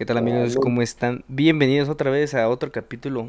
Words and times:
¿Qué 0.00 0.06
tal 0.06 0.16
amigos? 0.16 0.56
¿Cómo 0.56 0.80
están? 0.80 1.26
Bienvenidos 1.28 1.90
otra 1.90 2.10
vez 2.10 2.32
a 2.32 2.48
otro 2.48 2.72
capítulo 2.72 3.28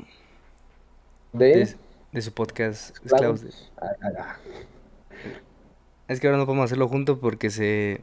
de, 1.34 1.76
de, 2.14 2.22
su 2.22 2.32
podcast 2.32 2.96
Esclavos. 3.06 3.70
Ah. 3.76 4.38
Es 6.08 6.22
que 6.22 6.28
ahora 6.28 6.38
no 6.38 6.46
podemos 6.46 6.64
hacerlo 6.64 6.88
juntos 6.88 7.20
porque 7.20 7.50
se 7.50 8.00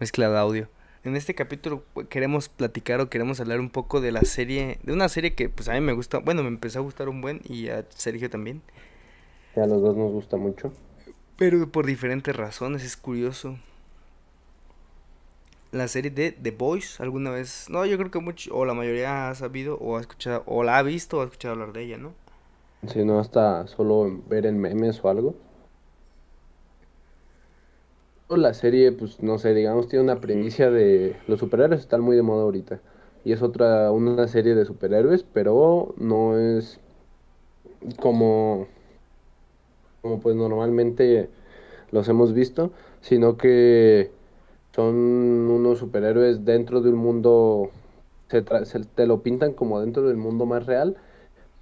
mezcla 0.00 0.30
de 0.30 0.38
audio. 0.38 0.68
En 1.04 1.14
este 1.14 1.34
capítulo 1.34 1.84
pues, 1.92 2.06
queremos 2.08 2.48
platicar 2.48 3.02
o 3.02 3.10
queremos 3.10 3.38
hablar 3.40 3.60
un 3.60 3.68
poco 3.68 4.00
de 4.00 4.12
la 4.12 4.22
serie, 4.22 4.78
de 4.82 4.94
una 4.94 5.10
serie 5.10 5.34
que 5.34 5.50
pues 5.50 5.68
a 5.68 5.74
mí 5.74 5.82
me 5.82 5.92
gusta, 5.92 6.16
bueno, 6.16 6.42
me 6.42 6.48
empezó 6.48 6.78
a 6.78 6.82
gustar 6.82 7.10
un 7.10 7.20
buen 7.20 7.42
y 7.44 7.68
a 7.68 7.84
Sergio 7.90 8.30
también. 8.30 8.62
a 9.56 9.66
los 9.66 9.82
dos 9.82 9.94
nos 9.94 10.10
gusta 10.10 10.38
mucho. 10.38 10.72
Pero 11.36 11.70
por 11.70 11.84
diferentes 11.84 12.34
razones, 12.34 12.82
es 12.82 12.96
curioso. 12.96 13.58
La 15.70 15.86
serie 15.86 16.10
de 16.10 16.32
The 16.32 16.50
Boys, 16.50 17.00
alguna 17.00 17.30
vez, 17.30 17.66
no, 17.70 17.86
yo 17.86 17.96
creo 17.98 18.10
que 18.10 18.18
mucho, 18.20 18.52
o 18.56 18.64
la 18.64 18.74
mayoría 18.74 19.30
ha 19.30 19.34
sabido, 19.36 19.78
o 19.78 19.96
ha 19.96 20.00
escuchado, 20.00 20.42
o 20.46 20.64
la 20.64 20.78
ha 20.78 20.82
visto, 20.82 21.18
o 21.18 21.20
ha 21.22 21.24
escuchado 21.24 21.54
hablar 21.54 21.72
de 21.72 21.82
ella, 21.84 21.98
¿no? 21.98 22.14
Si 22.88 23.04
no, 23.04 23.18
hasta 23.18 23.66
solo 23.66 24.22
ver 24.28 24.46
en 24.46 24.58
memes 24.58 25.04
o 25.04 25.08
algo. 25.10 25.34
La 28.28 28.54
serie, 28.54 28.92
pues 28.92 29.20
no 29.22 29.38
sé, 29.38 29.54
digamos, 29.54 29.88
tiene 29.88 30.04
una 30.04 30.20
primicia 30.20 30.70
de 30.70 31.16
los 31.28 31.38
superhéroes 31.40 31.80
están 31.80 32.00
muy 32.02 32.16
de 32.16 32.22
moda 32.22 32.42
ahorita. 32.42 32.80
Y 33.24 33.32
es 33.32 33.42
otra, 33.42 33.90
una 33.92 34.28
serie 34.28 34.54
de 34.54 34.64
superhéroes, 34.64 35.24
pero 35.24 35.94
no 35.98 36.38
es 36.38 36.80
como 38.00 38.68
como 40.02 40.20
pues 40.20 40.36
normalmente 40.36 41.28
los 41.90 42.08
hemos 42.08 42.32
visto, 42.32 42.72
sino 43.00 43.36
que 43.36 44.10
son 44.76 44.94
unos 44.94 45.78
superhéroes 45.78 46.44
dentro 46.44 46.82
de 46.82 46.90
un 46.90 46.96
mundo, 46.96 47.70
se, 48.28 48.42
te 48.42 49.06
lo 49.06 49.22
pintan 49.22 49.54
como 49.54 49.80
dentro 49.80 50.06
del 50.06 50.18
mundo 50.18 50.44
más 50.44 50.66
real, 50.66 50.96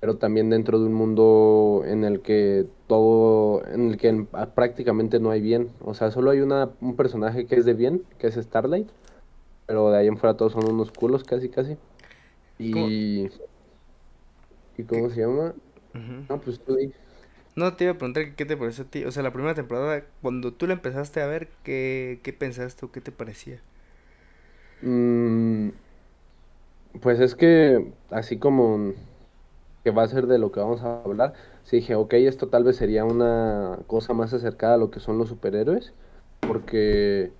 pero 0.01 0.17
también 0.17 0.51
dentro 0.51 0.81
de 0.81 0.87
un 0.87 0.95
mundo 0.95 1.83
en 1.87 2.05
el 2.05 2.21
que 2.21 2.67
todo, 2.89 3.65
en 3.69 3.93
el 3.93 3.97
que 3.97 4.27
prácticamente 4.55 5.21
no 5.21 5.31
hay 5.31 5.41
bien, 5.41 5.71
o 5.83 5.95
sea, 5.95 6.11
solo 6.11 6.33
hay 6.33 6.41
una, 6.41 6.71
un 6.81 6.97
personaje 6.97 7.47
que 7.47 7.55
es 7.55 7.65
de 7.65 7.75
bien, 7.75 8.03
que 8.19 8.27
es 8.27 8.35
Starlight, 8.35 8.89
pero 9.67 9.91
de 9.91 9.99
ahí 9.99 10.09
en 10.09 10.19
fuera 10.19 10.37
todos 10.37 10.53
son 10.53 10.69
unos 10.69 10.91
culos 10.91 11.25
casi 11.25 11.49
casi. 11.49 11.77
Y... 12.59 13.29
¿Y 14.77 14.83
cómo 14.83 15.09
se 15.09 15.21
llama? 15.21 15.55
No, 16.29 16.41
pues 16.41 16.59
tú 16.61 16.77
no, 17.57 17.75
te 17.75 17.85
iba 17.85 17.93
a 17.93 17.99
preguntar 17.99 18.35
qué 18.35 18.45
te 18.45 18.57
pareció 18.57 18.85
a 18.85 18.89
ti. 18.89 19.05
O 19.05 19.13
sea, 19.13 19.23
la 19.23 19.33
primera 19.33 19.55
temporada, 19.55 20.05
cuando 20.23 20.53
tú 20.53 20.67
la 20.67 20.75
empezaste 20.75 21.21
a 21.23 21.27
ver, 21.27 21.49
¿qué, 21.63 22.21
qué 22.23 22.33
pensaste 22.33 22.87
o 22.87 22.93
qué 22.93 23.01
te 23.01 23.13
parecía? 23.13 23.61
Mm, 24.83 25.71
pues 27.01 27.21
es 27.21 27.35
que, 27.35 27.93
así 28.11 28.39
como 28.39 28.93
que 29.85 29.91
va 29.91 30.03
a 30.03 30.09
ser 30.09 30.27
de 30.27 30.39
lo 30.39 30.53
que 30.53 30.61
vamos 30.61 30.83
a 30.83 31.03
hablar, 31.03 31.35
sí 31.65 31.77
dije, 31.77 31.95
ok, 31.95 32.15
esto 32.15 32.49
tal 32.49 32.65
vez 32.65 32.77
sería 32.77 33.05
una 33.05 33.79
cosa 33.87 34.15
más 34.15 34.33
acercada 34.33 34.75
a 34.75 34.79
lo 34.79 34.91
que 34.91 35.01
son 35.01 35.19
los 35.19 35.29
superhéroes, 35.29 35.93
porque 36.41 37.33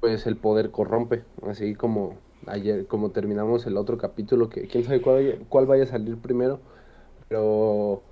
pues 0.00 0.26
el 0.26 0.36
poder 0.36 0.70
corrompe, 0.70 1.24
así 1.48 1.74
como 1.74 2.16
ayer, 2.46 2.86
como 2.86 3.10
terminamos 3.10 3.66
el 3.66 3.76
otro 3.76 3.98
capítulo, 3.98 4.48
que 4.48 4.66
quién 4.68 4.84
sabe 4.84 5.00
cuál, 5.00 5.46
cuál 5.48 5.66
vaya 5.66 5.84
a 5.84 5.86
salir 5.86 6.16
primero, 6.18 6.60
pero 7.28 8.02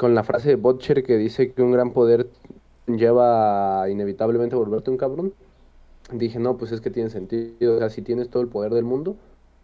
con 0.00 0.14
la 0.14 0.24
frase 0.24 0.48
de 0.48 0.56
Butcher 0.56 1.02
que 1.02 1.18
dice 1.18 1.52
que 1.52 1.60
un 1.60 1.72
gran 1.72 1.92
poder 1.92 2.30
lleva 2.86 3.86
inevitablemente 3.90 4.56
a 4.56 4.58
volverte 4.58 4.90
un 4.90 4.96
cabrón, 4.96 5.34
dije, 6.10 6.38
no, 6.38 6.56
pues 6.56 6.72
es 6.72 6.80
que 6.80 6.88
tiene 6.88 7.10
sentido. 7.10 7.76
O 7.76 7.78
sea, 7.78 7.90
si 7.90 8.00
tienes 8.00 8.30
todo 8.30 8.42
el 8.42 8.48
poder 8.48 8.72
del 8.72 8.84
mundo, 8.84 9.16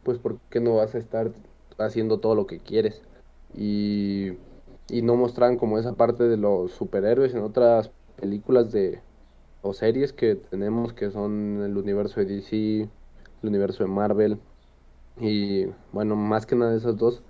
pues 0.04 0.18
¿por 0.18 0.38
qué 0.50 0.60
no 0.60 0.76
vas 0.76 0.94
a 0.94 0.98
estar 0.98 1.30
haciendo 1.78 2.18
todo 2.18 2.34
lo 2.34 2.46
que 2.46 2.58
quieres? 2.58 3.00
Y, 3.56 4.32
y 4.90 5.00
no 5.00 5.16
mostraban 5.16 5.56
como 5.56 5.78
esa 5.78 5.94
parte 5.94 6.24
de 6.24 6.36
los 6.36 6.70
superhéroes 6.72 7.34
en 7.34 7.40
otras 7.40 7.90
películas 8.20 8.70
de 8.72 9.00
o 9.62 9.72
series 9.72 10.12
que 10.12 10.34
tenemos 10.34 10.92
que 10.92 11.10
son 11.10 11.62
el 11.64 11.78
universo 11.78 12.20
de 12.20 12.26
DC, 12.26 12.82
el 12.82 13.48
universo 13.48 13.84
de 13.84 13.88
Marvel 13.88 14.38
y 15.18 15.64
bueno, 15.92 16.14
más 16.14 16.44
que 16.44 16.56
nada 16.56 16.72
de 16.72 16.76
esas 16.76 16.98
dos 16.98 17.22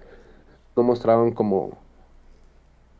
no 0.74 0.82
mostraban 0.82 1.30
como 1.30 1.85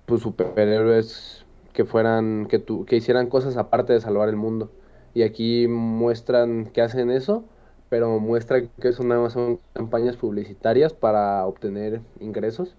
pues, 0.07 0.23
superhéroes 0.23 1.45
que 1.73 1.85
fueran, 1.85 2.47
que, 2.47 2.59
tu, 2.59 2.87
que 2.87 2.97
hicieran 2.97 3.29
cosas 3.29 3.57
aparte 3.57 3.93
de 3.93 4.01
salvar 4.01 4.29
el 4.29 4.37
mundo. 4.37 4.71
Y 5.15 5.23
aquí 5.23 5.69
muestran 5.69 6.67
que 6.67 6.83
hacen 6.83 7.11
eso, 7.11 7.45
pero 7.91 8.19
muestran 8.19 8.71
que 8.81 8.93
son 8.93 9.09
nada 9.09 9.21
más 9.23 9.35
son 9.35 9.61
campañas 9.75 10.17
publicitarias 10.17 10.93
para 10.95 11.45
obtener 11.47 12.01
ingresos. 12.21 12.77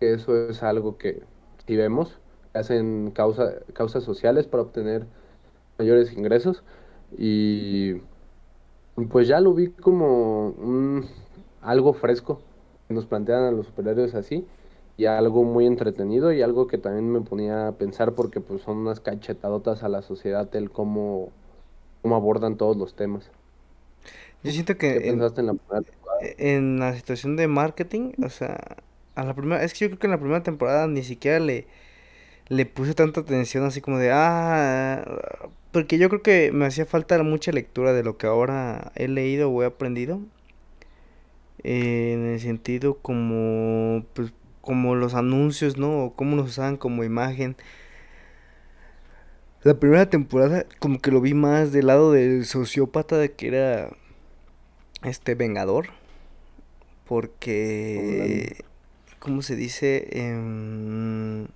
Que 0.00 0.14
eso 0.14 0.48
es 0.48 0.62
algo 0.62 0.98
que 0.98 1.22
si 1.66 1.76
vemos, 1.76 2.18
hacen 2.54 3.10
causa, 3.12 3.54
causas 3.72 4.04
sociales 4.04 4.46
para 4.46 4.62
obtener 4.62 5.06
mayores 5.78 6.12
ingresos. 6.12 6.62
Y 7.18 7.94
pues 9.10 9.28
ya 9.28 9.40
lo 9.40 9.54
vi 9.54 9.68
como 9.68 10.50
un, 10.50 11.06
algo 11.62 11.92
fresco. 11.94 12.40
Nos 12.88 13.06
plantean 13.06 13.44
a 13.44 13.50
los 13.50 13.66
superhéroes 13.66 14.14
así 14.14 14.46
y 14.96 15.06
algo 15.06 15.44
muy 15.44 15.66
entretenido 15.66 16.32
y 16.32 16.42
algo 16.42 16.66
que 16.66 16.78
también 16.78 17.10
me 17.10 17.20
ponía 17.20 17.68
a 17.68 17.72
pensar 17.72 18.14
porque 18.14 18.40
pues 18.40 18.62
son 18.62 18.78
unas 18.78 19.00
cachetadotas 19.00 19.82
a 19.82 19.88
la 19.88 20.02
sociedad 20.02 20.54
el 20.56 20.70
cómo, 20.70 21.30
cómo 22.02 22.16
abordan 22.16 22.56
todos 22.56 22.76
los 22.76 22.94
temas. 22.94 23.30
Yo 24.42 24.52
siento 24.52 24.76
que 24.78 25.08
en, 25.08 25.18
la 25.18 25.32
en 26.38 26.78
la 26.78 26.94
situación 26.94 27.36
de 27.36 27.48
marketing, 27.48 28.12
o 28.24 28.30
sea, 28.30 28.76
a 29.14 29.24
la 29.24 29.34
primera, 29.34 29.62
es 29.64 29.72
que 29.74 29.80
yo 29.80 29.88
creo 29.88 29.98
que 29.98 30.06
en 30.06 30.12
la 30.12 30.20
primera 30.20 30.42
temporada 30.42 30.86
ni 30.86 31.02
siquiera 31.02 31.40
le, 31.40 31.66
le 32.48 32.66
puse 32.66 32.94
tanta 32.94 33.20
atención 33.20 33.64
así 33.64 33.80
como 33.80 33.98
de, 33.98 34.10
ah, 34.12 35.04
porque 35.72 35.98
yo 35.98 36.08
creo 36.10 36.22
que 36.22 36.52
me 36.52 36.66
hacía 36.66 36.86
falta 36.86 37.22
mucha 37.22 37.52
lectura 37.52 37.92
de 37.92 38.04
lo 38.04 38.18
que 38.18 38.26
ahora 38.28 38.92
he 38.96 39.08
leído 39.08 39.50
o 39.50 39.62
he 39.62 39.66
aprendido. 39.66 40.20
en 41.62 42.26
el 42.26 42.40
sentido 42.40 42.98
como, 43.00 44.04
pues, 44.14 44.32
como 44.66 44.96
los 44.96 45.14
anuncios, 45.14 45.78
¿no? 45.78 46.04
O 46.04 46.14
cómo 46.14 46.36
nos 46.36 46.50
usaban 46.50 46.76
como 46.76 47.04
imagen. 47.04 47.56
La 49.62 49.78
primera 49.78 50.10
temporada 50.10 50.66
como 50.80 51.00
que 51.00 51.12
lo 51.12 51.20
vi 51.20 51.34
más 51.34 51.72
del 51.72 51.86
lado 51.86 52.12
del 52.12 52.44
sociópata 52.44 53.16
de 53.16 53.32
que 53.32 53.48
era 53.48 53.90
este 55.04 55.36
vengador. 55.36 55.90
Porque, 57.06 58.64
¿cómo 59.20 59.42
se 59.42 59.54
dice? 59.54 60.08
Em, 60.10 61.46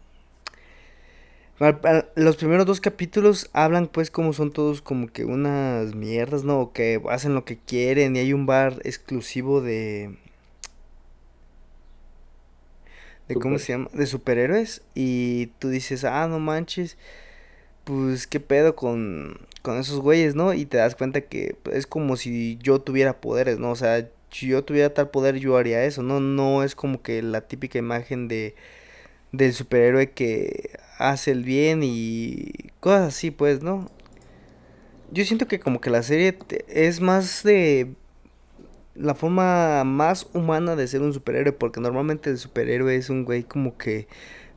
los 2.14 2.36
primeros 2.36 2.64
dos 2.64 2.80
capítulos 2.80 3.50
hablan 3.52 3.88
pues 3.88 4.10
como 4.12 4.32
son 4.32 4.52
todos 4.52 4.82
como 4.82 5.08
que 5.08 5.24
unas 5.24 5.96
mierdas, 5.96 6.44
¿no? 6.44 6.72
Que 6.72 7.02
hacen 7.10 7.34
lo 7.34 7.44
que 7.44 7.58
quieren 7.58 8.14
y 8.14 8.20
hay 8.20 8.32
un 8.32 8.46
bar 8.46 8.80
exclusivo 8.84 9.60
de, 9.60 10.16
de 13.30 13.36
cómo 13.36 13.60
se 13.60 13.72
llama, 13.72 13.88
de 13.92 14.06
superhéroes 14.06 14.82
y 14.96 15.46
tú 15.60 15.68
dices, 15.68 16.02
ah, 16.02 16.26
no 16.28 16.40
manches, 16.40 16.96
pues 17.84 18.26
qué 18.26 18.40
pedo 18.40 18.74
con, 18.74 19.38
con 19.62 19.78
esos 19.78 20.00
güeyes, 20.00 20.34
¿no? 20.34 20.52
Y 20.52 20.66
te 20.66 20.78
das 20.78 20.96
cuenta 20.96 21.20
que 21.20 21.56
es 21.72 21.86
como 21.86 22.16
si 22.16 22.58
yo 22.60 22.80
tuviera 22.80 23.20
poderes, 23.20 23.60
¿no? 23.60 23.70
O 23.70 23.76
sea, 23.76 24.08
si 24.32 24.48
yo 24.48 24.64
tuviera 24.64 24.92
tal 24.92 25.10
poder 25.10 25.36
yo 25.36 25.56
haría 25.56 25.84
eso, 25.84 26.02
¿no? 26.02 26.18
No 26.18 26.64
es 26.64 26.74
como 26.74 27.02
que 27.02 27.22
la 27.22 27.42
típica 27.42 27.78
imagen 27.78 28.26
de 28.26 28.56
del 29.30 29.54
superhéroe 29.54 30.10
que 30.10 30.70
hace 30.98 31.30
el 31.30 31.44
bien 31.44 31.82
y 31.84 32.52
cosas 32.80 33.14
así, 33.14 33.30
pues, 33.30 33.62
¿no? 33.62 33.88
Yo 35.12 35.24
siento 35.24 35.46
que 35.46 35.60
como 35.60 35.80
que 35.80 35.90
la 35.90 36.02
serie 36.02 36.36
es 36.66 37.00
más 37.00 37.44
de 37.44 37.94
la 39.00 39.14
forma 39.14 39.82
más 39.84 40.28
humana 40.34 40.76
de 40.76 40.86
ser 40.86 41.00
un 41.00 41.12
superhéroe, 41.12 41.52
porque 41.52 41.80
normalmente 41.80 42.30
el 42.30 42.38
superhéroe 42.38 42.96
es 42.96 43.10
un 43.10 43.24
güey 43.24 43.44
como 43.44 43.78
que 43.78 44.06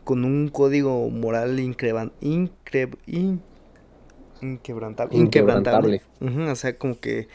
con 0.04 0.26
un 0.26 0.50
código 0.50 1.10
moral 1.10 1.60
inquebrantable. 1.60 2.18
Inquebrantable. 5.18 6.02
o 6.20 6.56
sea, 6.56 6.78
como 6.78 7.00
que 7.00 7.30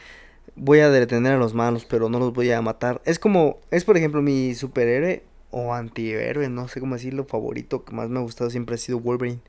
voy 0.55 0.79
a 0.79 0.89
detener 0.89 1.33
a 1.33 1.37
los 1.37 1.55
malos, 1.55 1.85
pero 1.85 2.09
no 2.09 2.19
los 2.19 2.33
voy 2.33 2.51
a 2.51 2.61
matar. 2.61 3.01
Es 3.05 3.17
como, 3.17 3.59
es 3.71 3.85
por 3.85 3.97
ejemplo 3.97 4.21
mi 4.21 4.53
superhéroe 4.53 5.23
o 5.49 5.73
antihéroe, 5.73 6.47
no 6.49 6.67
sé 6.67 6.79
cómo 6.79 6.95
decirlo, 6.95 7.25
favorito 7.25 7.85
que 7.85 7.95
más 7.95 8.09
me 8.09 8.19
ha 8.19 8.21
gustado 8.21 8.51
siempre 8.51 8.75
ha 8.75 8.77
sido 8.77 8.99
Wolverine. 8.99 9.39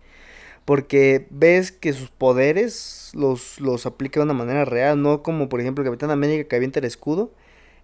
Porque 0.64 1.26
ves 1.30 1.72
que 1.72 1.92
sus 1.92 2.10
poderes 2.10 3.10
los, 3.14 3.60
los 3.60 3.84
aplica 3.84 4.20
de 4.20 4.24
una 4.24 4.34
manera 4.34 4.64
real, 4.64 5.02
no 5.02 5.22
como 5.22 5.50
por 5.50 5.60
ejemplo 5.60 5.82
el 5.82 5.90
Capitán 5.90 6.10
América 6.10 6.48
que 6.48 6.56
avienta 6.56 6.78
el 6.78 6.86
escudo 6.86 7.32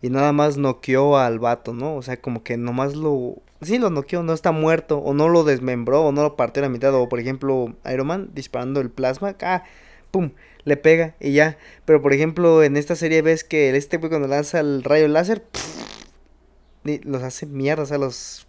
y 0.06 0.10
nada 0.10 0.32
más 0.32 0.56
noqueó 0.56 1.18
al 1.18 1.40
vato, 1.40 1.74
¿no? 1.74 1.96
O 1.96 2.02
sea, 2.02 2.20
como 2.20 2.44
que 2.44 2.56
nomás 2.56 2.94
lo... 2.94 3.42
Sí, 3.60 3.78
lo 3.78 3.90
noqueó, 3.90 4.22
no 4.22 4.34
está 4.34 4.52
muerto, 4.52 4.98
o 4.98 5.14
no 5.14 5.28
lo 5.28 5.42
desmembró, 5.42 6.04
o 6.04 6.12
no 6.12 6.22
lo 6.22 6.36
partió 6.36 6.62
a 6.62 6.66
la 6.66 6.68
mitad, 6.68 6.94
o 6.94 7.08
por 7.08 7.18
ejemplo, 7.18 7.74
Iron 7.92 8.06
Man 8.06 8.30
disparando 8.32 8.80
el 8.80 8.90
plasma, 8.90 9.34
ah, 9.42 9.64
pum, 10.12 10.30
le 10.62 10.76
pega 10.76 11.16
y 11.18 11.32
ya. 11.32 11.58
Pero 11.86 12.02
por 12.02 12.12
ejemplo, 12.12 12.62
en 12.62 12.76
esta 12.76 12.94
serie 12.94 13.20
ves 13.20 13.42
que 13.42 13.74
este 13.76 13.96
güey 13.96 14.10
cuando 14.10 14.28
lanza 14.28 14.60
el 14.60 14.84
rayo 14.84 15.08
láser, 15.08 15.42
los 16.84 17.22
hace 17.24 17.46
mierda, 17.46 17.82
o 17.82 17.86
sea, 17.86 17.98
los 17.98 18.46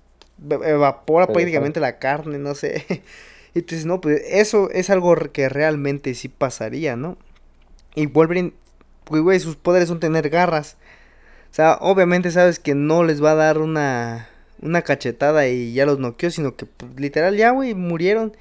evapora 0.63 1.25
prácticamente 1.25 1.79
la 1.79 1.97
carne, 1.97 2.37
no 2.37 2.53
sé. 2.53 2.85
Y 3.53 3.63
tú 3.63 3.73
dices, 3.73 3.87
no, 3.87 3.99
pues 3.99 4.21
eso 4.27 4.69
es 4.69 4.91
algo 4.91 5.15
que 5.31 5.49
realmente 5.49 6.13
sí 6.13 6.27
pasaría, 6.27 6.95
¿no? 6.95 7.17
Y 7.95 8.05
Wolverine, 8.05 8.53
güey, 9.09 9.39
sus 9.39 9.55
poderes 9.55 9.87
son 9.87 9.99
tener 9.99 10.29
garras. 10.29 10.77
O 11.51 11.53
sea, 11.57 11.77
obviamente 11.81 12.31
sabes 12.31 12.59
que 12.59 12.75
no 12.75 13.03
les 13.03 13.23
va 13.23 13.31
a 13.31 13.35
dar 13.35 13.57
una, 13.59 14.29
una 14.61 14.81
cachetada 14.83 15.47
y 15.47 15.73
ya 15.73 15.85
los 15.85 15.99
noqueó, 15.99 16.29
sino 16.29 16.55
que 16.55 16.65
pues, 16.65 16.99
literal 16.99 17.35
ya, 17.37 17.51
güey, 17.51 17.73
murieron. 17.73 18.35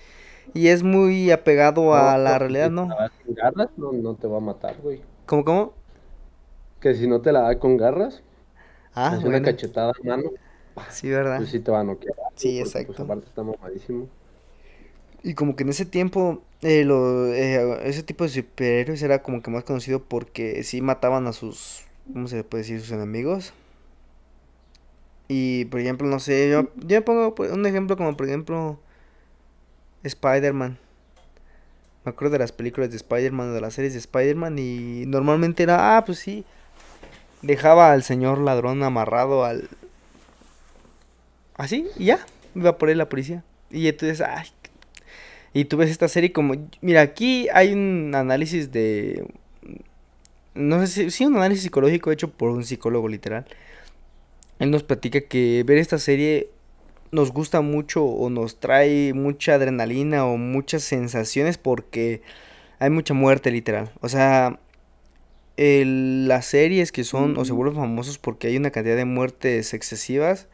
Y 0.54 0.68
es 0.68 0.82
muy 0.82 1.30
apegado 1.30 1.94
a 1.96 2.18
la 2.18 2.38
realidad, 2.38 2.70
¿no? 2.70 2.88
Con 3.24 3.34
garras 3.34 3.70
no, 3.76 3.92
no 3.92 4.14
te 4.16 4.26
va 4.26 4.38
a 4.38 4.40
matar, 4.40 4.76
güey. 4.80 5.02
¿Cómo, 5.26 5.44
cómo? 5.44 5.74
Que 6.80 6.94
si 6.94 7.06
no 7.06 7.20
te 7.20 7.32
la 7.32 7.40
da 7.42 7.58
con 7.58 7.76
garras, 7.76 8.22
Ah, 8.94 9.18
es 9.18 9.22
bueno. 9.22 9.28
una 9.30 9.42
cachetada 9.42 9.92
en 10.02 10.08
mano, 10.08 10.30
Sí, 10.90 11.08
¿verdad? 11.10 11.42
pues 11.42 11.50
sí 11.50 11.60
te 11.60 11.70
va 11.70 11.80
a 11.80 11.84
noquear. 11.84 12.16
Sí, 12.36 12.58
porque, 12.58 12.60
exacto. 12.60 12.86
Pues 12.86 13.00
aparte 13.00 13.26
está 13.28 13.42
mamadísimo. 13.42 14.08
Y 15.22 15.34
como 15.34 15.56
que 15.56 15.64
en 15.64 15.70
ese 15.70 15.86
tiempo, 15.86 16.42
eh, 16.62 16.84
lo- 16.84 17.32
eh, 17.32 17.80
ese 17.88 18.02
tipo 18.02 18.24
de 18.24 18.30
superhéroes 18.30 19.02
era 19.02 19.22
como 19.22 19.42
que 19.42 19.50
más 19.50 19.64
conocido 19.64 20.02
porque 20.04 20.62
sí 20.62 20.80
mataban 20.82 21.26
a 21.26 21.32
sus, 21.32 21.85
¿cómo 22.12 22.28
se 22.28 22.44
puede 22.44 22.62
decir? 22.62 22.80
Sus 22.80 22.92
enemigos. 22.92 23.52
Y, 25.28 25.64
por 25.66 25.80
ejemplo, 25.80 26.06
no 26.06 26.20
sé, 26.20 26.50
yo, 26.50 26.70
yo 26.76 27.04
pongo 27.04 27.34
por- 27.34 27.50
un 27.50 27.66
ejemplo 27.66 27.96
como, 27.96 28.16
por 28.16 28.26
ejemplo, 28.26 28.78
Spider-Man. 30.04 30.78
Me 32.04 32.10
acuerdo 32.10 32.34
de 32.34 32.38
las 32.38 32.52
películas 32.52 32.90
de 32.90 32.96
Spider-Man, 32.96 33.52
de 33.52 33.60
las 33.60 33.74
series 33.74 33.92
de 33.94 33.98
Spider-Man 33.98 34.58
y 34.58 35.04
normalmente 35.06 35.64
era, 35.64 35.96
ah, 35.96 36.04
pues 36.04 36.18
sí, 36.20 36.44
dejaba 37.42 37.92
al 37.92 38.04
señor 38.04 38.38
ladrón 38.38 38.82
amarrado 38.82 39.44
al... 39.44 39.68
Así, 41.56 41.88
y 41.96 42.06
ya, 42.06 42.24
iba 42.54 42.78
por 42.78 42.90
él 42.90 42.98
la 42.98 43.08
policía. 43.08 43.42
Y 43.70 43.88
entonces, 43.88 44.20
ay, 44.20 44.46
y 45.52 45.64
tú 45.64 45.78
ves 45.78 45.90
esta 45.90 46.06
serie 46.06 46.32
como, 46.32 46.54
mira, 46.82 47.00
aquí 47.00 47.48
hay 47.52 47.72
un 47.72 48.12
análisis 48.14 48.70
de, 48.72 49.26
no 50.56 50.80
sé 50.80 50.86
si, 50.86 51.10
sí, 51.10 51.24
un 51.26 51.36
análisis 51.36 51.64
psicológico 51.64 52.10
hecho 52.12 52.30
por 52.30 52.50
un 52.50 52.64
psicólogo 52.64 53.08
literal. 53.08 53.46
Él 54.58 54.70
nos 54.70 54.82
platica 54.82 55.20
que 55.20 55.62
ver 55.66 55.78
esta 55.78 55.98
serie 55.98 56.50
nos 57.12 57.32
gusta 57.32 57.60
mucho 57.60 58.04
o 58.04 58.30
nos 58.30 58.58
trae 58.58 59.12
mucha 59.14 59.54
adrenalina 59.54 60.26
o 60.26 60.36
muchas 60.38 60.82
sensaciones 60.82 61.58
porque 61.58 62.22
hay 62.78 62.90
mucha 62.90 63.14
muerte 63.14 63.50
literal. 63.50 63.92
O 64.00 64.08
sea, 64.08 64.58
el- 65.56 66.28
las 66.28 66.46
series 66.46 66.92
que 66.92 67.04
son 67.04 67.36
o 67.38 67.44
se 67.44 67.52
vuelven 67.52 67.76
famosos 67.76 68.18
porque 68.18 68.48
hay 68.48 68.56
una 68.56 68.70
cantidad 68.70 68.96
de 68.96 69.04
muertes 69.04 69.72
excesivas 69.74 70.48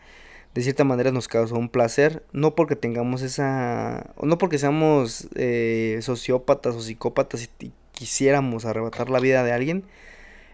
de 0.54 0.62
cierta 0.62 0.84
manera 0.84 1.12
nos 1.12 1.28
causa 1.28 1.54
un 1.54 1.70
placer, 1.70 2.22
no 2.32 2.54
porque 2.54 2.76
tengamos 2.76 3.22
esa, 3.22 4.12
o 4.16 4.26
no 4.26 4.37
porque 4.37 4.58
seamos 4.58 5.28
eh, 5.34 5.99
sociópatas 6.02 6.75
o 6.75 6.81
psicópatas 6.82 7.43
y 7.43 7.46
quisiéramos 7.93 8.65
arrebatar 8.65 9.11
la 9.11 9.21
vida 9.21 9.44
de 9.44 9.53
alguien, 9.53 9.85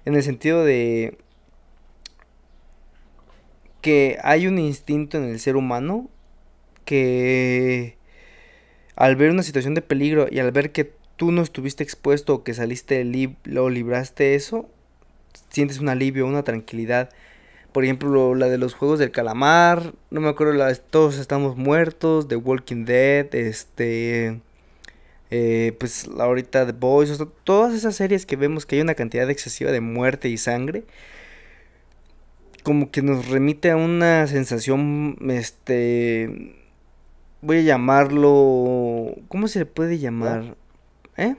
en 0.05 0.15
el 0.15 0.23
sentido 0.23 0.65
de 0.65 1.19
que 3.81 4.19
hay 4.23 4.47
un 4.47 4.59
instinto 4.59 5.19
en 5.19 5.25
el 5.25 5.41
ser 5.41 5.57
humano 5.57 6.11
que 6.85 7.97
al 8.97 9.17
ver 9.17 9.31
una 9.31 9.43
situación 9.43 9.75
de 9.75 9.83
peligro 9.83 10.27
y 10.31 10.41
al 10.41 10.51
ver 10.51 10.73
que 10.73 10.93
tú 11.17 11.33
no 11.33 11.43
estuviste 11.43 11.85
expuesto 11.85 12.35
o 12.35 12.45
que 12.45 12.55
saliste 12.55 13.05
lib 13.05 13.37
o 13.57 13.71
libraste 13.71 14.35
eso, 14.35 14.69
sientes 15.51 15.79
un 15.79 15.89
alivio, 15.89 16.27
una 16.27 16.43
tranquilidad. 16.45 17.11
Por 17.73 17.85
ejemplo, 17.85 18.35
la 18.35 18.49
de 18.49 18.59
los 18.59 18.75
juegos 18.75 18.99
del 18.99 19.11
calamar, 19.11 19.93
no 20.11 20.21
me 20.21 20.29
acuerdo, 20.29 20.55
la 20.55 20.67
de 20.67 20.77
Todos 20.77 21.19
estamos 21.19 21.57
muertos, 21.57 22.29
The 22.29 22.37
Walking 22.37 22.85
Dead, 22.85 23.35
este, 23.35 24.41
eh, 25.31 25.77
pues 25.79 26.09
ahorita 26.19 26.67
The 26.67 26.73
Boys, 26.73 27.11
o 27.11 27.15
sea, 27.15 27.27
todas 27.45 27.75
esas 27.75 27.97
series 27.97 28.27
que 28.27 28.37
vemos 28.37 28.67
que 28.67 28.77
hay 28.77 28.83
una 28.83 28.95
cantidad 28.95 29.29
excesiva 29.29 29.71
de 29.71 29.81
muerte 29.81 30.29
y 30.29 30.39
sangre, 30.39 30.85
como 32.63 32.91
que 32.91 33.03
nos 33.03 33.29
remite 33.29 33.71
a 33.71 33.77
una 33.77 34.27
sensación, 34.27 35.17
este, 35.31 36.57
voy 37.41 37.59
a 37.59 37.63
llamarlo, 37.63 39.15
¿cómo 39.29 39.49
se 39.49 39.61
le 39.61 39.67
puede 39.67 39.99
llamar? 39.99 40.57
¿Eh? 41.17 41.37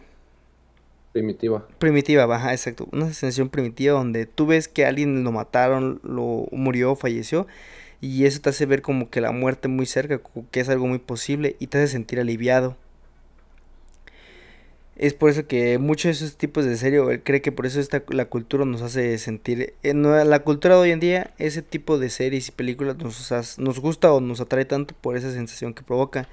Primitiva. 1.11 1.67
Primitiva, 1.79 2.25
baja, 2.27 2.51
exacto. 2.51 2.87
Una 2.91 3.05
sensación 3.05 3.49
primitiva 3.49 3.93
donde 3.93 4.25
tú 4.27 4.45
ves 4.45 4.67
que 4.67 4.85
alguien 4.85 5.23
lo 5.23 5.31
mataron, 5.31 5.99
lo 6.03 6.47
murió, 6.51 6.95
falleció, 6.95 7.47
y 8.01 8.25
eso 8.25 8.41
te 8.41 8.49
hace 8.49 8.65
ver 8.65 8.81
como 8.81 9.09
que 9.09 9.19
la 9.19 9.31
muerte 9.31 9.67
muy 9.67 9.85
cerca, 9.85 10.19
como 10.19 10.49
que 10.51 10.59
es 10.59 10.69
algo 10.69 10.87
muy 10.87 10.99
posible 10.99 11.55
y 11.59 11.67
te 11.67 11.79
hace 11.79 11.87
sentir 11.87 12.19
aliviado. 12.19 12.77
Es 14.99 15.13
por 15.13 15.29
eso 15.29 15.47
que 15.47 15.77
muchos 15.77 16.03
de 16.03 16.25
esos 16.25 16.35
tipos 16.35 16.65
de 16.65 16.75
serie, 16.75 16.99
él 16.99 17.23
cree 17.23 17.41
que 17.41 17.53
por 17.53 17.65
eso 17.65 17.79
esta, 17.79 18.03
la 18.09 18.25
cultura 18.25 18.65
nos 18.65 18.81
hace 18.81 19.17
sentir, 19.17 19.73
en 19.81 20.03
la 20.03 20.39
cultura 20.39 20.75
de 20.75 20.81
hoy 20.81 20.91
en 20.91 20.99
día, 20.99 21.33
ese 21.37 21.61
tipo 21.61 21.97
de 21.97 22.09
series 22.09 22.49
y 22.49 22.51
películas 22.51 22.97
nos, 22.97 23.57
nos 23.59 23.79
gusta 23.79 24.11
o 24.11 24.19
nos 24.19 24.41
atrae 24.41 24.65
tanto 24.65 24.93
por 24.99 25.15
esa 25.15 25.31
sensación 25.31 25.73
que 25.73 25.83
provoca. 25.83 26.27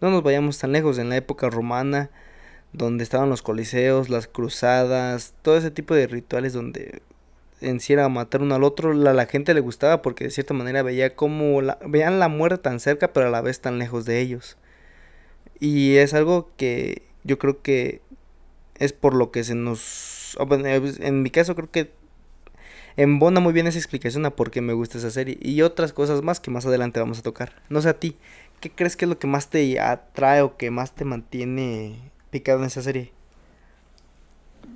No 0.00 0.10
nos 0.10 0.22
vayamos 0.22 0.58
tan 0.58 0.72
lejos, 0.72 0.96
en 0.98 1.10
la 1.10 1.16
época 1.18 1.50
romana, 1.50 2.08
donde 2.72 3.04
estaban 3.04 3.28
los 3.28 3.42
coliseos, 3.42 4.08
las 4.08 4.28
cruzadas, 4.28 5.34
todo 5.42 5.58
ese 5.58 5.70
tipo 5.70 5.94
de 5.94 6.06
rituales 6.06 6.54
donde 6.54 7.02
en 7.60 7.80
era 7.86 8.08
matar 8.08 8.40
uno 8.40 8.54
al 8.54 8.64
otro, 8.64 8.94
la, 8.94 9.12
la 9.12 9.26
gente 9.26 9.52
le 9.52 9.60
gustaba 9.60 10.00
porque 10.00 10.24
de 10.24 10.30
cierta 10.30 10.54
manera 10.54 10.82
veía 10.82 11.14
como 11.16 11.60
la, 11.60 11.78
veían 11.86 12.18
la 12.18 12.28
muerte 12.28 12.58
tan 12.58 12.80
cerca 12.80 13.12
pero 13.12 13.26
a 13.26 13.30
la 13.30 13.42
vez 13.42 13.60
tan 13.60 13.78
lejos 13.78 14.06
de 14.06 14.20
ellos. 14.20 14.56
Y 15.60 15.96
es 15.96 16.14
algo 16.14 16.48
que 16.56 17.02
yo 17.26 17.38
creo 17.38 17.60
que 17.60 18.00
es 18.78 18.92
por 18.92 19.14
lo 19.14 19.30
que 19.30 19.44
se 19.44 19.54
nos... 19.54 20.36
o 20.38 20.46
bueno, 20.46 20.66
En 20.68 21.22
mi 21.22 21.30
caso 21.30 21.54
creo 21.54 21.70
que 21.70 21.92
embona 22.96 23.40
muy 23.40 23.52
bien 23.52 23.66
esa 23.66 23.78
explicación 23.78 24.24
a 24.26 24.30
por 24.30 24.50
qué 24.50 24.60
me 24.60 24.72
gusta 24.72 24.98
esa 24.98 25.10
serie 25.10 25.38
y 25.40 25.62
otras 25.62 25.92
cosas 25.92 26.22
más 26.22 26.40
que 26.40 26.50
más 26.50 26.66
adelante 26.66 27.00
vamos 27.00 27.18
a 27.18 27.22
tocar. 27.22 27.52
No 27.68 27.80
sé 27.82 27.88
a 27.90 27.98
ti, 27.98 28.16
¿qué 28.60 28.70
crees 28.70 28.96
que 28.96 29.04
es 29.04 29.08
lo 29.08 29.18
que 29.18 29.26
más 29.26 29.48
te 29.50 29.78
atrae 29.80 30.42
o 30.42 30.56
que 30.56 30.70
más 30.70 30.94
te 30.94 31.04
mantiene 31.04 31.96
picado 32.30 32.60
en 32.60 32.66
esa 32.66 32.82
serie? 32.82 33.12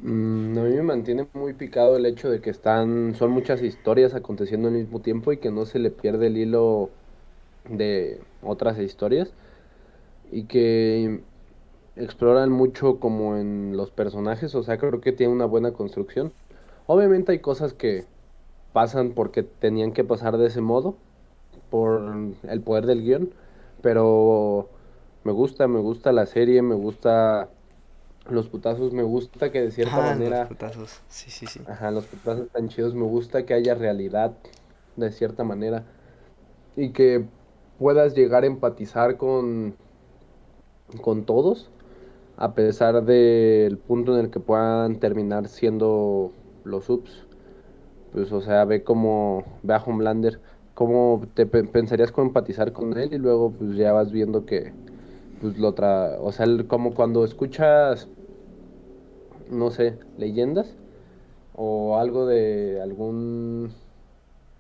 Mm, 0.03 0.59
a 0.59 0.63
mí 0.63 0.71
me 0.77 0.83
mantiene 0.83 1.27
muy 1.35 1.53
picado 1.53 1.97
el 1.97 2.07
hecho 2.07 2.31
de 2.31 2.41
que 2.41 2.51
están, 2.51 3.15
son 3.15 3.31
muchas 3.33 3.63
historias 3.63 4.15
aconteciendo 4.15 4.69
al 4.69 4.75
mismo 4.75 5.01
tiempo 5.01 5.33
y 5.33 5.39
que 5.39 5.51
no 5.51 5.67
se 5.67 5.79
le 5.79 5.91
pierde 5.91 6.29
el 6.29 6.39
hilo 6.39 6.91
de 7.69 8.21
otras 8.43 8.79
historias 8.79 9.33
y 10.33 10.45
que 10.45 11.21
exploran 12.01 12.51
mucho 12.51 12.99
como 13.01 13.37
en 13.37 13.77
los 13.77 13.91
personajes, 13.91 14.55
o 14.55 14.63
sea, 14.63 14.79
creo 14.79 15.01
que 15.01 15.13
tiene 15.13 15.33
una 15.33 15.47
buena 15.47 15.73
construcción. 15.73 16.33
Obviamente 16.87 17.33
hay 17.33 17.41
cosas 17.41 17.73
que 17.75 18.07
pasan 18.73 19.13
porque 19.13 19.43
tenían 19.43 19.93
que 19.93 20.05
pasar 20.05 20.39
de 20.39 20.47
ese 20.49 20.61
modo, 20.61 20.97
por 21.71 22.03
el 22.45 22.61
poder 22.63 22.87
del 22.87 23.03
guion, 23.03 23.31
pero 23.83 24.69
me 25.25 25.33
gusta, 25.33 25.69
me 25.69 25.81
gusta 25.81 26.13
la 26.13 26.27
serie, 26.27 26.63
me 26.63 26.75
gusta 26.75 27.49
los 28.31 28.49
putazos, 28.49 28.93
me 28.93 29.03
gusta 29.03 29.51
que 29.53 29.63
de 29.63 29.71
cierta 29.71 29.97
Ah, 29.97 30.01
los 30.03 30.13
manera, 30.13 30.49
putazos. 30.49 31.01
Sí, 31.09 31.31
sí, 31.31 31.47
sí. 31.47 31.61
ajá, 31.67 31.91
los 31.91 32.07
putazos 32.07 32.47
están 32.47 32.69
chidos, 32.69 32.95
me 32.95 33.05
gusta 33.05 33.45
que 33.47 33.55
haya 33.55 33.75
realidad 33.75 34.33
de 34.97 35.13
cierta 35.13 35.45
manera 35.45 35.85
y 36.77 36.91
que 36.93 37.25
puedas 37.79 38.15
llegar 38.15 38.45
a 38.45 38.47
empatizar 38.47 39.17
con, 39.17 39.75
con 41.03 41.25
todos, 41.25 41.71
a 42.41 42.55
pesar 42.57 43.05
del 43.05 43.79
punto 43.79 44.15
en 44.19 44.27
el 44.27 44.33
que 44.33 44.41
puedan 44.41 45.01
terminar 45.01 45.49
siendo 45.49 46.35
los 46.65 46.87
subs. 46.87 47.29
Pues, 48.13 48.33
o 48.33 48.41
sea, 48.41 48.65
ve 48.65 48.85
como, 48.85 49.45
ve 49.63 49.75
a 49.75 49.79
Homelander, 49.79 50.41
cómo 50.75 51.23
te 51.35 51.47
pe- 51.47 51.65
pensarías 51.65 52.13
con 52.13 52.29
empatizar 52.29 52.73
con 52.73 52.97
él 52.99 53.15
y 53.15 53.19
luego 53.19 53.53
pues 53.53 53.77
ya 53.77 53.93
vas 53.93 54.11
viendo 54.13 54.47
que, 54.47 54.75
pues 55.41 55.59
lo 55.59 55.75
tra... 55.75 56.21
O 56.21 56.33
sea, 56.33 56.47
el- 56.47 56.67
como 56.69 56.95
cuando 56.95 57.25
escuchas, 57.25 58.11
no 59.49 59.71
sé, 59.71 59.99
leyendas 60.17 60.77
o 61.55 61.99
algo 61.99 62.27
de 62.27 62.81
algún, 62.83 63.75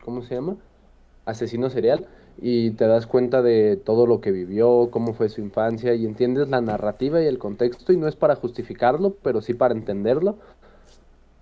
¿cómo 0.04 0.22
se 0.22 0.36
llama? 0.36 0.58
Asesino 1.26 1.70
serial 1.70 2.08
y 2.42 2.70
te 2.70 2.86
das 2.86 3.06
cuenta 3.06 3.42
de 3.42 3.76
todo 3.76 4.06
lo 4.06 4.20
que 4.22 4.30
vivió, 4.30 4.88
cómo 4.90 5.12
fue 5.12 5.28
su 5.28 5.42
infancia 5.42 5.94
y 5.94 6.06
entiendes 6.06 6.48
la 6.48 6.62
narrativa 6.62 7.20
y 7.20 7.26
el 7.26 7.38
contexto 7.38 7.92
y 7.92 7.98
no 7.98 8.08
es 8.08 8.16
para 8.16 8.34
justificarlo, 8.34 9.14
pero 9.22 9.42
sí 9.42 9.52
para 9.52 9.74
entenderlo. 9.74 10.38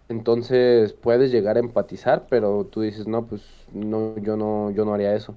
Entonces 0.08 0.94
puedes 0.94 1.30
llegar 1.30 1.56
a 1.56 1.60
empatizar, 1.60 2.26
pero 2.28 2.64
tú 2.64 2.80
dices, 2.80 3.06
no, 3.06 3.26
pues 3.26 3.42
no, 3.72 4.16
yo 4.18 4.36
no, 4.36 4.70
yo 4.72 4.84
no 4.84 4.94
haría 4.94 5.14
eso. 5.14 5.34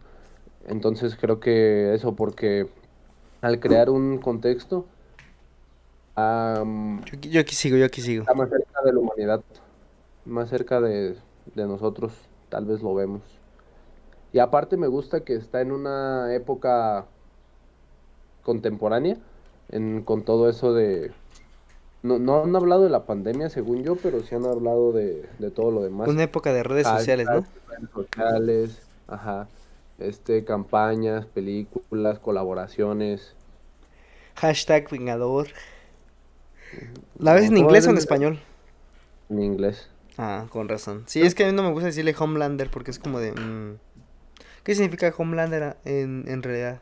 Entonces 0.68 1.15
creo 1.15 1.39
que 1.39 1.94
eso, 1.94 2.15
porque 2.15 2.68
al 3.41 3.60
crear 3.60 3.89
un 3.91 4.18
contexto, 4.18 4.86
yo, 6.15 7.20
yo, 7.22 7.41
aquí 7.41 7.56
sigo, 7.56 7.77
yo 7.77 7.86
aquí 7.86 8.01
sigo. 8.01 8.24
Está 8.24 8.34
más 8.34 8.50
cerca 8.50 8.82
de 8.84 8.94
la 8.94 9.00
humanidad, 9.00 9.44
más 10.25 10.50
cerca 10.50 10.82
de, 10.82 11.15
de 11.53 11.68
nosotros, 11.68 12.13
tal 12.50 12.65
vez 12.65 12.82
lo 12.82 12.96
vemos. 12.96 13.22
Y 14.34 14.40
aparte 14.40 14.78
me 14.78 14.88
gusta 14.88 15.22
que 15.24 15.36
está 15.36 15.62
en 15.62 15.72
una 15.72 16.34
época 16.34 17.06
contemporánea, 18.44 19.18
en, 19.70 20.04
con 20.04 20.24
todo 20.24 20.50
eso 20.50 20.74
de... 20.74 21.12
No, 22.04 22.18
no 22.18 22.44
han 22.44 22.56
hablado 22.56 22.84
de 22.84 22.90
la 22.90 23.06
pandemia, 23.06 23.50
según 23.50 23.84
yo, 23.84 23.96
pero 23.96 24.22
sí 24.22 24.34
han 24.34 24.46
hablado 24.46 24.92
de, 24.92 25.30
de 25.38 25.52
todo 25.52 25.70
lo 25.70 25.84
demás. 25.84 26.08
Una 26.08 26.24
época 26.24 26.52
de 26.52 26.64
redes 26.64 26.88
sociales, 26.88 27.28
¿no? 27.28 27.46
Redes 27.68 27.90
sociales, 27.94 28.82
ajá. 29.08 29.48
Este, 30.00 30.44
campañas, 30.44 31.28
películas, 31.28 32.18
colaboraciones. 32.18 33.36
Hashtag 34.36 34.90
Vengador. 34.90 35.50
¿La 37.20 37.34
ves 37.34 37.50
en 37.50 37.58
inglés 37.58 37.86
o 37.86 37.92
en 37.92 37.98
español? 37.98 38.40
En 39.30 39.44
inglés. 39.44 39.90
Ah, 40.18 40.48
con 40.50 40.70
razón. 40.70 41.04
Sí, 41.06 41.22
es 41.22 41.36
que 41.36 41.44
a 41.44 41.48
mí 41.48 41.54
no 41.54 41.62
me 41.62 41.72
gusta 41.72 41.88
decirle 41.88 42.16
Homelander 42.18 42.72
porque 42.72 42.90
es 42.90 42.98
como 42.98 43.20
de... 43.20 43.34
Mm, 43.34 43.78
¿Qué 44.63 44.75
significa 44.75 45.13
Homelander 45.18 45.77
en, 45.86 46.25
en 46.27 46.44
realidad? 46.44 46.82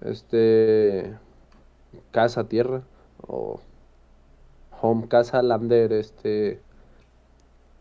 Este. 0.00 1.14
Casa, 2.12 2.48
tierra. 2.48 2.82
O. 3.26 3.60
Home, 4.80 5.08
casa, 5.08 5.42
lander, 5.42 5.92
este. 5.92 6.60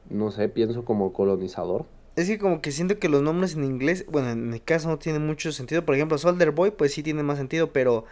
No 0.10 0.32
sé, 0.32 0.50
pienso 0.50 0.86
como 0.86 1.14
colonizador. 1.14 1.86
Es 2.16 2.28
que 2.28 2.38
como 2.38 2.62
que 2.62 2.72
siento 2.72 3.00
que 3.00 3.10
los 3.10 3.22
nombres 3.22 3.56
en 3.56 3.64
inglés, 3.66 4.06
bueno, 4.08 4.30
en 4.30 4.50
mi 4.50 4.60
caso 4.60 4.88
no 4.88 5.00
tienen 5.00 5.26
mucho 5.26 5.52
sentido. 5.52 5.84
Por 5.86 5.96
ejemplo, 5.96 6.18
Soldier 6.18 6.52
Boy, 6.52 6.72
pues 6.72 6.94
sí 6.94 7.04
tiene 7.04 7.24
más 7.24 7.38
sentido, 7.38 7.72
pero... 7.74 8.06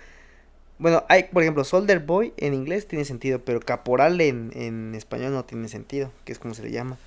Bueno, 0.80 1.04
hay, 1.08 1.26
por 1.26 1.44
ejemplo, 1.44 1.64
Soldier 1.64 2.00
Boy 2.00 2.34
en 2.36 2.54
inglés 2.54 2.88
tiene 2.88 3.06
sentido, 3.06 3.40
pero 3.40 3.62
Caporal 3.62 4.20
en, 4.20 4.52
en 4.56 4.96
español 4.96 5.32
no 5.32 5.46
tiene 5.46 5.70
sentido, 5.70 6.12
que 6.26 6.34
es 6.34 6.40
como 6.40 6.54
se 6.54 6.64
le 6.64 6.72
llama. 6.72 6.98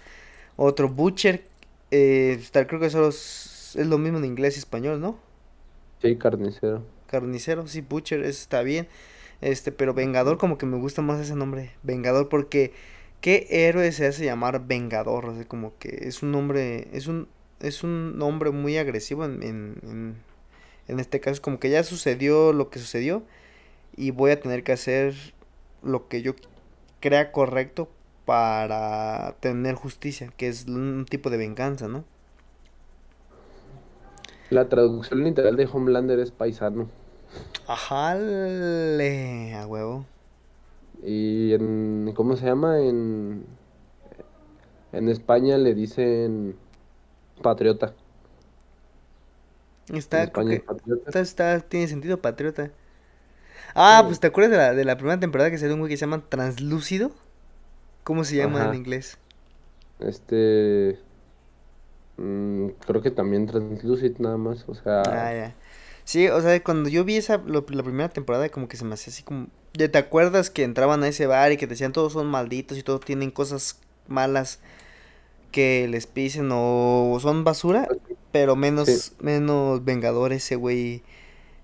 Otro 0.56 0.88
Butcher, 0.88 1.44
eh, 1.90 2.40
creo 2.52 2.80
que 2.80 2.90
solo 2.90 3.08
es, 3.08 3.76
lo 3.76 3.98
mismo 3.98 4.18
en 4.18 4.24
inglés 4.24 4.56
y 4.56 4.58
español, 4.58 5.00
¿no? 5.00 5.18
Sí, 6.02 6.16
carnicero. 6.16 6.82
Carnicero, 7.06 7.66
sí, 7.66 7.80
Butcher, 7.80 8.20
eso 8.20 8.42
está 8.42 8.62
bien. 8.62 8.88
Este, 9.40 9.70
pero 9.70 9.94
Vengador 9.94 10.38
como 10.38 10.56
que 10.58 10.66
me 10.66 10.78
gusta 10.78 11.02
más 11.02 11.20
ese 11.20 11.34
nombre, 11.34 11.72
Vengador, 11.82 12.28
porque 12.28 12.72
¿qué 13.20 13.46
héroe 13.50 13.92
se 13.92 14.06
hace 14.06 14.24
llamar 14.24 14.66
Vengador? 14.66 15.26
O 15.26 15.34
sea, 15.34 15.44
como 15.44 15.76
que 15.78 16.08
es 16.08 16.22
un 16.22 16.32
nombre, 16.32 16.88
es 16.92 17.06
un, 17.06 17.28
es 17.60 17.84
un 17.84 18.18
nombre 18.18 18.50
muy 18.50 18.78
agresivo 18.78 19.24
en, 19.24 19.42
en, 19.42 20.16
en 20.88 21.00
este 21.00 21.20
caso, 21.20 21.42
como 21.42 21.60
que 21.60 21.70
ya 21.70 21.82
sucedió 21.84 22.52
lo 22.52 22.70
que 22.70 22.78
sucedió 22.78 23.22
y 23.96 24.10
voy 24.10 24.30
a 24.30 24.40
tener 24.40 24.62
que 24.62 24.72
hacer 24.72 25.14
lo 25.82 26.08
que 26.08 26.22
yo 26.22 26.34
crea 27.00 27.32
correcto 27.32 27.90
para 28.26 29.36
tener 29.40 29.76
justicia, 29.76 30.32
que 30.36 30.48
es 30.48 30.66
un 30.66 31.06
tipo 31.08 31.30
de 31.30 31.38
venganza, 31.38 31.88
¿no? 31.88 32.04
La 34.50 34.68
traducción 34.68 35.22
literal 35.22 35.56
de 35.56 35.68
Homelander 35.72 36.18
es 36.18 36.32
paisano. 36.32 36.88
Ajá, 37.66 38.12
a 38.12 39.66
huevo. 39.66 40.06
Y 41.02 41.52
en, 41.54 42.12
¿cómo 42.14 42.36
se 42.36 42.46
llama? 42.46 42.80
En, 42.80 43.44
en 44.92 45.08
España 45.08 45.58
le 45.58 45.74
dicen 45.74 46.56
patriota. 47.42 47.94
Está, 49.88 50.24
España 50.24 50.60
Está, 51.06 51.20
está, 51.20 51.60
tiene 51.60 51.88
sentido 51.88 52.20
patriota. 52.20 52.72
Ah, 53.74 54.02
pues 54.06 54.20
te 54.20 54.26
acuerdas 54.28 54.50
de 54.52 54.56
la, 54.56 54.74
de 54.74 54.84
la 54.84 54.96
primera 54.96 55.20
temporada 55.20 55.50
que 55.50 55.58
salió 55.58 55.74
un 55.74 55.80
güey 55.80 55.90
que 55.90 55.96
se 55.96 56.06
llama 56.06 56.22
Translúcido. 56.28 57.12
¿Cómo 58.06 58.22
se 58.22 58.36
llama 58.36 58.68
en 58.68 58.74
inglés? 58.76 59.18
Este. 59.98 60.96
Mm, 62.16 62.68
creo 62.86 63.02
que 63.02 63.10
también 63.10 63.48
Translucid 63.48 64.18
nada 64.18 64.36
más, 64.36 64.64
o 64.68 64.76
sea. 64.76 65.02
Ah, 65.02 65.34
ya. 65.34 65.56
Sí, 66.04 66.28
o 66.28 66.40
sea, 66.40 66.62
cuando 66.62 66.88
yo 66.88 67.04
vi 67.04 67.16
esa, 67.16 67.42
la 67.44 67.62
primera 67.62 68.08
temporada, 68.08 68.48
como 68.48 68.68
que 68.68 68.76
se 68.76 68.84
me 68.84 68.94
hacía 68.94 69.12
así 69.12 69.24
como. 69.24 69.48
¿Te 69.72 69.98
acuerdas 69.98 70.50
que 70.50 70.62
entraban 70.62 71.02
a 71.02 71.08
ese 71.08 71.26
bar 71.26 71.50
y 71.50 71.56
que 71.56 71.66
te 71.66 71.70
decían 71.70 71.92
todos 71.92 72.12
son 72.12 72.28
malditos 72.28 72.78
y 72.78 72.84
todos 72.84 73.00
tienen 73.00 73.32
cosas 73.32 73.80
malas 74.06 74.60
que 75.50 75.88
les 75.88 76.06
pisen 76.06 76.48
o 76.52 77.18
son 77.20 77.42
basura? 77.42 77.88
Pero 78.30 78.54
menos, 78.54 79.14
menos 79.18 79.84
vengador 79.84 80.32
ese 80.32 80.54
güey 80.54 81.02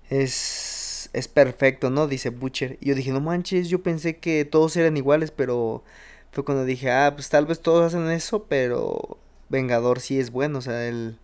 es, 0.09 1.09
es 1.13 1.29
perfecto, 1.29 1.89
¿no? 1.89 2.07
Dice 2.07 2.31
Butcher. 2.31 2.77
Y 2.81 2.89
yo 2.89 2.95
dije, 2.95 3.13
no 3.13 3.21
manches, 3.21 3.69
yo 3.69 3.81
pensé 3.81 4.17
que 4.17 4.43
todos 4.43 4.75
eran 4.75 4.97
iguales, 4.97 5.31
pero 5.31 5.85
fue 6.33 6.43
cuando 6.43 6.65
dije, 6.65 6.91
ah, 6.91 7.11
pues 7.13 7.29
tal 7.29 7.45
vez 7.45 7.61
todos 7.61 7.93
hacen 7.93 8.09
eso, 8.09 8.45
pero 8.45 9.17
Vengador 9.49 9.99
sí 9.99 10.19
es 10.19 10.31
bueno, 10.31 10.59
o 10.59 10.61
sea, 10.61 10.87
él... 10.87 11.17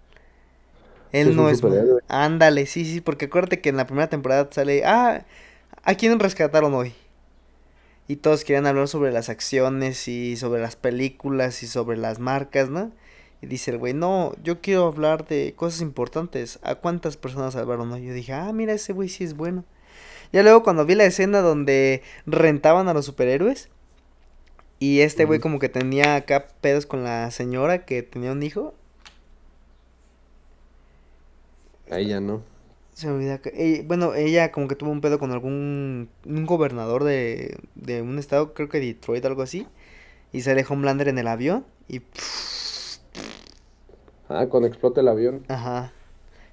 Él 1.11 1.35
no 1.35 1.49
es 1.49 1.61
bueno. 1.61 1.97
Ándale, 2.07 2.67
sí, 2.67 2.85
sí, 2.85 3.01
porque 3.01 3.25
acuérdate 3.25 3.59
que 3.59 3.69
en 3.69 3.77
la 3.77 3.87
primera 3.87 4.07
temporada 4.07 4.47
sale, 4.51 4.85
ah, 4.85 5.25
¿a 5.81 5.95
quién 5.95 6.19
rescataron 6.19 6.75
hoy? 6.75 6.93
Y 8.07 8.17
todos 8.17 8.43
querían 8.43 8.67
hablar 8.67 8.87
sobre 8.87 9.11
las 9.11 9.29
acciones 9.29 10.07
y 10.07 10.37
sobre 10.37 10.61
las 10.61 10.75
películas 10.75 11.63
y 11.63 11.67
sobre 11.67 11.97
las 11.97 12.19
marcas, 12.19 12.69
¿no? 12.69 12.91
Y 13.41 13.47
dice 13.47 13.71
el 13.71 13.79
güey, 13.79 13.95
no, 13.95 14.35
yo 14.43 14.61
quiero 14.61 14.85
hablar 14.85 15.27
de 15.27 15.55
cosas 15.55 15.81
importantes. 15.81 16.59
¿A 16.61 16.75
cuántas 16.75 17.17
personas 17.17 17.53
salvaron 17.53 17.91
hoy? 17.91 18.05
Yo 18.05 18.13
dije, 18.13 18.33
ah, 18.33 18.51
mira, 18.53 18.73
ese 18.73 18.93
güey 18.93 19.09
sí 19.09 19.23
es 19.23 19.35
bueno. 19.35 19.65
Ya 20.31 20.43
luego 20.43 20.61
cuando 20.61 20.85
vi 20.85 20.93
la 20.93 21.05
escena 21.05 21.41
donde 21.41 22.03
rentaban 22.27 22.87
a 22.87 22.93
los 22.93 23.05
superhéroes, 23.05 23.69
y 24.79 25.01
este 25.01 25.25
güey 25.25 25.39
como 25.39 25.59
que 25.59 25.69
tenía 25.69 26.15
acá 26.15 26.47
pedos 26.61 26.85
con 26.85 27.03
la 27.03 27.29
señora 27.31 27.85
que 27.85 28.01
tenía 28.01 28.31
un 28.31 28.41
hijo. 28.43 28.73
A 31.91 31.99
ella 31.99 32.21
no. 32.21 32.43
Se 32.93 33.07
me 33.07 33.13
olvida 33.13 33.39
que... 33.39 33.83
bueno, 33.87 34.13
ella 34.13 34.51
como 34.51 34.67
que 34.67 34.75
tuvo 34.75 34.91
un 34.91 35.01
pedo 35.01 35.19
con 35.19 35.31
algún... 35.31 36.09
Un 36.25 36.45
gobernador 36.45 37.03
de, 37.03 37.57
de 37.75 38.01
un 38.01 38.19
estado, 38.19 38.53
creo 38.53 38.69
que 38.69 38.79
Detroit, 38.79 39.25
algo 39.25 39.41
así. 39.41 39.67
Y 40.31 40.41
sale 40.41 40.65
Homelander 40.67 41.07
en 41.07 41.17
el 41.17 41.27
avión 41.27 41.65
y... 41.87 42.01
Ah, 44.29 44.45
cuando 44.47 44.67
explota 44.67 45.01
el 45.01 45.07
avión. 45.07 45.43
Ajá. 45.47 45.91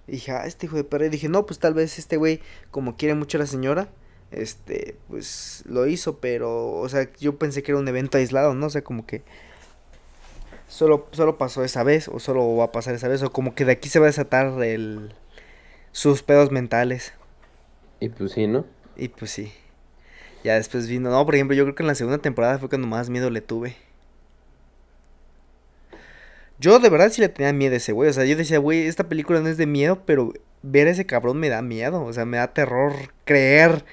Y 0.09 0.13
dije, 0.13 0.33
ah, 0.33 0.47
este 0.47 0.67
hijo 0.67 0.77
de 0.77 0.85
perra. 0.85 1.07
Y 1.07 1.11
dije, 1.11 1.29
no, 1.29 1.47
pues 1.47 1.59
tal 1.59 1.75
vez 1.75 1.99
este 1.99 2.17
güey, 2.17 2.41
como 2.71 2.97
quiere 2.97 3.15
mucho 3.15 3.39
a 3.39 3.41
la 3.41 3.47
señora, 3.47 3.89
este, 4.31 4.97
pues 5.09 5.63
lo 5.67 5.87
hizo, 5.87 6.19
pero, 6.19 6.73
o 6.75 6.89
sea, 6.89 7.11
yo 7.19 7.39
pensé 7.39 7.63
que 7.63 7.73
era 7.73 7.81
un 7.81 7.89
evento 7.89 8.19
aislado, 8.19 8.55
¿no? 8.55 8.67
O 8.67 8.71
sea, 8.71 8.83
como 8.83 9.07
que 9.07 9.23
solo, 10.69 11.09
solo 11.13 11.39
pasó 11.39 11.65
esa 11.65 11.83
vez, 11.83 12.09
o 12.09 12.19
solo 12.19 12.57
va 12.57 12.65
a 12.65 12.73
pasar 12.73 12.95
esa 12.95 13.09
vez, 13.09 13.23
o 13.23 13.33
como 13.33 13.55
que 13.55 13.65
de 13.65 13.73
aquí 13.73 13.89
se 13.89 13.99
va 13.99 14.07
a 14.07 14.09
desatar 14.09 14.63
el, 14.63 15.15
sus 15.93 16.23
pedos 16.23 16.51
mentales. 16.51 17.13
Y 18.01 18.09
pues 18.09 18.33
sí, 18.33 18.47
¿no? 18.47 18.67
Y 18.97 19.09
pues 19.09 19.31
sí. 19.31 19.53
Ya 20.45 20.55
después 20.55 20.89
vino, 20.89 21.11
no, 21.11 21.25
por 21.25 21.35
ejemplo, 21.35 21.57
yo 21.57 21.65
creo 21.65 21.75
que 21.75 21.83
en 21.83 21.89
la 21.89 21.95
segunda 21.95 22.19
temporada 22.19 22.59
fue 22.59 22.69
cuando 22.69 22.87
más 22.87 23.11
miedo 23.11 23.31
le 23.31 23.41
tuve. 23.41 23.77
Yo 26.59 26.79
de 26.79 26.89
verdad 26.89 27.11
sí 27.11 27.21
le 27.21 27.29
tenía 27.29 27.53
miedo 27.53 27.75
a 27.75 27.77
ese 27.77 27.93
güey. 27.93 28.09
O 28.09 28.13
sea, 28.13 28.25
yo 28.25 28.37
decía, 28.37 28.59
güey, 28.59 28.87
esta 28.87 29.09
película 29.09 29.41
no 29.41 29.49
es 29.49 29.57
de 29.57 29.67
miedo, 29.67 30.03
pero 30.07 30.33
ver 30.63 30.87
a 30.87 30.91
ese 30.91 31.05
cabrón 31.05 31.39
me 31.39 31.49
da 31.49 31.63
miedo. 31.63 32.03
O 32.03 32.13
sea, 32.13 32.25
me 32.25 32.39
da 32.39 32.55
terror 32.55 32.93
creer 33.25 33.85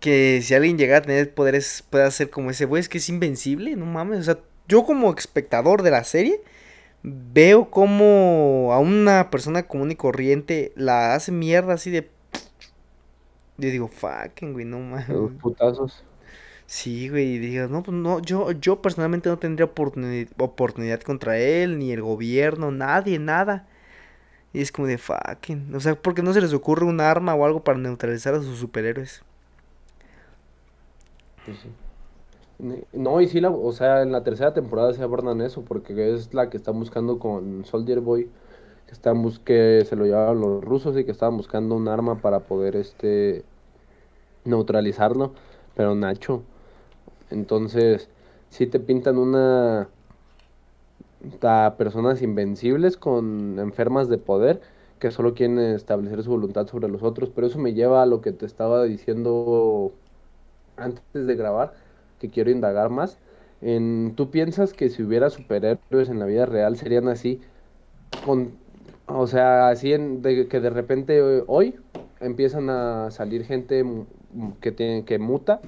que 0.00 0.40
si 0.42 0.54
alguien 0.54 0.78
llega 0.78 0.98
a 0.98 1.02
tener 1.02 1.34
poderes 1.34 1.84
puede 1.88 2.10
ser 2.10 2.30
como 2.30 2.50
ese 2.50 2.64
güey, 2.64 2.80
es 2.80 2.88
que 2.88 2.98
es 2.98 3.08
invencible, 3.08 3.76
no 3.76 3.86
mames, 3.86 4.20
o 4.20 4.22
sea, 4.22 4.38
yo 4.68 4.84
como 4.84 5.12
espectador 5.14 5.82
de 5.82 5.90
la 5.90 6.04
serie 6.04 6.40
veo 7.02 7.70
como 7.70 8.70
a 8.72 8.78
una 8.78 9.30
persona 9.30 9.64
común 9.64 9.90
y 9.90 9.96
corriente 9.96 10.72
la 10.76 11.14
hace 11.14 11.32
mierda 11.32 11.74
así 11.74 11.90
de 11.90 12.10
yo 13.58 13.70
digo, 13.70 13.88
fucking, 13.88 14.52
güey, 14.52 14.64
no 14.64 14.78
mames. 14.80 15.08
Los 15.08 15.32
putazos. 15.32 16.04
Sí, 16.66 17.08
güey, 17.08 17.36
y 17.36 17.38
digo, 17.38 17.66
no, 17.68 17.82
pues 17.82 17.96
no, 17.96 18.20
yo, 18.20 18.52
yo 18.52 18.82
personalmente 18.82 19.30
no 19.30 19.38
tendría 19.38 19.64
oportunidad, 19.64 20.28
oportunidad 20.38 21.00
contra 21.00 21.38
él, 21.38 21.78
ni 21.78 21.92
el 21.92 22.02
gobierno, 22.02 22.70
nadie, 22.70 23.18
nada. 23.18 23.66
Y 24.52 24.60
es 24.60 24.70
como 24.70 24.86
de 24.86 24.98
fucking, 24.98 25.74
o 25.74 25.80
sea, 25.80 25.94
porque 26.00 26.22
no 26.22 26.32
se 26.34 26.42
les 26.42 26.52
ocurre 26.52 26.84
un 26.84 27.00
arma 27.00 27.34
o 27.34 27.44
algo 27.46 27.64
para 27.64 27.78
neutralizar 27.78 28.34
a 28.34 28.42
sus 28.42 28.58
superhéroes. 28.58 29.22
No, 32.92 33.20
y 33.20 33.28
sí, 33.28 33.40
la, 33.40 33.50
o 33.50 33.72
sea, 33.72 34.02
en 34.02 34.10
la 34.10 34.24
tercera 34.24 34.52
temporada 34.52 34.92
se 34.92 35.02
abordan 35.02 35.40
eso, 35.40 35.62
porque 35.62 36.12
es 36.12 36.34
la 36.34 36.50
que 36.50 36.56
están 36.56 36.78
buscando 36.78 37.18
con 37.20 37.64
Soldier 37.64 38.00
Boy, 38.00 38.28
que, 38.86 38.92
están 38.92 39.22
que 39.44 39.84
se 39.88 39.94
lo 39.96 40.04
llevaban 40.04 40.40
los 40.40 40.64
rusos 40.64 40.96
y 40.98 41.04
que 41.04 41.12
estaban 41.12 41.36
buscando 41.36 41.76
un 41.76 41.86
arma 41.88 42.16
para 42.20 42.40
poder 42.40 42.74
este 42.76 43.44
neutralizarlo, 44.44 45.32
pero 45.76 45.94
Nacho. 45.94 46.42
Entonces, 47.30 48.08
sí 48.50 48.66
te 48.66 48.80
pintan 48.80 49.18
una 49.18 49.88
a 51.42 51.74
personas 51.76 52.22
invencibles 52.22 52.96
con 52.96 53.58
enfermas 53.58 54.08
de 54.08 54.18
poder 54.18 54.60
que 54.98 55.10
solo 55.10 55.34
quieren 55.34 55.58
establecer 55.58 56.22
su 56.22 56.30
voluntad 56.30 56.66
sobre 56.66 56.88
los 56.88 57.02
otros, 57.02 57.30
pero 57.30 57.46
eso 57.46 57.58
me 57.58 57.74
lleva 57.74 58.02
a 58.02 58.06
lo 58.06 58.20
que 58.20 58.32
te 58.32 58.46
estaba 58.46 58.84
diciendo 58.84 59.92
antes 60.78 61.26
de 61.26 61.34
grabar, 61.34 61.74
que 62.18 62.30
quiero 62.30 62.50
indagar 62.50 62.90
más. 62.90 63.18
En, 63.60 64.14
¿Tú 64.16 64.30
piensas 64.30 64.72
que 64.72 64.88
si 64.88 65.02
hubiera 65.02 65.30
superhéroes 65.30 66.08
en 66.08 66.18
la 66.18 66.26
vida 66.26 66.46
real 66.46 66.76
serían 66.76 67.08
así? 67.08 67.40
Con, 68.24 68.52
o 69.06 69.26
sea, 69.26 69.68
así 69.68 69.92
en, 69.92 70.22
de, 70.22 70.48
que 70.48 70.60
de 70.60 70.70
repente 70.70 71.42
hoy 71.46 71.74
empiezan 72.20 72.70
a 72.70 73.10
salir 73.10 73.44
gente 73.44 73.84
que, 74.60 74.72
tiene, 74.72 75.04
que 75.04 75.18
muta 75.18 75.60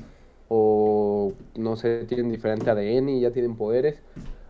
o 0.49 1.33
no 1.57 1.76
sé, 1.76 2.05
tienen 2.07 2.31
diferente 2.31 2.69
ADN 2.71 3.09
y 3.09 3.21
ya 3.21 3.31
tienen 3.31 3.55
poderes, 3.55 4.00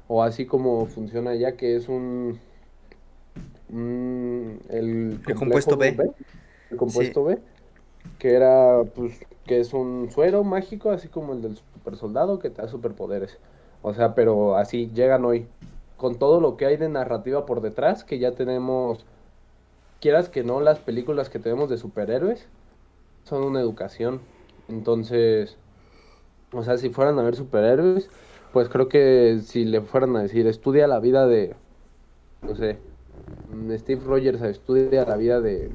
o 0.09 0.23
así 0.23 0.47
como 0.47 0.87
funciona 0.87 1.35
ya 1.35 1.53
que 1.53 1.77
es 1.77 1.89
un... 1.91 2.39
el, 3.71 5.21
compuesto 5.37 5.77
B. 5.77 5.97
El 6.71 6.77
compuesto 6.79 7.25
B, 7.25 7.39
que 8.19 8.33
era 8.33 8.83
pues 8.95 9.21
que 9.51 9.59
es 9.59 9.75
un 9.75 10.13
suero 10.13 10.45
mágico, 10.45 10.93
así 10.93 11.09
como 11.09 11.33
el 11.33 11.43
del 11.43 11.57
super 11.57 11.97
soldado 11.97 12.39
que 12.39 12.51
te 12.51 12.63
da 12.63 12.69
superpoderes. 12.69 13.37
O 13.83 13.93
sea, 13.93 14.15
pero 14.15 14.55
así 14.55 14.93
llegan 14.95 15.25
hoy. 15.25 15.49
Con 15.97 16.21
todo 16.21 16.41
lo 16.41 16.57
que 16.57 16.67
hay 16.67 16.77
de 16.77 16.89
narrativa 16.89 17.47
por 17.47 17.61
detrás, 17.61 18.05
que 18.05 18.21
ya 18.21 18.31
tenemos, 18.31 19.05
quieras 20.01 20.29
que 20.29 20.45
no, 20.45 20.61
las 20.61 20.79
películas 20.79 21.31
que 21.31 21.41
tenemos 21.41 21.69
de 21.69 21.79
superhéroes 21.79 22.47
son 23.25 23.43
una 23.43 23.61
educación. 23.61 24.21
Entonces, 24.69 25.57
o 26.53 26.63
sea, 26.63 26.79
si 26.79 26.91
fueran 26.91 27.19
a 27.19 27.23
ver 27.23 27.35
superhéroes, 27.35 28.09
pues 28.53 28.69
creo 28.69 28.89
que 28.89 29.41
si 29.43 29.65
le 29.65 29.81
fueran 29.81 30.15
a 30.15 30.23
decir, 30.23 30.47
estudia 30.47 30.87
la 30.87 31.01
vida 31.01 31.27
de, 31.27 31.57
no 32.43 32.55
sé, 32.55 32.79
Steve 33.79 34.03
Rogers, 34.07 34.43
estudia 34.43 35.05
la 35.05 35.17
vida 35.17 35.41
de 35.41 35.73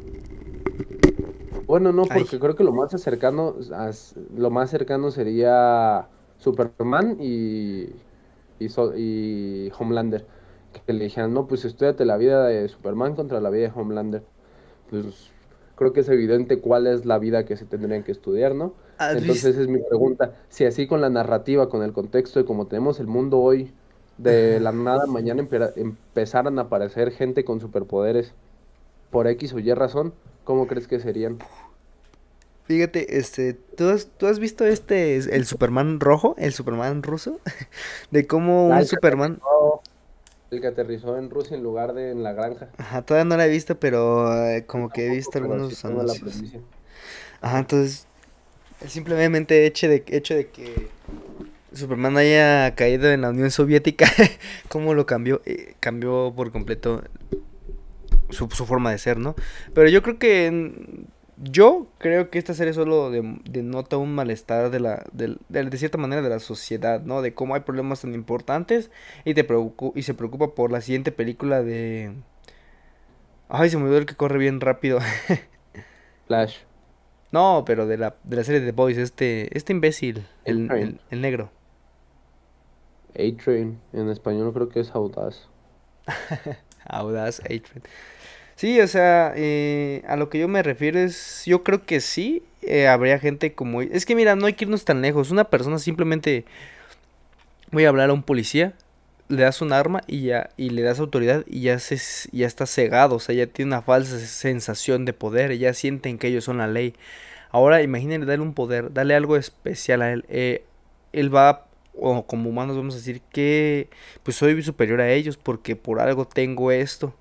bueno, 1.76 1.92
no, 1.92 2.04
porque 2.06 2.40
creo 2.40 2.56
que 2.56 2.64
lo 2.64 2.72
más 2.72 2.92
cercano, 3.02 3.54
lo 4.34 4.50
más 4.50 4.70
cercano 4.70 5.12
sería 5.12 6.08
Superman 6.38 7.18
y, 7.20 7.90
y, 8.60 9.70
Homelander. 9.78 10.26
Que 10.86 10.94
le 10.94 11.04
dijeran, 11.04 11.34
no, 11.34 11.48
pues 11.48 11.66
estudiate 11.66 12.06
la 12.06 12.16
vida 12.16 12.48
de 12.48 12.70
Superman 12.70 13.14
contra 13.14 13.42
la 13.42 13.50
vida 13.50 13.68
de 13.68 13.74
Homelander. 13.76 14.24
Pues 14.90 15.32
creo 15.76 15.92
que 15.92 16.00
es 16.00 16.08
evidente 16.08 16.62
cuál 16.62 16.88
es 16.88 17.06
la 17.06 17.20
vida 17.20 17.44
que 17.44 17.58
se 17.58 17.66
tendrían 17.66 18.04
que 18.04 18.14
estudiar, 18.14 18.56
¿no? 18.56 18.74
Entonces 18.98 19.58
es 19.58 19.68
mi 19.68 19.80
pregunta, 19.80 20.32
si 20.48 20.64
así 20.64 20.88
con 20.88 21.02
la 21.02 21.10
narrativa, 21.10 21.68
con 21.68 21.84
el 21.84 21.92
contexto 21.92 22.40
de 22.40 22.46
cómo 22.46 22.68
tenemos 22.68 23.02
el 23.02 23.08
mundo 23.08 23.40
hoy, 23.40 23.74
de 24.18 24.62
la 24.62 24.72
nada 24.72 25.08
mañana 25.08 25.46
empezaran 25.76 26.58
a 26.58 26.62
aparecer 26.62 27.12
gente 27.12 27.44
con 27.44 27.60
superpoderes 27.60 28.34
por 29.12 29.28
X 29.28 29.52
o 29.54 29.60
Y 29.60 29.74
razón, 29.74 30.14
¿Cómo 30.46 30.68
crees 30.68 30.88
que 30.88 31.00
serían? 31.00 31.40
Fíjate, 32.66 33.18
este, 33.20 33.54
¿tú 33.54 33.90
has, 33.90 34.08
¿tú 34.18 34.26
has 34.26 34.40
visto 34.40 34.66
este, 34.66 35.16
el 35.18 35.46
Superman 35.46 36.00
rojo, 36.00 36.36
el 36.40 36.52
Superman 36.52 37.04
ruso? 37.04 37.40
de 38.12 38.26
cómo 38.26 38.70
un 38.70 38.86
Superman... 38.86 39.40
el 40.50 40.62
que 40.62 40.68
aterrizó 40.68 41.18
en 41.18 41.30
Rusia 41.30 41.56
en 41.56 41.64
lugar 41.64 41.94
de 41.94 42.10
en 42.12 42.24
la 42.24 42.34
granja. 42.34 42.70
Ajá, 42.78 43.04
todavía 43.04 43.26
no 43.26 43.38
la 43.38 43.46
he 43.46 43.50
visto, 43.50 43.80
pero 43.80 44.48
eh, 44.48 44.66
como 44.66 44.90
que 44.90 45.06
he 45.06 45.10
visto 45.12 45.38
algunos 45.38 45.86
anuncios. 45.86 46.44
Ajá, 47.42 47.60
entonces, 47.60 48.08
simplemente 48.88 49.68
hecho 49.68 49.88
de, 49.88 50.04
hecho 50.08 50.34
de 50.34 50.48
que 50.48 50.90
Superman 51.72 52.18
haya 52.18 52.74
caído 52.74 53.12
en 53.12 53.22
la 53.22 53.30
Unión 53.30 53.52
Soviética, 53.52 54.08
cómo 54.70 54.96
lo 54.96 55.06
cambió, 55.06 55.44
eh, 55.46 55.76
cambió 55.80 56.34
por 56.36 56.52
completo 56.52 57.04
su, 58.30 58.48
forma 58.48 58.92
de 58.92 58.98
ser, 58.98 59.18
¿no? 59.18 59.36
Pero 59.74 59.90
yo 59.90 60.02
creo 60.02 60.18
que 60.18 61.06
yo 61.38 61.88
creo 61.98 62.30
que 62.30 62.40
esta 62.40 62.54
serie 62.54 62.74
solo 62.74 63.12
denota 63.12 63.98
un 63.98 64.16
malestar 64.16 64.70
de 64.70 64.80
la 64.80 65.06
de, 65.12 65.38
de, 65.50 65.78
cierta 65.78 65.98
manera 65.98 66.22
de 66.22 66.30
la 66.30 66.40
sociedad, 66.40 67.02
¿no? 67.02 67.22
De 67.22 67.34
cómo 67.34 67.56
hay 67.56 67.62
problemas 67.62 68.02
tan 68.02 68.14
importantes 68.14 68.92
y 69.26 69.34
te 69.34 69.46
y 69.96 70.04
se 70.04 70.14
preocupa 70.14 70.56
por 70.56 70.72
la 70.72 70.82
siguiente 70.82 71.12
película 71.12 71.62
de 71.62 72.14
Ay, 73.50 73.70
se 73.70 73.78
me 73.78 73.84
olvidó 73.84 74.00
el 74.00 74.06
que 74.06 74.16
corre 74.16 74.40
bien 74.40 74.60
rápido. 74.60 75.00
Flash. 76.28 76.58
No, 77.32 77.64
pero 77.66 77.86
de 77.86 77.98
la, 77.98 78.16
de 78.24 78.36
la 78.38 78.44
serie 78.44 78.62
de 78.62 78.68
The 78.68 78.72
Boys, 78.72 78.98
este 78.98 79.56
este 79.58 79.74
imbécil, 79.74 80.26
el, 80.46 80.72
el, 80.72 81.02
el 81.10 81.22
negro. 81.22 81.52
A-Train, 83.14 83.80
en 83.94 84.10
español 84.10 84.54
creo 84.54 84.70
que 84.70 84.80
es 84.80 84.92
Audaz. 84.92 85.48
Audaz, 86.86 87.40
A-Train. 87.42 87.84
Sí, 88.56 88.80
o 88.80 88.88
sea, 88.88 89.34
eh, 89.36 90.04
a 90.08 90.16
lo 90.16 90.30
que 90.30 90.40
yo 90.40 90.48
me 90.48 90.64
refiero 90.64 90.98
es, 91.00 91.44
yo 91.46 91.64
creo 91.64 91.86
que 91.86 92.00
sí, 92.00 92.42
eh, 92.62 92.88
habría 92.88 93.20
gente 93.20 93.54
como... 93.54 93.82
Es 93.82 94.06
que 94.06 94.16
mira, 94.16 94.36
no 94.36 94.46
hay 94.46 94.54
que 94.54 94.64
irnos 94.66 94.86
tan 94.86 95.02
lejos. 95.02 95.32
Una 95.32 95.46
persona 95.46 95.78
simplemente... 95.78 96.46
Voy 97.72 97.86
a 97.86 97.90
hablar 97.90 98.10
a 98.10 98.14
un 98.14 98.24
policía, 98.24 98.74
le 99.28 99.42
das 99.42 99.62
un 99.62 99.74
arma 99.74 100.02
y 100.08 100.22
ya 100.24 100.52
y 100.56 100.70
le 100.70 100.84
das 100.84 101.00
autoridad 101.00 101.44
y 101.48 101.62
ya 101.62 101.80
se 101.80 101.98
ya 102.32 102.48
está 102.48 102.66
cegado, 102.68 103.16
o 103.16 103.20
sea, 103.20 103.36
ya 103.36 103.48
tiene 103.48 103.70
una 103.70 103.82
falsa 103.82 104.20
sensación 104.20 105.04
de 105.04 105.14
poder, 105.14 105.58
ya 105.58 105.74
sienten 105.74 106.18
que 106.18 106.28
ellos 106.28 106.46
son 106.46 106.60
la 106.60 106.68
ley. 106.68 106.94
Ahora 107.52 107.82
imagínense 107.82 108.26
darle 108.28 108.44
un 108.44 108.54
poder, 108.54 108.94
darle 108.94 109.16
algo 109.16 109.36
especial 109.36 110.02
a 110.04 110.14
él. 110.14 110.26
Eh, 110.30 110.64
él 111.12 111.36
va 111.36 111.68
o 111.98 112.26
como 112.28 112.50
humanos 112.50 112.78
vamos 112.78 112.94
a 112.96 112.98
decir 112.98 113.22
que 113.32 113.90
pues 114.24 114.38
soy 114.38 114.62
superior 114.64 115.02
a 115.02 115.12
ellos 115.12 115.38
porque 115.38 115.76
por 115.76 116.00
algo 116.00 116.26
tengo 116.28 116.72
esto 116.72 117.14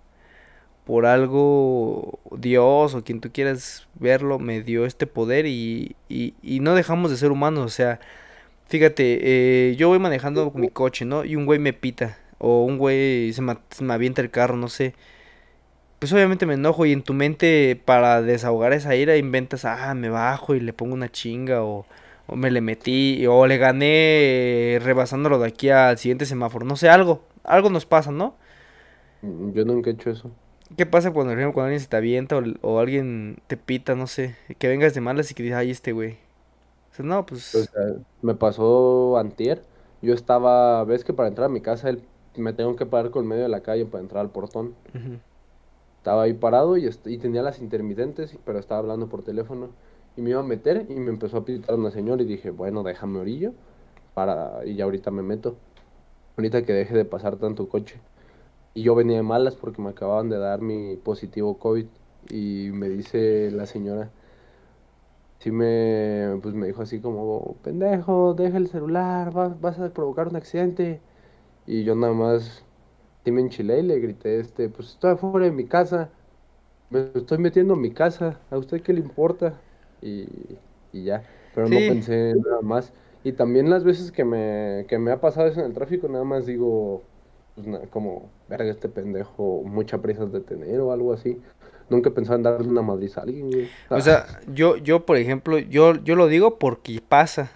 por 0.84 1.06
algo 1.06 2.18
Dios 2.36 2.94
o 2.94 3.04
quien 3.04 3.20
tú 3.20 3.30
quieras 3.32 3.88
verlo 3.94 4.38
me 4.38 4.62
dio 4.62 4.86
este 4.86 5.06
poder 5.06 5.46
y, 5.46 5.96
y, 6.08 6.34
y 6.42 6.60
no 6.60 6.74
dejamos 6.74 7.10
de 7.10 7.16
ser 7.16 7.30
humanos, 7.32 7.64
o 7.64 7.68
sea, 7.68 8.00
fíjate, 8.66 9.70
eh, 9.70 9.76
yo 9.76 9.88
voy 9.88 9.98
manejando 9.98 10.50
mi 10.54 10.68
coche, 10.68 11.04
¿no? 11.04 11.24
Y 11.24 11.36
un 11.36 11.46
güey 11.46 11.58
me 11.58 11.72
pita, 11.72 12.18
o 12.38 12.64
un 12.64 12.78
güey 12.78 13.32
se 13.32 13.42
me, 13.42 13.54
avienta 13.92 14.22
el 14.22 14.30
carro, 14.30 14.56
no 14.56 14.68
sé. 14.68 14.94
Pues 15.98 16.12
obviamente 16.12 16.44
me 16.46 16.54
enojo 16.54 16.84
y 16.86 16.92
en 16.92 17.02
tu 17.02 17.14
mente 17.14 17.80
para 17.82 18.20
desahogar 18.22 18.72
esa 18.72 18.94
ira 18.94 19.16
inventas, 19.16 19.64
ah, 19.64 19.94
me 19.94 20.10
bajo 20.10 20.54
y 20.54 20.60
le 20.60 20.72
pongo 20.72 20.94
una 20.94 21.10
chinga 21.10 21.62
o, 21.64 21.86
o 22.26 22.36
me 22.36 22.50
le 22.50 22.60
metí 22.60 23.26
o 23.26 23.46
le 23.46 23.56
gané 23.58 24.78
rebasándolo 24.82 25.38
de 25.38 25.48
aquí 25.48 25.70
al 25.70 25.98
siguiente 25.98 26.26
semáforo, 26.26 26.66
no 26.66 26.76
sé, 26.76 26.88
algo, 26.90 27.24
algo 27.44 27.70
nos 27.70 27.86
pasa, 27.86 28.10
¿no? 28.10 28.36
Yo 29.22 29.64
nunca 29.64 29.90
he 29.90 29.94
hecho 29.94 30.10
eso. 30.10 30.30
¿Qué 30.76 30.86
pasa 30.86 31.12
cuando, 31.12 31.34
cuando 31.34 31.62
alguien 31.62 31.80
se 31.80 31.86
te 31.86 31.96
avienta 31.96 32.40
o, 32.62 32.78
alguien 32.78 33.38
te 33.46 33.56
pita, 33.56 33.94
no 33.94 34.06
sé, 34.06 34.36
que 34.58 34.68
vengas 34.68 34.94
de 34.94 35.00
malas 35.00 35.30
y 35.30 35.34
que 35.34 35.42
digas, 35.42 35.58
ay, 35.58 35.70
este 35.70 35.92
güey? 35.92 36.12
O 36.90 36.94
sea, 36.94 37.04
no, 37.04 37.26
pues... 37.26 37.70
me 38.22 38.34
pasó 38.34 39.18
antier, 39.18 39.62
yo 40.02 40.14
estaba, 40.14 40.82
ves 40.84 41.04
que 41.04 41.12
para 41.12 41.28
entrar 41.28 41.46
a 41.46 41.52
mi 41.52 41.60
casa 41.60 41.90
me 42.36 42.52
tengo 42.52 42.76
que 42.76 42.86
parar 42.86 43.10
con 43.10 43.26
medio 43.26 43.42
de 43.42 43.48
la 43.48 43.60
calle 43.60 43.84
para 43.86 44.02
entrar 44.02 44.20
al 44.20 44.30
portón. 44.30 44.74
Estaba 45.98 46.22
ahí 46.22 46.34
parado 46.34 46.76
y, 46.76 46.88
y 47.06 47.18
tenía 47.18 47.42
las 47.42 47.60
intermitentes, 47.60 48.36
pero 48.44 48.58
estaba 48.58 48.80
hablando 48.80 49.08
por 49.08 49.22
teléfono. 49.22 49.70
Y 50.16 50.22
me 50.22 50.30
iba 50.30 50.40
a 50.40 50.44
meter 50.44 50.86
y 50.88 50.94
me 50.94 51.10
empezó 51.10 51.38
a 51.38 51.44
pitar 51.44 51.74
una 51.76 51.90
señora 51.90 52.22
y 52.22 52.26
dije, 52.26 52.50
bueno, 52.50 52.82
déjame 52.82 53.18
orillo 53.18 53.52
para 54.14 54.64
y 54.64 54.76
ya 54.76 54.84
ahorita 54.84 55.10
me 55.10 55.22
meto. 55.22 55.56
Ahorita 56.36 56.62
que 56.62 56.72
deje 56.72 56.94
de 56.94 57.04
pasar 57.04 57.36
tanto 57.36 57.68
coche. 57.68 58.00
Y 58.74 58.82
yo 58.82 58.94
venía 58.94 59.16
de 59.16 59.22
malas 59.22 59.56
porque 59.56 59.82
me 59.82 59.90
acababan 59.90 60.28
de 60.30 60.38
dar 60.38 60.60
mi 60.60 60.96
positivo 60.96 61.58
COVID. 61.58 61.86
Y 62.30 62.70
me 62.72 62.88
dice 62.88 63.50
la 63.52 63.66
señora, 63.66 64.10
sí 65.38 65.50
me, 65.50 66.38
pues 66.42 66.54
me 66.54 66.66
dijo 66.66 66.82
así 66.82 67.00
como, 67.00 67.56
pendejo, 67.62 68.34
deja 68.34 68.56
el 68.58 68.68
celular, 68.68 69.32
vas, 69.32 69.60
vas 69.60 69.78
a 69.78 69.92
provocar 69.92 70.28
un 70.28 70.36
accidente. 70.36 71.00
Y 71.66 71.84
yo 71.84 71.94
nada 71.94 72.12
más, 72.14 72.64
sí 73.24 73.32
me 73.32 73.42
enchilé 73.42 73.80
y 73.80 73.82
le 73.84 74.00
grité, 74.00 74.40
este, 74.40 74.68
pues 74.70 74.90
estoy 74.90 75.12
afuera 75.12 75.46
de 75.46 75.52
mi 75.52 75.66
casa, 75.66 76.10
me 76.90 77.10
estoy 77.14 77.38
metiendo 77.38 77.74
en 77.74 77.82
mi 77.82 77.92
casa, 77.92 78.40
¿a 78.50 78.58
usted 78.58 78.82
qué 78.82 78.92
le 78.92 79.00
importa? 79.00 79.60
Y, 80.02 80.28
y 80.92 81.04
ya, 81.04 81.24
pero 81.54 81.68
no 81.70 81.84
pensé 81.86 82.34
nada 82.36 82.62
más. 82.62 82.92
Y 83.24 83.32
también 83.32 83.70
las 83.70 83.84
veces 83.84 84.12
que 84.12 84.24
me, 84.24 84.86
que 84.88 84.98
me 84.98 85.12
ha 85.12 85.20
pasado 85.20 85.48
eso 85.48 85.60
en 85.60 85.66
el 85.66 85.74
tráfico, 85.74 86.08
nada 86.08 86.24
más 86.24 86.46
digo, 86.46 87.04
pues, 87.54 87.88
como, 87.90 88.30
verga, 88.48 88.70
este 88.70 88.88
pendejo, 88.88 89.62
mucha 89.64 89.98
prisa 89.98 90.26
de 90.26 90.40
tener 90.40 90.80
o 90.80 90.92
algo 90.92 91.12
así. 91.12 91.40
Nunca 91.88 92.08
he 92.08 92.12
pensado 92.12 92.36
en 92.36 92.42
darle 92.42 92.68
una 92.68 92.82
madriz 92.82 93.16
a 93.18 93.22
alguien. 93.22 93.68
O 93.90 94.00
sea, 94.00 94.40
yo, 94.52 94.76
yo, 94.76 95.04
por 95.04 95.16
ejemplo, 95.16 95.58
yo, 95.58 95.94
yo 96.02 96.16
lo 96.16 96.28
digo 96.28 96.58
porque 96.58 97.00
pasa. 97.06 97.52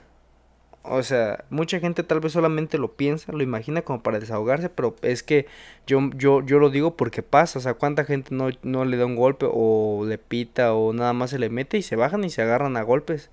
O 0.82 1.02
sea, 1.02 1.44
mucha 1.50 1.80
gente 1.80 2.02
tal 2.02 2.20
vez 2.20 2.32
solamente 2.32 2.78
lo 2.78 2.92
piensa, 2.92 3.32
lo 3.32 3.42
imagina 3.42 3.82
como 3.82 4.02
para 4.02 4.20
desahogarse, 4.20 4.70
pero 4.70 4.96
es 5.02 5.22
que 5.22 5.46
yo, 5.86 6.00
yo, 6.14 6.42
yo 6.42 6.58
lo 6.58 6.70
digo 6.70 6.96
porque 6.96 7.22
pasa. 7.22 7.58
O 7.58 7.62
sea, 7.62 7.74
cuánta 7.74 8.04
gente 8.04 8.34
no, 8.34 8.50
no 8.62 8.84
le 8.84 8.96
da 8.96 9.06
un 9.06 9.16
golpe 9.16 9.46
o 9.50 10.04
le 10.06 10.18
pita 10.18 10.74
o 10.74 10.92
nada 10.92 11.12
más 11.12 11.30
se 11.30 11.38
le 11.38 11.48
mete 11.50 11.78
y 11.78 11.82
se 11.82 11.96
bajan 11.96 12.24
y 12.24 12.30
se 12.30 12.42
agarran 12.42 12.76
a 12.76 12.82
golpes 12.82 13.30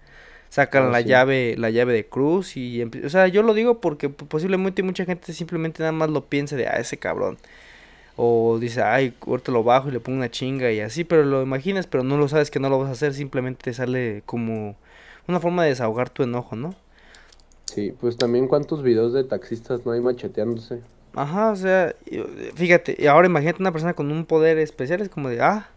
sacan 0.56 0.84
ah, 0.86 0.90
la 0.90 1.02
llave 1.02 1.56
la 1.58 1.70
llave 1.70 1.92
de 1.92 2.06
cruz 2.06 2.56
y 2.56 2.82
o 2.82 3.10
sea 3.10 3.28
yo 3.28 3.44
lo 3.44 3.54
digo 3.54 3.82
porque 3.82 4.08
posiblemente 4.08 4.84
mucha 4.84 5.04
gente 5.04 5.34
simplemente 5.34 5.84
nada 5.84 5.92
más 5.92 6.10
lo 6.10 6.22
piensa 6.22 6.56
de 6.56 6.66
ah 6.68 6.80
ese 6.80 6.96
cabrón 6.96 7.38
o 8.16 8.58
dice 8.58 8.82
ay 8.82 9.14
ahorita 9.28 9.52
lo 9.52 9.66
bajo 9.66 9.90
y 9.90 9.92
le 9.92 10.00
pongo 10.00 10.18
una 10.18 10.32
chinga 10.32 10.72
y 10.72 10.80
así 10.80 11.04
pero 11.04 11.26
lo 11.26 11.42
imaginas 11.42 11.88
pero 11.88 12.06
no 12.06 12.16
lo 12.16 12.30
sabes 12.30 12.52
que 12.52 12.62
no 12.62 12.70
lo 12.70 12.80
vas 12.80 12.88
a 12.88 12.94
hacer 12.94 13.14
simplemente 13.14 13.64
te 13.66 13.74
sale 13.74 14.24
como 14.26 14.78
una 15.28 15.42
forma 15.42 15.64
de 15.64 15.70
desahogar 15.70 16.10
tu 16.10 16.24
enojo, 16.24 16.56
¿no? 16.56 16.74
Sí, 17.66 17.94
pues 18.00 18.16
también 18.16 18.48
cuántos 18.48 18.84
videos 18.84 19.12
de 19.12 19.24
taxistas 19.24 19.86
no 19.86 19.92
hay 19.92 20.00
macheteándose. 20.00 20.82
Ajá, 21.16 21.52
o 21.52 21.56
sea, 21.56 21.96
fíjate, 22.54 23.10
ahora 23.10 23.28
imagínate 23.28 23.62
una 23.62 23.72
persona 23.72 23.94
con 23.94 24.12
un 24.12 24.26
poder 24.26 24.60
especial, 24.60 25.02
es 25.02 25.10
como 25.10 25.30
de, 25.30 25.42
ah, 25.42 25.68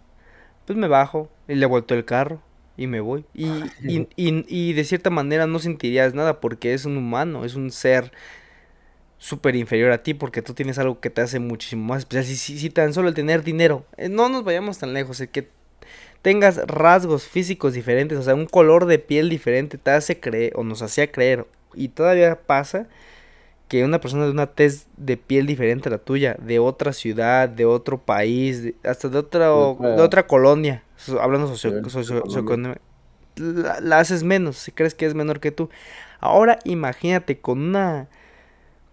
pues 0.66 0.78
me 0.78 0.86
bajo 0.86 1.28
y 1.48 1.54
le 1.54 1.66
vuelto 1.66 1.94
el 1.94 2.04
carro 2.04 2.40
y 2.78 2.86
me 2.86 3.00
voy. 3.00 3.26
Y, 3.34 3.48
y, 3.82 4.08
y, 4.16 4.44
y 4.48 4.72
de 4.72 4.84
cierta 4.84 5.10
manera 5.10 5.46
no 5.46 5.58
sentirías 5.58 6.14
nada 6.14 6.40
porque 6.40 6.72
es 6.72 6.86
un 6.86 6.96
humano, 6.96 7.44
es 7.44 7.56
un 7.56 7.70
ser 7.70 8.12
súper 9.18 9.56
inferior 9.56 9.90
a 9.90 10.02
ti 10.02 10.14
porque 10.14 10.42
tú 10.42 10.54
tienes 10.54 10.78
algo 10.78 11.00
que 11.00 11.10
te 11.10 11.20
hace 11.20 11.40
muchísimo 11.40 11.84
más 11.84 11.98
especial. 11.98 12.24
Si, 12.24 12.36
si, 12.36 12.58
si 12.58 12.70
tan 12.70 12.94
solo 12.94 13.08
el 13.08 13.14
tener 13.14 13.42
dinero, 13.42 13.84
eh, 13.96 14.08
no 14.08 14.28
nos 14.28 14.44
vayamos 14.44 14.78
tan 14.78 14.94
lejos, 14.94 15.20
el 15.20 15.28
que 15.28 15.48
tengas 16.22 16.56
rasgos 16.68 17.24
físicos 17.24 17.74
diferentes, 17.74 18.16
o 18.16 18.22
sea, 18.22 18.34
un 18.34 18.46
color 18.46 18.86
de 18.86 19.00
piel 19.00 19.28
diferente, 19.28 19.76
te 19.76 19.90
hace 19.90 20.20
creer 20.20 20.52
o 20.54 20.62
nos 20.62 20.80
hacía 20.80 21.10
creer, 21.10 21.46
y 21.74 21.88
todavía 21.88 22.38
pasa 22.46 22.88
que 23.68 23.84
una 23.84 24.00
persona 24.00 24.24
de 24.24 24.30
una 24.30 24.46
tez 24.46 24.86
de 24.96 25.16
piel 25.16 25.46
diferente 25.46 25.88
a 25.88 25.92
la 25.92 25.98
tuya, 25.98 26.36
de 26.40 26.58
otra 26.58 26.92
ciudad, 26.92 27.48
de 27.48 27.66
otro 27.66 27.98
país, 27.98 28.72
hasta 28.82 29.08
de 29.08 29.18
otra, 29.18 29.48
de 29.48 30.00
otra 30.00 30.26
colonia, 30.26 30.82
hablando 31.20 31.48
socio, 31.48 31.88
socio, 31.88 32.22
la, 33.36 33.80
la, 33.80 33.98
haces 33.98 34.24
menos, 34.24 34.56
si 34.56 34.72
crees 34.72 34.94
que 34.94 35.06
es 35.06 35.14
menor 35.14 35.40
que 35.40 35.52
tú. 35.52 35.70
Ahora 36.20 36.58
imagínate 36.64 37.40
con 37.40 37.60
una, 37.60 38.08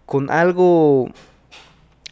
con 0.04 0.30
algo 0.30 1.08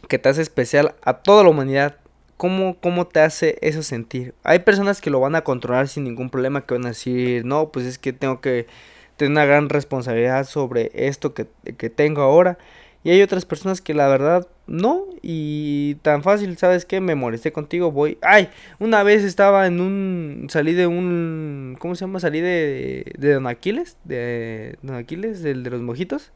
que 0.07 0.19
te 0.19 0.29
hace 0.29 0.41
especial 0.41 0.95
a 1.01 1.13
toda 1.13 1.43
la 1.43 1.49
humanidad, 1.49 1.97
¿Cómo, 2.37 2.77
¿Cómo 2.81 3.07
te 3.07 3.21
hace 3.21 3.57
eso 3.61 3.81
sentir? 3.81 4.33
Hay 4.43 4.59
personas 4.59 4.99
que 4.99 5.09
lo 5.09 5.21
van 5.21 5.35
a 5.35 5.43
controlar 5.43 5.87
sin 5.87 6.03
ningún 6.03 6.29
problema, 6.29 6.65
que 6.65 6.73
van 6.73 6.85
a 6.85 6.89
decir, 6.89 7.45
no, 7.45 7.71
pues 7.71 7.85
es 7.85 7.97
que 7.97 8.11
tengo 8.11 8.41
que 8.41 8.67
tener 9.15 9.31
una 9.31 9.45
gran 9.45 9.69
responsabilidad 9.69 10.45
sobre 10.45 10.91
esto 10.93 11.33
que, 11.33 11.47
que 11.77 11.89
tengo 11.89 12.21
ahora. 12.21 12.57
Y 13.05 13.11
hay 13.11 13.21
otras 13.21 13.45
personas 13.45 13.81
que 13.81 13.93
la 13.93 14.07
verdad 14.07 14.47
no. 14.65 15.05
Y 15.21 15.93
tan 16.01 16.23
fácil, 16.23 16.57
¿sabes 16.57 16.85
qué? 16.85 17.01
Me 17.01 17.13
molesté 17.13 17.51
contigo, 17.51 17.91
voy. 17.91 18.17
¡Ay! 18.23 18.49
Una 18.79 19.03
vez 19.03 19.23
estaba 19.23 19.67
en 19.67 19.79
un. 19.79 20.47
Salí 20.49 20.73
de 20.73 20.87
un. 20.87 21.77
¿Cómo 21.79 21.93
se 21.93 22.01
llama? 22.01 22.19
Salí 22.19 22.41
de. 22.41 23.13
De 23.15 23.33
Don 23.33 23.45
Aquiles. 23.45 23.97
De 24.05 24.79
Don 24.81 24.95
Aquiles, 24.95 25.43
del 25.43 25.61
de 25.61 25.69
los 25.69 25.81
mojitos. 25.81 26.31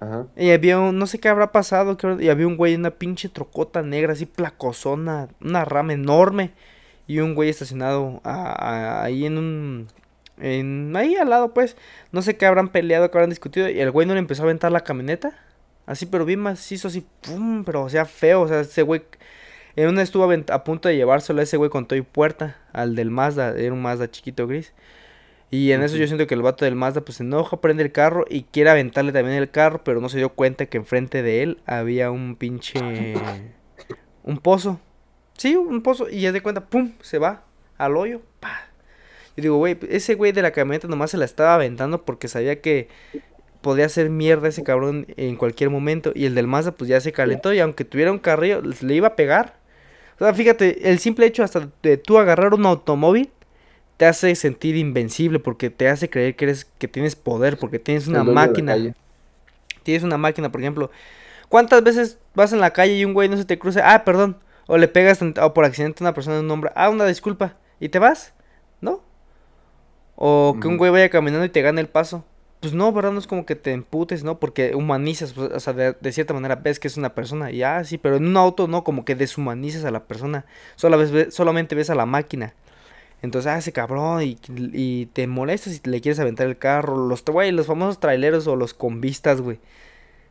Ajá. 0.00 0.26
Y 0.36 0.50
había 0.50 0.80
un. 0.80 0.98
No 0.98 1.06
sé 1.06 1.20
qué 1.20 1.28
habrá 1.28 1.52
pasado. 1.52 1.96
y 2.18 2.28
había 2.30 2.48
un 2.48 2.56
güey 2.56 2.74
en 2.74 2.80
una 2.80 2.90
pinche 2.90 3.28
trocota 3.28 3.82
negra, 3.82 4.14
así 4.14 4.26
placosona. 4.26 5.28
Una 5.40 5.64
rama 5.64 5.92
enorme. 5.92 6.50
Y 7.06 7.20
un 7.20 7.36
güey 7.36 7.48
estacionado 7.48 8.20
ahí 8.24 9.24
en 9.24 9.38
un 9.38 9.88
en, 10.38 10.96
ahí 10.96 11.14
al 11.14 11.30
lado, 11.30 11.54
pues. 11.54 11.76
No 12.10 12.22
sé 12.22 12.36
qué 12.36 12.46
habrán 12.46 12.70
peleado, 12.70 13.08
qué 13.08 13.18
habrán 13.18 13.30
discutido. 13.30 13.68
Y 13.68 13.78
el 13.78 13.92
güey 13.92 14.04
no 14.04 14.14
le 14.14 14.18
empezó 14.18 14.42
a 14.42 14.46
aventar 14.46 14.72
la 14.72 14.80
camioneta. 14.80 15.38
Así, 15.86 16.06
pero 16.06 16.24
bien 16.24 16.40
macizo, 16.40 16.88
así, 16.88 17.04
pum, 17.22 17.64
pero 17.64 17.82
o 17.82 17.88
sea, 17.88 18.04
feo. 18.04 18.42
O 18.42 18.48
sea, 18.48 18.60
ese 18.60 18.82
güey. 18.82 19.02
En 19.74 19.88
una 19.88 20.02
estuvo 20.02 20.30
a, 20.30 20.64
punto 20.64 20.88
de 20.88 20.96
llevárselo 20.96 21.40
a 21.40 21.44
ese 21.44 21.56
güey 21.56 21.70
con 21.70 21.86
todo 21.86 21.98
y 21.98 22.02
puerta. 22.02 22.58
Al 22.72 22.94
del 22.94 23.10
Mazda. 23.10 23.56
Era 23.56 23.72
un 23.72 23.82
Mazda 23.82 24.10
chiquito 24.10 24.46
gris. 24.46 24.72
Y 25.50 25.72
en 25.72 25.82
eso 25.82 25.96
yo 25.96 26.06
siento 26.06 26.26
que 26.26 26.34
el 26.34 26.42
vato 26.42 26.64
del 26.64 26.76
Mazda 26.76 27.02
pues 27.02 27.18
se 27.18 27.24
enoja, 27.24 27.60
prende 27.60 27.82
el 27.82 27.92
carro 27.92 28.24
y 28.28 28.44
quiere 28.44 28.70
aventarle 28.70 29.12
también 29.12 29.36
el 29.36 29.50
carro, 29.50 29.84
pero 29.84 30.00
no 30.00 30.08
se 30.08 30.16
dio 30.16 30.30
cuenta 30.30 30.64
que 30.64 30.78
enfrente 30.78 31.22
de 31.22 31.42
él 31.42 31.60
había 31.66 32.10
un 32.10 32.36
pinche... 32.36 33.14
un 34.24 34.38
pozo. 34.38 34.80
Sí, 35.36 35.54
un 35.54 35.82
pozo. 35.82 36.08
Y 36.08 36.20
ya 36.22 36.32
de 36.32 36.40
cuenta, 36.40 36.64
pum, 36.64 36.92
se 37.02 37.18
va 37.18 37.44
al 37.76 37.98
hoyo. 37.98 38.22
Pa, 38.40 38.72
y 39.36 39.42
digo, 39.42 39.56
güey, 39.56 39.78
ese 39.88 40.14
güey 40.14 40.32
de 40.32 40.42
la 40.42 40.50
camioneta 40.50 40.88
nomás 40.88 41.10
se 41.10 41.16
la 41.16 41.24
estaba 41.24 41.54
aventando 41.54 42.04
porque 42.04 42.28
sabía 42.28 42.60
que 42.60 42.88
podía 43.62 43.86
hacer 43.86 44.10
mierda 44.10 44.48
ese 44.48 44.62
cabrón 44.62 45.06
en 45.16 45.36
cualquier 45.36 45.70
momento. 45.70 46.12
Y 46.14 46.26
el 46.26 46.34
del 46.34 46.46
Mazda 46.46 46.72
pues 46.72 46.88
ya 46.88 47.00
se 47.00 47.12
calentó 47.12 47.52
y 47.52 47.60
aunque 47.60 47.84
tuviera 47.84 48.12
un 48.12 48.18
carrillo, 48.18 48.60
le 48.60 48.94
iba 48.94 49.08
a 49.08 49.16
pegar. 49.16 49.56
O 50.16 50.24
sea, 50.24 50.34
fíjate, 50.34 50.90
el 50.90 50.98
simple 50.98 51.26
hecho 51.26 51.42
hasta 51.42 51.68
de 51.82 51.96
tú 51.96 52.18
agarrar 52.18 52.54
un 52.54 52.66
automóvil 52.66 53.30
te 53.96 54.06
hace 54.06 54.34
sentir 54.34 54.76
invencible 54.76 55.38
porque 55.38 55.70
te 55.70 55.88
hace 55.88 56.10
creer 56.10 56.36
que 56.36 56.44
eres 56.44 56.66
que 56.78 56.88
tienes 56.88 57.16
poder 57.16 57.56
porque 57.56 57.78
tienes 57.78 58.06
una 58.08 58.24
máquina. 58.24 58.76
Tienes 59.82 60.02
una 60.02 60.18
máquina, 60.18 60.52
por 60.52 60.60
ejemplo. 60.60 60.90
¿Cuántas 61.48 61.82
veces 61.82 62.18
vas 62.34 62.52
en 62.52 62.60
la 62.60 62.72
calle 62.72 62.94
y 62.94 63.04
un 63.04 63.14
güey 63.14 63.28
no 63.28 63.36
se 63.36 63.44
te 63.44 63.58
cruza? 63.58 63.94
Ah, 63.94 64.04
perdón. 64.04 64.36
O 64.66 64.78
le 64.78 64.88
pegas 64.88 65.20
o 65.22 65.54
por 65.54 65.64
accidente 65.64 66.02
a 66.02 66.04
una 66.04 66.14
persona 66.14 66.36
de 66.36 66.42
un 66.42 66.48
nombre. 66.48 66.70
Ah, 66.74 66.88
una 66.88 67.04
disculpa. 67.04 67.56
¿Y 67.80 67.88
te 67.88 67.98
vas? 67.98 68.32
¿No? 68.80 69.02
O 70.16 70.56
que 70.60 70.68
un 70.68 70.76
güey 70.76 70.90
vaya 70.90 71.08
caminando 71.08 71.44
y 71.44 71.48
te 71.48 71.62
gane 71.62 71.80
el 71.80 71.88
paso. 71.88 72.24
Pues 72.62 72.74
no, 72.74 72.92
¿verdad? 72.92 73.10
No 73.10 73.18
es 73.18 73.26
como 73.26 73.44
que 73.44 73.56
te 73.56 73.72
emputes, 73.72 74.22
¿no? 74.22 74.38
Porque 74.38 74.76
humanizas, 74.76 75.32
pues, 75.32 75.50
o 75.50 75.58
sea, 75.58 75.72
de, 75.72 76.12
cierta 76.12 76.32
manera 76.32 76.54
ves 76.54 76.78
que 76.78 76.86
es 76.86 76.96
una 76.96 77.12
persona. 77.12 77.50
Y 77.50 77.64
ah, 77.64 77.82
sí, 77.82 77.98
pero 77.98 78.18
en 78.18 78.24
un 78.24 78.36
auto 78.36 78.68
no, 78.68 78.84
como 78.84 79.04
que 79.04 79.16
deshumanizas 79.16 79.84
a 79.84 79.90
la 79.90 80.04
persona. 80.04 80.44
Solo 80.76 80.96
ves, 80.96 81.34
solamente 81.34 81.74
ves 81.74 81.90
a 81.90 81.96
la 81.96 82.06
máquina. 82.06 82.54
Entonces, 83.20 83.50
ah, 83.50 83.58
ese 83.58 83.72
cabrón, 83.72 84.22
y, 84.22 84.38
y 84.74 85.06
te 85.06 85.26
molestas 85.26 85.80
y 85.84 85.90
le 85.90 86.00
quieres 86.00 86.20
aventar 86.20 86.46
el 86.46 86.56
carro. 86.56 87.08
Los, 87.08 87.24
güey, 87.24 87.50
los 87.50 87.66
famosos 87.66 87.98
traileros 87.98 88.46
o 88.46 88.54
los 88.54 88.74
convistas, 88.74 89.40
güey. 89.40 89.58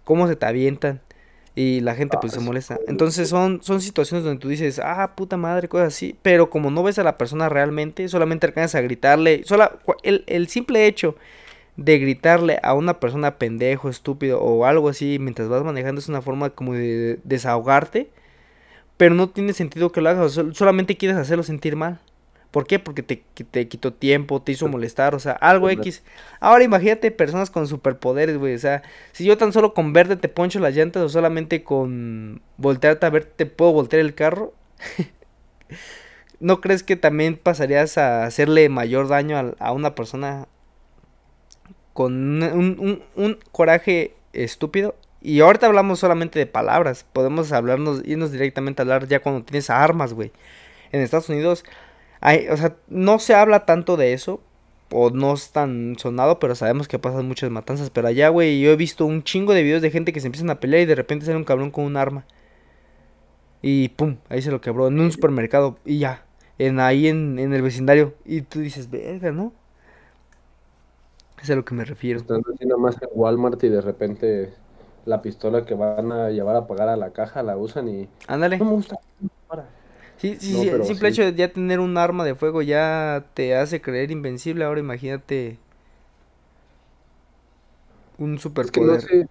¿Cómo 0.06 0.26
se 0.30 0.38
te 0.38 0.46
avientan? 0.46 1.02
Y 1.54 1.82
la 1.82 1.96
gente 1.96 2.18
pues 2.22 2.32
se 2.32 2.40
molesta. 2.40 2.80
Entonces 2.88 3.28
son, 3.28 3.62
son 3.62 3.82
situaciones 3.82 4.24
donde 4.24 4.40
tú 4.40 4.48
dices, 4.48 4.80
ah, 4.82 5.16
puta 5.18 5.36
madre, 5.36 5.68
cosas 5.68 5.90
así. 5.90 6.16
Pero 6.22 6.50
como 6.50 6.72
no 6.72 6.82
ves 6.82 6.98
a 6.98 7.04
la 7.04 7.18
persona 7.18 7.50
realmente, 7.50 8.08
solamente 8.08 8.48
alcanzas 8.48 8.76
a 8.76 8.82
gritarle. 8.82 9.44
Sola, 9.44 9.80
el, 10.04 10.24
el 10.28 10.48
simple 10.48 10.88
hecho 10.88 11.18
de 11.78 12.00
gritarle 12.00 12.60
a 12.64 12.74
una 12.74 13.00
persona 13.00 13.38
pendejo, 13.38 13.90
estúpido 13.90 14.42
o 14.42 14.66
algo 14.66 14.90
así 14.90 15.18
mientras 15.20 15.50
vas 15.50 15.64
manejando 15.64 16.00
es 16.00 16.10
una 16.10 16.22
forma 16.22 16.52
como 16.52 16.74
de 16.74 17.20
desahogarte. 17.24 18.10
Pero 18.98 19.16
no 19.16 19.30
tiene 19.30 19.54
sentido 19.54 19.92
que 19.92 20.02
lo 20.02 20.10
hagas, 20.10 20.40
solamente 20.54 20.98
quieres 20.98 21.18
hacerlo 21.18 21.44
sentir 21.44 21.76
mal. 21.76 22.00
¿Por 22.52 22.68
qué? 22.68 22.80
Porque 22.80 23.02
te, 23.02 23.24
te 23.50 23.68
quitó 23.70 23.94
tiempo, 23.94 24.42
te 24.42 24.52
hizo 24.52 24.68
molestar, 24.68 25.16
o 25.16 25.20
sea, 25.20 25.32
algo 25.32 25.70
X. 25.70 26.04
Ahora 26.42 26.66
imagínate 26.66 27.10
personas 27.10 27.50
con 27.50 27.66
superpoderes, 27.66 28.38
güey. 28.38 28.56
O 28.56 28.60
sea, 28.60 28.84
si 29.14 29.24
yo 29.24 29.38
tan 29.38 29.54
solo 29.54 29.74
con 29.74 29.94
verte 29.94 30.18
te 30.18 30.28
poncho 30.28 30.60
las 30.60 30.76
llantas 30.76 31.02
o 31.02 31.10
solamente 31.10 31.64
con 31.64 32.42
voltearte 32.58 33.06
a 33.06 33.10
ver 33.10 33.24
te 33.24 33.46
puedo 33.46 33.72
voltear 33.72 34.02
el 34.02 34.14
carro. 34.14 34.54
¿No 36.42 36.60
crees 36.60 36.84
que 36.84 36.98
también 36.98 37.38
pasarías 37.38 37.98
a 37.98 38.26
hacerle 38.26 38.68
mayor 38.68 39.08
daño 39.08 39.54
a, 39.58 39.72
una 39.72 39.96
persona 39.96 40.48
con 41.94 42.44
un, 42.44 43.04
un, 43.16 43.40
coraje 43.52 44.14
estúpido? 44.34 44.96
Y 45.22 45.40
ahorita 45.40 45.68
hablamos 45.68 46.00
solamente 46.00 46.40
de 46.40 46.48
palabras. 46.48 47.06
Podemos 47.14 47.52
hablarnos, 47.52 48.02
irnos 48.06 48.32
directamente 48.32 48.82
a 48.82 48.84
hablar 48.84 49.08
ya 49.08 49.20
cuando 49.20 49.44
tienes 49.44 49.70
armas, 49.70 50.14
güey. 50.14 50.32
En 50.92 51.02
Estados 51.02 51.30
Unidos 51.30 51.64
o 52.52 52.58
sea, 52.58 52.76
no 52.88 53.20
se 53.20 53.34
habla 53.34 53.66
tanto 53.66 53.98
de 53.98 54.14
eso, 54.14 54.42
o 54.92 55.10
no 55.10 55.34
es 55.34 55.52
tan 55.52 55.96
sonado, 55.98 56.40
pero 56.40 56.54
sabemos 56.54 56.88
que 56.88 57.00
pasan 57.00 57.28
muchas 57.28 57.50
matanzas. 57.50 57.90
Pero 57.90 58.08
allá, 58.08 58.30
güey, 58.30 58.60
yo 58.62 58.72
he 58.72 58.76
visto 58.76 59.06
un 59.06 59.24
chingo 59.24 59.54
de 59.54 59.64
videos 59.64 59.82
de 59.82 59.92
gente 59.92 60.14
que 60.14 60.20
se 60.20 60.28
empiezan 60.28 60.50
a 60.50 60.60
pelear 60.60 60.84
y 60.84 60.86
de 60.86 60.96
repente 60.96 61.26
sale 61.26 61.38
un 61.38 61.44
cabrón 61.44 61.72
con 61.72 61.86
un 61.86 61.98
arma. 61.98 62.26
Y 63.62 63.90
pum, 63.90 64.18
ahí 64.30 64.42
se 64.42 64.52
lo 64.52 64.62
quebró 64.62 64.88
en 64.88 65.00
un 65.00 65.12
supermercado 65.12 65.78
y 65.86 66.00
ya, 66.00 66.26
en 66.58 66.80
ahí 66.80 67.08
en, 67.08 67.40
el 67.40 67.62
vecindario. 67.62 68.16
Y 68.26 68.42
tú 68.42 68.60
dices, 68.60 68.90
verga, 68.90 69.32
¿no? 69.32 69.54
Es 71.42 71.50
a 71.50 71.56
lo 71.56 71.66
que 71.66 71.74
me 71.76 71.86
refiero. 71.86 72.20
Están 72.20 72.42
haciendo 72.54 72.78
más 72.78 73.02
en 73.02 73.10
Walmart 73.14 73.64
y 73.64 73.70
de 73.70 73.82
repente 73.82 74.54
la 75.06 75.22
pistola 75.22 75.66
que 75.66 75.74
van 75.74 76.12
a 76.12 76.30
llevar 76.30 76.56
a 76.56 76.68
pagar 76.68 76.90
a 76.90 76.96
la 76.96 77.12
caja 77.12 77.44
la 77.44 77.58
usan 77.58 77.90
y... 77.90 78.08
Ándale. 78.28 78.58
No 78.58 78.66
me 78.66 78.72
gusta. 78.72 78.98
Sí, 80.18 80.38
sí, 80.40 80.54
sí, 80.54 80.70
el 80.70 80.86
simple 80.86 81.10
hecho 81.10 81.24
de 81.24 81.34
ya 81.34 81.52
tener 81.52 81.80
un 81.80 81.98
arma 81.98 82.24
de 82.24 82.36
fuego 82.36 82.62
ya 82.62 83.26
te 83.34 83.56
hace 83.56 83.82
creer 83.82 84.12
invencible. 84.12 84.64
Ahora 84.66 84.80
imagínate 84.80 85.58
un 88.20 88.38
superpoder. 88.38 89.00
Es 89.00 89.06
que 89.08 89.16
no 89.16 89.24
sé, 89.24 89.30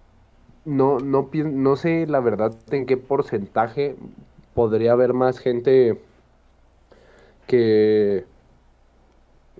no, 0.65 0.99
no, 0.99 1.29
no 1.33 1.75
sé 1.77 2.05
la 2.07 2.19
verdad 2.19 2.53
en 2.71 2.85
qué 2.85 2.97
porcentaje 2.97 3.95
podría 4.53 4.91
haber 4.91 5.13
más 5.13 5.39
gente 5.39 5.97
que, 7.47 8.25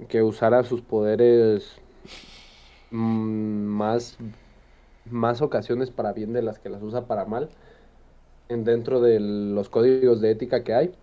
que 0.09 0.21
usara 0.21 0.63
sus 0.63 0.81
poderes 0.81 1.77
más, 2.91 4.17
más 5.09 5.41
ocasiones 5.41 5.91
para 5.91 6.13
bien 6.13 6.33
de 6.33 6.41
las 6.43 6.59
que 6.59 6.69
las 6.69 6.83
usa 6.83 7.07
para 7.07 7.25
mal 7.25 7.49
en 8.49 8.63
dentro 8.63 9.01
de 9.01 9.19
los 9.19 9.69
códigos 9.69 10.21
de 10.21 10.31
ética 10.31 10.63
que 10.63 10.73
hay. 10.73 10.93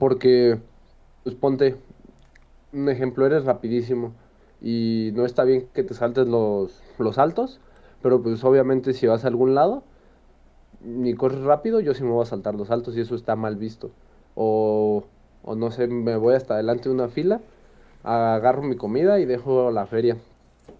Porque, 0.00 0.60
pues 1.24 1.34
ponte, 1.36 1.76
un 2.72 2.88
ejemplo, 2.88 3.26
eres 3.26 3.44
rapidísimo 3.44 4.14
y 4.60 5.12
no 5.14 5.24
está 5.26 5.44
bien 5.44 5.68
que 5.74 5.84
te 5.84 5.94
saltes 5.94 6.28
los, 6.28 6.82
los 6.98 7.16
saltos, 7.16 7.60
pero 8.02 8.22
pues 8.22 8.42
obviamente 8.44 8.92
si 8.94 9.06
vas 9.06 9.24
a 9.24 9.28
algún 9.28 9.54
lado 9.54 9.84
ni 10.80 11.14
corres 11.14 11.40
rápido, 11.42 11.80
yo 11.80 11.94
sí 11.94 12.04
me 12.04 12.10
voy 12.10 12.22
a 12.22 12.26
saltar 12.26 12.54
los 12.54 12.68
saltos 12.68 12.96
y 12.96 13.00
eso 13.00 13.14
está 13.14 13.36
mal 13.36 13.56
visto. 13.56 13.90
O, 14.34 15.04
o 15.42 15.54
no 15.56 15.70
sé, 15.70 15.86
me 15.88 16.16
voy 16.16 16.34
hasta 16.34 16.54
adelante 16.54 16.88
de 16.88 16.94
una 16.94 17.08
fila 17.08 17.40
agarro 18.04 18.62
mi 18.62 18.76
comida 18.76 19.20
y 19.20 19.26
dejo 19.26 19.70
la 19.72 19.86
feria. 19.86 20.18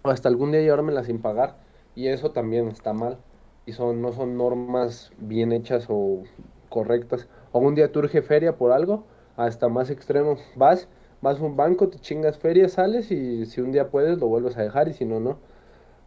Hasta 0.03 0.29
algún 0.29 0.53
día 0.53 0.61
llevármela 0.61 1.05
sin 1.05 1.21
pagar. 1.21 1.57
Y 1.95 2.09
eso 2.09 2.31
también 2.31 2.69
está 2.69 2.93
mal. 2.93 3.19
Y 3.67 3.73
son, 3.73 4.01
no 4.01 4.13
son 4.13 4.37
normas 4.37 5.13
bien 5.19 5.53
hechas 5.53 5.87
o 5.89 6.23
correctas. 6.69 7.29
O 7.53 7.59
un 7.61 7.75
día 7.75 7.91
te 7.93 7.99
urge 7.99 8.23
feria 8.23 8.57
por 8.57 8.73
algo, 8.73 9.05
hasta 9.37 9.69
más 9.69 9.91
extremo. 9.91 10.37
Vas, 10.57 10.89
vas 11.21 11.41
a 11.41 11.45
un 11.45 11.57
banco, 11.57 11.89
te 11.89 11.99
chingas 11.99 12.39
feria, 12.39 12.69
sales 12.69 13.11
y 13.11 13.47
si 13.47 13.61
un 13.61 13.73
día 13.73 13.91
puedes 13.91 14.19
lo 14.19 14.29
vuelves 14.29 14.57
a 14.57 14.63
dejar 14.63 14.89
y 14.89 14.95
si 14.95 15.05
no, 15.05 15.21
no. 15.21 15.39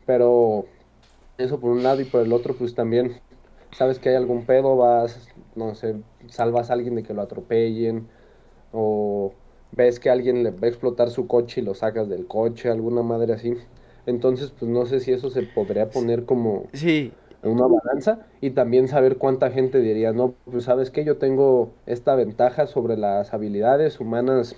Pero 0.05 0.65
eso 1.37 1.59
por 1.59 1.71
un 1.71 1.83
lado 1.83 2.01
y 2.01 2.05
por 2.05 2.21
el 2.21 2.33
otro, 2.33 2.55
pues 2.55 2.75
también 2.75 3.21
sabes 3.71 3.99
que 3.99 4.09
hay 4.09 4.15
algún 4.15 4.45
pedo, 4.45 4.75
vas, 4.77 5.29
no 5.55 5.75
sé, 5.75 5.95
salvas 6.27 6.69
a 6.69 6.73
alguien 6.73 6.95
de 6.95 7.03
que 7.03 7.13
lo 7.13 7.21
atropellen 7.21 8.07
o 8.71 9.33
ves 9.71 9.99
que 9.99 10.09
alguien 10.09 10.43
le 10.43 10.51
va 10.51 10.59
a 10.63 10.67
explotar 10.67 11.09
su 11.09 11.27
coche 11.27 11.61
y 11.61 11.63
lo 11.63 11.73
sacas 11.73 12.09
del 12.09 12.27
coche, 12.27 12.69
alguna 12.69 13.03
madre 13.03 13.33
así. 13.33 13.55
Entonces, 14.05 14.51
pues 14.57 14.69
no 14.69 14.85
sé 14.85 14.99
si 14.99 15.11
eso 15.11 15.29
se 15.29 15.43
podría 15.43 15.89
poner 15.89 16.25
como 16.25 16.65
sí. 16.73 17.11
una 17.43 17.67
balanza 17.67 18.25
y 18.41 18.51
también 18.51 18.87
saber 18.87 19.17
cuánta 19.17 19.51
gente 19.51 19.79
diría, 19.79 20.11
no, 20.11 20.33
pues 20.49 20.65
sabes 20.65 20.89
que 20.89 21.03
yo 21.05 21.17
tengo 21.17 21.71
esta 21.85 22.15
ventaja 22.15 22.67
sobre 22.67 22.97
las 22.97 23.33
habilidades 23.33 23.99
humanas 23.99 24.55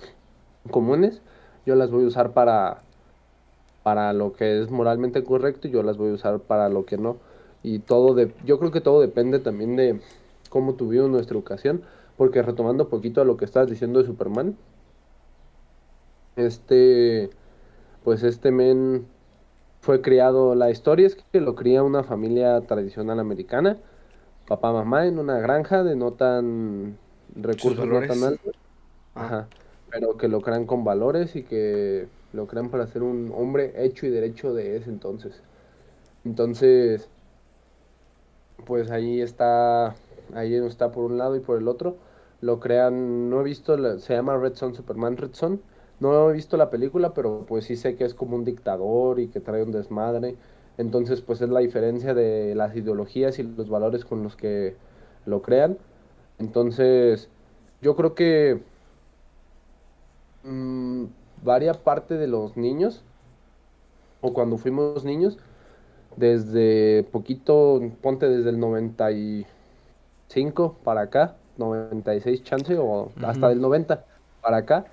comunes, 0.70 1.20
yo 1.66 1.74
las 1.74 1.90
voy 1.90 2.04
a 2.04 2.08
usar 2.08 2.32
para, 2.32 2.82
para 3.82 4.12
lo 4.12 4.32
que 4.32 4.60
es 4.60 4.70
moralmente 4.70 5.22
correcto 5.24 5.68
y 5.68 5.70
yo 5.70 5.82
las 5.82 5.96
voy 5.98 6.10
a 6.10 6.14
usar 6.14 6.40
para 6.40 6.68
lo 6.68 6.86
que 6.86 6.96
no. 6.96 7.16
Y 7.62 7.78
todo 7.78 8.14
de, 8.14 8.32
yo 8.44 8.58
creo 8.58 8.70
que 8.70 8.80
todo 8.80 9.00
depende 9.00 9.38
también 9.38 9.76
de 9.76 10.00
cómo 10.50 10.74
tuvimos 10.74 11.10
nuestra 11.10 11.36
educación, 11.36 11.82
porque 12.16 12.42
retomando 12.42 12.84
un 12.84 12.90
poquito 12.90 13.20
a 13.20 13.24
lo 13.24 13.36
que 13.36 13.44
estabas 13.44 13.68
diciendo 13.68 14.00
de 14.00 14.06
Superman, 14.06 14.56
este, 16.36 17.30
pues 18.04 18.22
este 18.22 18.50
men 18.52 19.08
fue 19.80 20.02
criado, 20.02 20.54
la 20.54 20.70
historia 20.70 21.06
es 21.06 21.16
que 21.16 21.40
lo 21.40 21.54
cría 21.56 21.82
una 21.82 22.04
familia 22.04 22.60
tradicional 22.66 23.20
americana, 23.20 23.82
papá, 24.46 24.72
mamá 24.72 25.06
en 25.06 25.18
una 25.18 25.38
granja 25.40 25.84
de 25.84 25.96
no 25.96 26.14
tan 26.14 27.00
recursos 27.34 27.88
no 27.88 28.04
tan 28.04 28.24
altos, 28.24 28.56
Ah. 29.14 29.26
ajá, 29.26 29.50
pero 29.90 30.16
que 30.16 30.28
lo 30.28 30.42
crean 30.42 30.66
con 30.66 30.84
valores 30.84 31.36
y 31.36 31.44
que 31.44 32.08
lo 32.32 32.46
crean 32.48 32.70
para 32.70 32.86
ser 32.86 33.02
un 33.02 33.32
hombre 33.34 33.84
hecho 33.86 34.06
y 34.06 34.10
derecho 34.10 34.54
de 34.54 34.76
ese 34.76 34.90
entonces. 34.90 35.44
Entonces, 36.24 37.10
pues 38.66 38.90
ahí 38.90 39.20
está, 39.20 39.96
ahí 40.34 40.54
está 40.54 40.90
por 40.92 41.04
un 41.04 41.18
lado 41.18 41.36
y 41.36 41.40
por 41.40 41.58
el 41.58 41.68
otro. 41.68 41.98
Lo 42.40 42.60
crean, 42.60 43.30
no 43.30 43.40
he 43.40 43.44
visto, 43.44 43.98
se 43.98 44.14
llama 44.14 44.36
Red 44.36 44.54
Son, 44.54 44.74
Superman 44.74 45.16
Red 45.16 45.32
Son. 45.34 45.62
No 46.00 46.30
he 46.30 46.32
visto 46.32 46.56
la 46.56 46.70
película, 46.70 47.14
pero 47.14 47.44
pues 47.46 47.64
sí 47.64 47.76
sé 47.76 47.96
que 47.96 48.04
es 48.04 48.14
como 48.14 48.36
un 48.36 48.44
dictador 48.44 49.20
y 49.20 49.28
que 49.28 49.40
trae 49.40 49.62
un 49.62 49.72
desmadre. 49.72 50.36
Entonces, 50.76 51.20
pues 51.20 51.40
es 51.40 51.48
la 51.48 51.60
diferencia 51.60 52.14
de 52.14 52.54
las 52.54 52.76
ideologías 52.76 53.38
y 53.38 53.44
los 53.44 53.68
valores 53.68 54.04
con 54.04 54.22
los 54.22 54.36
que 54.36 54.76
lo 55.24 55.42
crean. 55.42 55.78
Entonces, 56.38 57.28
yo 57.80 57.96
creo 57.96 58.14
que 58.14 58.60
mm, 60.42 61.04
varia 61.42 61.74
parte 61.74 62.16
de 62.16 62.26
los 62.26 62.56
niños, 62.56 63.04
o 64.20 64.32
cuando 64.32 64.56
fuimos 64.56 65.04
niños, 65.04 65.38
desde 66.16 67.04
poquito, 67.04 67.80
ponte 68.00 68.28
desde 68.28 68.50
el 68.50 68.58
95 68.58 70.76
para 70.82 71.02
acá, 71.02 71.36
96 71.56 72.42
chance, 72.42 72.76
o 72.78 73.12
hasta 73.22 73.48
del 73.48 73.60
90 73.60 74.04
para 74.40 74.56
acá, 74.58 74.86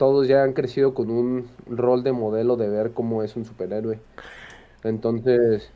todos 0.00 0.26
ya 0.26 0.44
han 0.44 0.54
crecido 0.54 0.94
con 0.94 1.10
un 1.10 1.46
rol 1.66 2.02
de 2.02 2.12
modelo 2.12 2.56
de 2.56 2.70
ver 2.70 2.92
cómo 2.94 3.22
es 3.22 3.36
un 3.36 3.44
superhéroe. 3.44 4.00
Entonces, 4.82 5.70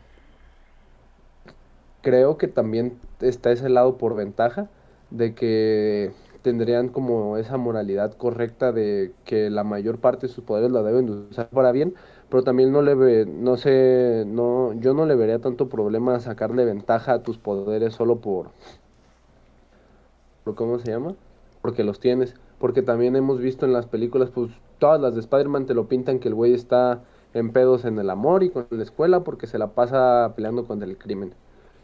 creo 2.01 2.39
que 2.39 2.49
también 2.49 2.99
está 3.21 3.53
ese 3.53 3.69
lado 3.69 3.99
por 3.99 4.17
ventaja 4.17 4.71
de 5.11 5.35
que 5.35 6.13
tendrían 6.41 6.89
como 6.89 7.37
esa 7.37 7.59
moralidad 7.59 8.15
correcta 8.15 8.73
de 8.73 9.13
que 9.27 9.51
la 9.51 9.63
mayor 9.63 9.99
parte 9.99 10.27
de 10.27 10.33
sus 10.33 10.43
poderes 10.43 10.71
la 10.71 10.83
deben 10.83 11.05
de 11.05 11.13
usar 11.13 11.51
para 11.51 11.71
bien, 11.73 11.95
pero 12.31 12.43
también 12.43 12.73
no 12.73 12.81
le 12.81 12.95
ve, 12.95 13.27
no 13.27 13.59
sé, 13.59 14.25
no, 14.27 14.73
yo 14.81 14.95
no 14.95 15.05
le 15.05 15.17
vería 15.17 15.39
tanto 15.41 15.69
problema 15.69 16.19
sacarle 16.21 16.65
ventaja 16.65 17.13
a 17.13 17.23
tus 17.23 17.37
poderes 17.37 17.93
solo 17.93 18.21
por, 18.23 18.53
por 20.45 20.55
¿cómo 20.55 20.79
se 20.79 20.91
llama? 20.91 21.15
Porque 21.61 21.85
los 21.85 22.01
tienes, 22.01 22.35
porque 22.65 22.81
también 22.81 23.15
hemos 23.15 23.41
visto 23.41 23.67
en 23.67 23.75
las 23.75 23.85
películas, 23.85 24.31
pues 24.31 24.51
todas 24.79 24.99
las 24.99 25.13
de 25.13 25.21
Spider-Man 25.21 25.67
te 25.67 25.75
lo 25.75 25.87
pintan 25.87 26.19
que 26.19 26.29
el 26.29 26.35
güey 26.35 26.55
está 26.55 27.03
en 27.35 27.53
pedos 27.53 27.85
en 27.85 27.99
el 27.99 28.09
amor 28.09 28.43
y 28.43 28.49
con 28.49 28.67
la 28.71 28.83
escuela 28.83 29.23
porque 29.23 29.47
se 29.47 29.59
la 29.59 29.75
pasa 29.75 30.33
peleando 30.35 30.67
contra 30.67 30.89
el 30.89 30.97
crimen. 30.97 31.35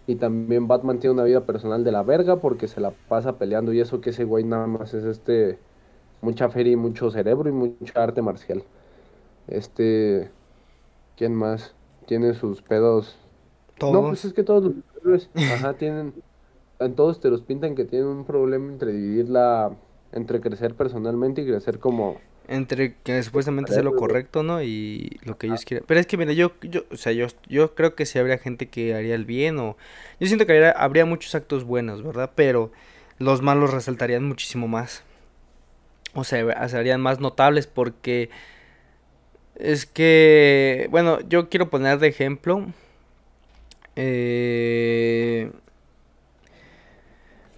Y 0.07 0.15
también 0.15 0.69
Batman 0.69 0.99
tiene 0.99 1.13
una 1.13 1.25
vida 1.25 1.45
personal 1.45 1.85
de 1.85 1.93
la 1.93 2.03
verga 2.03 2.37
porque 2.37 2.67
se 2.67 2.81
la 2.81 2.93
pasa 3.11 3.37
peleando 3.37 3.75
y 3.75 3.81
eso 3.81 4.01
que 4.01 4.09
ese 4.09 4.25
güey 4.25 4.43
nada 4.43 4.67
más 4.67 4.95
es 4.95 5.05
este 5.05 5.59
mucha 6.23 6.49
feria 6.49 6.73
y 6.73 6.77
mucho 6.77 7.11
cerebro 7.11 7.51
y 7.51 7.53
mucha 7.53 8.03
arte 8.03 8.23
marcial. 8.23 8.65
Este, 9.49 10.31
¿quién 11.15 11.35
más? 11.35 11.75
Tiene 12.07 12.33
sus 12.33 12.63
pedos. 12.63 13.19
No, 13.83 13.93
Todos. 13.93 14.09
pues 14.09 14.25
es 14.25 14.33
que 14.33 14.45
todos 14.45 14.73
los 15.03 15.29
ajá, 15.35 15.75
tienen, 15.75 16.15
en 16.79 16.95
todos 16.95 17.21
te 17.21 17.29
los 17.29 17.43
pintan 17.43 17.75
que 17.75 17.85
tienen 17.85 18.09
un 18.09 18.25
problema 18.25 18.73
entre 18.73 18.93
dividir 18.93 19.29
la, 19.29 19.77
entre 20.13 20.41
crecer 20.41 20.75
personalmente 20.75 21.43
y 21.43 21.47
crecer 21.47 21.79
como, 21.79 22.21
Entre 22.49 22.95
que 23.05 23.23
supuestamente 23.23 23.73
hacer 23.73 23.85
lo 23.85 23.95
correcto, 23.95 24.43
¿no? 24.43 24.63
Y 24.63 25.19
lo 25.25 25.39
que 25.39 25.47
ellos 25.47 25.65
quieren. 25.65 25.85
Pero 25.87 26.01
es 26.01 26.07
que, 26.07 26.17
mira, 26.17 26.33
yo, 26.33 26.53
yo, 26.63 26.83
o 26.91 26.97
sea, 26.97 27.13
yo, 27.13 27.27
yo 27.49 27.75
creo 27.75 27.95
que 27.95 28.07
sí 28.07 28.19
habría 28.19 28.39
gente 28.39 28.69
que 28.69 28.95
haría 28.95 29.15
el 29.15 29.25
bien 29.25 29.59
o... 29.59 29.77
Yo 30.19 30.27
siento 30.27 30.47
que 30.47 30.53
habría, 30.53 30.73
habría 30.73 31.05
muchos 31.05 31.35
actos 31.35 31.65
buenos, 31.65 32.03
¿verdad? 32.03 32.33
Pero 32.35 32.73
los 33.19 33.43
malos 33.43 33.73
resaltarían 33.73 34.25
muchísimo 34.25 34.67
más. 34.67 35.05
O 36.15 36.25
sea, 36.25 36.69
serían 36.69 37.01
más 37.01 37.21
notables 37.21 37.67
porque 37.69 38.31
es 39.55 39.87
que, 39.87 40.89
bueno, 40.91 41.21
yo 41.29 41.49
quiero 41.49 41.71
poner 41.71 41.99
de 41.99 42.09
ejemplo, 42.09 42.67
eh, 43.95 45.53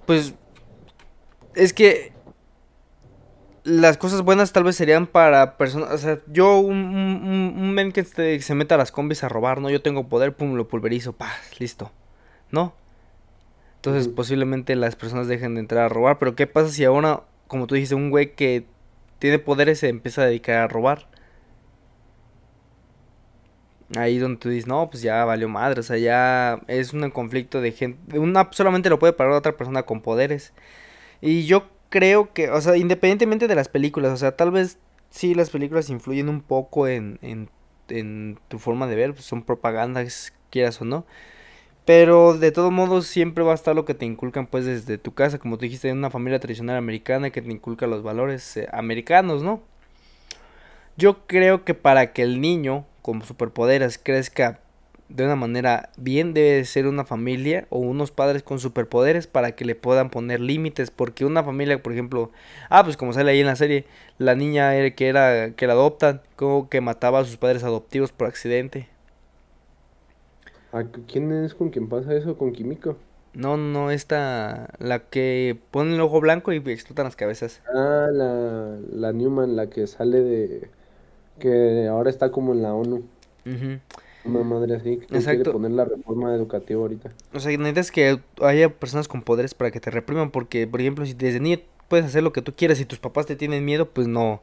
pues 0.05 0.35
es 1.55 1.73
que 1.73 2.12
las 3.64 3.96
cosas 3.98 4.22
buenas 4.22 4.53
tal 4.53 4.64
vez 4.64 4.77
serían 4.77 5.07
para 5.07 5.57
personas, 5.57 5.90
o 5.92 5.98
sea, 5.98 6.18
yo 6.29 6.59
un, 6.59 6.77
un, 6.77 7.55
un- 7.59 7.75
men 7.75 7.92
que 7.92 8.05
se, 8.05 8.40
se 8.40 8.55
meta 8.55 8.75
a 8.75 8.79
las 8.79 8.92
combis 8.92 9.25
a 9.25 9.29
robar, 9.29 9.61
¿no? 9.61 9.70
Yo 9.70 9.83
tengo 9.83 10.09
poder, 10.09 10.35
pum, 10.37 10.55
lo 10.55 10.68
pulverizo, 10.68 11.12
paz, 11.14 11.38
listo, 11.61 11.92
¿no? 12.51 12.75
Entonces 13.77 14.09
posiblemente 14.09 14.77
las 14.77 14.96
personas 14.96 15.27
dejen 15.29 15.55
de 15.55 15.61
entrar 15.61 15.85
a 15.85 15.88
robar, 15.88 16.18
pero 16.18 16.35
¿qué 16.37 16.46
pasa 16.46 16.70
si 16.70 16.85
ahora, 16.85 17.22
como 17.48 17.66
tú 17.66 17.75
dijiste, 17.75 17.94
un 17.96 18.11
güey 18.11 18.35
que 18.35 18.64
tiene 19.18 19.38
poderes 19.38 19.81
se 19.81 19.88
empieza 19.88 20.22
a 20.22 20.27
dedicar 20.27 20.59
a 20.59 20.68
robar? 20.68 21.07
Ahí 23.96 24.16
donde 24.18 24.38
tú 24.38 24.48
dices, 24.48 24.66
no, 24.66 24.88
pues 24.88 25.03
ya 25.03 25.22
valió 25.27 25.48
madre, 25.51 25.81
o 25.81 25.83
sea, 25.83 25.98
ya 25.98 26.61
es 26.66 26.94
un 26.94 27.11
conflicto 27.11 27.61
de 27.61 27.72
gente, 27.72 28.18
una 28.18 28.48
solamente 28.53 28.88
lo 28.88 28.98
puede 28.98 29.12
parar 29.12 29.33
otra 29.35 29.55
persona 29.57 29.83
con 29.83 30.01
poderes. 30.01 30.55
Y 31.20 31.44
yo 31.46 31.68
creo 31.92 32.33
que, 32.33 32.50
o 32.50 32.61
sea, 32.62 32.76
independientemente 32.78 33.46
de 33.46 33.55
las 33.55 33.68
películas, 33.68 34.12
o 34.12 34.16
sea, 34.16 34.35
tal 34.35 34.50
vez 34.50 34.78
sí 35.11 35.35
las 35.35 35.50
películas 35.50 35.90
influyen 35.90 36.31
un 36.31 36.40
poco 36.40 36.88
en, 36.88 37.18
en, 37.20 38.38
tu 38.48 38.59
forma 38.59 38.87
de 38.87 38.96
ver, 38.96 39.12
pues 39.12 39.26
son 39.26 39.42
propagandas, 39.42 40.33
quieras 40.50 40.81
o 40.81 40.87
no. 40.87 41.05
Pero 41.85 42.38
de 42.38 42.50
todos 42.50 42.72
modos 42.72 43.07
siempre 43.07 43.44
va 43.44 43.52
a 43.52 43.55
estar 43.57 43.76
lo 43.76 43.85
que 43.85 43.92
te 43.92 44.07
inculcan 44.07 44.46
pues 44.46 44.64
desde 44.64 44.96
tu 44.96 45.12
casa, 45.12 45.38
como 45.38 45.59
tú 45.59 45.64
dijiste, 45.64 45.90
en 45.90 45.98
una 45.98 46.11
familia 46.11 46.40
tradicional 46.40 46.76
americana 46.76 47.31
que 47.31 47.42
te 47.42 47.50
inculca 47.50 47.87
los 47.87 48.02
valores 48.02 48.57
eh, 48.57 48.68
americanos, 48.72 49.42
¿no? 49.42 49.61
Yo 50.96 51.26
creo 51.26 51.64
que 51.64 51.74
para 51.74 52.14
que 52.14 52.22
el 52.22 52.40
niño 52.40 52.87
con 53.02 53.22
superpoderes 53.22 53.98
crezca 53.98 54.62
de 55.14 55.25
una 55.25 55.37
manera 55.37 55.90
bien 55.96 56.35
debe 56.35 56.64
ser 56.64 56.87
una 56.87 57.05
familia 57.05 57.66
o 57.70 57.79
unos 57.79 58.11
padres 58.11 58.42
con 58.42 58.59
superpoderes 58.61 59.27
para 59.27 59.53
que 59.57 59.64
le 59.64 59.75
puedan 59.75 60.11
poner 60.11 60.40
límites 60.40 60.90
porque 60.90 61.25
una 61.27 61.44
familia 61.44 61.83
por 61.83 61.92
ejemplo 61.92 62.31
ah 62.70 62.85
pues 62.85 62.96
como 62.96 63.12
sale 63.12 63.31
ahí 63.33 63.40
en 63.40 63.46
la 63.46 63.57
serie 63.57 63.85
la 64.18 64.35
niña 64.35 64.90
que 64.92 65.09
era 65.09 65.53
que 65.55 65.66
la 65.66 65.75
adoptan 65.75 66.22
como 66.37 66.68
que 66.68 66.81
mataba 66.81 67.20
a 67.20 67.25
sus 67.25 67.37
padres 67.37 67.64
adoptivos 67.64 68.12
por 68.12 68.29
accidente 68.29 68.88
¿A 70.72 70.83
cu- 70.83 71.05
¿Quién 71.07 71.31
es 71.31 71.55
con 71.55 71.70
quien 71.70 71.88
pasa 71.88 72.16
eso? 72.16 72.37
¿Con 72.37 72.51
Químico? 72.53 72.96
no 73.35 73.57
no 73.57 73.90
esta 73.90 74.70
la 74.79 75.09
que 75.09 75.59
pone 75.70 75.94
el 75.94 76.01
ojo 76.01 76.20
blanco 76.20 76.53
y 76.53 76.57
explotan 76.59 77.05
las 77.07 77.16
cabezas 77.16 77.62
Ah, 77.66 78.09
la, 78.12 78.79
la 78.92 79.12
Newman, 79.12 79.57
la 79.57 79.68
que 79.70 79.87
sale 79.87 80.20
de, 80.22 80.70
que 81.40 81.88
ahora 81.88 82.11
está 82.11 82.33
como 82.33 82.53
en 82.55 82.62
la 82.62 82.75
ONU, 82.75 83.05
Ujú. 83.46 83.81
Una 84.25 84.43
madre 84.43 84.77
así, 84.77 84.99
que 84.99 85.27
quiere 85.27 85.45
poner 85.47 85.73
la 85.73 85.85
reforma 85.85 86.35
educativa 86.35 86.81
ahorita. 86.83 87.13
o 87.33 87.41
sea 87.41 87.57
necesitas 87.59 87.91
que 87.91 88.21
haya 88.43 88.69
personas 88.79 89.09
con 89.09 89.23
poderes 89.23 89.55
para 89.55 89.71
que 89.71 89.81
te 89.81 89.91
repriman 89.91 90.31
porque 90.31 90.67
por 90.67 90.81
ejemplo 90.81 91.07
si 91.07 91.15
desde 91.15 91.41
niño 91.41 91.59
puedes 91.89 92.07
hacer 92.07 92.23
lo 92.23 92.33
que 92.33 92.43
tú 92.43 92.55
quieras 92.55 92.81
y 92.81 92.85
tus 92.87 92.99
papás 92.99 93.27
te 93.27 93.37
tienen 93.37 93.65
miedo 93.65 93.91
pues 93.91 94.07
no 94.09 94.41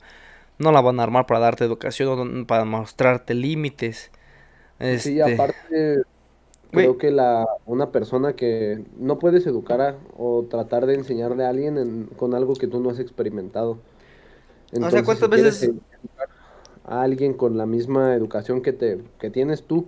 No 0.60 0.72
la 0.74 0.82
van 0.82 1.00
a 1.00 1.04
armar 1.04 1.26
para 1.28 1.42
darte 1.42 1.66
educación 1.66 2.42
o 2.44 2.48
para 2.48 2.66
mostrarte 2.66 3.34
límites. 3.36 4.12
Sí, 4.92 5.22
Este, 5.22 5.22
aparte, 5.22 6.02
güey, 6.72 6.90
creo 6.90 6.98
que 6.98 7.12
la, 7.12 7.48
una 7.66 7.92
persona 7.92 8.36
que 8.36 8.86
no 8.98 9.20
puedes 9.20 9.48
educar 9.48 9.82
a- 9.82 9.98
o 10.18 10.46
tratar 10.50 10.86
de 10.88 10.96
enseñarle 10.96 11.46
a 11.46 11.50
alguien 11.50 11.78
en- 11.78 12.08
con 12.08 12.34
algo 12.36 12.58
que 12.58 12.68
tú 12.68 12.80
no 12.82 12.90
has 12.92 13.00
experimentado. 13.00 13.80
o 14.80 14.90
sea, 14.92 15.04
Entonces, 15.04 15.04
¿cuántas 15.04 15.30
si 15.34 15.42
veces? 15.42 15.72
A 16.90 17.04
alguien 17.04 17.34
con 17.34 17.58
la 17.58 17.66
misma 17.66 18.16
educación 18.16 18.62
que 18.62 18.74
te, 18.74 19.00
que 19.20 19.30
tienes 19.30 19.64
tú, 19.64 19.88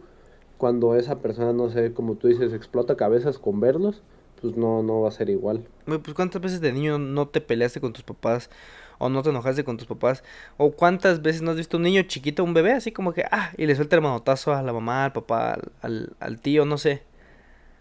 cuando 0.58 0.96
esa 0.96 1.20
persona, 1.20 1.52
no 1.52 1.70
sé, 1.70 1.92
como 1.94 2.16
tú 2.16 2.28
dices, 2.28 2.54
explota 2.54 2.96
cabezas 2.96 3.40
con 3.40 3.60
verlos, 3.60 4.04
pues 4.40 4.56
no, 4.56 4.84
no 4.84 5.02
va 5.02 5.10
a 5.10 5.12
ser 5.12 5.32
igual. 5.32 5.66
Pues 5.86 6.14
cuántas 6.14 6.42
veces 6.42 6.62
de 6.62 6.72
niño 6.72 7.00
no 7.00 7.28
te 7.28 7.42
peleaste 7.42 7.82
con 7.82 7.94
tus 7.94 8.04
papás 8.04 8.52
o 9.00 9.10
no 9.10 9.24
te 9.24 9.32
enojaste 9.32 9.64
con 9.64 9.78
tus 9.78 9.88
papás 9.88 10.24
o 10.58 10.72
cuántas 10.72 11.24
veces 11.24 11.42
no 11.42 11.52
has 11.52 11.58
visto 11.58 11.78
un 11.78 11.84
niño 11.84 12.04
chiquito, 12.04 12.44
un 12.44 12.54
bebé 12.54 12.74
así 12.74 12.92
como 12.92 13.14
que 13.14 13.26
ah 13.32 13.52
y 13.58 13.66
le 13.66 13.76
suelta 13.76 13.96
el 13.96 14.04
manotazo 14.04 14.54
a 14.54 14.62
la 14.62 14.72
mamá, 14.72 15.06
al 15.06 15.14
papá, 15.14 15.54
al, 15.54 15.72
al, 15.82 16.14
al 16.20 16.40
tío, 16.40 16.66
no 16.66 16.78
sé, 16.78 17.02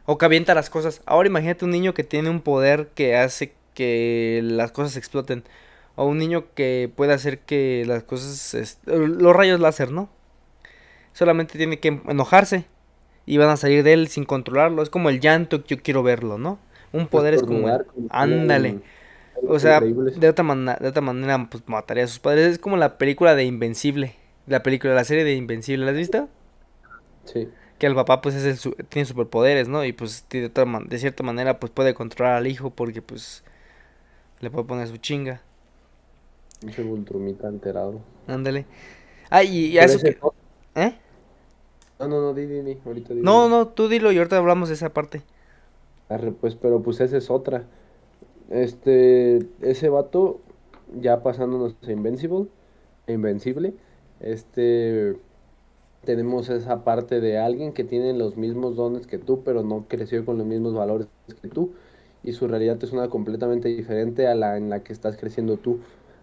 o 0.06 0.16
que 0.16 0.24
avienta 0.24 0.54
las 0.54 0.70
cosas. 0.70 1.02
Ahora 1.04 1.28
imagínate 1.28 1.66
un 1.66 1.70
niño 1.70 1.92
que 1.92 2.04
tiene 2.04 2.30
un 2.30 2.40
poder 2.40 2.88
que 2.94 3.16
hace 3.16 3.52
que 3.74 4.40
las 4.42 4.72
cosas 4.72 4.96
exploten 4.96 5.44
o 5.96 6.07
un 6.07 6.18
niño 6.18 6.46
que 6.55 6.90
puede 6.96 7.12
hacer 7.12 7.40
que 7.40 7.85
las 7.87 8.05
cosas 8.05 8.79
los 8.87 9.37
rayos 9.37 9.61
láser, 9.61 9.92
¿no? 9.92 10.11
Solamente 11.12 11.59
tiene 11.59 11.81
que 11.81 12.00
enojarse 12.09 12.66
y 13.26 13.38
van 13.38 13.50
a 13.50 13.57
salir 13.57 13.83
de 13.85 13.92
él 13.94 14.09
sin 14.09 14.24
controlarlo. 14.24 14.83
Es 14.83 14.90
como 14.90 15.11
el 15.11 15.20
llanto 15.20 15.64
que 15.64 15.76
yo 15.76 15.83
quiero 15.83 16.03
verlo, 16.03 16.38
¿no? 16.38 16.59
Un 16.92 17.09
poder 17.09 17.35
es 17.35 17.42
como 17.42 17.81
Ándale. 18.11 18.79
O 19.46 19.59
sea, 19.61 19.88
de 20.14 20.29
otra 20.29 20.44
manera, 20.44 20.79
de 20.81 20.88
otra 20.88 21.03
manera, 21.03 21.48
pues 21.50 21.64
mataría 21.68 22.05
a 22.05 22.09
sus 22.09 22.20
padres. 22.20 22.55
Es 22.55 22.59
como 22.59 22.76
la 22.76 22.98
película 22.98 23.35
de 23.37 23.44
Invencible. 23.44 24.16
La 24.46 24.62
película, 24.62 24.94
la 24.94 25.05
serie 25.05 25.24
de 25.24 25.35
Invencible, 25.35 25.85
¿la 25.87 25.92
has 25.92 25.98
visto? 25.98 26.29
Sí, 27.24 27.48
Que 27.79 27.87
el 27.87 27.94
papá 27.94 28.20
pues 28.20 28.35
es 28.35 28.44
el 28.44 28.59
su- 28.59 28.72
tiene 28.90 29.07
superpoderes, 29.07 29.68
¿no? 29.68 29.85
Y 29.85 29.92
pues 29.92 30.26
de, 30.31 30.46
otra 30.46 30.66
man- 30.66 30.88
de 30.88 30.98
cierta 30.98 31.22
manera 31.22 31.59
pues 31.59 31.72
puede 31.72 31.94
controlar 31.94 32.35
al 32.37 32.46
hijo 32.46 32.70
porque 32.70 33.00
pues 33.03 33.42
le 34.40 34.50
puede 34.50 34.66
poner 34.66 34.88
su 34.88 34.98
chinga. 34.98 35.42
Ese 36.66 36.83
Vultrumita 36.83 37.49
alterado. 37.49 38.01
Ándale. 38.27 38.66
Ah, 39.31 39.42
y, 39.44 39.66
y 39.66 39.79
a 39.79 39.83
Pero 39.83 39.92
eso 39.94 40.01
que... 40.03 40.18
no, 40.23 40.35
¿Eh? 40.75 40.94
no, 41.99 42.09
no, 42.09 42.20
no, 42.20 42.35
di, 42.35 42.46
di, 42.46 42.62
di, 42.62 42.79
ahorita 42.85 43.14
di, 43.14 43.20
No, 43.20 43.49
no, 43.49 43.68
tú 43.68 43.88
dilo 43.88 44.12
y 44.12 44.18
ahorita 44.18 44.37
hablamos 44.37 44.68
de 44.68 44.75
esa 44.75 44.90
parte. 44.92 45.23
Arre, 46.09 46.33
pues, 46.33 46.57
pero 46.57 46.83
pues 46.83 47.01
esa 47.01 47.16
es 47.16 47.31
otra. 47.31 47.64
Este, 48.51 49.46
ese 49.62 49.88
vato, 49.88 50.40
ya 51.01 51.23
pasándonos 51.23 51.77
a 51.87 51.92
Invincible, 51.92 52.49
Invencible, 53.07 53.75
este, 54.20 55.16
tenemos 56.05 56.49
esa 56.49 56.83
parte 56.85 57.20
de 57.20 57.38
alguien 57.38 57.73
que 57.73 57.85
tiene 57.85 58.12
los 58.12 58.37
mismos 58.37 58.77
dones 58.77 59.07
que 59.07 59.18
tú, 59.18 59.42
pero 59.44 59.62
no 59.62 59.87
creció 59.88 60.25
con 60.25 60.38
los 60.38 60.46
mismos 60.46 60.75
valores 60.75 61.07
que 61.42 61.49
tú, 61.49 61.73
y 62.25 62.33
su 62.33 62.49
realidad 62.49 62.83
es 62.83 62.92
una 62.92 63.09
completamente 63.09 63.68
diferente 63.68 64.27
a 64.27 64.35
la 64.35 64.57
en 64.57 64.68
la 64.68 64.83
que 64.83 64.92
estás 64.92 65.16
creciendo 65.16 65.57
tú. 65.57 65.79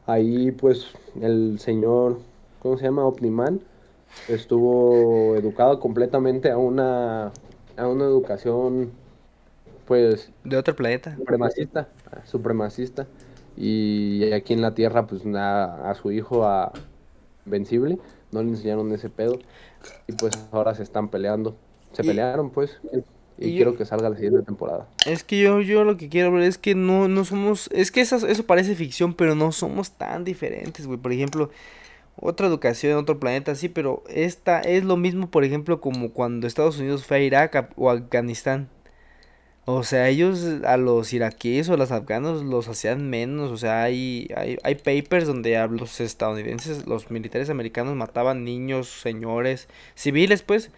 Ahí, 0.08 0.52
pues, 0.54 0.88
el 1.22 1.60
señor, 1.60 2.26
¿cómo 2.60 2.78
se 2.78 2.86
llama? 2.86 3.06
Omniman, 3.06 3.62
estuvo 4.28 5.36
educado 5.38 5.80
completamente 5.82 6.52
a 6.52 6.58
una, 6.58 7.28
a 7.78 7.88
una 7.90 8.06
educación, 8.06 9.00
pues, 9.86 10.34
De 10.44 10.58
otro 10.58 10.76
planeta. 10.76 11.18
supremacista, 11.18 11.90
supremacista. 12.26 13.08
Y 13.56 14.32
aquí 14.34 14.54
en 14.54 14.62
la 14.62 14.76
Tierra, 14.76 15.08
pues 15.08 15.26
a, 15.28 15.90
a 15.92 15.96
su 15.96 16.12
hijo, 16.12 16.46
a 16.46 16.74
Invencible, 17.46 18.00
no 18.32 18.44
le 18.44 18.50
enseñaron 18.52 18.92
ese 18.94 19.10
pedo. 19.10 19.46
Y 20.08 20.14
pues 20.14 20.34
ahora 20.52 20.76
se 20.76 20.84
están 20.84 21.10
peleando. 21.10 21.58
Se 21.94 22.04
Y, 22.04 22.06
pelearon, 22.06 22.52
pues. 22.52 22.82
Y 23.38 23.48
y 23.48 23.52
yo, 23.52 23.56
quiero 23.58 23.78
que 23.78 23.86
salga 23.86 24.10
la 24.10 24.16
siguiente 24.16 24.42
temporada. 24.44 24.88
Es 25.06 25.24
que 25.24 25.40
yo, 25.40 25.62
yo 25.62 25.84
lo 25.84 25.98
que 25.98 26.10
quiero 26.10 26.32
ver 26.32 26.44
es 26.44 26.58
que 26.58 26.76
no, 26.76 27.08
no 27.08 27.24
somos, 27.26 27.70
es 27.72 27.92
que 27.92 28.02
eso, 28.02 28.16
eso 28.28 28.46
parece 28.46 28.76
ficción, 28.76 29.14
pero 29.14 29.36
no 29.36 29.52
somos 29.52 29.92
tan 29.92 30.24
diferentes, 30.24 30.88
güey. 30.88 31.00
Por 31.00 31.12
ejemplo, 31.12 31.50
otra 32.16 32.48
educación 32.48 32.94
en 32.94 32.98
otro 32.98 33.20
planeta, 33.20 33.54
sí, 33.56 33.70
pero 33.70 34.04
esta 34.10 34.60
es 34.62 34.84
lo 34.84 34.98
mismo, 34.98 35.30
por 35.30 35.44
ejemplo, 35.44 35.82
como 35.82 36.12
cuando 36.12 36.48
Estados 36.48 36.80
Unidos 36.80 37.06
fue 37.06 37.18
a 37.18 37.20
Irak 37.22 37.74
o 37.76 37.90
a 37.90 37.94
Afganistán. 37.94 38.70
O 39.70 39.84
sea, 39.84 40.08
ellos 40.08 40.46
a 40.64 40.78
los 40.78 41.12
iraquíes 41.12 41.68
o 41.68 41.74
a 41.74 41.78
los 41.78 41.92
afganos 41.92 42.42
los 42.42 42.70
hacían 42.70 43.10
menos. 43.10 43.52
O 43.52 43.58
sea, 43.58 43.84
hay, 43.84 44.30
hay, 44.38 44.58
hay 44.64 44.76
papers 44.76 45.28
donde 45.28 45.58
los 45.70 46.00
estadounidenses, 46.00 46.88
los 46.88 47.12
militares 47.12 47.50
americanos 47.50 47.94
mataban 47.94 48.46
niños, 48.46 48.88
señores, 48.88 49.68
civiles, 49.94 50.42
pues, 50.42 50.72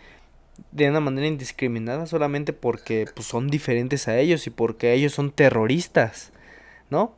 de 0.71 0.89
una 0.89 0.99
manera 0.99 1.27
indiscriminada 1.27 2.05
solamente 2.07 2.53
porque 2.53 3.07
pues, 3.13 3.27
son 3.27 3.49
diferentes 3.49 4.07
a 4.07 4.17
ellos 4.19 4.47
y 4.47 4.49
porque 4.51 4.93
ellos 4.93 5.13
son 5.13 5.31
terroristas, 5.31 6.31
¿no? 6.89 7.15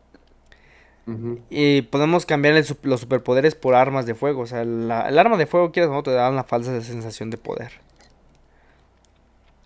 Y 1.50 1.84
podemos 1.84 2.26
cambiar 2.26 2.56
el 2.56 2.66
los 2.84 3.02
superpoderes 3.02 3.56
por 3.56 3.76
armas 3.76 4.06
de 4.06 4.16
fuego. 4.16 4.42
O 4.42 4.48
sea, 4.48 4.64
la- 4.64 5.10
el 5.10 5.20
arma 5.20 5.38
de 5.38 5.46
fuego, 5.48 5.72
quieras 5.72 5.92
o 5.92 5.94
no, 5.94 6.04
te 6.04 6.12
da 6.12 6.30
una 6.30 6.44
falsa 6.46 6.80
sensación 6.82 7.30
de 7.30 7.38
poder. 7.38 7.72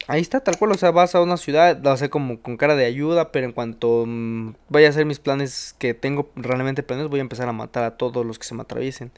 Ahí 0.08 0.22
está, 0.22 0.40
tal 0.42 0.58
cual. 0.58 0.72
O 0.72 0.76
sea, 0.78 0.92
vas 0.92 1.16
a 1.16 1.22
una 1.22 1.38
ciudad, 1.38 1.80
lo 1.82 1.90
hace 1.92 2.10
como 2.10 2.42
con 2.42 2.58
cara 2.58 2.76
de 2.76 2.86
ayuda, 2.86 3.32
pero 3.32 3.46
en 3.48 3.54
cuanto 3.54 4.04
mm, 4.08 4.54
vaya 4.70 4.88
a 4.88 4.90
hacer 4.92 5.06
mis 5.06 5.20
planes 5.20 5.76
que 5.80 5.94
tengo 5.94 6.30
realmente 6.36 6.84
planes, 6.84 7.08
voy 7.08 7.20
a 7.20 7.22
empezar 7.24 7.48
a 7.50 7.54
matar 7.54 7.84
a 7.84 7.98
todos 7.98 8.26
los 8.26 8.38
que 8.40 8.46
se 8.46 8.54
me 8.56 8.62
atraviesen. 8.62 9.12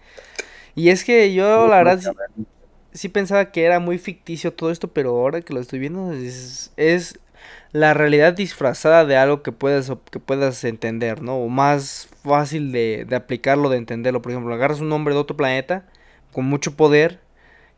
Y 0.76 0.90
es 0.90 1.04
que 1.06 1.34
yo, 1.34 1.68
la 1.70 1.78
verdad, 1.84 2.02
sí, 2.98 3.10
pensaba 3.10 3.52
que 3.52 3.64
era 3.64 3.80
muy 3.80 3.98
ficticio 3.98 4.54
todo 4.54 4.72
esto, 4.72 4.90
pero 4.90 5.12
ahora 5.12 5.42
que 5.42 5.54
lo 5.54 5.60
estoy 5.60 5.80
viendo 5.80 6.12
es, 6.14 6.72
es 6.78 7.20
la 7.72 7.94
realidad 7.94 8.34
disfrazada 8.34 9.06
de 9.06 9.18
algo 9.18 9.44
que 9.44 9.52
puedas, 9.52 9.92
que 10.12 10.20
puedas 10.20 10.64
entender, 10.64 11.22
¿no? 11.22 11.38
O 11.38 11.50
más 11.50 12.10
fácil 12.24 12.72
de, 12.72 13.06
de 13.08 13.16
aplicarlo, 13.16 13.70
de 13.70 13.78
entenderlo. 13.78 14.22
Por 14.22 14.32
ejemplo, 14.32 14.54
agarras 14.54 14.82
un 14.82 14.92
hombre 14.92 15.14
de 15.14 15.20
otro 15.20 15.38
planeta 15.38 15.86
con 16.32 16.46
mucho 16.46 16.76
poder, 16.76 17.20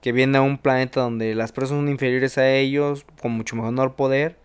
que 0.01 0.12
viene 0.12 0.38
a 0.38 0.41
un 0.41 0.58
planeta 0.58 1.01
donde 1.01 1.36
las 1.36 1.51
personas 1.51 1.82
son 1.82 1.89
inferiores 1.89 2.38
a 2.38 2.49
ellos, 2.49 3.05
con 3.21 3.32
mucho 3.34 3.55
menor 3.55 3.95
poder, 3.95 4.38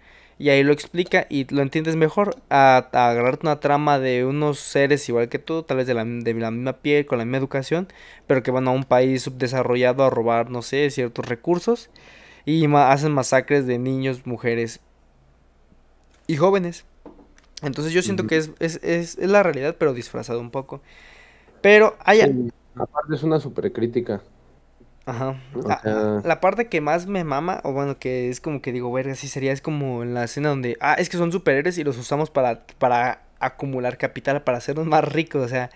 y 0.45 0.51
ahí 0.51 0.63
lo 0.63 0.73
explica 0.73 1.27
y 1.31 1.53
lo 1.55 1.63
entiendes 1.63 1.97
mejor 1.97 2.37
a, 2.51 2.89
a 2.93 3.11
agarrarte 3.11 3.47
una 3.47 3.61
trama 3.61 3.99
de 3.99 4.25
unos 4.27 4.59
seres 4.61 5.09
igual 5.09 5.29
que 5.29 5.39
tú, 5.39 5.63
tal 5.63 5.79
vez 5.79 5.87
de 5.87 5.95
la, 5.95 6.05
de 6.05 6.35
la 6.35 6.51
misma 6.51 6.75
piel, 6.83 7.07
con 7.07 7.19
la 7.19 7.25
misma 7.25 7.39
educación, 7.39 7.89
pero 8.27 8.43
que 8.43 8.51
van 8.51 8.69
a 8.69 8.73
un 8.73 8.85
país 8.85 9.23
subdesarrollado 9.23 10.05
a 10.05 10.11
robar, 10.11 10.51
no 10.51 10.63
sé, 10.63 10.91
ciertos 10.91 11.27
recursos 11.27 11.91
y 12.47 12.69
ma- 12.69 12.93
hacen 12.93 13.13
masacres 13.13 13.67
de 13.67 13.79
niños, 13.79 14.27
mujeres 14.27 14.81
y 16.27 16.37
jóvenes. 16.37 16.85
Entonces 17.63 17.93
yo 17.93 18.03
siento 18.03 18.27
que 18.27 18.39
es, 18.39 18.53
es, 18.61 18.81
es, 18.85 19.19
es 19.19 19.31
la 19.31 19.43
realidad, 19.43 19.77
pero 19.79 19.95
disfrazado 19.95 20.41
un 20.41 20.51
poco. 20.51 20.83
Pero 21.63 21.97
hay, 22.05 22.23
a- 22.23 22.29
Sí, 22.29 22.49
aparte 22.75 23.15
es 23.15 23.23
una 23.23 23.39
super 23.41 23.73
crítica. 23.73 24.23
Ajá. 25.07 25.43
O 25.53 25.63
Ah, 25.69 25.81
sea, 25.83 26.21
la 26.25 26.41
parte 26.41 26.69
que 26.69 26.81
más 26.81 27.07
me 27.07 27.25
mama, 27.25 27.61
o 27.65 27.73
bueno, 27.73 27.99
que 27.99 28.31
es 28.31 28.41
como 28.41 28.63
que 28.63 28.73
digo, 28.73 28.91
verga, 28.93 29.15
sí 29.15 29.29
sería, 29.29 29.53
es 29.53 29.61
como 29.61 30.03
en 30.03 30.15
la 30.15 30.25
escena 30.25 30.49
donde, 30.49 30.77
ah, 30.81 30.95
es 30.95 31.09
que 31.11 31.19
son 31.19 31.31
superhéroes 31.33 31.77
y 31.79 31.85
los 31.85 31.99
usamos 31.99 32.31
para, 32.31 32.67
para 32.79 33.23
acumular 33.39 33.99
capital, 33.99 34.43
para 34.43 34.59
hacernos 34.59 34.87
más 34.87 35.05
ricos, 35.05 35.43
o 35.45 35.49
sea, 35.49 35.71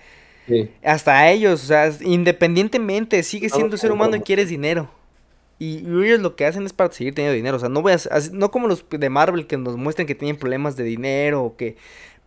sí, 0.47 0.71
hasta 0.83 1.31
ellos, 1.31 1.63
o 1.65 1.67
sea, 1.67 1.93
independientemente, 2.01 3.23
sigue 3.23 3.51
siendo 3.51 3.77
ser 3.77 3.91
con 3.91 3.99
humano 3.99 4.17
y 4.17 4.23
quieres 4.23 4.49
dinero. 4.49 4.91
Y, 5.61 5.79
ellos 5.81 6.21
lo 6.21 6.37
que 6.37 6.47
hacen 6.47 6.65
es 6.67 6.73
para 6.73 6.93
seguir 6.93 7.15
teniendo 7.15 7.35
dinero, 7.35 7.57
o 7.57 7.61
sea, 7.61 7.69
no 7.69 7.83
voy 7.83 7.93
a, 7.93 7.99
no 8.33 8.51
como 8.51 8.69
los 8.69 8.85
de 8.89 9.11
Marvel 9.11 9.47
que 9.47 9.57
nos 9.59 9.77
muestran 9.77 10.07
que 10.07 10.15
tienen 10.15 10.37
problemas 10.37 10.77
de 10.77 10.85
dinero 10.85 11.43
o 11.45 11.57
que 11.57 11.77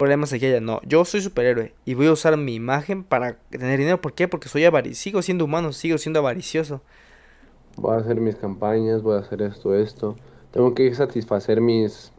problemas 0.02 0.34
aquí 0.34 0.48
y 0.48 0.50
allá, 0.50 0.62
no, 0.62 0.82
yo 0.84 1.06
soy 1.06 1.22
superhéroe 1.22 1.76
y 1.86 1.94
voy 1.94 2.08
a 2.08 2.12
usar 2.14 2.36
mi 2.36 2.56
imagen 2.56 3.04
para 3.04 3.38
tener 3.52 3.78
dinero, 3.78 4.02
¿por 4.02 4.14
qué? 4.14 4.28
Porque 4.28 4.50
soy 4.50 4.66
avaric, 4.66 4.96
sigo 4.96 5.22
siendo 5.22 5.46
humano, 5.46 5.74
sigo 5.74 6.00
siendo 6.00 6.18
avaricioso. 6.18 6.82
voy 7.76 7.94
a 7.94 8.00
hacer 8.00 8.20
mis 8.20 8.36
campañas, 8.36 9.04
voy 9.04 9.18
a 9.18 9.20
hacer 9.20 9.44
esto, 9.44 9.76
esto. 9.76 10.16
Tengo 10.50 10.74
que 10.74 10.92
satisfacer 10.96 11.62
mis 11.62 12.12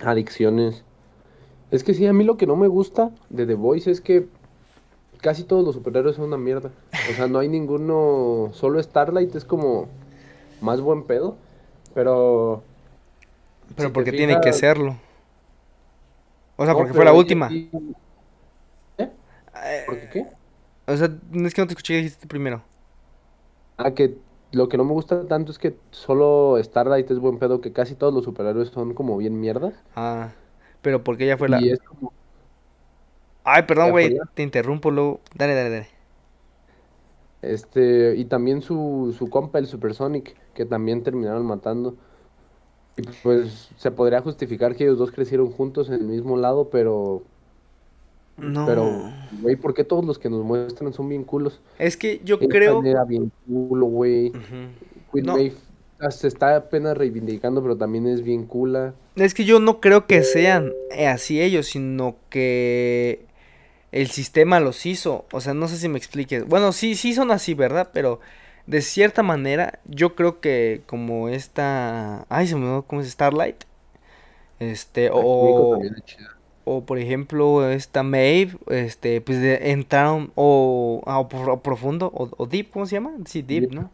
adicciones. 0.00 0.84
Es 1.70 1.84
que 1.84 1.92
sí, 1.92 2.06
a 2.06 2.14
mí 2.14 2.24
lo 2.24 2.38
que 2.38 2.46
no 2.46 2.56
me 2.56 2.66
gusta 2.66 3.10
de 3.28 3.44
The 3.44 3.56
Voice 3.56 3.90
es 3.90 4.00
que 4.00 4.26
casi 5.20 5.44
todos 5.44 5.66
los 5.66 5.74
superhéroes 5.74 6.16
son 6.16 6.24
una 6.24 6.38
mierda. 6.38 6.70
O 7.10 7.14
sea, 7.14 7.26
no 7.26 7.40
hay 7.40 7.50
ninguno, 7.50 8.52
solo 8.54 8.82
Starlight 8.82 9.34
es 9.36 9.44
como 9.44 9.86
más 10.62 10.80
buen 10.80 11.02
pedo, 11.02 11.36
pero 11.92 12.62
Pero 13.76 13.90
si 13.90 13.92
porque 13.92 14.12
tiene 14.12 14.40
que 14.40 14.54
serlo. 14.54 14.96
O 16.56 16.64
sea, 16.64 16.74
no, 16.74 16.78
porque 16.78 16.92
fue 16.94 17.04
la 17.04 17.12
última. 17.12 17.50
¿eh? 17.50 17.68
Eh, 18.98 19.82
¿Por 19.86 19.98
qué 19.98 20.08
qué? 20.10 20.26
o 20.86 20.96
sea, 20.96 21.08
no 21.30 21.46
es 21.46 21.54
que 21.54 21.60
no 21.62 21.66
te 21.66 21.72
escuché, 21.72 21.94
dijiste 21.94 22.26
primero. 22.26 22.62
Ah, 23.78 23.94
que 23.94 24.16
lo 24.52 24.68
que 24.68 24.76
no 24.76 24.84
me 24.84 24.92
gusta 24.92 25.26
tanto 25.26 25.50
es 25.50 25.58
que 25.58 25.76
solo 25.90 26.58
Starlight 26.62 27.10
es 27.10 27.18
buen 27.18 27.38
pedo, 27.38 27.60
que 27.60 27.72
casi 27.72 27.94
todos 27.94 28.12
los 28.12 28.24
superhéroes 28.24 28.68
son 28.68 28.94
como 28.94 29.16
bien 29.16 29.40
mierdas. 29.40 29.74
Ah, 29.96 30.30
pero 30.82 31.02
porque 31.02 31.24
ella 31.24 31.38
fue 31.38 31.48
la... 31.48 31.60
Y 31.60 31.70
es 31.70 31.80
como, 31.80 32.12
Ay, 33.44 33.62
perdón, 33.64 33.90
güey, 33.90 34.16
te 34.34 34.42
interrumpo 34.42 34.90
luego. 34.90 35.20
Dale, 35.34 35.54
dale, 35.54 35.70
dale. 35.70 35.88
Este, 37.42 38.14
y 38.16 38.24
también 38.26 38.62
su, 38.62 39.14
su 39.18 39.28
compa, 39.28 39.58
el 39.58 39.66
Supersonic, 39.66 40.36
que 40.54 40.64
también 40.64 41.02
terminaron 41.02 41.44
matando. 41.44 41.96
Y 42.96 43.02
pues 43.22 43.70
se 43.78 43.90
podría 43.90 44.20
justificar 44.20 44.76
que 44.76 44.84
ellos 44.84 44.98
dos 44.98 45.12
crecieron 45.12 45.50
juntos 45.50 45.88
en 45.88 45.94
el 45.94 46.04
mismo 46.04 46.36
lado, 46.36 46.68
pero. 46.70 47.22
No. 48.36 48.66
Pero, 48.66 49.12
güey, 49.40 49.56
¿por 49.56 49.74
qué 49.74 49.84
todos 49.84 50.04
los 50.04 50.18
que 50.18 50.30
nos 50.30 50.44
muestran 50.44 50.92
son 50.92 51.08
bien 51.08 51.24
culos? 51.24 51.60
Es 51.78 51.96
que 51.96 52.20
yo 52.24 52.38
Ethan 52.40 52.48
creo. 52.48 52.84
era 52.84 53.04
bien 53.04 53.30
culo, 53.46 53.86
güey. 53.86 54.32
Queen 55.12 55.26
No. 55.26 55.34
Maeve, 55.34 55.54
se 56.10 56.28
está 56.28 56.56
apenas 56.56 56.96
reivindicando, 56.96 57.62
pero 57.62 57.76
también 57.76 58.06
es 58.06 58.22
bien 58.22 58.46
cula. 58.46 58.94
Es 59.16 59.34
que 59.34 59.44
yo 59.44 59.60
no 59.60 59.80
creo 59.80 60.06
que 60.06 60.22
sean 60.22 60.72
eh, 60.90 61.06
así 61.06 61.40
ellos, 61.40 61.66
sino 61.66 62.16
que 62.30 63.26
el 63.92 64.08
sistema 64.08 64.60
los 64.60 64.86
hizo. 64.86 65.26
O 65.32 65.40
sea, 65.40 65.54
no 65.54 65.68
sé 65.68 65.76
si 65.76 65.88
me 65.88 65.98
expliques. 65.98 66.46
Bueno, 66.46 66.72
sí, 66.72 66.94
sí 66.96 67.14
son 67.14 67.30
así, 67.30 67.54
¿verdad? 67.54 67.90
Pero 67.92 68.20
de 68.66 68.82
cierta 68.82 69.22
manera, 69.22 69.80
yo 69.86 70.14
creo 70.14 70.40
que 70.40 70.82
como 70.86 71.28
esta... 71.28 72.26
Ay, 72.28 72.46
se 72.48 72.56
me 72.56 72.62
olvidó 72.64 72.82
cómo 72.84 73.00
es 73.02 73.10
Starlight. 73.10 73.64
Este, 74.58 75.10
Kimiko 75.12 75.12
o, 75.12 75.82
o 76.64 76.84
por 76.86 76.98
ejemplo 76.98 77.68
esta 77.70 78.02
Maeve, 78.02 78.56
este, 78.68 79.20
pues 79.20 79.40
de- 79.40 79.72
entraron, 79.72 80.32
o, 80.36 81.02
ah, 81.06 81.18
o 81.20 81.28
Pro- 81.28 81.54
o 81.54 81.62
Profundo, 81.62 82.12
o, 82.14 82.30
o 82.36 82.46
Deep, 82.46 82.70
¿cómo 82.70 82.86
se 82.86 82.94
llama? 82.96 83.12
Sí, 83.26 83.42
Deep, 83.42 83.70
Deep. 83.70 83.72
¿no? 83.72 83.90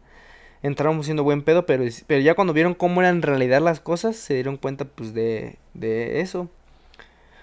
Entraron 0.63 1.03
siendo 1.03 1.23
buen 1.23 1.43
pedo, 1.43 1.65
pero, 1.65 1.83
pero 2.07 2.21
ya 2.21 2.35
cuando 2.35 2.53
vieron 2.53 2.73
cómo 2.75 3.01
eran 3.01 3.17
en 3.17 3.21
realidad 3.23 3.61
las 3.61 3.79
cosas, 3.81 4.15
se 4.17 4.35
dieron 4.35 4.57
cuenta 4.57 4.85
pues 4.85 5.13
de, 5.13 5.57
de 5.75 6.21
eso. 6.21 6.49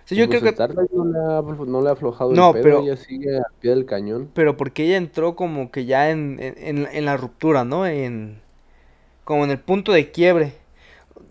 O 0.07 0.09
sea, 0.09 0.17
yo 0.19 0.27
Pues 0.27 0.39
creo 0.41 0.55
que, 0.55 0.59
no 0.95 1.05
le 1.05 1.19
ha, 1.19 1.41
aflo- 1.41 1.67
no 1.67 1.83
le 1.83 1.89
ha 1.89 1.93
aflojado 1.93 2.33
el 2.33 2.37
pedo, 2.45 2.63
pero, 2.63 2.79
ella 2.79 2.97
sigue 2.97 3.37
al 3.37 3.45
pie 3.61 3.71
del 3.73 3.85
cañón. 3.87 4.31
pero 4.35 4.57
porque 4.57 4.85
ella 4.85 4.97
entró 4.97 5.35
como 5.37 5.71
que 5.71 5.87
ya 5.87 6.11
en, 6.11 6.39
en, 6.41 6.87
en- 6.93 7.05
la 7.05 7.17
ruptura, 7.17 7.65
¿no? 7.65 7.87
En, 7.87 8.41
como 9.25 9.45
en 9.45 9.51
el 9.53 9.61
punto 9.61 9.93
de 9.93 10.11
quiebre. 10.13 10.55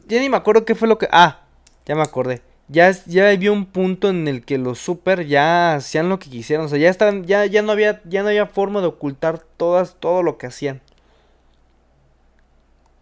Ya 0.07 0.19
ni 0.21 0.29
me 0.29 0.37
acuerdo 0.37 0.65
qué 0.65 0.75
fue 0.75 0.87
lo 0.87 0.97
que, 0.97 1.07
ah, 1.11 1.41
ya 1.85 1.95
me 1.95 2.03
acordé. 2.03 2.41
Ya, 2.69 2.91
ya 3.07 3.29
había 3.29 3.51
un 3.51 3.65
punto 3.67 4.09
en 4.09 4.27
el 4.27 4.45
que 4.45 4.57
los 4.57 4.79
super 4.79 5.27
ya 5.27 5.75
hacían 5.75 6.09
lo 6.09 6.19
que 6.19 6.29
quisieran, 6.29 6.65
o 6.67 6.69
sea, 6.69 6.79
ya 6.79 6.89
estaban, 6.89 7.25
ya, 7.25 7.45
ya 7.45 7.61
no 7.63 7.71
había, 7.73 8.01
ya 8.05 8.23
no 8.23 8.29
había 8.29 8.47
forma 8.47 8.81
de 8.81 8.87
ocultar 8.87 9.39
todas, 9.57 9.97
todo 9.99 10.23
lo 10.23 10.37
que 10.37 10.47
hacían. 10.47 10.81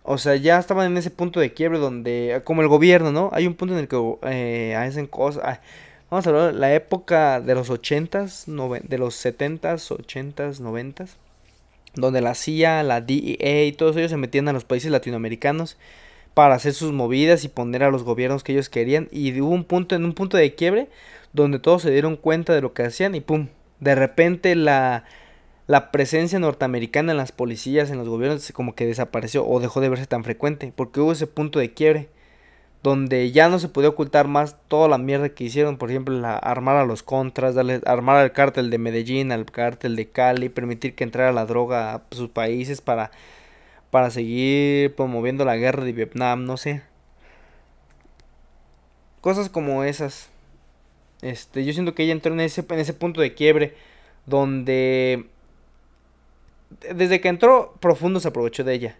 O 0.03 0.17
sea, 0.17 0.35
ya 0.35 0.59
estaban 0.59 0.87
en 0.91 0.97
ese 0.97 1.11
punto 1.11 1.39
de 1.39 1.53
quiebre 1.53 1.79
donde, 1.79 2.41
como 2.43 2.61
el 2.61 2.67
gobierno, 2.67 3.11
¿no? 3.11 3.29
Hay 3.33 3.47
un 3.47 3.53
punto 3.55 3.73
en 3.73 3.79
el 3.81 3.87
que 3.87 3.97
eh, 4.23 4.75
hacen 4.75 5.07
cosas. 5.07 5.59
vamos 6.11 6.27
a 6.27 6.29
hablar 6.29 6.53
de 6.53 6.59
la 6.59 6.73
época 6.75 7.39
de 7.41 7.55
los 7.55 7.69
ochentas, 7.69 8.47
noven- 8.47 8.83
de 8.83 8.97
los 8.97 9.15
setentas, 9.15 9.91
ochentas, 9.91 10.59
noventas, 10.59 11.17
donde 11.95 12.21
la 12.21 12.35
CIA, 12.35 12.83
la 12.83 13.01
DEA 13.01 13.65
y 13.65 13.71
todos 13.73 13.95
ellos 13.97 14.11
se 14.11 14.17
metían 14.17 14.47
a 14.49 14.53
los 14.53 14.65
países 14.65 14.91
latinoamericanos 14.91 15.77
para 16.33 16.55
hacer 16.55 16.73
sus 16.73 16.91
movidas 16.93 17.43
y 17.45 17.49
poner 17.49 17.83
a 17.83 17.91
los 17.91 18.03
gobiernos 18.03 18.43
que 18.43 18.53
ellos 18.53 18.69
querían. 18.69 19.07
Y 19.11 19.39
hubo 19.41 19.51
un 19.53 19.63
punto, 19.65 19.95
en 19.95 20.05
un 20.05 20.13
punto 20.13 20.37
de 20.37 20.55
quiebre, 20.55 20.89
donde 21.33 21.59
todos 21.59 21.83
se 21.83 21.91
dieron 21.91 22.17
cuenta 22.17 22.53
de 22.53 22.61
lo 22.61 22.73
que 22.73 22.83
hacían 22.83 23.15
y 23.15 23.21
pum, 23.21 23.47
de 23.79 23.95
repente 23.95 24.55
la, 24.55 25.05
la 25.68 25.91
presencia 25.91 26.39
norteamericana 26.39 27.11
en 27.11 27.18
las 27.18 27.32
policías, 27.32 27.89
en 27.89 27.97
los 27.97 28.09
gobiernos, 28.09 28.51
como 28.51 28.76
que 28.76 28.86
desapareció 28.86 29.47
o 29.47 29.59
dejó 29.59 29.82
de 29.82 29.89
verse 29.89 30.07
tan 30.07 30.24
frecuente, 30.24 30.74
porque 30.76 30.99
hubo 30.99 31.14
ese 31.14 31.28
punto 31.28 31.59
de 31.59 31.74
quiebre, 31.74 32.09
donde 32.84 33.32
ya 33.32 33.47
no 33.47 33.59
se 33.59 33.70
podía 33.70 33.89
ocultar 33.89 34.28
más 34.28 34.57
toda 34.68 34.89
la 34.89 34.97
mierda 34.97 35.30
que 35.30 35.45
hicieron, 35.45 35.78
por 35.78 35.89
ejemplo, 35.89 36.20
la, 36.20 36.36
armar 36.36 36.76
a 36.76 36.86
los 36.86 37.01
contras, 37.01 37.55
armar 37.86 38.18
al 38.18 38.34
cártel 38.34 38.70
de 38.70 38.78
Medellín, 38.78 39.32
al 39.32 39.45
cártel 39.45 39.95
de 39.95 40.09
Cali, 40.09 40.49
permitir 40.49 40.95
que 40.95 41.05
entrara 41.05 41.32
la 41.32 41.45
droga 41.45 41.95
a 41.95 42.03
sus 42.11 42.30
países 42.30 42.82
para, 42.82 43.11
para 43.89 44.11
seguir 44.11 44.95
promoviendo 44.95 45.45
la 45.45 45.55
guerra 45.55 45.86
de 45.86 45.93
Vietnam, 45.93 46.45
no 46.45 46.57
sé. 46.57 46.84
Cosas 49.22 49.49
como 49.49 49.86
esas. 49.86 50.30
Este, 51.22 51.64
yo 51.64 51.72
siento 51.72 51.95
que 51.95 52.03
ella 52.03 52.11
entró 52.11 52.34
en 52.34 52.41
ese, 52.41 52.66
en 52.70 52.80
ese 52.80 52.93
punto 52.93 53.22
de 53.22 53.34
quiebre 53.34 53.76
donde 54.26 55.30
desde 56.93 57.21
que 57.21 57.28
entró 57.30 57.76
Profundo 57.80 58.19
se 58.19 58.28
aprovechó 58.30 58.63
de 58.63 58.74
ella. 58.74 58.97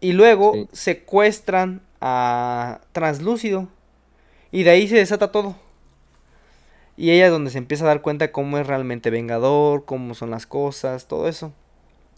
Y 0.00 0.12
luego 0.12 0.52
Sí. 0.54 0.68
secuestran 0.72 1.82
a 2.00 2.80
Translúcido. 2.92 3.68
Y 4.52 4.62
de 4.62 4.70
ahí 4.70 4.88
se 4.88 4.96
desata 4.96 5.32
todo. 5.32 5.56
Y 6.96 7.10
ella 7.12 7.26
es 7.26 7.30
donde 7.30 7.50
se 7.50 7.58
empieza 7.58 7.84
a 7.84 7.88
dar 7.88 8.02
cuenta 8.02 8.32
cómo 8.32 8.58
es 8.58 8.66
realmente 8.66 9.10
Vengador, 9.10 9.84
cómo 9.84 10.14
son 10.14 10.30
las 10.30 10.46
cosas, 10.46 11.06
todo 11.06 11.28
eso. 11.28 11.52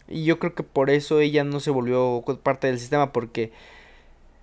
Y 0.07 0.23
yo 0.23 0.39
creo 0.39 0.55
que 0.55 0.63
por 0.63 0.89
eso 0.89 1.19
ella 1.19 1.43
no 1.43 1.59
se 1.59 1.69
volvió 1.71 2.23
parte 2.43 2.67
del 2.67 2.79
sistema, 2.79 3.13
porque 3.13 3.51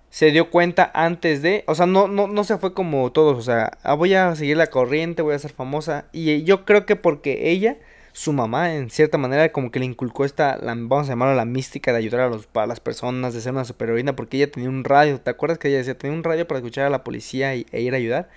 se 0.09 0.31
dio 0.31 0.49
cuenta 0.49 0.89
antes 0.93 1.41
de, 1.41 1.63
o 1.67 1.75
sea, 1.75 1.85
no, 1.85 2.07
no, 2.07 2.27
no 2.27 2.43
se 2.43 2.57
fue 2.57 2.73
como 2.73 3.11
todos, 3.11 3.37
o 3.37 3.41
sea, 3.41 3.77
ah, 3.83 3.93
voy 3.93 4.13
a 4.15 4.35
seguir 4.35 4.57
la 4.57 4.67
corriente, 4.67 5.21
voy 5.21 5.35
a 5.35 5.39
ser 5.39 5.51
famosa. 5.51 6.05
Y 6.13 6.43
yo 6.43 6.65
creo 6.65 6.85
que 6.85 6.95
porque 6.95 7.51
ella, 7.51 7.77
su 8.13 8.33
mamá, 8.33 8.75
en 8.75 8.89
cierta 8.89 9.17
manera, 9.17 9.51
como 9.51 9.71
que 9.71 9.79
le 9.79 9.85
inculcó 9.85 10.25
esta, 10.25 10.57
la, 10.57 10.73
vamos 10.75 11.07
a 11.07 11.11
llamarlo 11.11 11.35
la 11.35 11.45
mística 11.45 11.91
de 11.91 11.99
ayudar 11.99 12.21
a, 12.21 12.29
los, 12.29 12.47
a 12.53 12.65
las 12.65 12.79
personas, 12.79 13.33
de 13.33 13.41
ser 13.41 13.53
una 13.53 13.65
superheroína, 13.65 14.15
porque 14.15 14.37
ella 14.37 14.51
tenía 14.51 14.69
un 14.69 14.83
radio, 14.83 15.19
¿te 15.19 15.29
acuerdas 15.29 15.57
que 15.57 15.69
ella 15.69 15.77
decía, 15.77 15.97
tenía 15.97 16.15
un 16.17 16.23
radio 16.23 16.47
para 16.47 16.59
escuchar 16.59 16.85
a 16.85 16.89
la 16.89 17.03
policía 17.03 17.55
y, 17.55 17.65
e 17.71 17.81
ir 17.81 17.93
a 17.93 17.97
ayudar? 17.97 18.29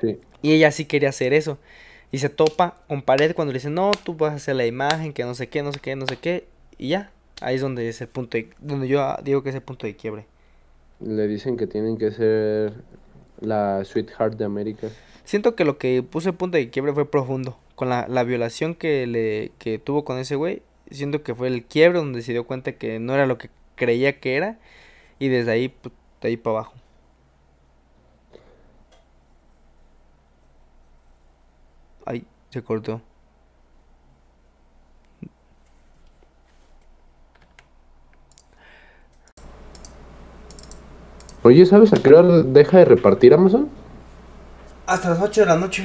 Sí. 0.00 0.18
Y 0.42 0.52
ella 0.52 0.70
sí 0.70 0.84
quería 0.84 1.08
hacer 1.08 1.32
eso. 1.32 1.58
Y 2.10 2.18
se 2.18 2.28
topa 2.28 2.76
con 2.88 3.00
pared 3.02 3.34
cuando 3.34 3.52
le 3.52 3.58
dicen, 3.58 3.74
no, 3.74 3.90
tú 4.04 4.14
vas 4.14 4.32
a 4.32 4.36
hacer 4.36 4.56
la 4.56 4.66
imagen, 4.66 5.12
que 5.12 5.24
no 5.24 5.34
sé 5.34 5.48
qué, 5.48 5.62
no 5.62 5.72
sé 5.72 5.80
qué, 5.80 5.96
no 5.96 6.06
sé 6.06 6.16
qué. 6.18 6.46
Y 6.76 6.88
ya, 6.88 7.10
ahí 7.40 7.54
es 7.54 7.60
donde 7.62 7.88
es 7.88 8.00
el 8.02 8.08
punto 8.08 8.36
de, 8.36 8.50
donde 8.60 8.86
yo 8.86 9.16
digo 9.24 9.42
que 9.42 9.48
es 9.48 9.54
el 9.54 9.62
punto 9.62 9.86
de 9.86 9.96
quiebre. 9.96 10.26
Le 11.00 11.26
dicen 11.26 11.56
que 11.56 11.66
tienen 11.66 11.96
que 11.96 12.10
ser 12.10 12.74
la 13.40 13.84
Sweetheart 13.84 14.36
de 14.36 14.44
América. 14.44 14.88
Siento 15.24 15.54
que 15.54 15.64
lo 15.64 15.78
que 15.78 16.02
puso 16.02 16.28
el 16.28 16.34
punto 16.34 16.58
de 16.58 16.68
quiebre 16.70 16.92
fue 16.92 17.10
profundo. 17.10 17.56
Con 17.74 17.88
la, 17.88 18.06
la 18.08 18.24
violación 18.24 18.74
que 18.74 19.06
le 19.06 19.52
que 19.58 19.78
tuvo 19.78 20.04
con 20.04 20.18
ese 20.18 20.36
güey, 20.36 20.62
siento 20.90 21.22
que 21.22 21.34
fue 21.34 21.48
el 21.48 21.64
quiebre 21.64 21.98
donde 21.98 22.22
se 22.22 22.32
dio 22.32 22.44
cuenta 22.46 22.72
que 22.72 22.98
no 22.98 23.14
era 23.14 23.26
lo 23.26 23.38
que 23.38 23.50
creía 23.76 24.20
que 24.20 24.36
era. 24.36 24.58
Y 25.18 25.28
desde 25.28 25.52
ahí, 25.52 25.68
pues, 25.68 25.94
de 26.20 26.28
ahí 26.28 26.36
para 26.36 26.58
abajo. 26.58 26.74
Ay, 32.06 32.26
se 32.50 32.62
cortó. 32.62 33.00
Oye, 41.44 41.66
¿sabes 41.66 41.92
a 41.92 41.96
qué 41.96 42.08
hora 42.14 42.42
deja 42.42 42.78
de 42.78 42.84
repartir 42.84 43.34
Amazon? 43.34 43.68
Hasta 44.86 45.10
las 45.10 45.20
8 45.20 45.40
de 45.40 45.46
la 45.46 45.56
noche. 45.56 45.84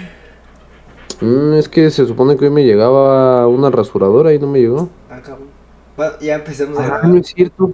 Mm, 1.21 1.53
es 1.53 1.67
que 1.69 1.89
se 1.89 2.05
supone 2.05 2.37
que 2.37 2.45
hoy 2.45 2.51
me 2.51 2.63
llegaba 2.63 3.47
una 3.47 3.69
rasuradora 3.71 4.33
y 4.33 4.39
no 4.39 4.47
me 4.47 4.59
llegó. 4.59 4.89
Ah, 5.09 5.21
cabrón. 5.21 5.47
Bueno, 5.95 6.13
ya 6.21 6.35
empecemos 6.35 6.77
a 6.79 6.83
Ah, 6.83 6.85
grabar. 6.85 7.07
no 7.07 7.17
es 7.17 7.27
cierto. 7.27 7.71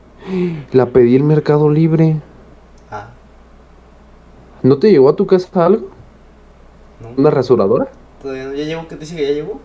La 0.71 0.85
pedí 0.87 1.15
en 1.17 1.27
Mercado 1.27 1.69
Libre. 1.69 2.21
Ah, 2.89 3.09
¿No 4.63 4.79
te 4.79 4.89
llegó 4.91 5.09
a 5.09 5.15
tu 5.15 5.25
casa 5.27 5.65
algo? 5.65 5.89
no. 6.99 7.09
¿Una 7.17 7.29
rasuradora? 7.29 7.91
Todavía 8.21 8.45
no. 8.45 8.53
¿Ya 8.53 8.63
llegó? 8.63 8.87
¿Qué 8.87 8.95
te 8.95 9.01
dice 9.01 9.15
que 9.15 9.23
ya 9.23 9.31
llegó? 9.33 9.59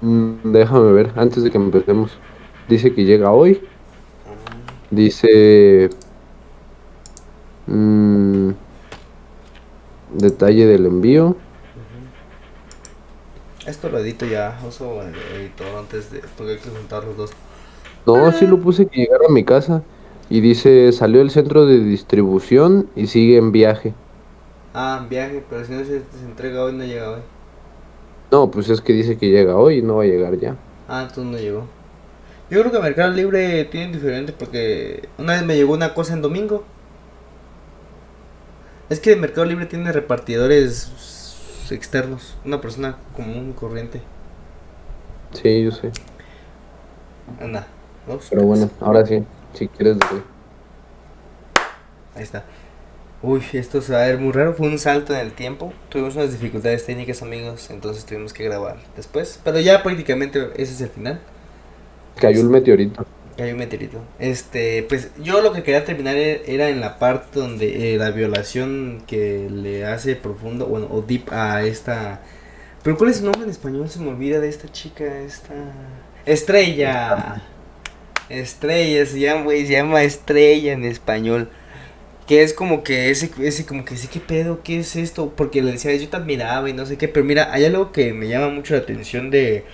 Mm, 0.00 0.52
déjame 0.52 0.92
ver, 0.92 1.12
antes 1.16 1.42
de 1.42 1.50
que 1.50 1.58
empecemos. 1.58 2.18
Dice 2.68 2.92
que 2.94 3.04
llega 3.04 3.30
hoy. 3.32 3.62
Dice... 4.90 5.90
mm, 7.66 8.50
detalle 10.14 10.66
del 10.66 10.86
envío. 10.86 11.36
Esto 13.66 13.88
lo 13.88 13.98
edito 13.98 14.24
ya, 14.26 14.60
uso 14.66 15.02
el 15.02 15.14
editor 15.32 15.76
antes 15.76 16.10
de, 16.10 16.20
porque 16.36 16.52
hay 16.52 16.58
que 16.60 16.70
juntar 16.70 17.04
los 17.04 17.16
dos. 17.16 17.30
No, 18.06 18.30
sí 18.32 18.46
lo 18.46 18.60
puse 18.60 18.86
que 18.88 19.00
llegara 19.00 19.26
a 19.28 19.32
mi 19.32 19.44
casa. 19.44 19.84
Y 20.28 20.40
dice, 20.40 20.92
salió 20.92 21.20
el 21.20 21.30
centro 21.30 21.66
de 21.66 21.78
distribución 21.80 22.90
y 22.94 23.08
sigue 23.08 23.36
en 23.36 23.52
viaje. 23.52 23.94
Ah, 24.74 25.06
viaje, 25.08 25.40
pero 25.48 25.64
si 25.64 25.72
no 25.72 25.78
se, 25.84 26.00
se 26.10 26.24
entrega 26.24 26.62
hoy, 26.64 26.72
no 26.74 26.84
llega 26.84 27.10
hoy. 27.10 27.22
No, 28.32 28.50
pues 28.50 28.68
es 28.68 28.80
que 28.80 28.92
dice 28.94 29.16
que 29.16 29.30
llega 29.30 29.56
hoy 29.56 29.78
y 29.78 29.82
no 29.82 29.96
va 29.96 30.02
a 30.04 30.06
llegar 30.06 30.36
ya. 30.38 30.58
Ah, 30.86 31.02
entonces 31.02 31.24
no 31.32 31.38
llegó. 31.38 31.68
Yo 32.50 32.60
creo 32.60 32.72
que 32.72 32.80
Mercado 32.80 33.12
Libre 33.12 33.64
tiene 33.66 33.92
diferente 33.92 34.32
porque 34.32 35.10
una 35.18 35.34
vez 35.34 35.44
me 35.44 35.56
llegó 35.56 35.74
una 35.74 35.94
cosa 35.94 36.14
en 36.14 36.22
domingo. 36.22 36.66
Es 38.88 39.00
que 39.00 39.16
Mercado 39.16 39.44
Libre 39.46 39.66
tiene 39.66 39.92
repartidores 39.92 40.92
externos, 41.74 42.36
una 42.44 42.60
persona 42.60 42.96
común 43.14 43.52
corriente. 43.52 44.00
Sí, 45.32 45.64
yo 45.64 45.70
sé. 45.70 45.90
Anda, 47.40 47.66
Pero 48.30 48.42
bueno, 48.42 48.70
ahora 48.80 49.06
sí, 49.06 49.22
si 49.54 49.68
quieres 49.68 49.98
decir. 49.98 50.22
Ahí 52.14 52.22
está. 52.22 52.44
Uy, 53.22 53.42
esto 53.52 53.80
se 53.80 53.92
va 53.92 54.02
a 54.02 54.06
ver 54.06 54.18
muy 54.18 54.32
raro. 54.32 54.52
Fue 54.52 54.66
un 54.66 54.78
salto 54.78 55.14
en 55.14 55.20
el 55.20 55.32
tiempo. 55.32 55.72
Tuvimos 55.88 56.16
unas 56.16 56.32
dificultades 56.32 56.84
técnicas, 56.84 57.22
amigos. 57.22 57.70
Entonces 57.70 58.04
tuvimos 58.04 58.32
que 58.32 58.44
grabar 58.44 58.78
después. 58.96 59.40
Pero 59.44 59.60
ya 59.60 59.82
prácticamente 59.82 60.50
ese 60.56 60.72
es 60.72 60.80
el 60.80 60.88
final. 60.88 61.20
Cayó 62.16 62.40
un 62.40 62.50
meteorito. 62.50 63.06
Cayó 63.36 63.52
un 63.52 63.58
meteorito. 63.58 64.02
Este, 64.18 64.84
pues 64.88 65.10
yo 65.22 65.40
lo 65.40 65.52
que 65.52 65.62
quería 65.62 65.84
terminar 65.84 66.16
e-, 66.16 66.42
era 66.46 66.68
en 66.68 66.80
la 66.80 66.98
parte 66.98 67.38
donde 67.38 67.94
eh, 67.94 67.98
la 67.98 68.10
violación 68.10 69.02
que 69.06 69.48
le 69.50 69.84
hace 69.86 70.16
profundo, 70.16 70.66
bueno, 70.66 70.88
o 70.90 71.02
deep 71.02 71.32
a 71.32 71.62
esta... 71.64 72.20
Pero 72.82 72.98
¿cuál 72.98 73.10
es 73.10 73.18
su 73.18 73.24
nombre 73.24 73.44
en 73.44 73.50
español? 73.50 73.88
Se 73.88 74.00
me 74.00 74.10
olvida 74.10 74.40
de 74.40 74.48
esta 74.48 74.70
chica, 74.70 75.04
esta... 75.20 75.54
Estrella. 76.26 77.42
Estrella, 78.28 79.06
se 79.06 79.20
llama, 79.20 79.50
se 79.50 79.66
llama 79.66 80.02
Estrella 80.02 80.72
en 80.72 80.84
español. 80.84 81.48
Que 82.26 82.42
es 82.42 82.52
como 82.52 82.82
que 82.82 83.10
ese, 83.10 83.30
ese, 83.40 83.66
como 83.66 83.84
que 83.84 83.96
sí, 83.96 84.08
¿qué 84.08 84.20
pedo? 84.20 84.62
¿Qué 84.62 84.80
es 84.80 84.96
esto? 84.96 85.32
Porque 85.36 85.62
le 85.62 85.72
decía, 85.72 85.94
yo 85.94 86.08
te 86.08 86.16
admiraba 86.16 86.68
y 86.68 86.72
no 86.72 86.86
sé 86.86 86.96
qué. 86.96 87.08
Pero 87.08 87.24
mira, 87.24 87.52
hay 87.52 87.64
algo 87.64 87.92
que 87.92 88.12
me 88.12 88.28
llama 88.28 88.48
mucho 88.48 88.74
la 88.74 88.80
atención 88.80 89.30
de, 89.30 89.64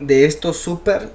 de 0.00 0.24
estos 0.24 0.58
super. 0.58 1.10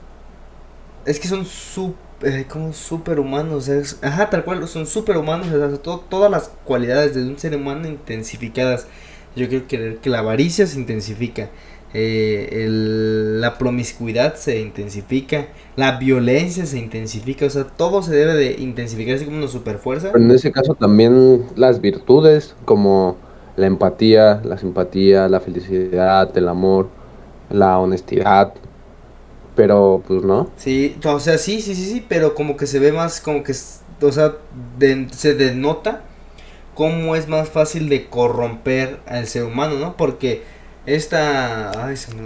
Es 1.06 1.20
que 1.20 1.28
son 1.28 1.45
super, 1.45 1.97
eh, 2.24 2.45
como 2.47 2.74
superhumanos. 2.74 3.68
Es, 3.68 3.99
ajá, 4.02 4.30
tal 4.30 4.43
cual, 4.43 4.68
son 4.68 4.86
superhumanos. 4.86 5.47
O 5.47 5.70
sea, 5.70 5.99
todas 6.10 6.32
las 6.32 6.52
cualidades 6.64 7.16
de 7.16 7.24
un 7.24 7.38
ser 7.38 7.56
humano 7.56 7.88
intensificadas. 7.88 8.88
Yo 9.36 9.47
creo 9.47 9.68
que, 9.68 9.97
que 10.02 10.10
la 10.10 10.20
avaricia 10.20 10.68
se 10.68 10.78
intensifica 10.78 11.49
eh, 11.93 12.68
la 12.70 13.58
promiscuidad 13.58 14.36
se 14.36 14.62
intensifica, 14.62 15.47
la 15.76 15.97
violencia 15.97 16.66
se 16.66 16.78
intensifica, 16.78 17.45
o 17.45 17.49
sea, 17.49 17.66
todo 17.66 18.02
se 18.02 18.16
debe 18.16 18.34
de 18.34 18.62
intensificar 18.62 19.16
así 19.16 19.26
como 19.26 19.38
una 19.38 19.49
superfuerza. 19.49 20.12
en 20.16 20.32
ese 20.32 20.54
caso 20.54 20.74
también 20.76 21.45
las 21.56 21.82
virtudes 21.82 22.56
como 22.64 23.18
la 23.58 23.68
empatía, 23.68 24.41
la 24.45 24.58
simpatía, 24.58 25.28
la 25.28 25.41
felicidad, 25.41 26.36
el 26.38 26.47
amor, 26.47 26.88
la 27.49 27.78
honestidad, 27.78 28.54
pero 29.56 30.04
pues 30.08 30.24
no. 30.24 30.49
Sí, 30.56 30.97
o 31.04 31.20
sea, 31.20 31.38
sí, 31.38 31.62
sí, 31.62 31.76
sí, 31.76 31.86
sí, 31.86 32.06
pero 32.08 32.36
como 32.36 32.58
que 32.58 32.68
se 32.68 32.80
ve 32.80 32.91
más, 32.91 33.22
como 33.22 33.43
que, 33.43 33.54
o 34.02 34.12
sea, 34.12 34.36
se 35.12 35.36
denota 35.36 36.04
cómo 36.74 37.16
es 37.16 37.28
más 37.28 37.49
fácil 37.49 37.89
de 37.89 38.08
corromper 38.08 38.99
al 39.06 39.28
ser 39.28 39.43
humano, 39.43 39.78
¿no? 39.78 39.97
Porque 39.97 40.43
esta. 40.86 41.86
Ay, 41.86 41.97
se 41.97 42.14
me 42.16 42.22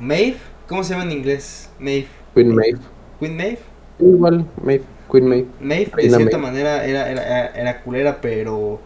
Maeve. 0.00 0.36
¿Cómo 0.68 0.82
se 0.82 0.94
llama 0.94 1.04
en 1.04 1.12
inglés? 1.12 1.70
Maeve. 1.78 2.06
Queen 2.34 2.54
Maeve. 2.54 2.78
Queen 3.20 3.36
Maeve. 3.36 3.58
Igual, 3.98 4.46
Maeve. 4.62 4.84
Queen 5.10 5.28
Maeve. 5.28 5.46
Maeve, 5.60 5.90
de 5.96 6.10
cierta 6.10 6.38
manera, 6.38 6.84
era, 6.84 7.10
era, 7.10 7.46
era 7.48 7.82
culera, 7.82 8.20
pero 8.20 8.80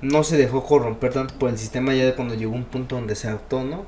no 0.00 0.24
se 0.24 0.36
dejó 0.36 0.64
corromper 0.64 1.12
tanto 1.12 1.34
por 1.38 1.50
el 1.50 1.58
sistema 1.58 1.94
ya 1.94 2.04
de 2.04 2.14
cuando 2.14 2.34
llegó 2.34 2.54
un 2.54 2.64
punto 2.64 2.96
donde 2.96 3.14
se 3.14 3.28
adaptó, 3.28 3.64
¿no? 3.64 3.84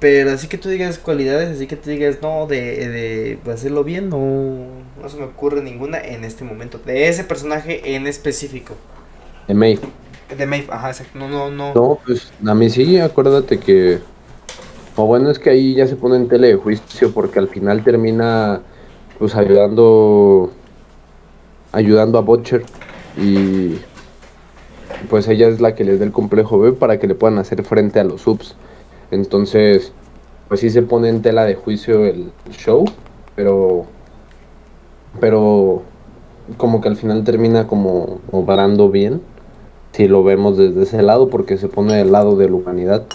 Pero 0.00 0.32
así 0.32 0.48
que 0.48 0.56
tú 0.56 0.70
digas 0.70 0.98
cualidades, 0.98 1.50
así 1.50 1.66
que 1.66 1.76
tú 1.76 1.90
digas, 1.90 2.18
no, 2.22 2.46
de, 2.46 3.38
de 3.44 3.52
hacerlo 3.52 3.84
bien, 3.84 4.08
no, 4.08 4.64
no 5.00 5.08
se 5.08 5.18
me 5.18 5.24
ocurre 5.24 5.62
ninguna 5.62 5.98
en 5.98 6.24
este 6.24 6.42
momento. 6.42 6.78
De 6.78 7.08
ese 7.08 7.22
personaje 7.22 7.94
en 7.94 8.06
específico. 8.06 8.74
De 9.46 9.54
Maeve. 9.54 9.82
De 10.36 10.46
Maeve, 10.46 10.68
ajá, 10.70 10.88
exacto. 10.88 11.18
No, 11.18 11.28
no, 11.28 11.50
no. 11.50 11.74
No, 11.74 11.98
pues 12.04 12.32
a 12.46 12.54
mí 12.54 12.70
sí, 12.70 12.98
acuérdate 12.98 13.58
que. 13.58 13.98
O 14.96 15.04
bueno, 15.04 15.30
es 15.30 15.38
que 15.38 15.50
ahí 15.50 15.74
ya 15.74 15.86
se 15.86 15.96
pone 15.96 16.16
en 16.16 16.28
tele 16.28 16.48
de 16.48 16.54
juicio 16.56 17.12
porque 17.12 17.38
al 17.38 17.48
final 17.48 17.84
termina 17.84 18.62
pues 19.18 19.34
ayudando 19.34 20.50
ayudando 21.72 22.18
a 22.18 22.22
Butcher 22.22 22.64
y 23.16 23.76
pues 25.08 25.28
ella 25.28 25.48
es 25.48 25.60
la 25.60 25.74
que 25.74 25.84
les 25.84 25.98
da 25.98 26.04
el 26.04 26.12
complejo 26.12 26.58
B 26.58 26.72
para 26.72 26.98
que 26.98 27.06
le 27.06 27.14
puedan 27.14 27.38
hacer 27.38 27.62
frente 27.64 28.00
a 28.00 28.04
los 28.04 28.22
subs. 28.22 28.56
Entonces, 29.10 29.92
pues 30.48 30.60
sí 30.60 30.70
se 30.70 30.82
pone 30.82 31.08
en 31.08 31.22
tela 31.22 31.44
de 31.44 31.54
juicio 31.54 32.04
el 32.04 32.32
show, 32.50 32.84
pero 33.34 33.86
pero 35.18 35.82
como 36.56 36.80
que 36.80 36.88
al 36.88 36.96
final 36.96 37.24
termina 37.24 37.66
como 37.66 38.20
obrando 38.30 38.90
bien 38.90 39.22
si 39.92 40.06
lo 40.06 40.22
vemos 40.22 40.56
desde 40.56 40.84
ese 40.84 41.02
lado, 41.02 41.30
porque 41.30 41.58
se 41.58 41.68
pone 41.68 41.94
del 41.94 42.12
lado 42.12 42.36
de 42.36 42.48
la 42.48 42.54
humanidad, 42.54 43.06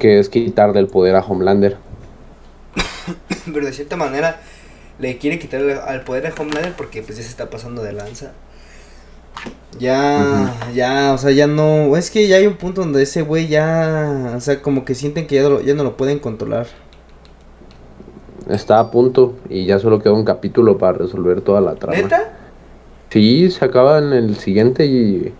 que 0.00 0.18
es 0.18 0.28
quitarle 0.28 0.80
el 0.80 0.88
poder 0.88 1.14
a 1.14 1.20
Homelander. 1.20 1.76
Pero 3.52 3.66
de 3.66 3.72
cierta 3.72 3.96
manera 3.96 4.40
le 4.98 5.18
quiere 5.18 5.38
quitarle 5.38 5.74
al 5.74 6.02
poder 6.02 6.26
a 6.26 6.34
Homelander 6.36 6.74
porque 6.76 7.02
pues 7.02 7.18
ya 7.18 7.22
se 7.22 7.30
está 7.30 7.50
pasando 7.50 7.82
de 7.82 7.92
lanza. 7.92 8.32
Ya, 9.78 10.54
ya, 10.74 11.12
o 11.14 11.18
sea, 11.18 11.30
ya 11.32 11.46
no, 11.46 11.96
es 11.96 12.10
que 12.10 12.28
ya 12.28 12.36
hay 12.36 12.46
un 12.46 12.56
punto 12.56 12.82
donde 12.82 13.02
ese 13.02 13.22
güey 13.22 13.48
ya, 13.48 14.34
o 14.36 14.40
sea, 14.40 14.62
como 14.62 14.84
que 14.84 14.94
sienten 14.94 15.26
que 15.26 15.36
ya, 15.36 15.48
lo, 15.48 15.60
ya 15.60 15.74
no 15.74 15.82
lo 15.82 15.96
pueden 15.96 16.18
controlar. 16.18 16.66
Está 18.48 18.78
a 18.78 18.90
punto 18.90 19.34
y 19.48 19.66
ya 19.66 19.78
solo 19.78 20.00
queda 20.00 20.12
un 20.12 20.24
capítulo 20.24 20.78
para 20.78 20.98
resolver 20.98 21.40
toda 21.40 21.60
la 21.60 21.74
trama. 21.74 21.96
¿Neta? 21.96 22.32
Sí, 23.10 23.50
se 23.50 23.64
acaba 23.64 23.98
en 23.98 24.12
el 24.12 24.36
siguiente 24.36 24.86
y 24.86 25.32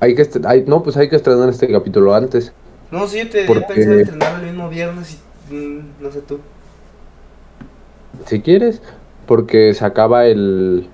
hay 0.00 0.14
que 0.14 0.28
hay, 0.44 0.64
no, 0.66 0.82
pues 0.82 0.96
hay 0.96 1.08
que 1.08 1.16
estrenar 1.16 1.48
este 1.48 1.70
capítulo 1.70 2.14
antes. 2.14 2.52
No, 2.90 3.06
sí, 3.06 3.18
yo 3.18 3.28
te 3.28 3.44
porque... 3.44 3.64
pensé 3.74 4.02
estrenar 4.02 4.40
el 4.40 4.46
mismo 4.46 4.68
viernes 4.68 5.18
y 5.50 5.54
mm, 5.54 5.84
no 6.00 6.10
sé 6.10 6.20
tú. 6.20 6.38
Si 8.26 8.40
quieres, 8.40 8.80
porque 9.26 9.74
se 9.74 9.84
acaba 9.84 10.26
el 10.26 10.88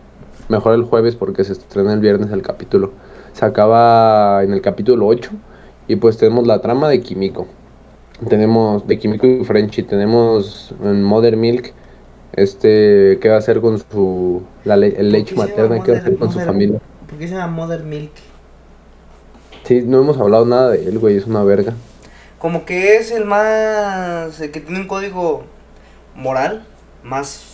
mejor 0.48 0.74
el 0.74 0.82
jueves 0.82 1.16
porque 1.16 1.44
se 1.44 1.52
estrena 1.52 1.92
el 1.92 2.00
viernes 2.00 2.30
el 2.30 2.42
capítulo. 2.42 2.92
Se 3.32 3.44
acaba 3.44 4.42
en 4.42 4.52
el 4.52 4.60
capítulo 4.60 5.06
8 5.06 5.30
y 5.88 5.96
pues 5.96 6.16
tenemos 6.18 6.46
la 6.46 6.60
trama 6.60 6.88
de 6.88 7.00
Kimiko. 7.00 7.46
Tenemos 8.28 8.86
de 8.86 8.98
Kimiko 8.98 9.26
y 9.26 9.44
Frenchy, 9.44 9.82
tenemos 9.82 10.74
en 10.82 11.02
Mother 11.02 11.36
Milk 11.36 11.74
este, 12.36 13.18
¿qué 13.20 13.28
va 13.28 13.36
a 13.36 13.38
hacer 13.38 13.60
con 13.60 13.78
su, 13.78 14.42
la 14.64 14.74
el 14.74 15.12
leche 15.12 15.34
materna? 15.36 15.82
¿Qué 15.82 15.92
va 15.92 15.98
a 15.98 16.00
hacer 16.00 16.16
con 16.16 16.32
su 16.32 16.40
familia? 16.40 16.80
¿Por 17.08 17.18
qué 17.18 17.28
se 17.28 17.34
llama 17.34 17.52
Mother 17.52 17.84
Milk? 17.84 18.12
Sí, 19.64 19.82
no 19.82 20.00
hemos 20.00 20.18
hablado 20.18 20.44
nada 20.44 20.70
de 20.70 20.88
él, 20.88 20.98
güey, 20.98 21.16
es 21.16 21.26
una 21.26 21.44
verga. 21.44 21.74
Como 22.38 22.64
que 22.66 22.96
es 22.96 23.12
el 23.12 23.24
más, 23.24 24.40
el 24.40 24.50
que 24.50 24.60
tiene 24.60 24.80
un 24.80 24.88
código 24.88 25.44
moral, 26.14 26.66
más, 27.02 27.53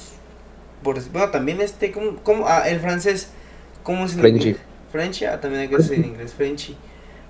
por, 0.83 1.01
bueno, 1.11 1.31
también 1.31 1.61
este, 1.61 1.93
¿cómo, 1.93 2.47
ah, 2.47 2.69
el 2.69 2.81
francés, 2.81 3.31
¿cómo 3.83 4.07
es 4.07 4.15
en 4.15 4.21
Frenchy. 4.21 4.57
Frenchy, 4.91 5.25
ah, 5.27 5.41
también 5.41 5.63
hay 5.63 5.69
que 5.69 5.77
decir 5.77 5.95
en 5.99 6.07
inglés, 6.07 6.35
Frenchy. 6.35 6.77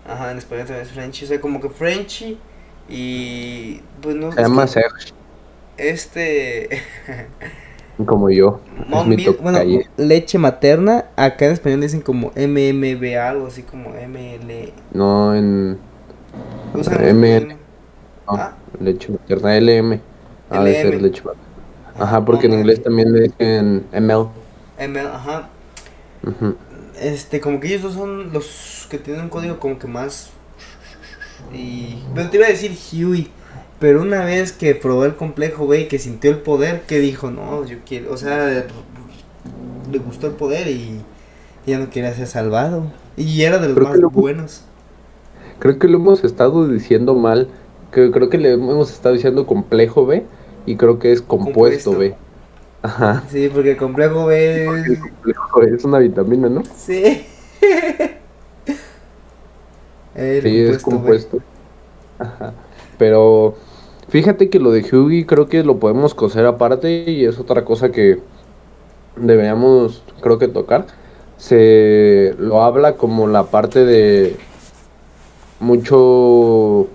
Ajá, 0.06 0.30
en 0.32 0.38
español 0.38 0.66
también 0.66 0.86
es 0.86 0.92
Frenchy, 0.92 1.24
o 1.24 1.28
sea, 1.28 1.40
como 1.40 1.60
que 1.60 1.68
Frenchy 1.68 2.38
y, 2.88 3.80
pues 4.00 4.16
no 4.16 4.32
Se 4.32 4.42
llama 4.42 4.66
Serge. 4.66 5.12
Este. 5.76 6.82
como 8.06 8.30
yo. 8.30 8.60
bueno, 9.40 9.60
leche 9.96 10.38
materna. 10.38 11.06
Acá 11.16 11.46
en 11.46 11.52
español 11.52 11.80
dicen 11.80 12.00
como 12.00 12.32
MMB, 12.36 13.16
algo 13.18 13.46
así 13.46 13.62
como 13.62 13.90
ML. 13.90 14.72
No, 14.92 15.34
en. 15.34 15.78
ML. 16.74 17.56
¿Ah? 18.26 18.52
Leche 18.80 19.12
materna, 19.12 19.58
LM. 19.60 20.00
Ha 20.50 20.64
de 20.64 20.74
ser 20.74 21.00
leche 21.00 21.22
materna. 21.22 21.49
Ajá, 21.98 22.24
porque 22.24 22.46
en 22.46 22.54
inglés 22.54 22.82
también 22.82 23.12
le 23.12 23.22
dicen 23.22 23.86
ML. 23.92 24.28
ML, 24.78 25.06
ajá. 25.06 25.48
Este, 27.00 27.40
como 27.40 27.60
que 27.60 27.68
ellos 27.68 27.82
dos 27.82 27.94
son 27.94 28.32
los 28.32 28.86
que 28.90 28.98
tienen 28.98 29.24
un 29.24 29.28
código 29.28 29.58
como 29.58 29.78
que 29.78 29.86
más. 29.86 30.30
Y. 31.54 31.96
Pero 32.14 32.30
te 32.30 32.36
iba 32.36 32.46
a 32.46 32.50
decir 32.50 32.76
Huey. 32.92 33.28
Pero 33.78 34.02
una 34.02 34.24
vez 34.24 34.52
que 34.52 34.74
probó 34.74 35.06
el 35.06 35.16
complejo 35.16 35.66
B 35.66 35.80
y 35.80 35.88
que 35.88 35.98
sintió 35.98 36.30
el 36.30 36.38
poder, 36.38 36.82
que 36.82 36.98
dijo, 36.98 37.30
no, 37.30 37.64
yo 37.64 37.78
quiero, 37.86 38.12
o 38.12 38.16
sea, 38.18 38.66
le 39.90 39.98
gustó 39.98 40.26
el 40.26 40.34
poder 40.34 40.68
y 40.68 41.00
ya 41.66 41.78
no 41.78 41.88
quería 41.88 42.12
ser 42.12 42.26
salvado. 42.26 42.92
Y 43.16 43.42
era 43.42 43.58
de 43.58 43.68
los 43.68 43.78
más 43.78 43.98
buenos. 44.12 44.64
Creo 45.60 45.78
que 45.78 45.88
lo 45.88 45.96
hemos 45.96 46.24
estado 46.24 46.68
diciendo 46.68 47.14
mal. 47.14 47.48
Que, 47.90 48.10
creo 48.10 48.28
que 48.28 48.38
le 48.38 48.52
hemos 48.52 48.92
estado 48.92 49.14
diciendo 49.14 49.46
complejo 49.46 50.06
B 50.06 50.24
y 50.70 50.76
creo 50.76 50.98
que 50.98 51.12
es 51.12 51.22
compuesto, 51.22 51.96
B. 51.96 52.14
Ajá. 52.82 53.24
Sí, 53.28 53.50
porque 53.52 53.76
complejo 53.76 54.26
B 54.26 54.64
es... 54.64 54.98
complejo 54.98 55.60
B 55.60 55.74
es 55.76 55.84
una 55.84 55.98
vitamina, 55.98 56.48
¿no? 56.48 56.62
Sí. 56.76 57.02
sí, 60.14 60.60
es 60.60 60.82
compuesto. 60.82 61.38
Ajá. 62.18 62.54
Pero 62.98 63.56
Fíjate 64.10 64.50
que 64.50 64.58
lo 64.58 64.72
de 64.72 64.80
Hughie 64.80 65.24
creo 65.24 65.48
que 65.48 65.62
lo 65.62 65.78
podemos 65.78 66.14
coser 66.14 66.44
aparte 66.44 67.04
y 67.08 67.24
es 67.24 67.38
otra 67.38 67.64
cosa 67.64 67.92
que 67.92 68.18
deberíamos, 69.14 70.02
creo 70.20 70.36
que 70.40 70.48
tocar. 70.48 70.86
Se 71.36 72.34
lo 72.36 72.64
habla 72.64 72.96
como 72.96 73.28
la 73.28 73.44
parte 73.44 73.84
de 73.84 74.36
mucho... 75.60 76.88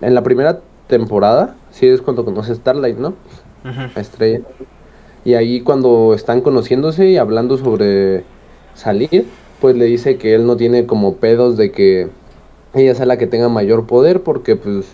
En 0.00 0.14
la 0.14 0.22
primera 0.22 0.60
temporada, 0.92 1.56
sí 1.70 1.86
es 1.86 2.02
cuando 2.02 2.22
conoce 2.22 2.54
Starlight, 2.54 2.98
¿no? 2.98 3.14
Estrella. 3.96 4.42
Y 5.24 5.34
ahí 5.34 5.62
cuando 5.62 6.12
están 6.12 6.42
conociéndose 6.42 7.08
y 7.08 7.16
hablando 7.16 7.56
sobre 7.56 8.24
salir, 8.74 9.24
pues 9.58 9.74
le 9.74 9.86
dice 9.86 10.18
que 10.18 10.34
él 10.34 10.44
no 10.44 10.58
tiene 10.58 10.84
como 10.84 11.16
pedos 11.16 11.56
de 11.56 11.72
que 11.72 12.10
ella 12.74 12.94
sea 12.94 13.06
la 13.06 13.16
que 13.16 13.26
tenga 13.26 13.48
mayor 13.48 13.86
poder 13.86 14.22
porque 14.22 14.54
pues 14.54 14.86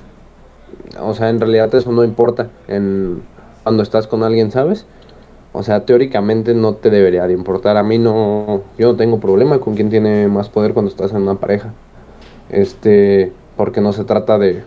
o 1.00 1.14
sea, 1.14 1.30
en 1.30 1.40
realidad 1.40 1.74
eso 1.74 1.90
no 1.90 2.04
importa 2.04 2.50
en, 2.68 3.22
cuando 3.64 3.82
estás 3.82 4.06
con 4.06 4.22
alguien, 4.22 4.52
¿sabes? 4.52 4.86
O 5.52 5.64
sea, 5.64 5.84
teóricamente 5.84 6.54
no 6.54 6.74
te 6.74 6.90
debería 6.90 7.26
de 7.26 7.32
importar. 7.32 7.76
A 7.76 7.82
mí 7.82 7.98
no, 7.98 8.62
yo 8.78 8.92
no 8.92 8.96
tengo 8.96 9.18
problema 9.18 9.58
con 9.58 9.74
quien 9.74 9.90
tiene 9.90 10.28
más 10.28 10.48
poder 10.48 10.74
cuando 10.74 10.90
estás 10.90 11.10
en 11.10 11.22
una 11.22 11.34
pareja. 11.34 11.72
Este, 12.50 13.32
porque 13.56 13.80
no 13.80 13.92
se 13.92 14.04
trata 14.04 14.38
de 14.38 14.62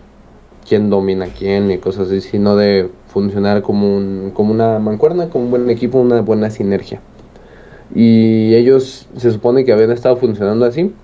quién 0.66 0.90
domina 0.90 1.26
quién 1.26 1.70
y 1.70 1.78
cosas 1.78 2.08
así, 2.08 2.20
sino 2.20 2.56
de 2.56 2.88
funcionar 3.08 3.62
como, 3.62 3.96
un, 3.96 4.30
como 4.32 4.52
una 4.52 4.78
mancuerna, 4.78 5.28
como 5.28 5.44
un 5.44 5.50
buen 5.50 5.70
equipo, 5.70 5.98
una 5.98 6.20
buena 6.20 6.50
sinergia. 6.50 7.00
Y 7.94 8.54
ellos 8.54 9.08
se 9.16 9.30
supone 9.30 9.64
que 9.64 9.72
habían 9.72 9.90
estado 9.90 10.16
funcionando 10.16 10.64
así, 10.64 10.94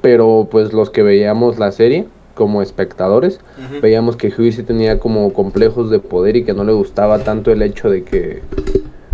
pero 0.00 0.48
pues 0.50 0.72
los 0.72 0.90
que 0.90 1.02
veíamos 1.02 1.58
la 1.58 1.72
serie 1.72 2.06
como 2.34 2.62
espectadores, 2.62 3.40
veíamos 3.82 4.16
que 4.16 4.30
sí 4.30 4.62
tenía 4.62 5.00
como 5.00 5.32
complejos 5.32 5.90
de 5.90 5.98
poder 5.98 6.36
y 6.36 6.44
que 6.44 6.54
no 6.54 6.62
le 6.62 6.72
gustaba 6.72 7.18
tanto 7.24 7.50
el 7.50 7.62
hecho 7.62 7.90
de 7.90 8.04
que, 8.04 8.42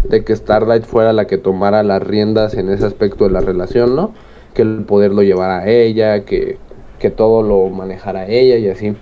de 0.07 0.25
que 0.25 0.37
Starlight 0.37 0.85
fuera 0.85 1.15
la 1.15 1.27
que 1.27 1.39
tomara 1.39 1.83
las 1.83 2.03
riendas 2.03 2.53
en 2.53 2.69
ese 2.69 2.85
aspecto 2.85 3.25
de 3.25 3.31
la 3.31 3.41
relación, 3.41 3.97
¿no? 3.97 4.13
Que 4.53 4.61
el 4.61 4.85
poder 4.85 5.13
lo 5.13 5.23
llevara 5.23 5.61
a 5.61 5.69
ella, 5.69 6.27
que, 6.27 6.59
que 6.99 7.09
todo 7.09 7.43
lo 7.43 7.71
manejara 7.71 8.29
ella 8.29 8.59
y 8.59 8.69
así. 8.69 8.95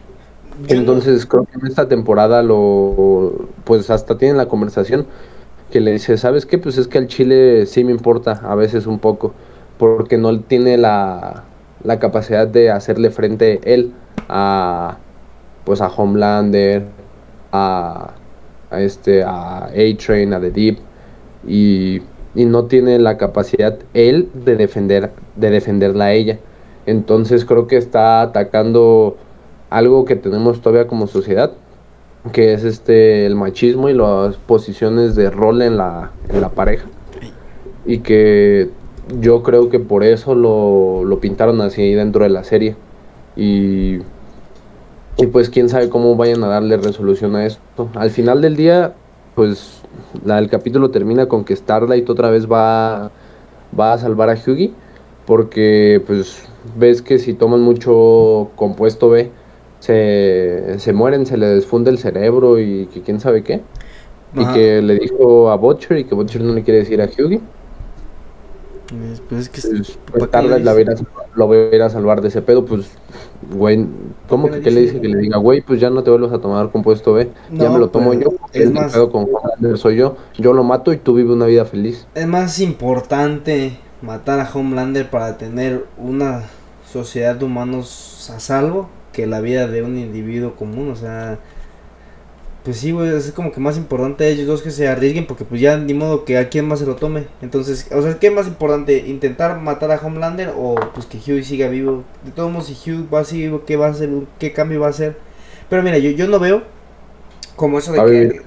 Entonces 0.68 1.26
creo 1.26 1.44
que 1.44 1.58
en 1.58 1.66
esta 1.66 1.88
temporada 1.88 2.42
lo, 2.42 3.48
pues 3.64 3.90
hasta 3.90 4.18
tienen 4.18 4.36
la 4.36 4.46
conversación 4.46 5.06
que 5.70 5.80
le 5.80 5.92
dice, 5.92 6.18
¿sabes 6.18 6.46
qué? 6.46 6.58
Pues 6.58 6.76
es 6.76 6.86
que 6.86 6.98
al 6.98 7.06
Chile 7.06 7.66
sí 7.66 7.82
me 7.82 7.92
importa 7.92 8.40
a 8.44 8.54
veces 8.54 8.86
un 8.86 8.98
poco, 8.98 9.32
porque 9.78 10.18
no 10.18 10.38
tiene 10.40 10.76
la, 10.76 11.44
la 11.82 11.98
capacidad 11.98 12.46
de 12.46 12.70
hacerle 12.70 13.10
frente 13.10 13.60
él 13.64 13.92
a 14.28 14.98
pues 15.64 15.80
a 15.80 15.88
Homelander, 15.88 16.84
a, 17.52 18.10
a 18.70 18.80
este 18.80 19.22
a 19.22 19.66
A-Train, 19.66 20.34
a 20.34 20.40
The 20.40 20.50
Deep 20.50 20.78
y, 21.46 22.02
y, 22.34 22.44
no 22.44 22.64
tiene 22.64 22.98
la 22.98 23.16
capacidad 23.16 23.78
él 23.94 24.28
de 24.34 24.56
defender 24.56 25.12
de 25.36 25.50
defenderla 25.50 26.06
a 26.06 26.12
ella. 26.12 26.38
Entonces 26.84 27.44
creo 27.44 27.66
que 27.66 27.76
está 27.76 28.22
atacando 28.22 29.16
algo 29.72 30.04
que 30.04 30.16
tenemos 30.16 30.60
todavía 30.60 30.86
como 30.86 31.06
sociedad, 31.06 31.52
que 32.32 32.52
es 32.52 32.64
este 32.64 33.26
el 33.26 33.34
machismo 33.34 33.88
y 33.88 33.94
las 33.94 34.36
posiciones 34.36 35.14
de 35.14 35.30
rol 35.30 35.62
en 35.62 35.76
la, 35.76 36.12
en 36.28 36.40
la 36.40 36.50
pareja. 36.50 36.86
Y 37.84 37.98
que 37.98 38.70
yo 39.20 39.42
creo 39.42 39.68
que 39.68 39.80
por 39.80 40.04
eso 40.04 40.34
lo, 40.34 41.04
lo 41.04 41.18
pintaron 41.18 41.60
así 41.60 41.94
dentro 41.94 42.22
de 42.22 42.30
la 42.30 42.44
serie. 42.44 42.76
Y, 43.34 43.98
y 45.16 45.26
pues 45.32 45.50
quién 45.50 45.68
sabe 45.68 45.88
cómo 45.88 46.14
vayan 46.16 46.44
a 46.44 46.48
darle 46.48 46.76
resolución 46.76 47.34
a 47.34 47.46
esto. 47.46 47.88
Al 47.94 48.10
final 48.10 48.40
del 48.40 48.56
día, 48.56 48.94
pues 49.34 49.82
la, 50.24 50.38
el 50.38 50.48
capítulo 50.48 50.90
termina 50.90 51.26
con 51.26 51.44
que 51.44 51.56
Starlight 51.56 52.08
otra 52.08 52.30
vez 52.30 52.46
va, 52.50 53.10
va 53.78 53.94
a 53.94 53.98
salvar 53.98 54.30
a 54.30 54.34
Hughie. 54.34 54.72
Porque 55.26 56.02
pues 56.06 56.42
ves 56.76 57.00
que 57.00 57.18
si 57.18 57.32
toman 57.34 57.62
mucho 57.62 58.50
compuesto 58.56 59.08
B, 59.08 59.30
se, 59.82 60.78
se 60.78 60.92
mueren, 60.92 61.26
se 61.26 61.36
le 61.36 61.48
desfunde 61.48 61.90
el 61.90 61.98
cerebro 61.98 62.60
y 62.60 62.86
que 62.86 63.02
quién 63.02 63.18
sabe 63.18 63.42
qué. 63.42 63.62
Y 64.32 64.46
que 64.54 64.80
le 64.80 64.94
dijo 64.94 65.50
a 65.50 65.56
Butcher 65.56 65.98
y 65.98 66.04
que 66.04 66.14
Butcher 66.14 66.40
no 66.40 66.54
le 66.54 66.62
quiere 66.62 66.78
decir 66.78 67.02
a 67.02 67.06
Hughie. 67.06 67.40
Pues 69.28 69.40
es 69.40 69.48
que 69.48 69.60
pues, 69.60 69.98
pues 70.06 70.30
tarde 70.30 70.60
la 70.60 70.76
lo 71.34 71.46
voy 71.48 71.56
a 71.56 71.74
ir 71.74 71.82
a 71.82 71.90
salvar 71.90 72.20
de 72.20 72.28
ese 72.28 72.42
pedo, 72.42 72.64
pues, 72.64 72.92
güey, 73.52 73.84
¿cómo 74.28 74.48
que, 74.48 74.70
le 74.70 74.82
dice 74.82 75.00
que 75.00 75.08
le 75.08 75.18
diga, 75.18 75.38
güey, 75.38 75.62
pues 75.62 75.80
ya 75.80 75.90
no 75.90 76.04
te 76.04 76.10
vuelvas 76.10 76.32
a 76.32 76.38
tomar 76.38 76.70
compuesto 76.70 77.14
B, 77.14 77.30
ya 77.50 77.68
me 77.68 77.78
lo 77.78 77.88
tomo 77.88 78.08
pues, 78.08 78.20
yo, 78.20 78.30
es 78.52 78.70
más, 78.70 78.92
pedo 78.92 79.10
con 79.10 79.26
soy 79.76 79.96
yo, 79.96 80.16
yo 80.38 80.52
lo 80.52 80.62
mato 80.62 80.92
y 80.92 80.98
tú 80.98 81.14
vives 81.14 81.32
una 81.32 81.46
vida 81.46 81.64
feliz. 81.64 82.06
Es 82.14 82.28
más 82.28 82.60
importante 82.60 83.78
matar 84.00 84.38
a 84.38 84.48
Homelander 84.52 85.10
para 85.10 85.38
tener 85.38 85.86
una 85.98 86.44
sociedad 86.86 87.34
de 87.34 87.46
humanos 87.46 88.30
a 88.32 88.38
salvo 88.38 88.88
que 89.12 89.26
la 89.26 89.40
vida 89.40 89.66
de 89.68 89.82
un 89.82 89.98
individuo 89.98 90.56
común, 90.56 90.90
o 90.90 90.96
sea, 90.96 91.38
pues 92.64 92.76
sí, 92.78 92.92
güey, 92.92 93.08
es 93.14 93.32
como 93.32 93.50
que 93.50 93.60
más 93.60 93.76
importante 93.76 94.24
a 94.24 94.28
ellos 94.28 94.46
dos 94.46 94.62
que 94.62 94.70
se 94.70 94.86
arriesguen 94.88 95.26
porque 95.26 95.44
pues 95.44 95.60
ya 95.60 95.76
ni 95.76 95.94
modo 95.94 96.24
que 96.24 96.38
a 96.38 96.48
quien 96.48 96.68
más 96.68 96.78
se 96.78 96.86
lo 96.86 96.96
tome. 96.96 97.26
Entonces, 97.42 97.88
o 97.92 98.02
sea, 98.02 98.18
¿qué 98.18 98.28
es 98.28 98.32
más 98.32 98.46
importante? 98.46 98.98
¿Intentar 99.06 99.60
matar 99.60 99.90
a 99.90 100.00
Homelander 100.00 100.52
o 100.56 100.76
pues 100.94 101.06
que 101.06 101.18
Hugh 101.18 101.42
siga 101.44 101.68
vivo? 101.68 102.04
De 102.24 102.30
todos 102.30 102.52
modos, 102.52 102.68
si 102.68 102.90
Hugh 102.90 103.12
va 103.12 103.20
a 103.20 103.24
seguir 103.24 103.46
vivo, 103.46 103.64
¿qué 103.66 103.76
va 103.76 103.88
a 103.88 103.90
hacer? 103.90 104.10
¿Qué 104.38 104.52
cambio 104.52 104.80
va 104.80 104.88
a 104.88 104.90
hacer? 104.90 105.16
Pero 105.68 105.82
mira, 105.82 105.98
yo, 105.98 106.10
yo 106.10 106.28
no 106.28 106.38
veo 106.38 106.62
como 107.56 107.78
eso 107.78 107.92
de 107.92 108.04
que... 108.04 108.42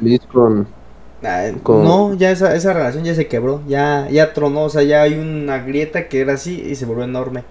Ah, 1.23 1.51
con, 1.63 1.83
No, 1.83 2.13
ya 2.15 2.31
esa, 2.31 2.55
esa 2.55 2.73
relación 2.73 3.03
ya 3.03 3.15
se 3.15 3.27
quebró, 3.27 3.61
ya, 3.67 4.07
ya 4.09 4.33
tronó, 4.33 4.63
o 4.63 4.69
sea, 4.69 4.83
ya 4.83 5.01
hay 5.01 5.15
una 5.17 5.59
grieta 5.59 6.07
que 6.07 6.21
era 6.21 6.33
así 6.33 6.61
y 6.61 6.75
se 6.75 6.85
volvió 6.85 7.03
enorme. 7.03 7.43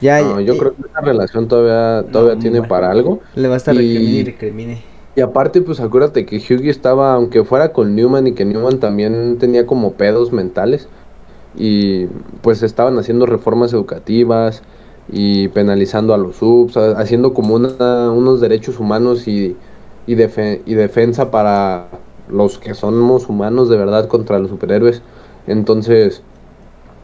Ya, 0.00 0.20
no, 0.20 0.40
yo 0.40 0.58
creo 0.58 0.74
que 0.74 0.82
esa 0.82 1.00
relación 1.00 1.48
todavía, 1.48 2.10
todavía 2.10 2.38
tiene 2.38 2.62
para 2.62 2.90
algo. 2.90 3.20
Le 3.34 3.48
va 3.48 3.54
a 3.54 3.56
estar 3.56 3.74
y... 3.74 4.24
recrimine 4.24 4.96
y 5.16 5.22
aparte, 5.22 5.62
pues 5.62 5.80
acuérdate 5.80 6.26
que 6.26 6.36
Hughie 6.36 6.68
estaba, 6.68 7.14
aunque 7.14 7.42
fuera 7.42 7.72
con 7.72 7.96
Newman 7.96 8.26
y 8.26 8.32
que 8.32 8.44
Newman 8.44 8.80
también 8.80 9.38
tenía 9.38 9.66
como 9.66 9.94
pedos 9.94 10.30
mentales, 10.30 10.88
y 11.56 12.04
pues 12.42 12.62
estaban 12.62 12.98
haciendo 12.98 13.24
reformas 13.24 13.72
educativas 13.72 14.62
y 15.10 15.48
penalizando 15.48 16.12
a 16.12 16.18
los 16.18 16.36
subs, 16.36 16.76
haciendo 16.76 17.32
como 17.32 17.54
una, 17.54 18.12
unos 18.12 18.42
derechos 18.42 18.78
humanos 18.78 19.26
y, 19.26 19.56
y, 20.06 20.12
y 20.12 20.74
defensa 20.74 21.30
para 21.30 21.86
los 22.28 22.58
que 22.58 22.74
somos 22.74 23.30
humanos 23.30 23.70
de 23.70 23.78
verdad 23.78 24.08
contra 24.08 24.38
los 24.38 24.50
superhéroes. 24.50 25.00
Entonces, 25.46 26.22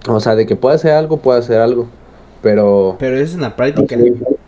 o 0.07 0.21
sea, 0.21 0.35
de 0.35 0.45
que 0.45 0.57
puede 0.57 0.75
hacer 0.75 0.93
algo, 0.93 1.17
puede 1.17 1.39
hacer 1.39 1.61
algo, 1.61 1.87
pero... 2.43 2.97
Pero 2.99 3.17
es 3.17 3.35
en 3.35 3.41
la 3.41 3.57
práctica, 3.57 3.97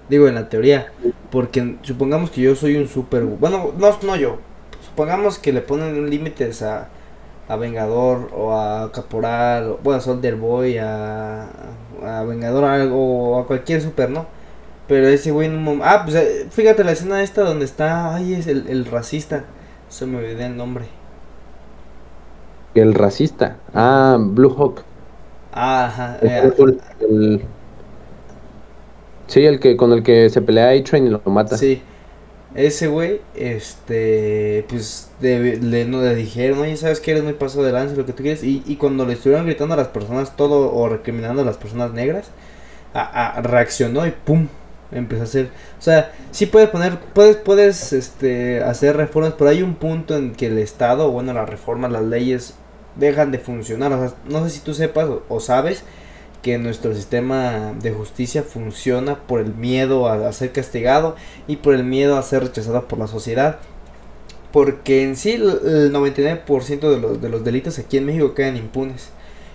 digo, 0.09 0.29
en 0.29 0.35
la 0.35 0.49
teoría. 0.49 0.93
Porque 1.31 1.77
supongamos 1.83 2.31
que 2.31 2.43
yo 2.43 2.55
soy 2.55 2.77
un 2.77 2.89
super... 2.89 3.23
Bueno, 3.25 3.73
no, 3.79 3.91
no 4.03 4.17
yo. 4.17 4.39
Supongamos 4.85 5.39
que 5.39 5.53
le 5.53 5.61
ponen 5.61 6.11
límites 6.11 6.63
a, 6.63 6.89
a 7.49 7.57
Vengador 7.57 8.31
o 8.37 8.53
a 8.53 8.93
Caporal, 8.93 9.71
o, 9.71 9.79
bueno, 9.83 9.99
a 9.99 10.01
Soldier 10.01 10.37
Boy, 10.37 10.79
a, 10.79 11.49
a 12.05 12.23
Vengador 12.25 12.65
algo, 12.65 13.31
o 13.31 13.41
a 13.41 13.47
cualquier 13.47 13.81
super, 13.81 14.11
¿no? 14.11 14.27
Pero 14.87 15.09
ese 15.09 15.31
güey 15.31 15.49
en 15.49 15.55
un 15.55 15.65
momento... 15.65 15.87
Ah, 15.89 16.03
pues 16.05 16.17
eh, 16.17 16.47
fíjate 16.51 16.85
la 16.85 16.93
escena 16.93 17.23
esta 17.23 17.43
donde 17.43 17.65
está... 17.65 18.15
Ay, 18.15 18.35
es 18.35 18.47
el, 18.47 18.69
el 18.69 18.85
racista. 18.85 19.45
Se 19.89 20.07
me 20.07 20.19
olvidó 20.19 20.45
el 20.45 20.57
nombre. 20.57 20.85
El 22.75 22.95
racista. 22.95 23.57
Ah, 23.73 24.19
Blue 24.21 24.55
Hawk. 24.57 24.83
Ah, 25.53 25.87
ajá. 25.87 26.19
Eh, 26.21 26.53
el, 27.01 27.47
Sí, 29.27 29.45
el 29.45 29.61
que 29.61 29.77
con 29.77 29.93
el 29.93 30.03
que 30.03 30.31
se 30.31 30.43
pelea 30.43 30.71
A-Train 30.71 31.07
y 31.07 31.11
lo 31.11 31.21
mata. 31.27 31.57
Sí. 31.57 31.83
Ese 32.55 32.87
güey, 32.87 33.21
este, 33.35 34.65
pues 34.69 35.11
le, 35.21 35.85
no, 35.87 36.03
le 36.03 36.15
dijeron, 36.15 36.61
oye, 36.61 36.77
¿sabes 36.77 37.01
que 37.01 37.11
eres 37.11 37.25
muy 37.25 37.33
paso 37.33 37.65
de 37.65 37.73
lanza, 37.73 37.97
lo 37.97 38.07
que 38.07 38.13
tú 38.13 38.23
quieres? 38.23 38.45
Y, 38.45 38.63
y 38.65 38.77
cuando 38.77 39.05
le 39.05 39.15
estuvieron 39.15 39.45
gritando 39.47 39.75
a 39.75 39.77
las 39.77 39.89
personas 39.89 40.37
todo 40.37 40.73
o 40.73 40.89
recriminando 40.89 41.43
a 41.43 41.45
las 41.45 41.57
personas 41.57 41.93
negras, 41.93 42.31
a, 42.95 43.41
reaccionó 43.43 44.07
y 44.07 44.13
¡pum! 44.13 44.47
Empezó 44.93 45.23
a 45.23 45.25
hacer, 45.25 45.49
o 45.77 45.83
sea, 45.83 46.13
sí 46.31 46.47
puedes 46.47 46.69
poner, 46.69 47.01
puedes, 47.13 47.37
puedes, 47.37 47.93
este, 47.93 48.63
hacer 48.63 48.97
reformas, 48.97 49.35
pero 49.37 49.51
hay 49.51 49.61
un 49.61 49.75
punto 49.75 50.17
en 50.17 50.33
que 50.33 50.47
el 50.47 50.59
Estado, 50.59 51.11
bueno, 51.11 51.33
las 51.33 51.49
reformas, 51.49 51.91
las 51.91 52.05
leyes 52.05 52.55
dejan 52.95 53.33
de 53.33 53.39
funcionar, 53.39 53.93
o 53.93 53.99
sea, 53.99 54.17
no 54.29 54.45
sé 54.45 54.51
si 54.51 54.61
tú 54.61 54.73
sepas 54.73 55.09
o 55.29 55.41
sabes, 55.41 55.83
que 56.45 56.59
nuestro 56.59 56.95
sistema 56.95 57.73
de 57.81 57.91
justicia 57.91 58.43
funciona 58.43 59.27
por 59.27 59.41
el 59.41 59.55
miedo 59.55 60.09
a, 60.09 60.31
ser 60.35 60.53
castigado 60.53 61.17
y 61.49 61.57
por 61.57 61.75
el 61.75 61.85
miedo 61.85 62.19
a 62.19 62.23
ser 62.23 62.43
rechazado 62.43 62.87
por 62.87 62.99
la 62.99 63.07
sociedad. 63.07 63.61
Porque 64.53 65.03
en 65.03 65.17
sí 65.17 65.33
el 65.33 65.91
99% 65.91 66.81
de 66.81 67.01
los, 67.01 67.23
de 67.23 67.29
los 67.31 67.45
delitos 67.45 67.79
aquí 67.79 67.97
en 67.97 68.05
México 68.05 68.35
quedan 68.35 68.59
impunes. 68.59 69.09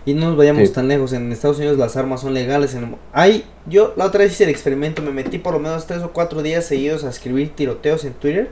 Y 0.04 0.16
no 0.16 0.30
nos 0.30 0.38
vayamos 0.38 0.74
tan 0.74 0.88
lejos. 0.88 1.14
En 1.14 1.32
Estados 1.32 1.60
Unidos 1.60 1.78
las 1.78 1.96
armas 1.96 2.22
son 2.22 2.34
legales. 2.34 2.74
En, 2.74 2.96
hay, 3.14 3.46
yo 3.68 3.94
la 3.96 4.06
otra 4.06 4.24
vez 4.24 4.32
hice 4.32 4.46
el 4.46 4.50
experimento. 4.50 5.04
Me 5.04 5.12
metí 5.12 5.38
por 5.38 5.54
lo 5.54 5.60
menos 5.60 5.86
3 5.86 6.02
o 6.02 6.12
4 6.12 6.42
días 6.42 6.66
seguidos 6.66 7.04
a 7.04 7.10
escribir 7.10 7.56
tiroteos 7.56 8.04
en 8.04 8.14
Twitter. 8.14 8.50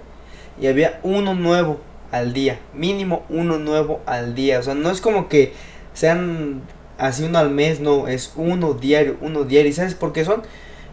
Y 0.62 0.68
había 0.68 1.00
uno 1.02 1.34
nuevo 1.34 1.80
al 2.12 2.34
día. 2.34 2.60
Mínimo 2.76 3.26
uno 3.30 3.58
nuevo 3.58 4.00
al 4.06 4.36
día. 4.36 4.60
O 4.60 4.64
sea, 4.64 4.76
no 4.76 4.92
es 4.92 5.02
como 5.02 5.28
que 5.28 5.54
sean 5.96 6.62
así 6.98 7.24
uno 7.24 7.39
al 7.39 7.50
mes, 7.50 7.80
no, 7.80 8.08
es 8.08 8.34
uno 8.36 8.74
diario, 8.74 9.18
uno 9.22 9.43
diario. 9.43 9.70
¿Y 9.70 9.74
sabes 9.74 9.95
por 9.95 10.14
qué 10.14 10.26
son? 10.26 10.43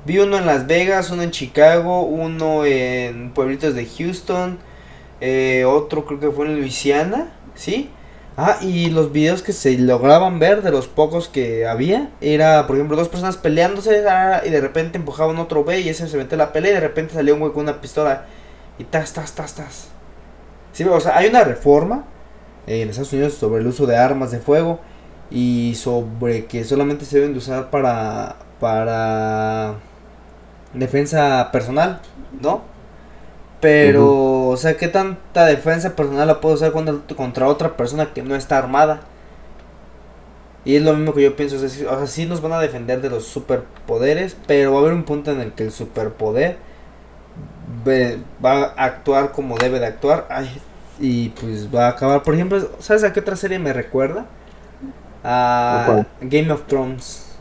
Vi 0.05 0.19
uno 0.19 0.37
en 0.37 0.47
Las 0.47 0.67
Vegas, 0.67 1.11
uno 1.11 1.23
en 1.23 1.31
Chicago, 1.31 2.03
uno 2.03 2.67
en 2.67 3.33
pueblitos 3.33 3.75
de 3.75 3.87
Houston, 3.87 4.59
eh, 5.21 5.65
otro 5.67 6.05
creo 6.05 6.21
que 6.21 6.31
fue 6.31 6.47
en 6.47 6.57
Luisiana, 6.57 7.33
¿sí? 7.55 7.91
Ah, 8.37 8.59
y 8.61 8.91
los 8.91 9.13
videos 9.13 9.43
que 9.43 9.53
se 9.53 9.79
lograban 9.79 10.41
ver 10.41 10.63
de 10.63 10.73
los 10.73 10.89
pocos 10.89 11.29
que 11.29 11.67
había, 11.67 12.11
era, 12.21 12.67
por 12.67 12.77
ejemplo, 12.77 12.97
dos 12.97 13.09
personas 13.09 13.37
peleándose 13.37 14.07
ah, 14.09 14.43
y 14.45 14.51
de 14.51 14.61
repente 14.61 14.99
empujaban 14.99 15.39
otro 15.39 15.63
güey 15.63 15.83
y 15.83 15.89
ese 15.89 16.09
se 16.09 16.17
mete 16.17 16.37
la 16.37 16.53
pelea 16.53 16.73
y 16.73 16.75
de 16.75 16.81
repente 16.81 17.15
salió 17.15 17.35
un 17.35 17.41
güey 17.41 17.53
con 17.53 17.63
una 17.63 17.81
pistola. 17.81 18.27
Y 18.79 18.85
tas, 18.85 19.13
tas, 19.13 19.35
tas, 19.35 19.55
tas. 19.55 19.89
Sí, 20.73 20.83
o 20.85 21.01
sea, 21.01 21.17
hay 21.17 21.29
una 21.29 21.45
reforma 21.45 22.05
en 22.67 22.89
Estados 22.91 23.13
Unidos 23.13 23.35
sobre 23.35 23.61
el 23.61 23.67
uso 23.69 23.87
de 23.87 23.97
armas 23.97 24.33
de 24.33 24.41
fuego 24.41 24.81
y 25.31 25.75
sobre 25.77 26.47
que 26.47 26.65
solamente 26.65 27.05
se 27.05 27.17
deben 27.19 27.33
de 27.33 27.39
usar 27.39 27.71
para 27.71 28.37
para 28.61 29.75
defensa 30.75 31.51
personal, 31.53 32.01
¿no? 32.41 32.63
Pero, 33.61 34.49
o 34.49 34.57
sea, 34.57 34.77
¿qué 34.77 34.89
tanta 34.89 35.47
defensa 35.47 35.97
personal 35.97 36.27
la 36.29 36.41
puedo 36.41 36.55
usar 36.57 36.73
contra, 36.73 36.97
contra 37.17 37.49
otra 37.49 37.77
persona 37.77 38.13
que 38.13 38.23
no 38.23 38.37
está 38.37 38.59
armada? 38.59 39.01
Y 40.65 40.77
es 40.77 40.83
lo 40.83 40.95
mismo 40.95 41.13
que 41.13 41.23
yo 41.23 41.37
pienso, 41.37 41.57
o 41.57 41.69
sea, 41.69 42.07
sí 42.07 42.27
nos 42.27 42.41
van 42.41 42.53
a 42.53 42.61
defender 42.61 43.01
de 43.03 43.11
los 43.11 43.27
superpoderes, 43.27 44.37
pero 44.47 44.73
va 44.73 44.79
a 44.79 44.81
haber 44.81 44.95
un 44.95 45.05
punto 45.05 45.31
en 45.31 45.41
el 45.41 45.53
que 45.53 45.65
el 45.65 45.73
superpoder 45.73 46.57
va 48.45 48.73
a 48.77 48.85
actuar 48.85 49.33
como 49.33 49.57
debe 49.59 49.79
de 49.81 49.87
actuar. 49.87 50.27
y 50.99 51.31
pues 51.31 51.75
va 51.75 51.87
a 51.87 51.91
acabar. 51.91 52.23
Por 52.23 52.35
ejemplo, 52.35 52.71
¿sabes 52.79 53.05
a 53.05 53.13
qué 53.13 53.21
otra 53.21 53.37
serie 53.37 53.59
me 53.59 53.73
recuerda? 53.73 54.27
A 55.25 56.05
Game 56.21 56.53
of 56.53 56.67
Thrones. 56.67 57.37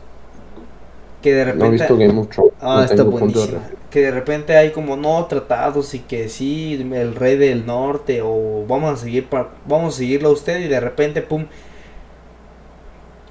Que 1.22 1.34
de 1.34 1.44
repente. 1.44 1.64
No 1.64 1.70
he 1.70 1.70
visto 1.72 1.96
Game 1.96 2.18
of 2.18 2.28
Thrones. 2.28 2.52
Ah, 2.60 2.86
está 2.88 3.02
buenísimo. 3.02 3.60
Que 3.90 4.00
de 4.00 4.10
repente 4.10 4.56
hay 4.56 4.72
como 4.72 4.96
no 4.96 5.24
tratados 5.26 5.94
y 5.94 6.00
que 6.00 6.28
sí, 6.28 6.74
el 6.92 7.14
rey 7.14 7.36
del 7.36 7.64
norte 7.64 8.22
o 8.22 8.64
vamos 8.66 8.94
a 8.94 8.96
seguir 8.96 9.28
vamos 9.66 9.94
a 9.94 9.98
seguirlo 9.98 10.30
a 10.30 10.32
usted 10.32 10.60
y 10.60 10.68
de 10.68 10.80
repente 10.80 11.22
pum 11.22 11.46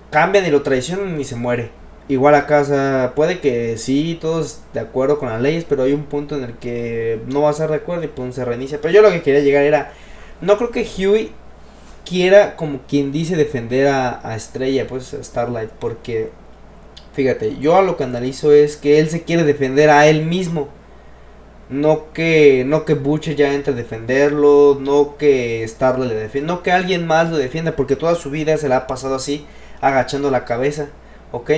cambian 0.09 0.45
y 0.45 0.51
lo 0.51 0.61
traicionan 0.61 1.19
y 1.19 1.25
se 1.25 1.35
muere. 1.35 1.71
Igual 2.07 2.35
a 2.35 2.45
casa, 2.45 3.13
puede 3.15 3.39
que 3.39 3.77
sí, 3.77 4.17
todos 4.21 4.61
de 4.73 4.81
acuerdo 4.81 5.19
con 5.19 5.29
las 5.29 5.41
leyes, 5.41 5.65
pero 5.67 5.83
hay 5.83 5.93
un 5.93 6.03
punto 6.03 6.37
en 6.37 6.43
el 6.43 6.53
que 6.57 7.21
no 7.27 7.41
va 7.41 7.49
a 7.49 7.53
ser 7.53 7.69
de 7.69 7.77
acuerdo 7.77 8.03
y 8.03 8.07
pum 8.07 8.31
se 8.31 8.45
reinicia. 8.45 8.79
Pero 8.81 8.93
yo 8.93 9.01
lo 9.01 9.09
que 9.09 9.21
quería 9.21 9.41
llegar 9.41 9.63
era, 9.63 9.91
no 10.41 10.57
creo 10.57 10.69
que 10.69 10.85
Huey 10.85 11.31
quiera 12.05 12.55
como 12.55 12.79
quien 12.87 13.11
dice 13.11 13.35
defender 13.35 13.87
a, 13.87 14.27
a 14.27 14.35
Estrella, 14.35 14.87
pues 14.87 15.13
a 15.13 15.23
Starlight, 15.23 15.69
porque 15.79 16.31
fíjate, 17.13 17.57
yo 17.57 17.75
a 17.77 17.81
lo 17.81 17.95
que 17.95 18.03
analizo 18.03 18.51
es 18.51 18.75
que 18.75 18.99
él 18.99 19.09
se 19.09 19.23
quiere 19.23 19.43
defender 19.43 19.89
a 19.89 20.07
él 20.07 20.25
mismo. 20.25 20.67
No 21.69 22.11
que, 22.13 22.65
no 22.67 22.85
que 22.85 22.93
Butcher 22.93 23.35
ya 23.35 23.53
entre 23.53 23.73
a 23.73 23.75
defenderlo, 23.75 24.77
no 24.79 25.17
que 25.17 25.65
Starlight 25.67 26.11
le 26.11 26.19
defienda, 26.19 26.53
no 26.53 26.61
que 26.61 26.71
alguien 26.71 27.07
más 27.07 27.29
lo 27.29 27.37
defienda, 27.37 27.75
porque 27.75 27.95
toda 27.95 28.15
su 28.15 28.29
vida 28.29 28.57
se 28.57 28.69
la 28.69 28.77
ha 28.77 28.87
pasado 28.87 29.15
así 29.15 29.45
agachando 29.81 30.29
la 30.29 30.45
cabeza, 30.45 30.87
¿ok? 31.31 31.51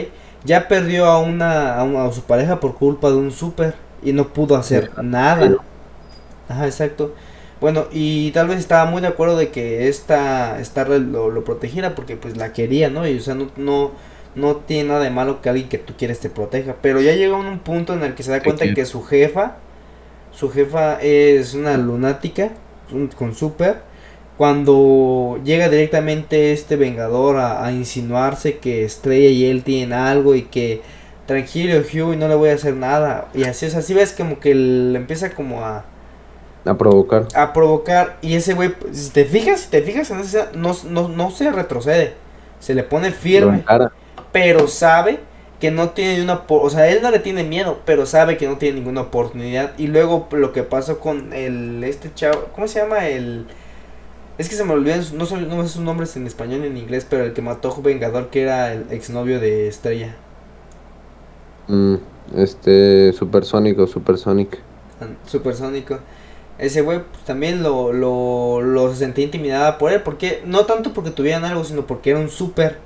Ya 0.45 0.67
perdió 0.67 1.05
a 1.05 1.19
una, 1.19 1.81
a, 1.81 2.11
su 2.13 2.21
pareja 2.21 2.59
por 2.59 2.75
culpa 2.75 3.09
de 3.09 3.15
un 3.15 3.31
super 3.31 3.75
y 4.03 4.13
no 4.13 4.27
pudo 4.31 4.55
hacer 4.55 4.91
nada. 5.03 5.57
Ajá, 6.47 6.65
exacto. 6.65 7.15
Bueno, 7.61 7.85
y 7.91 8.31
tal 8.31 8.47
vez 8.47 8.59
estaba 8.59 8.89
muy 8.89 9.01
de 9.01 9.07
acuerdo 9.07 9.37
de 9.37 9.49
que 9.49 9.87
esta 9.87 10.63
Starlet 10.63 11.01
lo, 11.03 11.29
lo 11.29 11.43
protegiera 11.43 11.95
porque 11.95 12.17
pues 12.17 12.37
la 12.37 12.53
quería, 12.53 12.89
¿no? 12.89 13.07
Y 13.07 13.17
o 13.17 13.21
sea, 13.21 13.35
no, 13.35 13.49
no, 13.55 13.91
no 14.35 14.57
tiene 14.57 14.89
nada 14.89 15.01
de 15.01 15.09
malo 15.09 15.41
que 15.41 15.49
alguien 15.49 15.69
que 15.69 15.77
tú 15.77 15.93
quieres 15.97 16.19
te 16.19 16.29
proteja. 16.29 16.75
Pero 16.81 17.01
ya 17.01 17.13
llega 17.13 17.35
un 17.35 17.59
punto 17.59 17.93
en 17.93 18.03
el 18.03 18.15
que 18.15 18.23
se 18.23 18.31
da 18.31 18.43
cuenta 18.43 18.73
que 18.73 18.85
su 18.85 19.03
jefa, 19.03 19.57
su 20.31 20.49
jefa 20.49 20.99
es 21.01 21.53
una 21.53 21.77
lunática 21.77 22.51
con 23.17 23.33
super 23.33 23.81
cuando 24.37 25.39
llega 25.43 25.69
directamente 25.69 26.51
este 26.51 26.75
Vengador 26.75 27.37
a, 27.37 27.71
insinuarse 27.71 28.57
que 28.57 28.83
Estrella 28.83 29.29
y 29.29 29.45
él 29.45 29.63
tienen 29.63 29.93
algo 29.93 30.35
y 30.35 30.43
que 30.43 30.81
tranquilo 31.25 31.79
Hugh 31.79 32.13
y 32.13 32.17
no 32.17 32.27
le 32.27 32.35
voy 32.35 32.49
a 32.49 32.55
hacer 32.55 32.75
nada. 32.75 33.29
Y 33.33 33.45
así 33.45 33.65
es, 33.65 33.75
así 33.75 33.93
ves 33.93 34.11
como 34.11 34.39
que 34.39 34.53
le 34.53 34.97
empieza 34.97 35.31
como 35.31 35.65
a... 35.65 35.85
A 36.65 36.77
provocar. 36.77 37.27
A 37.35 37.53
provocar. 37.53 38.17
Y 38.21 38.35
ese 38.35 38.53
güey, 38.53 38.73
si 38.91 39.11
te 39.11 39.25
fijas, 39.25 39.61
si 39.61 39.69
te 39.69 39.81
fijas 39.81 40.09
en 40.11 40.19
ese, 40.19 40.45
no, 40.55 40.75
no, 40.89 41.07
no 41.07 41.31
se 41.31 41.51
retrocede. 41.51 42.13
Se 42.59 42.73
le 42.73 42.83
pone 42.83 43.11
firme. 43.11 43.63
Pero 44.31 44.67
sabe 44.67 45.19
que 45.59 45.71
no 45.71 45.91
tiene 45.91 46.21
una... 46.21 46.41
O 46.47 46.69
sea, 46.69 46.87
él 46.87 46.99
no 47.01 47.11
le 47.11 47.19
tiene 47.19 47.43
miedo, 47.43 47.79
pero 47.85 48.05
sabe 48.05 48.37
que 48.37 48.47
no 48.47 48.57
tiene 48.57 48.77
ninguna 48.77 49.01
oportunidad. 49.01 49.71
Y 49.77 49.87
luego 49.87 50.27
lo 50.31 50.51
que 50.51 50.63
pasó 50.63 50.99
con 50.99 51.31
el... 51.33 51.83
Este 51.83 52.13
chavo... 52.13 52.47
¿Cómo 52.53 52.67
se 52.67 52.79
llama? 52.79 53.07
El 53.07 53.45
es 54.37 54.49
que 54.49 54.55
se 54.55 54.65
me 54.65 54.73
olvidan, 54.73 55.01
no, 55.13 55.25
son, 55.25 55.47
no 55.47 55.63
sé 55.63 55.69
sus 55.69 55.81
nombres 55.81 56.15
en 56.17 56.27
español 56.27 56.61
ni 56.61 56.67
en 56.67 56.77
inglés, 56.77 57.07
pero 57.09 57.23
el 57.23 57.33
que 57.33 57.41
mató 57.41 57.71
a 57.71 57.81
Vengador, 57.81 58.29
que 58.29 58.41
era 58.41 58.73
el 58.73 58.91
exnovio 58.91 59.39
de 59.39 59.69
Estrella. 59.69 60.17
Mm, 61.67 61.95
este, 62.35 63.13
Supersónico, 63.13 63.87
Supersonic. 63.87 64.59
Supersónico. 65.25 65.99
Ese 66.57 66.81
güey 66.81 66.99
pues, 66.99 67.23
también 67.25 67.63
lo, 67.63 67.91
lo, 67.91 68.61
lo 68.61 68.95
sentía 68.95 69.25
intimidada 69.25 69.77
por 69.77 69.91
él, 69.91 70.01
porque 70.01 70.41
no 70.45 70.65
tanto 70.65 70.93
porque 70.93 71.11
tuvieran 71.11 71.45
algo, 71.45 71.63
sino 71.63 71.85
porque 71.85 72.11
era 72.11 72.19
un 72.19 72.29
super. 72.29 72.77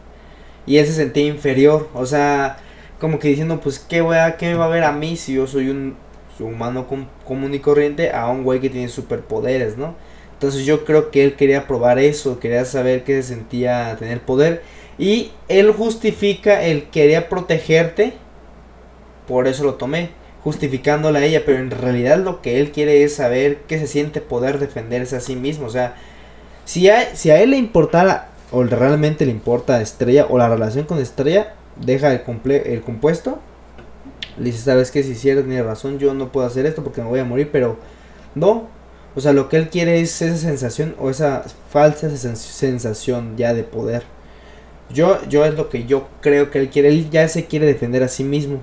Y 0.65 0.77
él 0.77 0.85
se 0.85 0.93
sentía 0.93 1.25
inferior, 1.25 1.89
o 1.93 2.05
sea, 2.05 2.57
como 2.99 3.19
que 3.19 3.29
diciendo, 3.29 3.59
pues, 3.61 3.79
¿qué, 3.79 4.01
voy 4.01 4.17
a, 4.17 4.37
qué 4.37 4.53
va 4.55 4.65
a 4.65 4.69
ver 4.69 4.83
a 4.83 4.91
mí 4.91 5.15
si 5.15 5.33
yo 5.33 5.47
soy 5.47 5.69
un 5.69 5.95
humano 6.39 6.87
común 7.25 7.53
y 7.53 7.59
corriente 7.59 8.11
a 8.11 8.27
un 8.29 8.43
güey 8.43 8.59
que 8.59 8.69
tiene 8.69 8.87
superpoderes, 8.87 9.77
¿no? 9.77 9.95
Entonces 10.33 10.65
yo 10.65 10.85
creo 10.85 11.11
que 11.11 11.23
él 11.23 11.35
quería 11.35 11.67
probar 11.67 11.99
eso, 11.99 12.39
quería 12.39 12.63
saber 12.65 13.03
qué 13.03 13.21
se 13.21 13.29
sentía 13.33 13.95
tener 13.99 14.21
poder. 14.21 14.63
Y 14.97 15.31
él 15.47 15.71
justifica, 15.71 16.63
él 16.63 16.87
quería 16.91 17.29
protegerte, 17.29 18.13
por 19.27 19.47
eso 19.47 19.63
lo 19.63 19.75
tomé, 19.75 20.09
justificándole 20.43 21.19
a 21.19 21.25
ella, 21.25 21.43
pero 21.45 21.59
en 21.59 21.71
realidad 21.71 22.19
lo 22.19 22.41
que 22.41 22.59
él 22.59 22.71
quiere 22.71 23.03
es 23.03 23.15
saber 23.15 23.59
qué 23.67 23.79
se 23.79 23.87
siente 23.87 24.21
poder 24.21 24.59
defenderse 24.59 25.15
a 25.15 25.19
sí 25.19 25.35
mismo. 25.35 25.67
O 25.67 25.69
sea, 25.69 25.95
si 26.65 26.89
a, 26.89 27.15
si 27.15 27.31
a 27.31 27.41
él 27.41 27.51
le 27.51 27.57
importara, 27.57 28.29
o 28.51 28.63
realmente 28.63 29.25
le 29.25 29.31
importa 29.31 29.81
Estrella, 29.81 30.27
o 30.29 30.37
la 30.37 30.49
relación 30.49 30.85
con 30.85 30.99
Estrella, 30.99 31.53
deja 31.75 32.11
el, 32.13 32.21
el 32.51 32.81
compuesto. 32.81 33.39
Le 34.37 34.45
dice, 34.45 34.59
sabes 34.59 34.91
que 34.91 35.03
si 35.03 35.11
hicieras 35.11 35.43
tiene 35.43 35.63
razón, 35.63 35.99
yo 35.99 36.13
no 36.13 36.31
puedo 36.31 36.47
hacer 36.47 36.65
esto 36.65 36.83
porque 36.83 37.01
me 37.01 37.07
voy 37.07 37.19
a 37.19 37.25
morir, 37.25 37.49
pero 37.51 37.77
no, 38.35 38.67
o 39.15 39.21
sea, 39.21 39.33
lo 39.33 39.49
que 39.49 39.57
él 39.57 39.69
quiere 39.69 39.99
es 39.99 40.21
esa 40.21 40.37
sensación 40.37 40.95
o 40.99 41.09
esa 41.09 41.43
falsa 41.69 42.09
sensación 42.09 43.35
ya 43.37 43.53
de 43.53 43.63
poder. 43.63 44.03
Yo, 44.91 45.19
yo 45.27 45.45
es 45.45 45.55
lo 45.55 45.69
que 45.69 45.85
yo 45.85 46.07
creo 46.21 46.51
que 46.51 46.59
él 46.59 46.69
quiere. 46.69 46.89
Él 46.89 47.09
ya 47.09 47.27
se 47.27 47.45
quiere 47.45 47.65
defender 47.65 48.03
a 48.03 48.07
sí 48.07 48.23
mismo. 48.23 48.61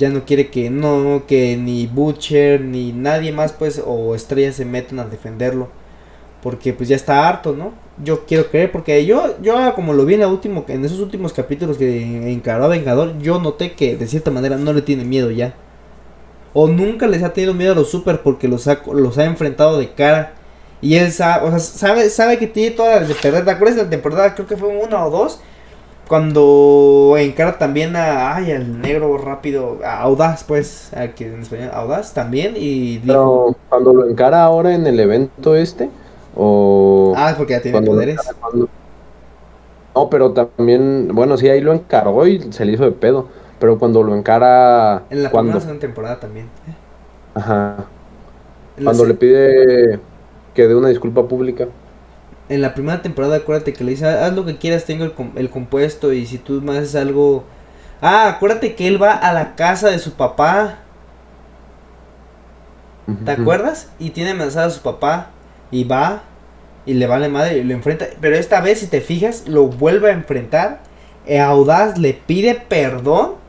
Ya 0.00 0.10
no 0.10 0.24
quiere 0.24 0.50
que 0.50 0.70
no, 0.70 1.24
que 1.28 1.56
ni 1.56 1.86
Butcher 1.86 2.60
ni 2.60 2.92
nadie 2.92 3.32
más 3.32 3.52
pues 3.52 3.80
o 3.84 4.14
Estrella 4.16 4.52
se 4.52 4.64
metan 4.64 4.98
a 4.98 5.04
defenderlo. 5.04 5.68
Porque 6.42 6.72
pues 6.72 6.88
ya 6.88 6.96
está 6.96 7.28
harto, 7.28 7.54
¿no? 7.54 7.72
Yo 8.02 8.24
quiero 8.26 8.46
creer 8.50 8.72
porque 8.72 9.04
yo, 9.06 9.36
yo 9.42 9.74
como 9.74 9.92
lo 9.92 10.04
vi 10.06 10.14
en, 10.14 10.24
último, 10.24 10.64
en 10.68 10.84
esos 10.84 11.00
últimos 11.00 11.32
capítulos 11.32 11.76
que 11.78 12.32
encaró 12.32 12.64
a 12.64 12.68
Vengador, 12.68 13.18
yo 13.20 13.40
noté 13.40 13.72
que 13.74 13.96
de 13.96 14.06
cierta 14.06 14.30
manera 14.30 14.56
no 14.56 14.72
le 14.72 14.82
tiene 14.82 15.04
miedo 15.04 15.30
ya 15.30 15.54
o 16.52 16.68
nunca 16.68 17.06
les 17.06 17.22
ha 17.22 17.32
tenido 17.32 17.54
miedo 17.54 17.72
a 17.72 17.76
los 17.76 17.90
super 17.90 18.22
porque 18.22 18.48
los 18.48 18.66
ha, 18.68 18.80
los 18.92 19.18
ha 19.18 19.24
enfrentado 19.24 19.78
de 19.78 19.90
cara. 19.92 20.34
Y 20.82 20.96
él 20.96 21.12
sabe, 21.12 21.46
o 21.46 21.50
sea, 21.50 21.60
sabe, 21.60 22.08
sabe 22.10 22.38
que 22.38 22.46
tiene 22.46 22.74
todas 22.74 23.00
las 23.00 23.08
de 23.08 23.14
perder. 23.14 23.44
¿Te 23.44 23.50
acuerdas 23.50 23.76
de 23.76 23.84
la 23.84 23.90
temporada? 23.90 24.34
Creo 24.34 24.46
que 24.46 24.56
fue 24.56 24.68
una 24.68 25.04
o 25.04 25.10
dos. 25.10 25.40
Cuando 26.10 27.14
encara 27.18 27.56
también 27.56 27.94
a, 27.94 28.34
ay, 28.34 28.50
al 28.50 28.80
negro 28.80 29.16
rápido, 29.16 29.78
a 29.84 30.00
Audaz, 30.00 30.42
pues, 30.42 30.92
a 30.92 31.06
que 31.14 31.28
en 31.32 31.42
español, 31.42 31.70
Audaz 31.72 32.14
también. 32.14 32.54
Y 32.56 32.98
Pero 32.98 33.54
cuando 33.68 33.94
lo 33.94 34.08
encara 34.08 34.42
ahora 34.42 34.74
en 34.74 34.88
el 34.88 34.98
evento 34.98 35.54
este, 35.54 35.88
o. 36.34 37.14
Ah, 37.16 37.32
porque 37.38 37.52
ya 37.52 37.62
tiene 37.62 37.80
poderes. 37.82 38.18
No, 39.94 40.10
pero 40.10 40.32
también, 40.32 41.10
bueno, 41.14 41.36
sí, 41.36 41.48
ahí 41.48 41.60
lo 41.60 41.72
encargó 41.72 42.26
y 42.26 42.40
se 42.52 42.64
le 42.64 42.72
hizo 42.72 42.82
de 42.82 42.90
pedo. 42.90 43.28
Pero 43.60 43.78
cuando 43.78 44.02
lo 44.02 44.12
encara. 44.16 45.04
En 45.10 45.22
la 45.22 45.30
cuando... 45.30 45.60
primera 45.60 45.78
temporada 45.78 46.18
también. 46.18 46.48
Ajá. 47.36 47.84
cuando 48.82 49.04
le 49.04 49.14
pide 49.14 50.00
que 50.54 50.66
dé 50.66 50.74
una 50.74 50.88
disculpa 50.88 51.28
pública. 51.28 51.68
En 52.50 52.60
la 52.60 52.74
primera 52.74 53.00
temporada, 53.00 53.36
acuérdate 53.36 53.72
que 53.72 53.82
le 53.84 53.92
dice: 53.92 54.06
Haz 54.06 54.34
lo 54.34 54.44
que 54.44 54.58
quieras, 54.58 54.84
tengo 54.84 55.04
el, 55.04 55.14
el 55.36 55.48
compuesto. 55.48 56.12
Y 56.12 56.26
si 56.26 56.36
tú 56.36 56.60
me 56.60 56.76
haces 56.76 56.94
algo. 56.94 57.44
Ah, 58.02 58.28
acuérdate 58.28 58.74
que 58.74 58.86
él 58.86 59.02
va 59.02 59.12
a 59.12 59.32
la 59.32 59.54
casa 59.56 59.88
de 59.88 59.98
su 59.98 60.12
papá. 60.12 60.80
¿Te 63.24 63.30
acuerdas? 63.30 63.90
Y 63.98 64.10
tiene 64.10 64.30
amenazado 64.30 64.68
a 64.68 64.70
su 64.70 64.82
papá. 64.82 65.30
Y 65.70 65.84
va. 65.84 66.22
Y 66.84 66.94
le 66.94 67.06
vale 67.06 67.28
madre 67.28 67.58
y 67.58 67.64
lo 67.64 67.72
enfrenta. 67.72 68.06
Pero 68.20 68.36
esta 68.36 68.60
vez, 68.60 68.80
si 68.80 68.86
te 68.86 69.00
fijas, 69.00 69.48
lo 69.48 69.66
vuelve 69.66 70.10
a 70.10 70.14
enfrentar. 70.14 70.80
Audaz 71.40 71.98
le 71.98 72.14
pide 72.14 72.54
perdón 72.54 73.39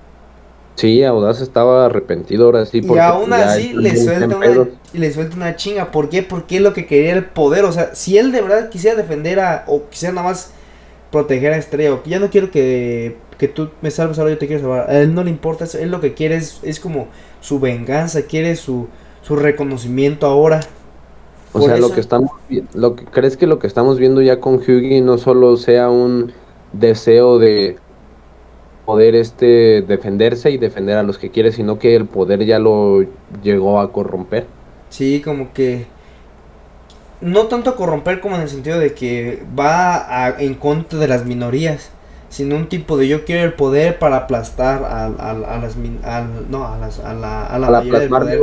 Sí, 0.76 1.04
Audaz 1.04 1.42
estaba 1.42 1.86
arrepentido 1.86 2.46
ahora 2.46 2.66
sí. 2.66 2.82
Y 2.84 2.98
aún 2.98 3.34
así 3.34 3.74
le 3.74 3.96
suelta, 3.98 4.36
una, 4.36 4.68
le 4.94 5.14
suelta 5.14 5.36
una 5.36 5.56
chinga. 5.56 5.92
¿Por 5.92 6.10
qué? 6.10 6.24
Porque 6.24 6.58
es 6.58 6.62
lo 6.62 6.74
que 6.74 6.88
quería 6.88 7.14
el 7.14 7.26
poder. 7.26 7.66
O 7.66 7.72
sea, 7.72 7.94
si 7.94 8.18
él 8.18 8.32
de 8.32 8.42
verdad 8.42 8.70
quisiera 8.70 8.96
defender 8.96 9.40
a. 9.40 9.66
O 9.68 9.90
quisiera 9.90 10.14
nada 10.14 10.30
más 10.30 10.52
proteger 11.12 11.54
a 11.54 11.58
Estrella. 11.58 11.94
O 11.94 12.04
que 12.04 12.10
ya 12.10 12.20
no 12.20 12.30
quiero 12.30 12.52
que, 12.52 13.18
que 13.38 13.48
tú 13.48 13.70
me 13.82 13.92
salves 13.92 14.18
ahora, 14.18 14.32
yo 14.32 14.38
te 14.38 14.48
quiero 14.48 14.62
salvar. 14.62 14.90
A 14.90 15.00
él 15.00 15.14
no 15.14 15.24
le 15.24 15.30
importa. 15.30 15.66
Él 15.80 15.92
lo 15.92 16.02
que 16.02 16.14
quiere 16.14 16.36
es, 16.38 16.60
es 16.64 16.80
como 16.80 17.10
su 17.42 17.60
venganza. 17.60 18.24
Quiere 18.24 18.56
su, 18.56 18.88
su 19.22 19.36
reconocimiento 19.36 20.26
ahora. 20.26 20.62
O 21.54 21.62
sea, 21.62 21.78
lo 21.78 21.92
que 21.92 22.00
estamos 22.00 22.32
lo 22.74 22.96
que 22.96 23.06
crees 23.06 23.36
que 23.36 23.46
lo 23.46 23.60
que 23.60 23.68
estamos 23.68 24.00
viendo 24.00 24.22
ya 24.22 24.40
con 24.40 24.56
Hughie 24.56 25.02
no 25.02 25.18
solo 25.18 25.58
sea 25.58 25.90
un 25.90 26.32
deseo 26.72 27.40
de 27.40 27.78
poder 28.86 29.16
este 29.16 29.84
defenderse 29.88 30.52
y 30.52 30.58
defender 30.58 30.98
a 30.98 31.04
los 31.04 31.18
que 31.18 31.32
quiere, 31.32 31.52
sino 31.52 31.80
que 31.80 31.96
el 31.96 32.06
poder 32.06 32.46
ya 32.46 32.60
lo 32.60 33.06
llegó 33.44 33.80
a 33.80 33.92
corromper. 33.92 34.48
Sí, 34.90 35.22
como 35.24 35.54
que 35.54 35.88
no 37.22 37.48
tanto 37.48 37.70
a 37.70 37.76
corromper 37.76 38.20
como 38.20 38.36
en 38.36 38.42
el 38.42 38.50
sentido 38.50 38.80
de 38.80 38.94
que 38.94 39.44
va 39.58 40.36
en 40.40 40.56
contra 40.56 41.00
de 41.00 41.08
las 41.08 41.26
minorías, 41.26 41.92
sino 42.30 42.56
un 42.56 42.68
tipo 42.68 42.98
de 42.98 43.08
yo 43.08 43.26
quiero 43.26 43.44
el 43.44 43.54
poder 43.54 44.00
para 44.00 44.18
aplastar 44.18 44.84
a, 44.84 45.06
a, 45.06 45.32
a 45.32 45.60
las 45.60 45.76
no 46.50 46.66
a 46.68 46.78
las 46.78 47.00
a 47.00 47.14
la 47.14 47.46
a 47.46 47.60
la 47.60 47.70
mayoría 47.70 48.00
del 48.00 48.10
poder. 48.10 48.40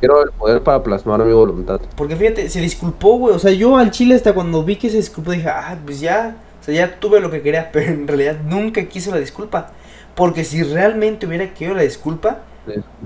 Quiero 0.00 0.22
el 0.22 0.30
poder 0.32 0.62
para 0.62 0.82
plasmar 0.82 1.24
mi 1.24 1.32
voluntad. 1.32 1.80
Porque 1.96 2.16
fíjate, 2.16 2.48
se 2.48 2.60
disculpó, 2.60 3.18
güey. 3.18 3.34
O 3.34 3.38
sea, 3.38 3.52
yo 3.52 3.76
al 3.76 3.90
chile 3.90 4.14
hasta 4.14 4.32
cuando 4.32 4.64
vi 4.64 4.76
que 4.76 4.90
se 4.90 4.96
disculpó 4.96 5.30
dije, 5.32 5.48
ah, 5.48 5.78
pues 5.84 6.00
ya. 6.00 6.36
Sea, 6.70 6.86
ya 6.86 7.00
tuve 7.00 7.20
lo 7.20 7.30
que 7.30 7.42
quería, 7.42 7.70
pero 7.72 7.90
en 7.92 8.06
realidad 8.06 8.36
nunca 8.44 8.84
quiso 8.84 9.10
la 9.10 9.18
disculpa. 9.18 9.72
Porque 10.14 10.44
si 10.44 10.62
realmente 10.62 11.26
hubiera 11.26 11.52
querido 11.54 11.76
la 11.76 11.82
disculpa, 11.82 12.40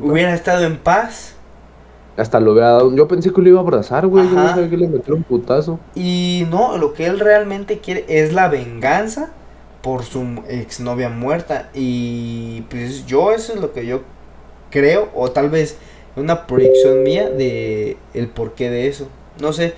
hubiera 0.00 0.34
estado 0.34 0.64
en 0.64 0.78
paz. 0.78 1.36
Hasta 2.16 2.40
lo 2.40 2.52
hubiera 2.52 2.70
dado. 2.70 2.94
Yo 2.94 3.08
pensé 3.08 3.32
que 3.32 3.40
lo 3.40 3.48
iba 3.48 3.58
a 3.58 3.62
abrazar, 3.62 4.06
güey. 4.06 4.24
Yo 4.24 4.34
no 4.34 4.48
sabía 4.48 4.70
que 4.70 4.76
le 4.76 4.88
metiera 4.88 5.14
un 5.14 5.22
putazo. 5.22 5.78
Y 5.94 6.46
no, 6.50 6.76
lo 6.78 6.94
que 6.94 7.06
él 7.06 7.20
realmente 7.20 7.78
quiere 7.78 8.04
es 8.08 8.32
la 8.32 8.48
venganza 8.48 9.30
por 9.82 10.04
su 10.04 10.42
exnovia 10.48 11.08
muerta. 11.08 11.70
Y 11.74 12.62
pues 12.62 13.06
yo, 13.06 13.32
eso 13.32 13.52
es 13.52 13.60
lo 13.60 13.72
que 13.72 13.86
yo 13.86 14.02
creo. 14.70 15.10
O 15.14 15.30
tal 15.30 15.50
vez 15.50 15.76
una 16.16 16.46
proyección 16.46 17.02
mía 17.02 17.28
de 17.28 17.96
el 18.14 18.28
porqué 18.28 18.70
de 18.70 18.88
eso. 18.88 19.08
No 19.40 19.52
sé, 19.52 19.74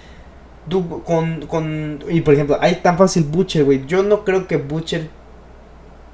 tú 0.69 1.03
con, 1.03 1.47
con, 1.47 2.01
y 2.09 2.21
por 2.21 2.35
ejemplo, 2.35 2.57
hay 2.61 2.77
tan 2.77 2.99
fácil 2.99 3.25
Butcher, 3.25 3.65
güey. 3.65 3.87
Yo 3.87 4.03
no 4.03 4.25
creo 4.25 4.47
que 4.47 4.57
Butcher, 4.57 5.09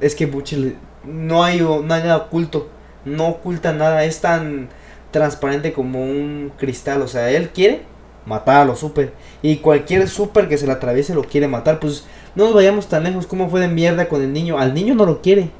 es 0.00 0.14
que 0.14 0.26
Butcher 0.26 0.76
no 1.04 1.44
hay, 1.44 1.60
no 1.60 1.94
hay 1.94 2.02
nada 2.02 2.16
oculto, 2.16 2.68
no 3.04 3.28
oculta 3.28 3.72
nada, 3.72 4.04
es 4.04 4.20
tan 4.20 4.68
transparente 5.10 5.72
como 5.72 6.02
un 6.02 6.52
cristal, 6.56 7.02
o 7.02 7.08
sea, 7.08 7.30
él 7.30 7.50
quiere 7.50 7.82
matar 8.24 8.62
a 8.62 8.64
los 8.64 8.78
super 8.78 9.12
y 9.42 9.56
cualquier 9.56 10.08
super 10.08 10.48
que 10.48 10.56
se 10.56 10.66
le 10.66 10.72
atraviese 10.72 11.14
lo 11.14 11.22
quiere 11.22 11.48
matar, 11.48 11.80
pues 11.80 12.06
no 12.34 12.44
nos 12.44 12.54
vayamos 12.54 12.86
tan 12.88 13.04
lejos, 13.04 13.26
como 13.26 13.48
fue 13.48 13.60
de 13.60 13.68
mierda 13.68 14.08
con 14.08 14.22
el 14.22 14.32
niño, 14.32 14.58
al 14.58 14.74
niño 14.74 14.94
no 14.94 15.04
lo 15.04 15.20
quiere. 15.20 15.50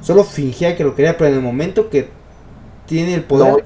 Solo 0.00 0.22
fingía 0.22 0.76
que 0.76 0.84
lo 0.84 0.94
quería, 0.94 1.16
pero 1.16 1.30
en 1.30 1.36
el 1.36 1.42
momento 1.42 1.88
que 1.88 2.10
tiene 2.86 3.14
el 3.14 3.24
poder. 3.24 3.64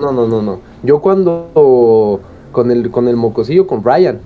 No, 0.00 0.12
no, 0.12 0.26
no, 0.26 0.42
no. 0.42 0.60
Yo 0.82 1.00
cuando 1.00 2.20
con 2.52 2.70
el 2.70 2.90
con 2.90 3.08
el 3.08 3.16
mocosillo 3.16 3.66
con 3.66 3.82
Brian, 3.82 4.20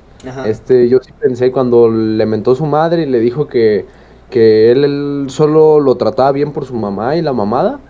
este, 0.44 0.88
yo 0.88 0.98
sí 1.00 1.12
pensé 1.20 1.52
cuando 1.52 1.88
le 1.88 2.26
mentó 2.26 2.54
su 2.54 2.66
madre 2.66 3.02
y 3.02 3.06
le 3.06 3.20
dijo 3.20 3.46
que, 3.46 3.86
que 4.30 4.72
él, 4.72 5.26
solo 5.28 5.80
lo 5.80 5.96
trataba 5.96 6.32
bien 6.32 6.52
por 6.52 6.64
su 6.64 6.74
mamá 6.74 7.16
y 7.16 7.22
la 7.22 7.32
mamada. 7.32 7.80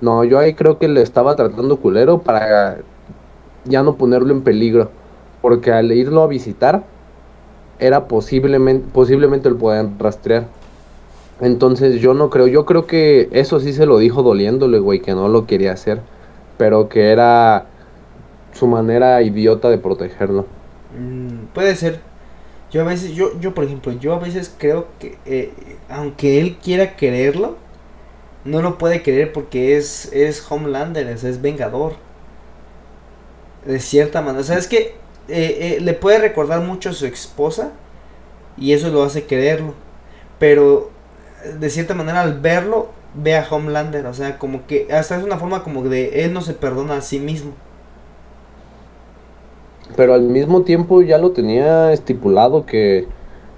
No, 0.00 0.24
yo 0.24 0.38
ahí 0.38 0.54
creo 0.54 0.78
que 0.78 0.88
le 0.88 1.02
estaba 1.02 1.36
tratando 1.36 1.78
culero 1.78 2.18
para 2.18 2.78
ya 3.64 3.82
no 3.82 3.94
ponerlo 3.96 4.32
en 4.32 4.42
peligro, 4.42 4.90
porque 5.40 5.72
al 5.72 5.92
irlo 5.92 6.22
a 6.22 6.26
visitar 6.26 6.82
era 7.78 8.06
posiblemente 8.06 8.86
posiblemente 8.92 9.48
lo 9.48 9.58
podían 9.58 9.98
rastrear. 9.98 10.46
Entonces 11.40 12.00
yo 12.00 12.14
no 12.14 12.30
creo, 12.30 12.46
yo 12.46 12.64
creo 12.66 12.86
que 12.86 13.28
eso 13.32 13.60
sí 13.60 13.72
se 13.72 13.86
lo 13.86 13.98
dijo 13.98 14.22
doliéndole, 14.22 14.78
güey, 14.78 15.00
que 15.00 15.14
no 15.14 15.28
lo 15.28 15.46
quería 15.46 15.72
hacer, 15.72 16.00
pero 16.58 16.88
que 16.88 17.10
era 17.10 17.66
su 18.52 18.66
manera 18.66 19.20
idiota 19.22 19.68
de 19.70 19.78
protegerlo. 19.78 20.46
Mm, 20.98 21.46
puede 21.54 21.74
ser. 21.76 22.00
Yo 22.70 22.80
a 22.80 22.84
veces, 22.84 23.14
yo, 23.14 23.38
yo 23.40 23.54
por 23.54 23.64
ejemplo, 23.64 23.92
yo 23.92 24.14
a 24.14 24.18
veces 24.18 24.54
creo 24.56 24.86
que 24.98 25.18
eh, 25.26 25.52
aunque 25.88 26.40
él 26.40 26.56
quiera 26.56 26.96
quererlo, 26.96 27.56
no 28.44 28.62
lo 28.62 28.78
puede 28.78 29.02
querer 29.02 29.32
porque 29.32 29.76
es, 29.76 30.10
es 30.12 30.44
Homelander, 30.50 31.06
es, 31.06 31.42
vengador. 31.42 31.94
De 33.66 33.78
cierta 33.78 34.22
manera. 34.22 34.40
O 34.40 34.44
sea, 34.44 34.58
es 34.58 34.66
que 34.66 34.96
eh, 35.28 35.76
eh, 35.76 35.78
le 35.80 35.92
puede 35.92 36.18
recordar 36.18 36.60
mucho 36.60 36.90
a 36.90 36.92
su 36.92 37.06
esposa 37.06 37.72
y 38.56 38.72
eso 38.72 38.90
lo 38.90 39.04
hace 39.04 39.24
quererlo. 39.24 39.74
Pero 40.38 40.90
de 41.58 41.70
cierta 41.70 41.94
manera 41.94 42.22
al 42.22 42.40
verlo 42.40 42.90
ve 43.14 43.36
a 43.36 43.46
Homelander, 43.48 44.06
o 44.06 44.14
sea, 44.14 44.38
como 44.38 44.66
que 44.66 44.88
hasta 44.90 45.16
es 45.16 45.22
una 45.22 45.36
forma 45.36 45.62
como 45.62 45.82
de 45.84 46.24
él 46.24 46.32
no 46.32 46.40
se 46.40 46.54
perdona 46.54 46.96
a 46.96 47.02
sí 47.02 47.18
mismo. 47.18 47.52
Pero 49.96 50.14
al 50.14 50.22
mismo 50.22 50.62
tiempo 50.62 51.02
ya 51.02 51.18
lo 51.18 51.32
tenía 51.32 51.92
estipulado 51.92 52.66
que 52.66 53.06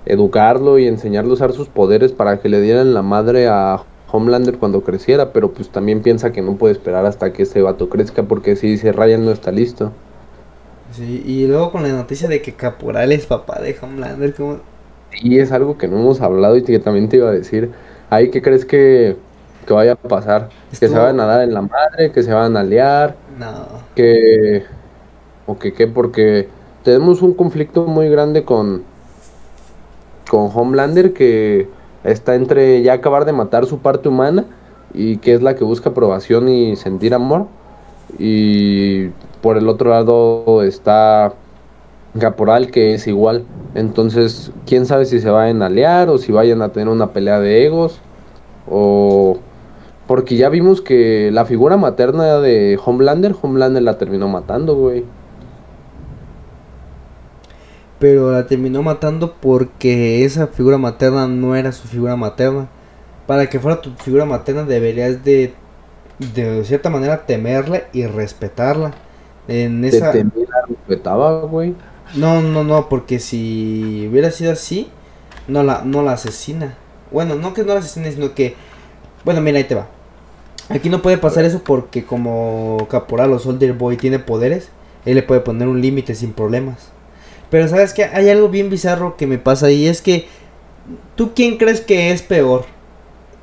educarlo 0.07 0.78
y 0.78 0.87
enseñarle 0.87 1.30
a 1.30 1.35
usar 1.35 1.53
sus 1.53 1.68
poderes 1.68 2.12
para 2.12 2.39
que 2.39 2.49
le 2.49 2.61
dieran 2.61 2.95
la 2.95 3.03
madre 3.03 3.49
a 3.49 3.82
Homelander 4.11 4.59
cuando 4.59 4.82
creciera, 4.82 5.32
pero 5.32 5.53
pues 5.53 5.70
también 5.70 6.03
piensa 6.03 6.32
que 6.32 6.43
no 6.43 6.57
puede 6.57 6.72
esperar 6.72 7.07
hasta 7.07 7.32
que 7.32 7.45
ese 7.45 7.62
vato 7.62 7.89
crezca 7.89 8.22
porque 8.22 8.57
si 8.57 8.68
dice 8.68 8.93
Ryan 8.93 9.24
no 9.24 9.30
está 9.30 9.51
listo. 9.51 9.93
Sí, 10.93 11.22
y 11.26 11.47
luego 11.47 11.72
con 11.72 11.82
la 11.82 11.89
noticia 11.89 12.28
de 12.28 12.41
que 12.41 12.53
Caporal 12.53 13.11
es 13.11 13.26
papá 13.26 13.61
de 13.61 13.76
Homelander, 13.80 14.35
como 14.35 14.59
y 15.22 15.39
es 15.39 15.53
algo 15.53 15.78
que 15.78 15.89
no 15.89 15.99
hemos 15.99 16.20
hablado 16.20 16.57
y 16.57 16.62
que 16.62 16.78
también 16.78 17.09
te 17.09 17.16
iba 17.16 17.28
a 17.28 17.32
decir. 17.32 17.70
Ahí, 18.11 18.30
¿qué 18.30 18.43
crees 18.43 18.64
que, 18.64 19.16
vaya 19.68 19.93
a 19.93 19.97
pasar? 19.97 20.51
¿Que 20.70 20.89
se 20.89 20.99
van 20.99 21.18
a 21.20 21.26
dar 21.26 21.43
en 21.43 21.55
la 21.55 21.62
madre? 21.62 22.12
¿Que 22.12 22.22
se 22.22 22.32
van 22.32 22.57
a 22.57 22.62
liar? 22.62 23.16
No. 23.39 23.66
¿Que... 23.95 24.64
¿O 25.47 25.59
que 25.59 25.73
qué? 25.73 25.87
Porque 25.87 26.49
tenemos 26.83 27.23
un 27.23 27.35
conflicto 27.35 27.87
muy 27.87 28.09
grande 28.09 28.45
con... 28.45 28.83
Con 30.31 30.51
Homelander 30.53 31.13
que 31.13 31.69
está 32.03 32.35
entre 32.35 32.83
ya 32.83 32.95
acabar 32.95 33.25
de 33.25 33.33
matar 33.33 33.67
su 33.67 33.79
parte 33.79 34.09
humana 34.09 34.47
y 34.93 35.19
que 35.19 35.35
es 35.35 35.43
la 35.43 35.55
que 35.55 35.65
busca 35.65 35.91
aprobación 35.91 36.49
y 36.49 36.77
sentir 36.77 37.15
amor. 37.15 37.47
Y 38.19 39.09
por 39.43 39.59
el 39.59 39.69
otro 39.69 39.91
lado 39.91 40.63
está 40.63 41.35
Caporal 42.19 42.71
que 42.71 42.95
es 42.95 43.09
igual. 43.09 43.45
Entonces, 43.75 44.53
quién 44.67 44.87
sabe 44.87 45.05
si 45.05 45.19
se 45.21 45.31
vayan 45.31 45.63
a 45.63 45.67
aliar 45.67 46.09
o 46.09 46.19
si 46.19 46.31
vayan 46.31 46.63
a 46.63 46.69
tener 46.69 46.89
una 46.89 47.09
pelea 47.09 47.41
de 47.41 47.67
egos. 47.67 47.99
O. 48.71 49.39
Porque 50.07 50.37
ya 50.37 50.49
vimos 50.49 50.81
que 50.81 51.31
la 51.33 51.45
figura 51.45 51.77
materna 51.77 52.39
de 52.39 52.79
Homelander, 52.85 53.35
Homelander 53.41 53.83
la 53.83 53.99
terminó 53.99 54.29
matando, 54.29 54.77
güey. 54.77 55.05
Pero 58.05 58.33
la 58.33 58.47
terminó 58.47 58.83
matando 58.83 59.33
porque 59.41 60.27
esa 60.27 60.47
figura 60.49 60.77
materna 60.77 61.27
no 61.27 61.57
era 61.57 61.73
su 61.73 61.89
figura 61.89 62.17
materna. 62.17 62.69
Para 63.27 63.49
que 63.49 63.59
fuera 63.59 63.81
tu 63.81 63.93
figura 63.95 64.27
materna 64.27 64.65
deberías 64.65 65.25
de, 65.25 65.55
de 66.19 66.63
cierta 66.67 66.91
manera 66.91 67.25
temerla 67.25 67.85
y 67.95 68.05
respetarla. 68.05 68.93
En 69.49 69.83
esa... 69.87 70.13
respetaba, 70.13 71.47
güey. 71.47 71.75
No, 72.15 72.43
no, 72.43 72.63
no, 72.63 72.91
porque 72.91 73.19
si 73.19 74.07
hubiera 74.11 74.31
sido 74.31 74.53
así, 74.53 74.91
no 75.49 75.63
la, 75.63 75.81
no 75.83 76.03
la 76.03 76.13
asesina. 76.13 76.77
Bueno, 77.11 77.37
no 77.37 77.55
que 77.55 77.63
no 77.63 77.73
la 77.73 77.81
asesine, 77.81 78.13
sino 78.13 78.35
que... 78.35 78.55
Bueno, 79.25 79.41
mira, 79.41 79.57
ahí 79.57 79.65
te 79.65 79.77
va. 79.77 79.87
Aquí 80.69 80.91
no 80.91 81.01
puede 81.01 81.17
pasar 81.17 81.47
eso 81.47 81.63
porque 81.65 82.05
como 82.05 82.87
Caporal 82.91 83.33
o 83.33 83.39
Soldier 83.39 83.73
Boy 83.73 83.97
tiene 83.97 84.19
poderes, 84.19 84.69
él 85.07 85.15
le 85.15 85.23
puede 85.23 85.41
poner 85.41 85.69
un 85.69 85.81
límite 85.81 86.15
sin 86.15 86.35
problemas. 86.35 86.93
Pero 87.55 87.69
sabes 87.69 87.95
que 87.95 88.03
hay 88.03 88.29
algo 88.31 88.49
bien 88.49 88.69
bizarro 88.69 89.17
que 89.17 89.29
me 89.29 89.39
pasa 89.39 89.71
y 89.71 89.87
es 89.87 90.03
que... 90.03 90.27
¿Tú 91.15 91.35
quién 91.37 91.57
crees 91.57 91.81
que 91.81 92.11
es 92.11 92.21
peor? 92.21 92.65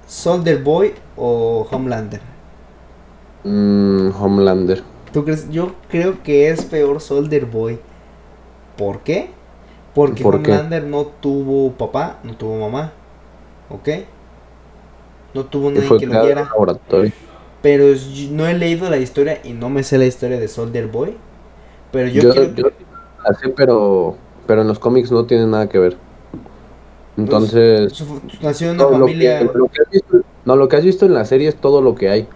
¿Soldier 0.05 0.62
Boy 0.62 0.93
o 1.16 1.66
Homelander? 1.72 2.20
Mm, 3.45 4.09
Homelander. 4.09 4.84
¿Tú 5.14 5.24
crees? 5.24 5.49
Yo 5.49 5.76
creo 5.88 6.22
que 6.24 6.49
es 6.49 6.66
peor 6.66 6.99
Soldier 6.99 7.45
Boy. 7.45 7.80
¿Por 8.78 8.99
qué? 8.99 9.30
Porque 9.95 10.26
Homelander 10.26 10.84
no 10.84 11.05
tuvo 11.05 11.72
papá, 11.72 12.20
no 12.26 12.36
tuvo 12.36 12.59
mamá. 12.59 12.91
¿Ok? 13.70 13.88
No 15.34 15.45
tuvo 15.45 15.72
nadie 15.72 15.88
que 15.99 16.05
lo 16.05 16.22
viera. 16.22 16.49
Pero 17.62 17.86
no 18.32 18.45
he 18.45 18.55
leído 18.55 18.89
la 18.89 18.97
historia 18.97 19.39
y 19.41 19.53
no 19.53 19.70
me 19.70 19.84
sé 19.84 19.97
la 19.97 20.05
historia 20.05 20.38
de 20.38 20.49
Soldier 20.49 20.88
Boy. 20.88 21.16
Pero 21.93 22.09
yo, 22.09 22.34
quiero... 22.34 22.72
pero, 23.55 24.15
pero 24.47 24.61
en 24.61 24.67
los 24.67 24.80
cómics 24.80 25.11
no 25.11 25.26
tiene 25.26 25.47
nada 25.47 25.67
que 25.69 25.80
ver. 25.80 25.97
Pues, 27.15 27.28
Entonces... 27.28 28.01
en 28.61 28.69
una 28.72 28.88
familia... 28.88 29.41
no, 30.45 30.55
lo 30.55 30.67
que 30.67 30.76
has 30.78 30.84
visto 30.84 31.05
en 31.05 31.13
la 31.13 31.26
serie 31.26 31.49
es 31.49 31.55
todo 31.55 31.82
lo 31.82 31.95
que 31.95 32.09
hay. 32.09 32.28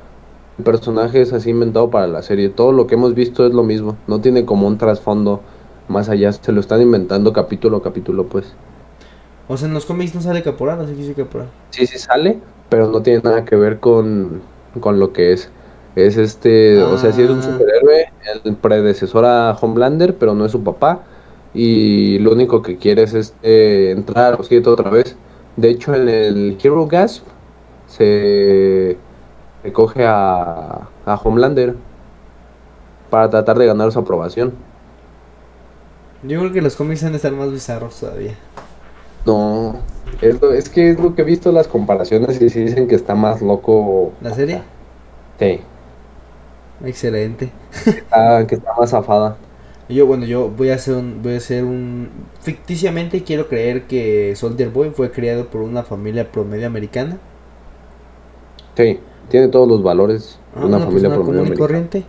El 0.57 0.63
personaje 0.63 1.21
es 1.21 1.33
así 1.33 1.49
inventado 1.49 1.89
para 1.89 2.07
la 2.07 2.21
serie. 2.21 2.49
Todo 2.49 2.71
lo 2.71 2.87
que 2.87 2.95
hemos 2.95 3.13
visto 3.13 3.45
es 3.45 3.53
lo 3.53 3.63
mismo. 3.63 3.97
No 4.07 4.21
tiene 4.21 4.45
como 4.45 4.67
un 4.67 4.77
trasfondo 4.77 5.41
más 5.87 6.09
allá. 6.09 6.31
Se 6.31 6.51
lo 6.51 6.61
están 6.61 6.81
inventando 6.81 7.33
capítulo 7.33 7.77
a 7.77 7.83
capítulo, 7.83 8.25
pues. 8.27 8.53
O 9.47 9.57
sea, 9.57 9.67
en 9.67 9.73
los 9.73 9.85
cómics 9.85 10.15
no 10.15 10.21
sale 10.21 10.41
Caporal, 10.41 10.81
así 10.81 10.93
que 10.93 11.03
sí 11.03 11.13
Caporal. 11.13 11.49
Sí, 11.69 11.85
sí 11.85 11.99
sale, 11.99 12.39
pero 12.69 12.87
no 12.87 13.01
tiene 13.01 13.21
nada 13.21 13.45
que 13.45 13.55
ver 13.55 13.79
con, 13.79 14.41
con 14.79 14.99
lo 14.99 15.13
que 15.13 15.33
es. 15.33 15.49
Es 15.95 16.17
este, 16.17 16.81
o 16.81 16.97
sea, 16.97 17.11
si 17.11 17.21
es 17.21 17.29
un 17.29 17.39
ah. 17.39 17.43
superhéroe, 17.43 18.11
el 18.43 18.55
predecesor 18.57 19.25
a 19.25 19.51
Homelander, 19.59 20.15
pero 20.17 20.33
no 20.33 20.45
es 20.45 20.51
su 20.51 20.63
papá. 20.63 21.03
Y 21.53 22.19
lo 22.19 22.33
único 22.33 22.61
que 22.61 22.77
quiere 22.77 23.03
es 23.03 23.13
este, 23.13 23.91
entrar 23.91 24.33
a 24.33 24.37
los 24.37 24.47
siete 24.47 24.69
otra 24.69 24.89
vez. 24.89 25.15
De 25.55 25.69
hecho, 25.69 25.93
en 25.95 26.09
el 26.09 26.57
Hero 26.61 26.87
Gasp 26.87 27.25
se, 27.87 28.97
se 29.63 29.73
coge 29.73 30.05
a, 30.05 30.89
a 31.05 31.15
Homelander 31.23 31.75
para 33.09 33.29
tratar 33.29 33.57
de 33.57 33.65
ganar 33.65 33.91
su 33.91 33.99
aprobación. 33.99 34.53
Yo 36.23 36.39
creo 36.41 36.51
que 36.51 36.61
los 36.61 36.75
cómics 36.75 37.03
han 37.03 37.11
de 37.11 37.17
estar 37.17 37.31
más 37.31 37.51
bizarros 37.51 37.97
todavía. 37.99 38.35
No, 39.25 39.87
es, 40.21 40.39
lo- 40.41 40.51
es 40.53 40.69
que 40.69 40.91
es 40.91 40.99
lo 40.99 41.15
que 41.15 41.21
he 41.23 41.25
visto 41.25 41.51
las 41.51 41.67
comparaciones 41.67 42.41
y 42.41 42.49
sí 42.49 42.61
dicen 42.61 42.87
que 42.87 42.95
está 42.95 43.15
más 43.15 43.41
loco. 43.41 44.13
¿La 44.21 44.33
serie? 44.33 44.61
Sí, 45.39 45.59
Excelente. 46.83 47.51
está- 47.85 48.45
que 48.47 48.55
está 48.55 48.73
más 48.77 48.89
zafada. 48.89 49.37
Yo, 49.87 50.07
bueno, 50.07 50.25
yo 50.25 50.49
voy 50.49 50.69
a 50.71 50.75
hacer 50.75 50.95
un, 50.95 51.21
voy 51.21 51.35
a 51.35 51.37
hacer 51.37 51.63
un, 51.63 52.09
ficticiamente 52.41 53.23
quiero 53.23 53.47
creer 53.47 53.83
que 53.87 54.35
Soldier 54.35 54.69
Boy 54.69 54.89
fue 54.91 55.11
criado 55.11 55.47
por 55.49 55.61
una 55.61 55.83
familia 55.83 56.31
promedio 56.31 56.65
americana. 56.67 57.17
Sí, 58.75 58.99
tiene 59.29 59.47
todos 59.47 59.67
los 59.67 59.83
valores 59.83 60.39
Ah, 60.55 60.65
una, 60.65 60.77
una 60.77 60.85
familia 60.85 61.09
promedio 61.09 61.41
americana. 61.41 61.67
corriente. 61.67 62.03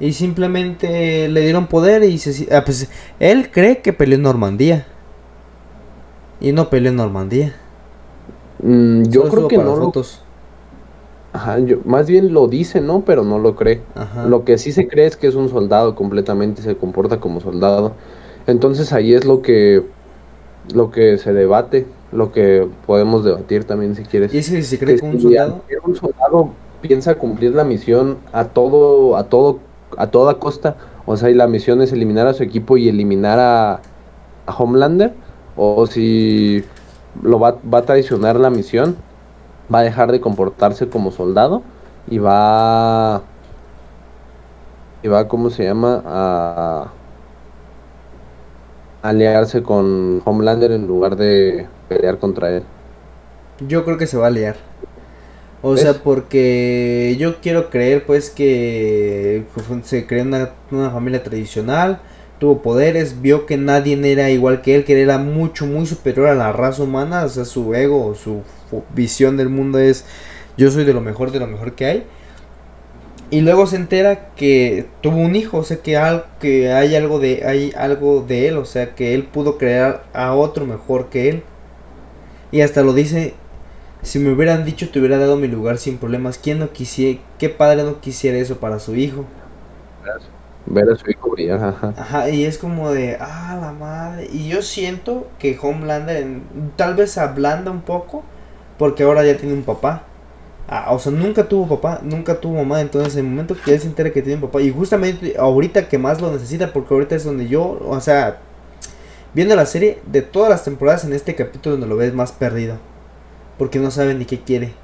Y 0.00 0.12
simplemente 0.12 1.28
le 1.28 1.40
dieron 1.40 1.66
poder 1.66 2.04
y 2.04 2.18
se, 2.18 2.54
ah, 2.54 2.62
pues, 2.64 2.88
él 3.18 3.50
cree 3.50 3.78
que 3.82 3.92
peleó 3.92 4.14
en 4.16 4.22
Normandía. 4.22 4.86
Y 6.40 6.52
no 6.52 6.70
peleó 6.70 6.90
en 6.90 6.96
Normandía. 6.96 7.54
Mm, 8.62 9.04
yo 9.04 9.22
Solo 9.22 9.30
creo 9.32 9.48
que 9.48 9.58
no 9.58 9.76
lo. 9.76 9.92
Ajá, 11.38 11.58
yo- 11.60 11.78
más 11.84 12.06
bien 12.08 12.32
lo 12.32 12.48
dice, 12.48 12.80
¿no? 12.80 13.02
Pero 13.04 13.24
no 13.24 13.38
lo 13.38 13.54
cree. 13.56 13.80
Ajá. 13.94 14.24
Lo 14.26 14.44
que 14.44 14.58
sí 14.58 14.72
se 14.72 14.88
cree 14.88 15.06
es 15.06 15.16
que 15.16 15.26
es 15.28 15.34
un 15.34 15.48
soldado 15.48 15.94
completamente, 15.94 16.62
se 16.62 16.76
comporta 16.76 17.20
como 17.20 17.40
soldado. 17.40 17.92
Entonces 18.46 18.92
ahí 18.92 19.14
es 19.14 19.24
lo 19.24 19.42
que 19.42 19.82
lo 20.74 20.90
que 20.90 21.16
se 21.18 21.32
debate, 21.32 21.86
lo 22.12 22.30
que 22.32 22.68
podemos 22.86 23.24
debatir 23.24 23.64
también 23.64 23.94
si 23.94 24.02
quieres. 24.04 24.34
Y 24.34 24.42
si 24.42 24.62
se 24.62 24.78
cree 24.78 24.96
que 24.96 25.00
como 25.00 25.12
un 25.12 25.18
si 25.18 25.22
soldado. 25.24 25.62
un 25.84 25.96
soldado 25.96 26.50
piensa 26.82 27.14
cumplir 27.16 27.54
la 27.54 27.64
misión 27.64 28.18
a 28.32 28.44
todo, 28.44 29.16
a 29.16 29.24
todo, 29.24 29.58
a 29.96 30.08
toda 30.08 30.38
costa, 30.38 30.76
o 31.06 31.16
sea, 31.16 31.30
y 31.30 31.34
la 31.34 31.46
misión 31.46 31.80
es 31.82 31.92
eliminar 31.92 32.26
a 32.26 32.34
su 32.34 32.42
equipo 32.42 32.76
y 32.76 32.88
eliminar 32.88 33.38
a, 33.38 33.80
a 34.46 34.56
Homelander, 34.58 35.14
o 35.56 35.86
si 35.86 36.64
lo 37.22 37.38
va, 37.40 37.56
va 37.72 37.78
a 37.78 37.82
traicionar 37.82 38.38
la 38.38 38.50
misión, 38.50 38.96
va 39.72 39.80
a 39.80 39.82
dejar 39.82 40.12
de 40.12 40.20
comportarse 40.20 40.88
como 40.88 41.10
soldado 41.12 41.62
y 42.06 42.18
va 42.18 43.22
y 45.02 45.08
va, 45.08 45.28
¿cómo 45.28 45.50
se 45.50 45.64
llama? 45.64 46.02
A 46.04 46.92
aliarse 49.02 49.62
con 49.62 50.22
Homelander 50.24 50.72
en 50.72 50.86
lugar 50.86 51.16
de 51.16 51.66
pelear 51.88 52.18
contra 52.18 52.50
él. 52.50 52.62
Yo 53.60 53.84
creo 53.84 53.98
que 53.98 54.06
se 54.06 54.16
va 54.16 54.28
a 54.28 54.30
liar. 54.30 54.56
O 55.62 55.74
¿Ves? 55.74 55.82
sea, 55.82 56.02
porque 56.02 57.16
yo 57.18 57.40
quiero 57.40 57.68
creer 57.70 58.06
pues 58.06 58.30
que 58.30 59.44
fue- 59.56 59.82
se 59.82 60.06
creó 60.06 60.22
una, 60.24 60.50
una 60.70 60.90
familia 60.90 61.22
tradicional, 61.24 62.00
tuvo 62.38 62.62
poderes, 62.62 63.20
vio 63.22 63.46
que 63.46 63.56
nadie 63.56 63.98
era 64.12 64.30
igual 64.30 64.62
que 64.62 64.74
él, 64.76 64.84
que 64.84 64.92
él 64.94 65.00
era 65.00 65.18
mucho, 65.18 65.66
muy 65.66 65.86
superior 65.86 66.28
a 66.28 66.34
la 66.34 66.52
raza 66.52 66.82
humana, 66.82 67.24
o 67.24 67.28
sea, 67.28 67.44
su 67.44 67.74
ego, 67.74 68.14
su 68.14 68.42
visión 68.94 69.36
del 69.36 69.48
mundo 69.48 69.78
es 69.78 70.04
yo 70.56 70.70
soy 70.70 70.84
de 70.84 70.92
lo 70.94 71.00
mejor, 71.00 71.30
de 71.32 71.38
lo 71.40 71.46
mejor 71.46 71.74
que 71.74 71.86
hay. 71.86 72.04
Y 73.30 73.42
luego 73.42 73.66
se 73.66 73.76
entera 73.76 74.30
que 74.36 74.86
tuvo 75.02 75.16
un 75.18 75.36
hijo, 75.36 75.58
o 75.58 75.64
sea, 75.64 75.78
que, 75.78 75.96
al- 75.98 76.24
que 76.40 76.72
hay, 76.72 76.94
algo 76.96 77.18
de, 77.18 77.44
hay 77.46 77.72
algo 77.76 78.24
de 78.26 78.48
él, 78.48 78.56
o 78.56 78.64
sea, 78.64 78.94
que 78.94 79.14
él 79.14 79.24
pudo 79.24 79.58
crear 79.58 80.04
a 80.14 80.34
otro 80.34 80.64
mejor 80.66 81.10
que 81.10 81.28
él. 81.28 81.42
Y 82.50 82.60
hasta 82.62 82.82
lo 82.82 82.92
dice, 82.94 83.34
si 84.02 84.18
me 84.20 84.32
hubieran 84.32 84.64
dicho 84.64 84.90
te 84.90 84.98
hubiera 85.00 85.18
dado 85.18 85.36
mi 85.36 85.48
lugar 85.48 85.78
sin 85.78 85.98
problemas. 85.98 86.38
¿Quién 86.38 86.58
no 86.60 86.72
quisiera, 86.72 87.20
qué 87.38 87.48
padre 87.50 87.82
no 87.84 88.00
quisiera 88.00 88.38
eso 88.38 88.58
para 88.58 88.78
su 88.80 88.96
hijo? 88.96 89.26
Ver 90.70 90.90
a 90.90 90.96
su 90.96 91.10
hijo 91.10 91.30
brillar, 91.30 91.62
ajá. 91.64 91.94
Ajá, 91.96 92.28
y 92.30 92.44
es 92.44 92.58
como 92.58 92.90
de, 92.90 93.16
ah, 93.20 93.58
la 93.60 93.72
madre. 93.72 94.28
Y 94.32 94.48
yo 94.48 94.62
siento 94.62 95.26
que 95.38 95.58
Homelander 95.60 96.16
en- 96.18 96.42
tal 96.76 96.94
vez 96.94 97.16
ablanda 97.18 97.70
un 97.70 97.82
poco, 97.82 98.22
porque 98.78 99.02
ahora 99.04 99.24
ya 99.24 99.36
tiene 99.36 99.54
un 99.54 99.62
papá. 99.62 100.04
Ah, 100.68 100.92
o 100.92 100.98
sea, 100.98 101.12
nunca 101.12 101.48
tuvo 101.48 101.68
papá, 101.80 102.00
nunca 102.02 102.40
tuvo 102.40 102.56
mamá. 102.58 102.80
Entonces, 102.80 103.14
en 103.16 103.24
el 103.26 103.30
momento 103.30 103.56
que 103.64 103.74
él 103.74 103.80
se 103.80 103.86
entera 103.88 104.10
que 104.12 104.22
tiene 104.22 104.36
un 104.42 104.42
papá, 104.50 104.60
y 104.62 104.70
justamente 104.70 105.36
ahorita 105.38 105.88
que 105.88 105.98
más 105.98 106.20
lo 106.20 106.30
necesita, 106.32 106.72
porque 106.72 106.94
ahorita 106.94 107.16
es 107.16 107.24
donde 107.24 107.48
yo, 107.48 107.78
o 107.88 108.00
sea, 108.00 108.38
viendo 109.34 109.56
la 109.56 109.66
serie, 109.66 110.00
de 110.06 110.22
todas 110.22 110.50
las 110.50 110.64
temporadas, 110.64 111.04
en 111.04 111.12
este 111.14 111.34
capítulo 111.34 111.72
donde 111.76 111.86
lo 111.88 111.96
ves 111.96 112.14
más 112.14 112.32
perdido, 112.32 112.76
porque 113.58 113.78
no 113.78 113.90
sabe 113.90 114.14
ni 114.14 114.24
qué 114.26 114.40
quiere. 114.40 114.74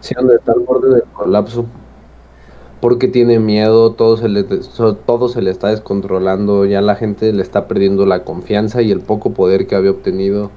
Sí, 0.00 0.14
donde 0.16 0.34
está 0.36 0.52
al 0.52 0.60
borde 0.60 0.90
del 0.94 1.04
colapso. 1.12 1.66
Porque 2.82 3.06
tiene 3.08 3.38
miedo, 3.38 3.92
todo 3.92 4.16
se, 4.16 4.28
le, 4.28 4.42
todo 4.42 5.28
se 5.28 5.40
le 5.40 5.50
está 5.52 5.68
descontrolando, 5.68 6.64
ya 6.66 6.82
la 6.82 6.96
gente 6.96 7.32
le 7.32 7.40
está 7.40 7.68
perdiendo 7.68 8.06
la 8.06 8.24
confianza 8.24 8.82
y 8.82 8.90
el 8.90 8.98
poco 9.00 9.30
poder 9.32 9.66
que 9.68 9.76
había 9.76 9.92
obtenido. 9.92 10.50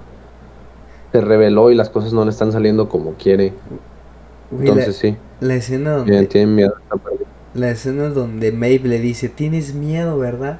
Se 1.12 1.22
reveló 1.22 1.70
y 1.72 1.76
las 1.76 1.90
cosas 1.90 2.14
no 2.14 2.26
le 2.26 2.32
están 2.32 2.52
saliendo 2.52 2.90
como 2.90 3.12
quiere. 3.14 3.54
Güey, 4.50 4.66
la- 4.66 4.72
Entonces 4.72 4.96
sí, 4.98 5.16
la, 5.40 5.54
escena 5.56 5.98
donde, 5.98 6.26
tiene 6.26 6.48
miedo. 6.48 6.74
la 7.54 7.70
escena 7.70 8.10
donde 8.10 8.52
Maeve 8.52 8.90
le 8.90 9.00
dice, 9.00 9.30
tienes 9.30 9.76
miedo, 9.76 10.18
¿verdad? 10.18 10.60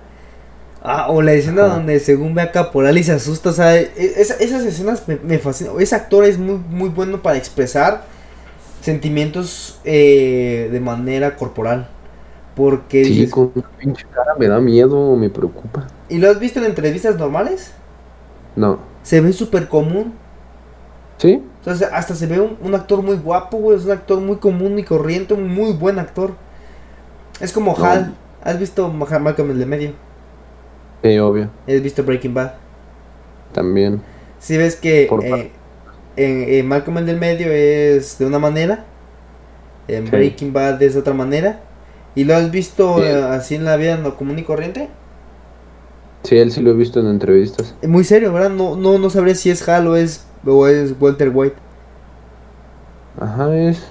Ah, 0.84 1.08
o 1.10 1.24
la 1.24 1.34
escena 1.34 1.66
Ajá. 1.66 1.74
donde 1.78 2.00
según 2.00 2.36
ve 2.36 2.44
a 2.44 2.52
Caporal 2.52 2.96
y 2.96 3.04
se 3.04 3.12
asusta, 3.14 3.50
o 3.50 3.54
sea, 3.54 3.76
e- 3.76 3.92
esa- 3.96 4.36
esas 4.36 4.64
escenas 4.66 5.08
me, 5.08 5.16
me 5.18 5.40
fascinan. 5.40 5.74
Ese 5.80 5.96
actor 5.96 6.26
es 6.26 6.38
muy, 6.38 6.60
muy 6.70 6.90
bueno 6.90 7.24
para 7.24 7.38
expresar 7.38 8.06
sentimientos 8.86 9.80
eh, 9.84 10.70
de 10.72 10.80
manera 10.80 11.36
corporal. 11.36 11.88
Porque 12.56 13.04
Sí, 13.04 13.12
dices- 13.12 13.32
con 13.32 13.52
una 13.54 13.68
pinche 13.78 14.06
cara 14.14 14.34
me 14.40 14.48
da 14.48 14.60
miedo, 14.62 15.16
me 15.18 15.30
preocupa. 15.30 15.88
¿Y 16.08 16.20
lo 16.20 16.30
has 16.30 16.40
visto 16.40 16.60
en 16.60 16.66
entrevistas 16.66 17.18
normales? 17.18 17.74
No. 18.56 18.80
Se 19.04 19.20
ve 19.20 19.34
súper 19.34 19.68
común. 19.68 20.14
¿Sí? 21.18 21.44
Se- 21.64 21.86
hasta 21.86 22.16
se 22.16 22.28
ve 22.28 22.40
un, 22.40 22.58
un 22.62 22.74
actor 22.76 23.02
muy 23.02 23.18
guapo, 23.18 23.58
güey. 23.58 23.78
Es 23.78 23.86
un 23.86 23.92
actor 23.92 24.22
muy 24.22 24.38
común 24.38 24.80
y 24.80 24.84
corriente, 24.84 25.34
un 25.34 25.54
muy 25.54 25.74
buen 25.74 26.00
actor. 26.00 26.34
Es 27.42 27.52
como 27.52 27.76
No. 27.78 27.84
Hal. 27.86 28.16
¿Has 28.44 28.60
visto 28.60 28.88
Ma- 28.90 29.20
Malcolm 29.20 29.50
el 29.52 29.60
de 29.60 29.66
medio? 29.66 29.92
Sí, 31.04 31.18
obvio. 31.20 31.50
¿Has 31.68 31.82
visto 31.82 32.04
Breaking 32.04 32.34
Bad? 32.34 32.54
También. 33.52 34.02
Si 34.40 34.56
ves 34.58 34.76
que 34.76 35.08
Por 35.10 35.26
eh, 35.26 35.52
en, 36.18 36.44
en 36.54 36.68
Malcolm 36.68 36.98
el 37.00 37.06
del 37.06 37.18
medio 37.20 37.52
es 37.52 38.18
de 38.18 38.26
una 38.26 38.40
manera, 38.40 38.86
en 39.88 40.10
Sí. 40.10 40.12
Breaking 40.12 40.54
Bad 40.54 40.82
es 40.84 40.94
de 40.94 41.00
otra 41.00 41.14
manera, 41.14 41.62
y 42.16 42.24
lo 42.24 42.36
has 42.36 42.52
visto 42.52 42.98
Sí. 43.00 43.06
así 43.06 43.56
en 43.56 43.66
la 43.66 43.78
vida 43.78 43.98
no 43.98 44.16
común 44.18 44.40
y 44.40 44.44
corriente, 44.44 44.90
Sí, 46.24 46.38
él 46.38 46.52
sí 46.52 46.62
lo 46.62 46.72
he 46.72 46.74
visto 46.74 47.00
en 47.00 47.08
entrevistas. 47.08 47.76
Eh, 47.84 47.88
muy 47.88 48.04
serio, 48.04 48.34
¿verdad? 48.34 48.50
No, 48.50 48.76
no, 48.76 48.98
no 48.98 49.10
sabría 49.12 49.36
si 49.36 49.52
es 49.52 49.68
Hal 49.70 49.88
o 49.88 49.96
es, 49.96 50.26
o 50.46 50.68
es 50.68 50.96
Walter 51.00 51.30
White. 51.34 51.56
Ajá, 53.20 53.56
es. 53.56 53.84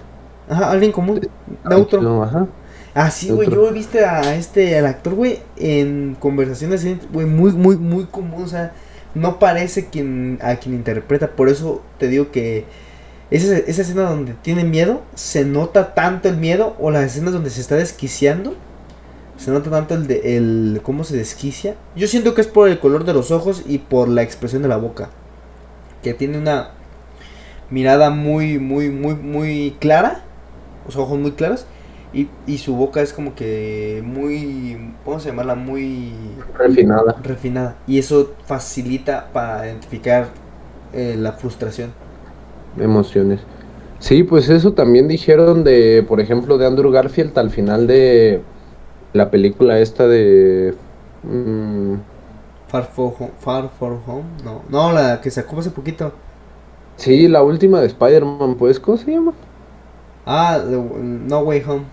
Ajá, 0.48 0.70
alguien 0.70 0.92
común, 0.92 1.20
neutro. 1.64 2.00
tranquilo, 2.00 2.22
Ajá. 2.22 2.46
Ah, 2.94 3.10
sí, 3.10 3.30
güey, 3.30 3.48
yo 3.50 3.68
he 3.68 3.72
visto 3.72 3.98
a 3.98 4.34
este, 4.36 4.78
al 4.78 4.86
actor, 4.86 5.14
güey, 5.14 5.40
en 5.56 6.16
conversaciones, 6.20 6.86
güey, 7.12 7.26
muy, 7.26 7.52
muy, 7.52 7.76
muy 7.76 8.04
común, 8.06 8.44
o 8.44 8.48
sea, 8.48 8.72
no 9.14 9.38
parece 9.38 9.86
quien, 9.86 10.38
a 10.42 10.56
quien 10.56 10.74
interpreta, 10.74 11.32
por 11.32 11.48
eso 11.48 11.82
te 11.98 12.08
digo 12.08 12.30
que 12.30 12.64
esa, 13.30 13.56
esa 13.56 13.82
escena 13.82 14.02
donde 14.02 14.34
tiene 14.34 14.64
miedo, 14.64 15.02
se 15.14 15.44
nota 15.44 15.94
tanto 15.94 16.28
el 16.28 16.36
miedo, 16.36 16.76
o 16.78 16.90
las 16.90 17.04
escenas 17.04 17.32
donde 17.32 17.50
se 17.50 17.60
está 17.60 17.76
desquiciando, 17.76 18.54
se 19.36 19.50
nota 19.50 19.70
tanto 19.70 19.94
el 19.94 20.06
de, 20.06 20.36
el, 20.36 20.80
cómo 20.82 21.04
se 21.04 21.16
desquicia, 21.16 21.76
yo 21.96 22.06
siento 22.06 22.34
que 22.34 22.40
es 22.40 22.46
por 22.46 22.68
el 22.68 22.78
color 22.78 23.04
de 23.04 23.14
los 23.14 23.30
ojos 23.30 23.62
y 23.66 23.78
por 23.78 24.08
la 24.08 24.22
expresión 24.22 24.62
de 24.62 24.68
la 24.68 24.76
boca, 24.76 25.10
que 26.02 26.14
tiene 26.14 26.38
una 26.38 26.70
mirada 27.70 28.10
muy, 28.10 28.58
muy, 28.58 28.90
muy, 28.90 29.14
muy 29.14 29.76
clara, 29.80 30.22
los 30.86 30.96
ojos 30.96 31.18
muy 31.18 31.32
claros, 31.32 31.66
y, 32.14 32.38
y 32.46 32.58
su 32.58 32.76
boca 32.76 33.02
es 33.02 33.12
como 33.12 33.34
que 33.34 34.02
muy, 34.04 34.96
¿cómo 35.04 35.20
se 35.20 35.30
llamarla? 35.30 35.56
Muy 35.56 36.46
Refinada. 36.58 37.14
refinada. 37.14 37.82
Y 37.86 37.98
eso 37.98 38.36
facilita 38.46 39.32
para 39.32 39.66
identificar 39.66 40.34
eh, 40.92 41.16
la 41.18 41.32
frustración. 41.34 41.96
Emociones. 42.76 43.46
Sí, 43.98 44.24
pues 44.24 44.48
eso 44.48 44.74
también 44.74 45.08
dijeron 45.08 45.64
de, 45.64 46.04
por 46.08 46.20
ejemplo, 46.20 46.58
de 46.58 46.66
Andrew 46.66 46.90
Garfield 46.90 47.38
al 47.38 47.50
final 47.50 47.86
de 47.86 48.46
la 49.12 49.30
película 49.30 49.78
esta 49.80 50.08
de... 50.08 50.76
mm, 51.22 51.94
Far 52.66 52.84
for 52.84 53.14
Home, 53.18 53.32
Far 53.38 53.70
for 53.70 53.92
Home, 54.06 54.42
no, 54.42 54.64
no, 54.68 54.92
la 54.92 55.20
que 55.20 55.30
sacó 55.30 55.60
hace 55.60 55.70
poquito. 55.70 56.12
sí, 56.96 57.28
la 57.28 57.42
última 57.42 57.80
de 57.80 57.86
Spider-Man, 57.86 58.56
pues, 58.56 58.80
¿cómo 58.80 58.96
se 58.98 59.10
llama? 59.12 59.34
Ah, 60.26 60.58
No 60.66 61.40
Way 61.44 61.62
Home. 61.66 61.84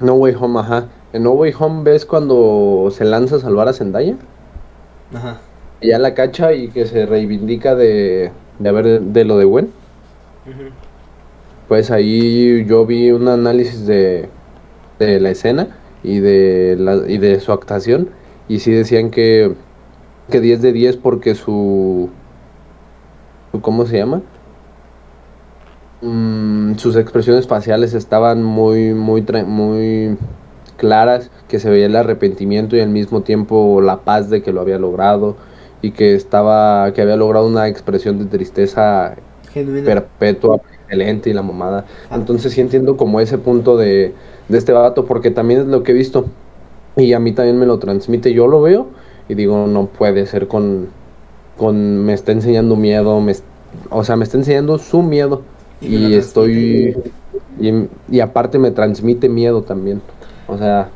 No 0.00 0.14
Way 0.14 0.34
Home, 0.40 0.60
ajá. 0.60 0.88
en 1.12 1.22
No 1.22 1.32
Way 1.32 1.54
Home 1.58 1.82
ves 1.84 2.04
cuando 2.06 2.88
se 2.90 3.04
lanza 3.04 3.36
a 3.36 3.40
salvar 3.40 3.68
a 3.68 3.72
Zendaya. 3.72 4.16
Ajá. 5.14 5.38
Ya 5.82 5.98
la 5.98 6.14
cacha 6.14 6.52
y 6.54 6.68
que 6.68 6.86
se 6.86 7.06
reivindica 7.06 7.74
de, 7.74 8.32
de 8.58 8.68
haber 8.68 9.00
de 9.00 9.24
lo 9.24 9.38
de 9.38 9.44
Gwen. 9.44 9.70
Pues 11.68 11.90
ahí 11.90 12.64
yo 12.66 12.86
vi 12.86 13.10
un 13.10 13.28
análisis 13.28 13.86
de, 13.86 14.28
de 14.98 15.20
la 15.20 15.30
escena 15.30 15.76
y 16.02 16.20
de, 16.20 16.76
la, 16.78 16.96
y 17.08 17.18
de 17.18 17.40
su 17.40 17.52
actuación. 17.52 18.10
Y 18.48 18.60
sí 18.60 18.70
decían 18.72 19.10
que, 19.10 19.54
que 20.30 20.40
10 20.40 20.62
de 20.62 20.72
10 20.72 20.96
porque 20.96 21.34
su, 21.34 22.10
su- 23.52 23.60
¿Cómo 23.60 23.86
se 23.86 23.98
llama? 23.98 24.22
Mm, 26.06 26.76
sus 26.76 26.94
expresiones 26.94 27.48
faciales 27.48 27.92
estaban 27.92 28.42
muy, 28.42 28.94
muy, 28.94 29.24
muy 29.44 30.16
claras, 30.76 31.30
que 31.48 31.58
se 31.58 31.68
veía 31.68 31.86
el 31.86 31.96
arrepentimiento 31.96 32.76
y 32.76 32.80
al 32.80 32.90
mismo 32.90 33.22
tiempo 33.22 33.80
la 33.80 33.98
paz 34.04 34.30
de 34.30 34.40
que 34.42 34.52
lo 34.52 34.60
había 34.60 34.78
logrado 34.78 35.36
y 35.82 35.90
que 35.90 36.14
estaba, 36.14 36.92
que 36.92 37.02
había 37.02 37.16
logrado 37.16 37.48
una 37.48 37.66
expresión 37.66 38.20
de 38.20 38.26
tristeza 38.26 39.16
Genuina. 39.52 39.84
perpetua, 39.84 40.60
excelente 40.82 41.30
y 41.30 41.32
la 41.32 41.42
mamada. 41.42 41.86
Ah. 42.08 42.14
Entonces 42.16 42.52
sí 42.52 42.60
entiendo 42.60 42.96
como 42.96 43.20
ese 43.20 43.38
punto 43.38 43.76
de, 43.76 44.14
de 44.48 44.58
este 44.58 44.72
vato, 44.72 45.06
porque 45.06 45.32
también 45.32 45.60
es 45.62 45.66
lo 45.66 45.82
que 45.82 45.90
he 45.90 45.94
visto. 45.94 46.26
Y 46.96 47.14
a 47.14 47.18
mí 47.18 47.32
también 47.32 47.58
me 47.58 47.66
lo 47.66 47.78
transmite. 47.80 48.32
Yo 48.32 48.46
lo 48.46 48.62
veo 48.62 48.88
y 49.28 49.34
digo, 49.34 49.66
no 49.66 49.86
puede 49.86 50.24
ser 50.26 50.46
con, 50.46 50.88
con 51.56 52.04
me 52.04 52.12
está 52.12 52.30
enseñando 52.30 52.76
miedo, 52.76 53.20
me, 53.20 53.34
o 53.90 54.04
sea, 54.04 54.16
me 54.16 54.24
está 54.24 54.36
enseñando 54.38 54.78
su 54.78 55.02
miedo. 55.02 55.42
Y 55.80 56.14
estoy... 56.14 56.96
Y, 57.58 57.72
y 58.10 58.20
aparte 58.20 58.58
me 58.58 58.70
transmite 58.70 59.28
miedo 59.28 59.62
también. 59.62 60.02
O 60.46 60.58
sea, 60.58 60.90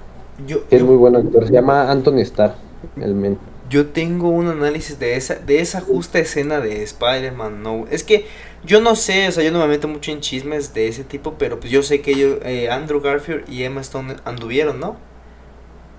Yo, 0.46 0.66
es 0.70 0.80
yo- 0.80 0.86
muy 0.86 0.96
buen 0.96 1.16
actor. 1.16 1.46
Se 1.46 1.52
llama 1.52 1.90
Anthony 1.90 2.20
Starr, 2.20 2.54
el 2.96 3.14
men. 3.14 3.38
Yo 3.68 3.86
tengo 3.90 4.30
un 4.30 4.48
análisis 4.48 4.98
de 4.98 5.14
esa, 5.16 5.36
de 5.36 5.60
esa 5.60 5.80
justa 5.80 6.18
escena 6.18 6.60
de 6.60 6.82
Spider-Man 6.82 7.62
No. 7.62 7.86
Es 7.90 8.02
que 8.04 8.26
yo 8.64 8.80
no 8.80 8.96
sé, 8.96 9.28
o 9.28 9.32
sea, 9.32 9.44
yo 9.44 9.52
no 9.52 9.60
me 9.60 9.68
meto 9.68 9.86
mucho 9.88 10.10
en 10.10 10.20
chismes 10.20 10.74
de 10.74 10.88
ese 10.88 11.04
tipo, 11.04 11.34
pero 11.38 11.60
pues 11.60 11.70
yo 11.72 11.82
sé 11.82 12.02
que 12.02 12.10
ellos, 12.12 12.38
eh, 12.44 12.68
Andrew 12.70 13.00
Garfield 13.00 13.48
y 13.48 13.62
Emma 13.64 13.80
Stone 13.82 14.16
anduvieron, 14.24 14.80
¿no? 14.80 14.96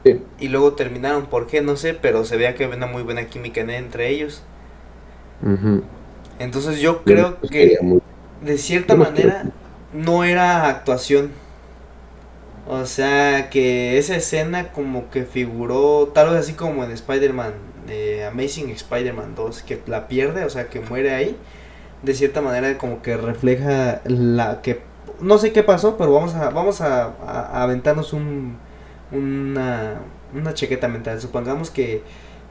Sí. 0.03 0.21
Y 0.39 0.47
luego 0.49 0.73
terminaron, 0.73 1.27
¿por 1.27 1.47
qué? 1.47 1.61
No 1.61 1.77
sé, 1.77 1.93
pero 1.93 2.25
se 2.25 2.35
veía 2.37 2.55
que 2.55 2.65
había 2.65 2.75
una 2.77 2.87
muy 2.87 3.03
buena 3.03 3.25
química 3.27 3.61
en- 3.61 3.69
entre 3.69 4.09
ellos. 4.09 4.43
Entonces 6.39 6.79
yo 6.79 7.03
Yo 7.05 7.15
creo 7.15 7.37
los 7.41 7.51
que 7.51 7.77
mucho. 7.81 8.03
De 8.41 8.57
cierta 8.57 8.95
manera 8.95 9.45
no 9.93 10.23
era 10.23 10.67
actuación. 10.69 11.31
O 12.67 12.85
sea, 12.85 13.49
que 13.49 13.97
esa 13.97 14.15
escena 14.15 14.71
como 14.71 15.09
que 15.09 15.23
figuró, 15.25 16.09
tal 16.13 16.29
vez 16.29 16.39
así 16.39 16.53
como 16.53 16.83
en 16.83 16.91
Spider-Man, 16.91 17.53
eh, 17.89 18.25
Amazing 18.31 18.69
Spider-Man 18.69 19.35
2, 19.35 19.63
que 19.63 19.81
la 19.87 20.07
pierde, 20.07 20.45
o 20.45 20.49
sea, 20.49 20.67
que 20.69 20.79
muere 20.79 21.13
ahí. 21.13 21.35
De 22.03 22.13
cierta 22.15 22.41
manera 22.41 22.77
como 22.77 23.01
que 23.01 23.17
refleja 23.17 24.01
la 24.05 24.61
que... 24.61 24.81
No 25.21 25.37
sé 25.37 25.53
qué 25.53 25.63
pasó, 25.63 25.97
pero 25.97 26.13
vamos 26.13 26.35
a, 26.35 26.49
vamos 26.49 26.81
a, 26.81 27.05
a- 27.05 27.11
a 27.59 27.63
aventarnos 27.63 28.13
un, 28.13 28.57
una, 29.11 29.95
una 30.33 30.53
chaqueta 30.53 30.87
mental. 30.87 31.21
Supongamos 31.21 31.71
que, 31.71 32.03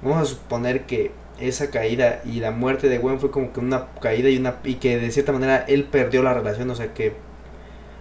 vamos 0.03 0.22
a 0.22 0.24
suponer 0.26 0.86
que 0.86 1.12
esa 1.41 1.70
caída 1.70 2.22
y 2.24 2.41
la 2.41 2.51
muerte 2.51 2.88
de 2.88 2.99
Gwen 2.99 3.20
fue 3.20 3.30
como 3.30 3.53
que 3.53 3.61
una 3.61 3.86
caída 4.01 4.28
y 4.28 4.36
una 4.38 4.57
y 4.64 4.74
que 4.76 4.99
de 4.99 5.11
cierta 5.11 5.32
manera 5.32 5.64
él 5.68 5.84
perdió 5.84 6.22
la 6.22 6.34
relación, 6.34 6.70
o 6.70 6.74
sea 6.74 6.95
que 6.95 7.14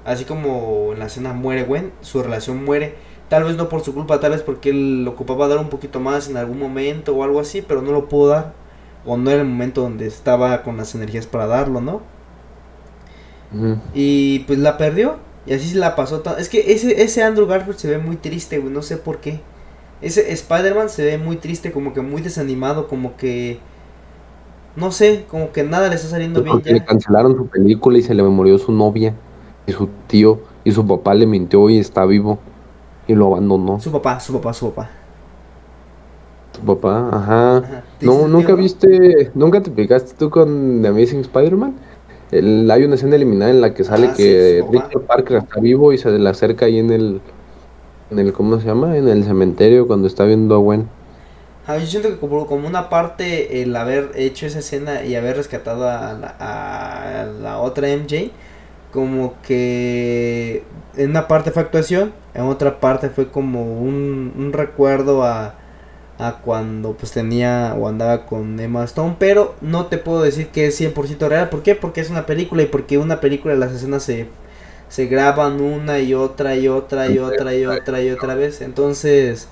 así 0.05 0.25
como 0.25 0.93
en 0.93 0.99
la 0.99 1.05
escena 1.05 1.33
muere 1.33 1.63
Gwen, 1.63 1.91
su 2.01 2.21
relación 2.23 2.63
muere, 2.65 2.95
tal 3.29 3.43
vez 3.43 3.57
no 3.57 3.69
por 3.69 3.81
su 3.81 3.93
culpa, 3.93 4.19
tal 4.19 4.31
vez 4.31 4.41
porque 4.41 4.69
él 4.71 5.07
ocupaba 5.07 5.47
dar 5.47 5.59
un 5.59 5.69
poquito 5.69 5.99
más 5.99 6.29
en 6.29 6.37
algún 6.37 6.59
momento 6.59 7.15
o 7.15 7.23
algo 7.23 7.39
así, 7.39 7.61
pero 7.61 7.81
no 7.81 7.91
lo 7.91 8.09
pudo 8.09 8.29
dar 8.29 8.53
o 9.05 9.17
no 9.17 9.31
era 9.31 9.41
el 9.41 9.47
momento 9.47 9.81
donde 9.81 10.07
estaba 10.07 10.63
con 10.63 10.77
las 10.77 10.95
energías 10.95 11.27
para 11.27 11.47
darlo, 11.47 11.81
¿no? 11.81 12.01
Y 13.93 14.39
pues 14.39 14.59
la 14.59 14.77
perdió 14.77 15.17
y 15.45 15.53
así 15.53 15.69
se 15.69 15.77
la 15.77 15.95
pasó. 15.95 16.23
Es 16.37 16.49
que 16.49 16.71
ese 16.73 17.01
ese 17.03 17.23
Andrew 17.23 17.47
Garfield 17.47 17.77
se 17.79 17.89
ve 17.89 17.97
muy 17.97 18.17
triste, 18.17 18.59
güey, 18.59 18.73
no 18.73 18.81
sé 18.81 18.97
por 18.97 19.19
qué. 19.19 19.41
Ese 20.01 20.31
Spider-Man 20.31 20.89
se 20.89 21.03
ve 21.05 21.17
muy 21.17 21.35
triste, 21.37 21.71
como 21.71 21.93
que 21.93 22.01
muy 22.01 22.21
desanimado, 22.21 22.87
como 22.87 23.17
que 23.17 23.59
no 24.75 24.91
sé, 24.91 25.25
como 25.29 25.51
que 25.51 25.63
nada 25.63 25.89
le 25.89 25.95
está 25.95 26.07
saliendo 26.07 26.41
bien 26.41 26.61
le 26.63 26.79
ya. 26.79 26.85
cancelaron 26.85 27.35
su 27.35 27.47
película 27.47 27.97
y 27.97 28.01
se 28.01 28.13
le 28.13 28.23
murió 28.23 28.57
su 28.57 28.71
novia 28.71 29.13
y 29.67 29.71
su 29.73 29.89
tío 30.07 30.39
y 30.63 30.71
su 30.71 30.85
papá 30.87 31.13
le 31.15 31.25
mintió 31.25 31.69
y 31.69 31.79
está 31.79 32.05
vivo 32.05 32.39
y 33.07 33.15
lo 33.15 33.27
abandonó. 33.27 33.79
Su 33.79 33.91
papá, 33.91 34.19
su 34.19 34.33
papá, 34.33 34.53
su 34.53 34.69
papá. 34.71 34.89
Su 36.55 36.61
papá, 36.61 37.09
ajá. 37.11 37.57
Ajá. 37.57 37.83
¿Te 37.99 38.05
hizo 38.05 38.15
No, 38.15 38.27
nunca 38.27 38.53
viste, 38.55 39.31
nunca 39.35 39.61
te 39.61 39.71
picaste 39.71 40.13
tú 40.17 40.29
con 40.29 40.81
The 40.81 40.87
Amazing 40.89 41.21
Spider-Man. 41.21 41.75
El- 42.31 42.69
hay 42.69 42.83
una 42.83 42.95
escena 42.95 43.15
eliminada 43.15 43.51
en 43.51 43.61
la 43.61 43.73
que 43.73 43.83
sale 43.83 44.07
Ah, 44.11 44.13
que. 44.15 44.63
Richard 44.71 45.01
Parker 45.07 45.37
está 45.37 45.59
vivo 45.59 45.93
y 45.93 45.97
se 45.97 46.11
le 46.11 46.29
acerca 46.29 46.65
ahí 46.65 46.77
en 46.79 46.91
el, 46.91 47.21
en 48.11 48.19
el, 48.19 48.33
¿cómo 48.33 48.59
se 48.59 48.67
llama? 48.67 48.97
En 48.97 49.07
el 49.07 49.23
cementerio 49.23 49.87
cuando 49.87 50.07
está 50.07 50.25
viendo 50.25 50.55
a 50.55 50.57
Gwen. 50.57 50.87
Ah, 51.67 51.77
yo 51.77 51.85
siento 51.85 52.09
que 52.09 52.17
como, 52.17 52.47
como 52.47 52.67
una 52.67 52.89
parte 52.89 53.61
el 53.61 53.75
haber 53.75 54.11
hecho 54.15 54.47
esa 54.47 54.59
escena 54.59 55.03
y 55.03 55.15
haber 55.15 55.37
rescatado 55.37 55.87
a 55.87 57.27
la, 57.41 57.59
otra 57.59 57.89
MJ, 57.89 58.31
como 58.91 59.35
que 59.43 60.63
en 60.97 61.11
una 61.11 61.27
parte 61.27 61.51
fue 61.51 61.61
actuación, 61.61 62.11
en 62.33 62.43
otra 62.43 62.79
parte 62.79 63.09
fue 63.09 63.29
como 63.29 63.79
un, 63.79 64.33
un 64.35 64.51
recuerdo 64.51 65.23
a, 65.23 65.53
a 66.17 66.39
cuando 66.43 66.93
pues 66.93 67.11
tenía 67.11 67.75
o 67.79 67.87
andaba 67.87 68.25
con 68.25 68.59
Emma 68.59 68.83
Stone, 68.85 69.17
pero 69.19 69.55
no 69.61 69.85
te 69.85 69.99
puedo 69.99 70.21
decir 70.23 70.47
que 70.47 70.67
es 70.67 70.79
100% 70.81 71.27
real, 71.27 71.49
¿por 71.49 71.63
qué? 71.63 71.75
Porque 71.75 72.01
es 72.01 72.09
una 72.09 72.25
película 72.25 72.63
y 72.63 72.65
porque 72.65 72.97
una 72.97 73.21
película 73.21 73.55
las 73.55 73.71
escenas 73.71 74.03
se, 74.03 74.27
se 74.89 75.05
graban 75.07 75.61
una 75.61 75.99
y 75.99 76.13
otra 76.13 76.55
y 76.55 76.67
otra 76.67 77.09
y 77.09 77.19
otra 77.19 77.55
y 77.55 77.65
otra 77.65 78.01
y 78.03 78.09
otra 78.11 78.35
vez, 78.35 78.61
entonces 78.61 79.47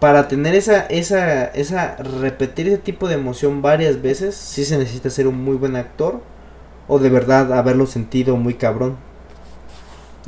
para 0.00 0.28
tener 0.28 0.54
esa, 0.54 0.86
esa, 0.86 1.46
esa, 1.46 1.96
repetir 1.96 2.68
ese 2.68 2.78
tipo 2.78 3.08
de 3.08 3.14
emoción 3.14 3.62
varias 3.62 4.00
veces, 4.00 4.36
sí 4.36 4.64
se 4.64 4.78
necesita 4.78 5.10
ser 5.10 5.26
un 5.26 5.42
muy 5.42 5.56
buen 5.56 5.74
actor 5.76 6.20
o 6.86 6.98
de 7.00 7.10
verdad 7.10 7.52
haberlo 7.52 7.86
sentido 7.86 8.36
muy 8.36 8.54
cabrón. 8.54 8.96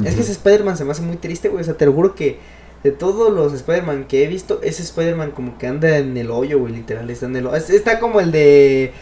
Es 0.04 0.14
que 0.14 0.22
ese 0.22 0.32
Spider-Man 0.32 0.76
se 0.76 0.84
me 0.84 0.92
hace 0.92 1.02
muy 1.02 1.16
triste, 1.16 1.48
güey. 1.50 1.60
O 1.60 1.64
sea, 1.64 1.74
te 1.76 1.84
lo 1.86 1.92
juro 1.92 2.14
que 2.14 2.38
de 2.82 2.90
todos 2.90 3.32
los 3.32 3.52
Spider-Man 3.52 4.06
que 4.08 4.24
he 4.24 4.26
visto, 4.26 4.60
ese 4.62 4.82
Spider-Man 4.82 5.32
como 5.32 5.58
que 5.58 5.66
anda 5.66 5.98
en 5.98 6.16
el 6.16 6.30
hoyo, 6.30 6.58
güey, 6.58 6.72
literal, 6.72 7.08
está 7.10 7.26
en 7.26 7.36
el 7.36 7.46
hoyo. 7.46 7.56
Es- 7.56 7.70
Está 7.70 7.98
como 8.00 8.20
el 8.20 8.32
de... 8.32 8.92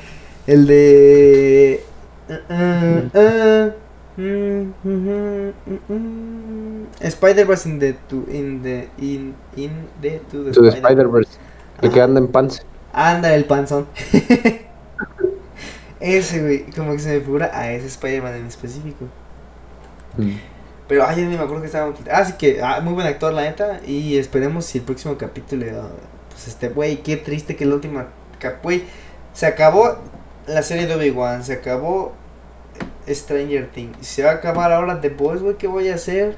El 0.47 0.67
de... 0.67 1.85
ah, 2.51 3.03
ah, 3.15 3.69
mm, 4.19 5.53
mm, 5.89 6.87
Spider-Verse 7.01 7.67
in 7.69 7.79
the... 7.79 7.93
To, 8.09 8.25
in 8.31 8.63
the... 8.63 8.89
In, 8.99 9.35
in 9.57 9.89
the... 10.03 10.21
To 10.31 10.45
the 10.45 10.71
Spider-Verse. 10.71 11.39
El 11.83 11.91
que 11.93 12.01
anda 12.03 12.19
en 12.21 12.29
pants. 12.29 12.63
Anda 12.93 13.35
el 13.35 13.45
panzón. 13.45 13.87
ese, 16.01 16.41
güey, 16.43 16.65
como 16.71 16.93
que 16.93 16.99
se 16.99 17.15
me 17.15 17.21
figura 17.21 17.51
a 17.53 17.71
ese 17.73 17.87
Spider-Man 17.87 18.35
en 18.35 18.47
específico. 18.47 19.05
Mm. 20.17 20.33
Pero, 20.89 21.07
ay, 21.07 21.23
yo 21.23 21.29
ni 21.29 21.37
me 21.37 21.43
acuerdo 21.43 21.61
que 21.61 21.67
estaba. 21.67 21.93
Así 22.11 22.33
que, 22.35 22.63
ah, 22.63 22.81
muy 22.81 22.95
buen 22.95 23.07
actor, 23.07 23.33
la 23.33 23.43
neta. 23.43 23.81
Y 23.87 24.17
esperemos 24.17 24.65
si 24.65 24.79
el 24.79 24.85
próximo 24.85 25.17
capítulo. 25.19 25.67
ah, 25.83 25.89
Pues 26.31 26.49
este, 26.49 26.69
güey, 26.71 27.03
qué 27.03 27.17
triste 27.17 27.57
que 27.57 27.67
la 27.67 27.75
última. 27.75 28.07
cap- 28.41 28.63
Güey, 28.63 28.85
se 29.35 29.47
acabó 29.47 29.99
la 30.47 30.63
serie 30.63 30.87
de 30.87 30.95
Obi-Wan. 30.95 31.45
Se 31.45 31.53
acabó 31.55 32.15
Stranger 33.15 33.69
Things. 33.71 34.07
Se 34.07 34.23
va 34.23 34.31
a 34.31 34.35
acabar 34.35 34.73
ahora 34.73 35.01
The 35.01 35.09
Boys, 35.11 35.43
güey. 35.43 35.57
¿Qué 35.57 35.67
voy 35.67 35.89
a 35.89 35.95
hacer? 35.95 36.37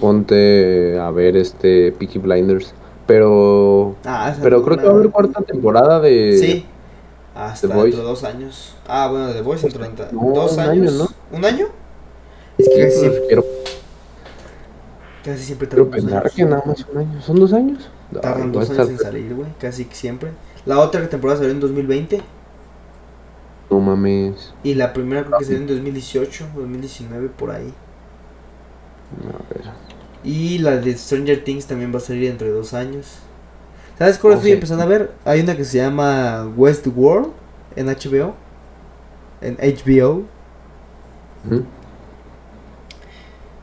Ponte 0.00 0.98
a 0.98 1.10
ver 1.10 1.36
este 1.36 1.92
Peaky 1.92 2.18
Blinders. 2.18 2.74
Pero. 3.06 3.96
Ah, 4.04 4.34
Pero 4.42 4.58
no 4.58 4.64
creo 4.64 4.76
que 4.78 4.84
va 4.84 4.90
a 4.90 4.94
haber 4.94 5.10
cuarta 5.10 5.42
temporada 5.42 6.00
de. 6.00 6.38
Sí. 6.38 6.66
Hasta 7.34 7.68
The 7.68 7.74
Boys. 7.74 7.84
dentro 7.86 8.02
de 8.02 8.08
dos 8.08 8.24
años. 8.24 8.76
Ah, 8.86 9.08
bueno, 9.10 9.32
The 9.32 9.42
Boys 9.42 9.62
dentro 9.62 9.84
de 10.06 10.12
No, 10.12 10.32
dos 10.34 10.58
años. 10.58 10.92
año, 11.00 11.06
¿Un 11.32 11.44
año? 11.44 11.66
Es 12.58 12.68
que 12.68 12.80
casi 12.84 12.98
siempre, 12.98 13.22
quiero, 13.28 13.44
casi 15.24 15.44
siempre 15.44 15.68
quiero 15.68 15.84
tardan 15.86 16.00
dos 16.00 16.10
pensar 16.10 16.22
años. 16.24 16.34
que 16.34 16.44
nada 16.44 16.62
más 16.66 16.86
un 16.92 16.98
año. 16.98 17.22
¿Son 17.22 17.36
dos 17.38 17.52
años? 17.52 17.88
Tardan 18.20 18.52
dos 18.52 18.70
años 18.70 18.88
en 18.90 18.98
salir, 18.98 19.34
güey. 19.34 19.48
Casi 19.60 19.86
siempre. 19.92 20.30
La 20.66 20.80
otra 20.80 21.08
temporada 21.08 21.38
salió 21.38 21.52
en 21.52 21.60
2020. 21.60 22.20
No 23.70 23.80
mames. 23.80 24.54
Y 24.62 24.74
la 24.74 24.92
primera 24.92 25.24
creo 25.24 25.38
que 25.38 25.44
salió 25.44 25.60
en 25.60 25.66
2018, 25.66 26.48
2019, 26.54 27.28
por 27.28 27.50
ahí. 27.50 27.72
A 29.24 29.54
ver. 29.54 29.64
Y 30.24 30.58
la 30.58 30.76
de 30.76 30.96
Stranger 30.96 31.44
Things 31.44 31.66
también 31.66 31.92
va 31.92 31.98
a 31.98 32.00
salir 32.00 32.28
dentro 32.28 32.46
de 32.46 32.52
dos 32.52 32.74
años. 32.74 33.18
¿Sabes 33.98 34.18
cuál 34.18 34.34
estoy 34.34 34.52
empezando 34.52 34.84
a 34.84 34.86
ver? 34.86 35.12
Hay 35.24 35.40
una 35.40 35.56
que 35.56 35.64
se 35.64 35.78
llama 35.78 36.46
Westworld 36.56 37.32
en 37.76 37.86
HBO. 37.86 38.34
En 39.40 39.56
HBO. 39.56 40.24
Ujú. 41.44 41.64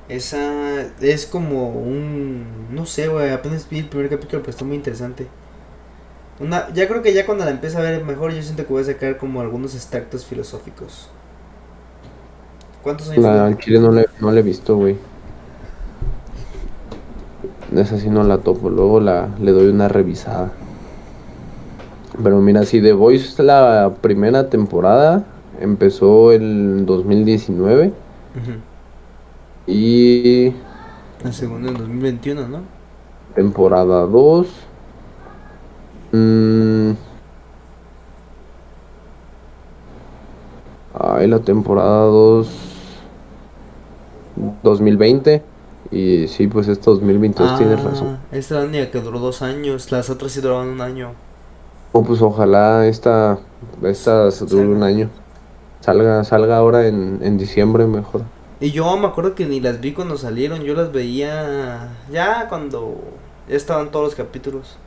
Esa 0.07 0.82
es 1.02 1.26
como 1.26 1.69
un. 1.69 2.68
No 2.72 2.86
sé, 2.86 3.07
güey. 3.07 3.32
Apenas 3.32 3.68
vi 3.69 3.80
el 3.80 3.88
primer 3.88 4.10
capítulo, 4.10 4.41
pero 4.41 4.52
está 4.52 4.65
muy 4.65 4.76
interesante. 4.76 5.27
Una, 6.40 6.74
ya 6.74 6.88
creo 6.88 7.02
que 7.02 7.14
ya 7.14 7.26
cuando 7.26 7.45
la 7.45 7.52
empiece 7.52 7.78
a 7.78 7.82
ver 7.82 8.03
mejor, 8.03 8.34
yo 8.34 8.41
siento 8.41 8.66
que 8.66 8.74
voy 8.74 8.82
a 8.82 8.86
sacar 8.86 9.18
como 9.18 9.40
algunos 9.41 9.74
extractos 9.74 10.26
filosóficos. 10.26 11.10
¿Cuántos 12.84 13.10
años? 13.10 13.24
La 13.24 13.49
no 13.49 13.91
le, 13.91 14.06
no 14.20 14.32
le 14.32 14.40
he 14.41 14.44
visto, 14.44 14.76
güey. 14.76 14.98
Esa 17.76 17.98
sí 17.98 18.10
no 18.10 18.24
la 18.24 18.40
topo. 18.40 18.70
Luego 18.70 18.99
la, 18.99 19.30
le 19.40 19.52
doy 19.52 19.70
una 19.70 19.88
revisada. 19.88 20.52
Pero 22.24 22.40
mira, 22.41 22.64
si 22.64 22.82
The 22.82 22.94
Voice 22.94 23.41
la 23.41 23.94
primera 24.02 24.49
temporada 24.49 25.26
empezó 25.60 26.32
en 26.32 26.86
2019. 26.86 27.91
Y. 29.68 30.53
La 31.24 31.32
segunda 31.32 31.70
en 31.70 31.78
2021, 31.78 32.48
¿no? 32.48 32.60
Temporada 33.34 34.06
2. 34.06 34.48
Mmm. 36.16 36.96
Ay, 40.94 41.28
la 41.28 41.40
temporada 41.40 42.06
2. 42.06 42.48
2020. 44.64 45.44
Y 45.92 46.28
sí, 46.28 46.48
pues 46.48 46.68
es 46.68 46.82
2022, 46.82 47.52
ah, 47.52 47.58
tienes 47.58 47.84
razón. 47.84 48.18
Esta 48.32 48.62
año 48.62 48.90
que 48.92 49.00
duró 49.00 49.20
dos 49.20 49.42
años, 49.42 49.92
las 49.92 50.10
otras 50.10 50.32
sí 50.32 50.42
duraban 50.42 50.70
un 50.70 50.82
año. 50.82 51.12
Oh, 51.92 52.04
pues 52.04 52.22
ojalá 52.22 52.88
esta, 52.88 53.38
esta 53.84 54.30
dure 54.30 54.68
un 54.68 54.84
año. 54.84 55.10
Salga, 55.82 56.24
salga 56.24 56.58
ahora 56.58 56.88
en, 56.88 57.20
en 57.22 57.38
diciembre 57.38 57.86
mejor. 57.86 58.24
Y 58.60 58.72
yo 58.72 58.98
me 58.98 59.08
acuerdo 59.08 59.36
que 59.36 59.46
ni 59.46 59.60
las 59.60 59.80
vi 59.80 59.94
cuando 59.94 60.18
salieron, 60.18 60.62
yo 60.62 60.74
las 60.74 60.92
veía 60.92 61.90
ya 62.12 62.48
cuando 62.50 62.96
ya 63.48 63.56
estaban 63.56 63.92
todos 63.92 64.06
los 64.06 64.16
capítulos. 64.16 64.78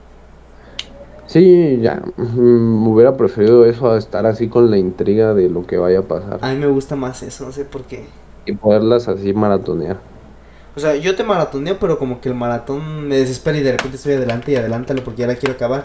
Sí, 1.28 1.78
ya, 1.82 2.02
me 2.16 2.88
hubiera 2.88 3.14
preferido 3.18 3.66
eso 3.66 3.90
a 3.90 3.98
estar 3.98 4.24
así 4.24 4.48
con 4.48 4.70
la 4.70 4.78
intriga 4.78 5.34
de 5.34 5.50
lo 5.50 5.66
que 5.66 5.76
vaya 5.76 5.98
a 5.98 6.02
pasar. 6.02 6.38
A 6.40 6.52
mí 6.52 6.56
me 6.56 6.68
gusta 6.68 6.96
más 6.96 7.22
eso, 7.22 7.44
no 7.44 7.52
sé 7.52 7.66
por 7.66 7.82
qué. 7.82 8.06
Y 8.46 8.52
poderlas 8.52 9.08
así 9.08 9.34
maratonear. 9.34 9.98
O 10.74 10.80
sea, 10.80 10.96
yo 10.96 11.14
te 11.16 11.24
maratoneo, 11.24 11.78
pero 11.78 11.98
como 11.98 12.22
que 12.22 12.30
el 12.30 12.34
maratón 12.34 13.08
me 13.08 13.16
desespera 13.16 13.58
y 13.58 13.62
de 13.62 13.72
repente 13.72 13.96
estoy 13.96 14.14
adelante 14.14 14.52
y 14.52 14.56
adelántalo 14.56 15.04
porque 15.04 15.20
ya 15.20 15.26
la 15.26 15.34
quiero 15.34 15.54
acabar. 15.54 15.84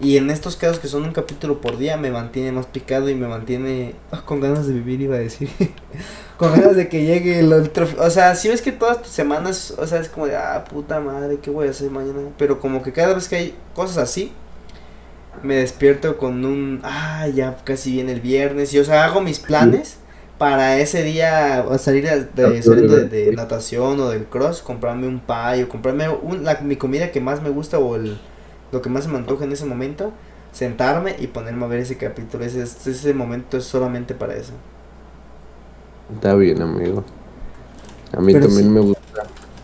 Y 0.00 0.16
en 0.16 0.30
estos 0.30 0.56
casos 0.56 0.80
que 0.80 0.88
son 0.88 1.04
un 1.04 1.12
capítulo 1.12 1.60
por 1.60 1.78
día 1.78 1.96
me 1.96 2.10
mantiene 2.10 2.50
más 2.50 2.66
picado 2.66 3.08
y 3.08 3.14
me 3.14 3.28
mantiene 3.28 3.94
ah, 4.10 4.22
con 4.24 4.40
ganas 4.40 4.66
de 4.66 4.72
vivir, 4.72 5.00
iba 5.00 5.14
a 5.14 5.20
decir. 5.20 5.48
con 6.38 6.50
ganas 6.50 6.74
de 6.74 6.88
que 6.88 7.04
llegue 7.04 7.38
el 7.38 7.52
otro... 7.52 7.86
O 7.98 8.10
sea, 8.10 8.34
si 8.34 8.48
ves 8.48 8.62
que 8.62 8.72
todas 8.72 9.02
tus 9.02 9.12
semanas, 9.12 9.74
o 9.78 9.86
sea, 9.86 10.00
es 10.00 10.08
como 10.08 10.26
de, 10.26 10.36
ah, 10.36 10.64
puta 10.68 10.98
madre, 10.98 11.38
¿qué 11.40 11.50
voy 11.50 11.68
a 11.68 11.70
hacer 11.70 11.88
mañana? 11.90 12.20
Pero 12.36 12.58
como 12.58 12.82
que 12.82 12.90
cada 12.90 13.14
vez 13.14 13.28
que 13.28 13.36
hay 13.36 13.54
cosas 13.74 13.98
así, 13.98 14.32
me 15.42 15.56
despierto 15.56 16.18
con 16.18 16.44
un, 16.44 16.80
ah, 16.84 17.26
ya 17.28 17.56
casi 17.64 17.92
viene 17.92 18.12
el 18.12 18.20
viernes. 18.20 18.72
Y, 18.74 18.78
o 18.78 18.84
sea, 18.84 19.04
hago 19.04 19.20
mis 19.20 19.38
planes 19.38 19.96
para 20.38 20.78
ese 20.78 21.02
día 21.02 21.64
salir 21.78 22.08
de, 22.08 23.08
de, 23.08 23.32
natación 23.32 24.00
o 24.00 24.08
del 24.10 24.24
cross, 24.24 24.60
comprarme 24.60 25.06
un 25.06 25.20
pie 25.20 25.64
o 25.64 25.68
comprarme 25.68 26.08
un, 26.08 26.44
la, 26.44 26.60
mi 26.62 26.76
comida 26.76 27.12
que 27.12 27.20
más 27.20 27.42
me 27.42 27.50
gusta 27.50 27.78
o 27.78 27.96
el 27.96 28.18
lo 28.72 28.80
que 28.80 28.88
más 28.88 29.06
me 29.06 29.18
antoja 29.18 29.44
en 29.44 29.52
ese 29.52 29.66
momento, 29.66 30.12
sentarme 30.50 31.14
y 31.18 31.26
ponerme 31.26 31.64
a 31.66 31.68
ver 31.68 31.80
ese 31.80 31.96
capítulo. 31.96 32.44
Ese, 32.44 32.62
ese 32.62 33.14
momento 33.14 33.58
es 33.58 33.64
solamente 33.64 34.14
para 34.14 34.34
eso. 34.34 34.52
Está 36.14 36.34
bien, 36.34 36.60
amigo. 36.60 37.04
A 38.16 38.20
mí 38.20 38.32
también 38.32 38.72
me 38.72 38.80
gusta. 38.80 39.00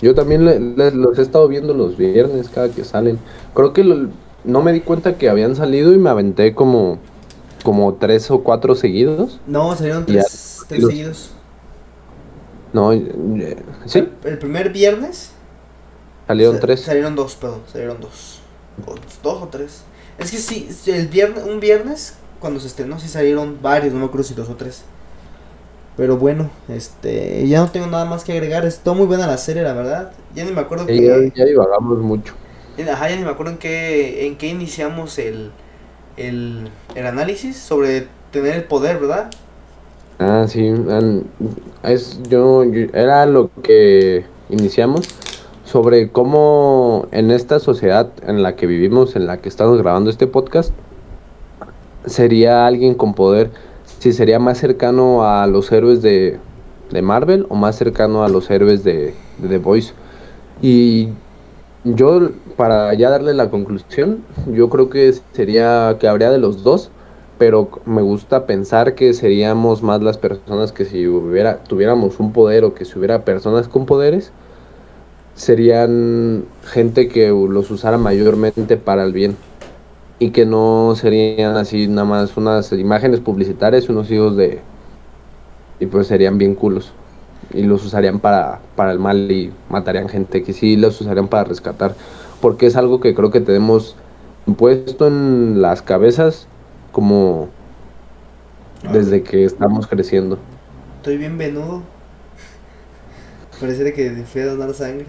Yo 0.00 0.14
también 0.14 0.44
los 0.76 1.18
he 1.18 1.22
estado 1.22 1.48
viendo 1.48 1.74
los 1.74 1.96
viernes 1.96 2.48
cada 2.50 2.68
que 2.68 2.84
salen. 2.84 3.18
Creo 3.54 3.72
que 3.72 3.82
no 4.44 4.62
me 4.62 4.72
di 4.72 4.80
cuenta 4.80 5.16
que 5.16 5.28
habían 5.28 5.56
salido 5.56 5.92
y 5.92 5.98
me 5.98 6.10
aventé 6.10 6.54
como, 6.54 6.98
como 7.62 7.94
tres 7.94 8.30
o 8.30 8.42
cuatro 8.42 8.74
seguidos. 8.74 9.40
No, 9.46 9.74
salieron 9.76 10.06
tres, 10.06 10.64
seguidos. 10.68 11.30
No, 12.72 12.92
¿sí? 13.86 14.08
El, 14.24 14.38
primer 14.38 14.70
viernes. 14.70 15.32
Salieron 16.26 16.60
tres. 16.60 16.80
Salieron 16.80 17.16
dos, 17.16 17.34
perdón, 17.36 17.62
salieron 17.66 18.00
dos 18.00 18.38
dos 19.22 19.42
o 19.42 19.48
tres. 19.48 19.82
Es 20.18 20.30
que 20.30 20.38
sí, 20.38 20.68
el 20.86 21.08
viernes, 21.08 21.44
un 21.44 21.60
viernes, 21.60 22.14
cuando 22.40 22.60
se 22.60 22.66
estrenó, 22.66 22.98
sí 22.98 23.08
salieron 23.08 23.58
varios, 23.62 23.92
no 23.92 24.00
me 24.00 24.06
acuerdo 24.06 24.24
si 24.24 24.34
dos 24.34 24.48
o 24.48 24.56
tres. 24.56 24.82
Pero 25.96 26.16
bueno, 26.16 26.50
este, 26.68 27.46
ya 27.48 27.60
no 27.60 27.70
tengo 27.70 27.86
nada 27.86 28.04
más 28.04 28.24
que 28.24 28.32
agregar. 28.32 28.64
Está 28.64 28.92
muy 28.92 29.06
buena 29.06 29.26
la 29.26 29.36
serie, 29.36 29.62
la 29.62 29.72
verdad. 29.72 30.12
Ya 30.34 30.44
ni 30.44 30.52
me 30.52 30.60
acuerdo 30.60 30.86
que... 30.86 31.32
Ya, 31.34 31.44
divagamos 31.44 31.98
mucho. 31.98 32.34
Ajá, 32.86 33.10
ya 33.10 33.16
me 33.16 33.30
acuerdo 33.30 33.52
en 33.52 33.58
qué, 33.58 34.26
en 34.26 34.36
qué 34.36 34.48
iniciamos 34.48 35.18
el, 35.18 35.50
el, 36.16 36.70
el 36.94 37.06
análisis 37.06 37.56
sobre 37.56 38.06
tener 38.30 38.54
el 38.54 38.64
poder, 38.64 38.98
¿verdad? 38.98 39.30
Ah, 40.20 40.46
sí. 40.48 40.72
Es, 41.82 42.20
yo, 42.28 42.64
era 42.92 43.26
lo 43.26 43.50
que 43.62 44.24
iniciamos 44.48 45.08
sobre 45.64 46.10
cómo 46.10 47.06
en 47.12 47.30
esta 47.30 47.58
sociedad 47.58 48.10
en 48.26 48.42
la 48.42 48.56
que 48.56 48.66
vivimos, 48.66 49.16
en 49.16 49.26
la 49.26 49.38
que 49.38 49.48
estamos 49.48 49.78
grabando 49.78 50.10
este 50.10 50.26
podcast, 50.26 50.72
sería 52.06 52.66
alguien 52.66 52.94
con 52.94 53.14
poder, 53.14 53.50
si 53.98 54.12
sería 54.12 54.38
más 54.38 54.58
cercano 54.58 55.24
a 55.24 55.46
los 55.46 55.70
héroes 55.72 56.02
de, 56.02 56.38
Marvel 57.02 57.44
o 57.50 57.54
más 57.54 57.76
cercano 57.76 58.24
a 58.24 58.28
los 58.28 58.50
héroes 58.50 58.82
de, 58.82 59.14
de 59.38 59.48
The 59.48 59.58
Voice. 59.58 59.92
Y 60.62 61.10
yo, 61.94 62.30
para 62.56 62.92
ya 62.94 63.10
darle 63.10 63.34
la 63.34 63.50
conclusión, 63.50 64.24
yo 64.46 64.68
creo 64.68 64.90
que 64.90 65.12
sería 65.32 65.96
que 66.00 66.08
habría 66.08 66.30
de 66.30 66.38
los 66.38 66.62
dos, 66.62 66.90
pero 67.38 67.68
me 67.84 68.02
gusta 68.02 68.46
pensar 68.46 68.94
que 68.94 69.14
seríamos 69.14 69.82
más 69.82 70.02
las 70.02 70.18
personas 70.18 70.72
que 70.72 70.84
si 70.84 71.06
hubiera, 71.06 71.62
tuviéramos 71.64 72.18
un 72.20 72.32
poder 72.32 72.64
o 72.64 72.74
que 72.74 72.84
si 72.84 72.98
hubiera 72.98 73.24
personas 73.24 73.68
con 73.68 73.86
poderes, 73.86 74.32
serían 75.34 76.44
gente 76.64 77.08
que 77.08 77.28
los 77.28 77.70
usara 77.70 77.96
mayormente 77.96 78.76
para 78.76 79.04
el 79.04 79.12
bien. 79.12 79.36
Y 80.20 80.30
que 80.30 80.44
no 80.46 80.94
serían 80.96 81.56
así 81.56 81.86
nada 81.86 82.04
más 82.04 82.36
unas 82.36 82.72
imágenes 82.72 83.20
publicitarias, 83.20 83.88
unos 83.88 84.10
hijos 84.10 84.36
de... 84.36 84.60
y 85.78 85.86
pues 85.86 86.08
serían 86.08 86.38
bien 86.38 86.56
culos 86.56 86.92
y 87.52 87.62
los 87.62 87.84
usarían 87.84 88.20
para, 88.20 88.60
para 88.76 88.92
el 88.92 88.98
mal 88.98 89.30
y 89.30 89.52
matarían 89.68 90.08
gente 90.08 90.42
que 90.42 90.52
sí 90.52 90.76
los 90.76 91.00
usarían 91.00 91.28
para 91.28 91.44
rescatar 91.44 91.94
porque 92.40 92.66
es 92.66 92.76
algo 92.76 93.00
que 93.00 93.14
creo 93.14 93.30
que 93.30 93.40
tenemos 93.40 93.96
puesto 94.56 95.06
en 95.06 95.60
las 95.60 95.82
cabezas 95.82 96.46
como 96.92 97.48
desde 98.92 99.22
que 99.22 99.44
estamos 99.44 99.86
creciendo. 99.86 100.38
Estoy 100.98 101.16
bien 101.16 101.36
venudo. 101.36 101.82
Parece 103.60 103.92
que 103.92 104.10
fui 104.24 104.40
a 104.42 104.46
donar 104.46 104.72
sangre 104.72 105.06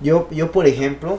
yo, 0.00 0.28
yo, 0.30 0.50
por 0.50 0.66
ejemplo, 0.66 1.18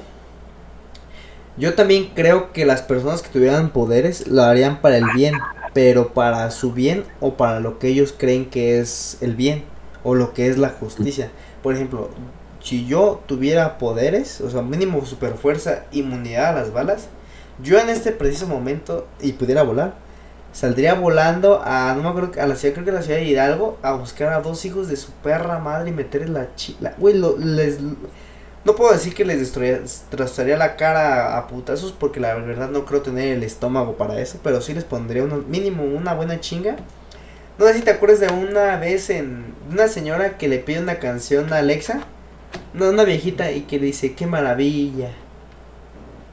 yo 1.58 1.76
también 1.76 2.12
creo 2.16 2.52
que 2.52 2.66
las 2.66 2.82
personas 2.82 3.22
que 3.22 3.30
tuvieran 3.30 3.70
poderes 3.70 4.28
lo 4.28 4.44
harían 4.44 4.82
para 4.82 4.98
el 4.98 5.06
bien, 5.14 5.36
pero 5.74 6.14
para 6.14 6.50
su 6.52 6.74
bien 6.74 7.06
o 7.20 7.36
para 7.36 7.60
lo 7.60 7.80
que 7.80 7.88
ellos 7.88 8.14
creen 8.18 8.50
que 8.50 8.80
es 8.80 9.18
el 9.22 9.36
bien 9.36 9.64
o 10.04 10.16
lo 10.16 10.34
que 10.34 10.48
es 10.48 10.58
la 10.58 10.70
justicia. 10.70 11.32
Por 11.64 11.76
ejemplo, 11.76 12.10
si 12.60 12.86
yo 12.86 13.22
tuviera 13.26 13.78
poderes, 13.78 14.42
o 14.42 14.50
sea, 14.50 14.62
mínimo 14.62 15.06
super 15.06 15.34
fuerza, 15.34 15.86
inmunidad 15.92 16.50
a 16.50 16.62
las 16.62 16.74
balas, 16.74 17.08
yo 17.62 17.80
en 17.80 17.90
este 17.90 18.12
preciso 18.12 18.48
momento 18.48 19.08
y 19.22 19.34
pudiera 19.34 19.64
volar, 19.64 19.96
saldría 20.52 20.96
volando 20.96 21.62
a, 21.64 21.94
no 21.96 22.04
me 22.04 22.10
acuerdo, 22.10 22.42
a 22.42 22.48
la 22.48 22.56
ciudad, 22.56 22.74
creo 22.74 22.86
que 22.86 22.92
la 22.92 23.02
ciudad 23.02 23.20
de 23.20 23.26
Hidalgo, 23.26 23.78
a 23.82 23.94
buscar 23.94 24.34
a 24.34 24.42
dos 24.42 24.66
hijos 24.66 24.88
de 24.90 24.98
su 24.98 25.12
perra 25.12 25.60
madre 25.60 25.90
y 25.90 25.94
meterles 25.94 26.30
la 26.30 26.56
chila. 26.56 26.94
Güey, 26.98 27.16
les... 27.40 27.80
No 28.64 28.76
puedo 28.76 28.94
decir 28.94 29.16
que 29.16 29.26
les 29.26 29.40
destrozaría 29.40 30.56
la 30.56 30.76
cara 30.76 31.38
a 31.38 31.48
putazos 31.48 31.92
porque 31.92 32.20
la 32.20 32.36
verdad 32.36 32.70
no 32.70 32.86
creo 32.86 33.02
tener 33.02 33.36
el 33.36 33.44
estómago 33.44 33.98
para 33.98 34.20
eso, 34.20 34.40
pero 34.44 34.62
sí 34.62 34.74
les 34.74 34.84
pondría 34.84 35.24
un 35.24 35.50
mínimo 35.50 35.84
una 35.84 36.14
buena 36.14 36.40
chinga. 36.40 36.76
No 37.58 37.66
sé 37.66 37.76
si 37.76 37.82
te 37.82 37.92
acuerdas 37.92 38.20
de 38.20 38.30
una 38.30 38.78
vez 38.78 39.10
en 39.10 39.56
una 39.72 39.88
señora 39.88 40.38
que 40.38 40.48
le 40.48 40.60
pide 40.60 40.80
una 40.80 41.00
canción 41.00 41.52
a 41.54 41.58
Alexa, 41.58 42.02
no, 42.74 42.90
una 42.90 43.04
viejita 43.04 43.52
y 43.52 43.62
que 43.62 43.80
le 43.80 43.88
dice, 43.88 44.14
qué 44.14 44.28
maravilla. 44.28 45.10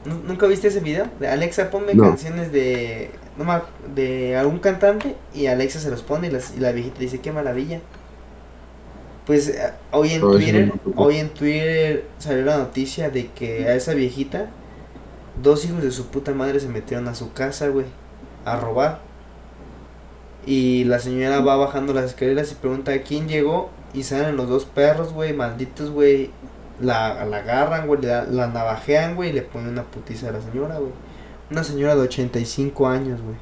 ¿Nunca 0.05 0.47
viste 0.47 0.69
ese 0.69 0.79
video? 0.79 1.07
De 1.19 1.27
Alexa, 1.27 1.69
ponme 1.69 1.97
canciones 1.97 2.51
de 2.51 3.11
de 3.95 4.35
algún 4.35 4.59
cantante 4.59 5.15
y 5.33 5.47
Alexa 5.47 5.79
se 5.79 5.89
los 5.89 6.01
pone 6.01 6.27
y, 6.27 6.59
la 6.59 6.71
viejita 6.71 6.99
dice, 6.99 7.19
qué 7.19 7.31
maravilla. 7.31 7.79
Pues 9.29 9.47
eh, 9.49 9.73
hoy 9.91 10.13
en 10.13 10.21
Twitter, 10.21 10.73
hoy 10.95 11.17
en 11.17 11.29
Twitter 11.29 12.07
salió 12.17 12.45
la 12.45 12.57
noticia 12.57 13.11
de 13.11 13.27
que 13.27 13.67
a 13.67 13.75
esa 13.75 13.93
viejita, 13.93 14.49
dos 15.43 15.63
hijos 15.65 15.83
de 15.83 15.91
su 15.91 16.07
puta 16.07 16.33
madre 16.33 16.59
se 16.59 16.67
metieron 16.67 17.07
a 17.07 17.13
su 17.13 17.31
casa, 17.31 17.67
güey, 17.67 17.85
a 18.43 18.59
robar. 18.59 19.01
Y 20.47 20.83
la 20.85 20.97
señora 20.97 21.41
va 21.41 21.57
bajando 21.57 21.93
las 21.93 22.05
escaleras 22.05 22.51
y 22.51 22.55
pregunta 22.55 23.03
quién 23.03 23.27
llegó 23.27 23.69
y 23.93 24.01
salen 24.01 24.35
los 24.35 24.49
dos 24.49 24.65
perros, 24.65 25.13
güey, 25.13 25.31
malditos, 25.31 25.91
güey. 25.91 26.31
La, 26.81 27.23
la 27.25 27.37
agarran, 27.37 27.85
güey, 27.85 28.01
la, 28.01 28.23
la 28.23 28.47
navajean, 28.47 29.15
güey, 29.15 29.29
y 29.29 29.33
le 29.33 29.43
ponen 29.43 29.69
una 29.69 29.83
putiza 29.83 30.29
a 30.29 30.31
la 30.31 30.41
señora, 30.41 30.79
güey. 30.79 30.93
Una 31.51 31.63
señora 31.63 31.95
de 31.95 32.01
85 32.01 32.87
años, 32.87 33.21
güey. 33.21 33.37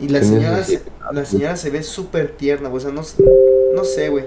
Y 0.00 0.08
la 0.08 0.22
señora, 0.22 0.62
se, 0.62 0.82
la 1.12 1.24
señora 1.24 1.56
se 1.56 1.70
ve 1.70 1.82
súper 1.82 2.36
tierna. 2.36 2.68
O 2.68 2.80
sea, 2.80 2.90
no, 2.90 3.02
no 3.74 3.84
sé, 3.84 4.08
güey. 4.08 4.24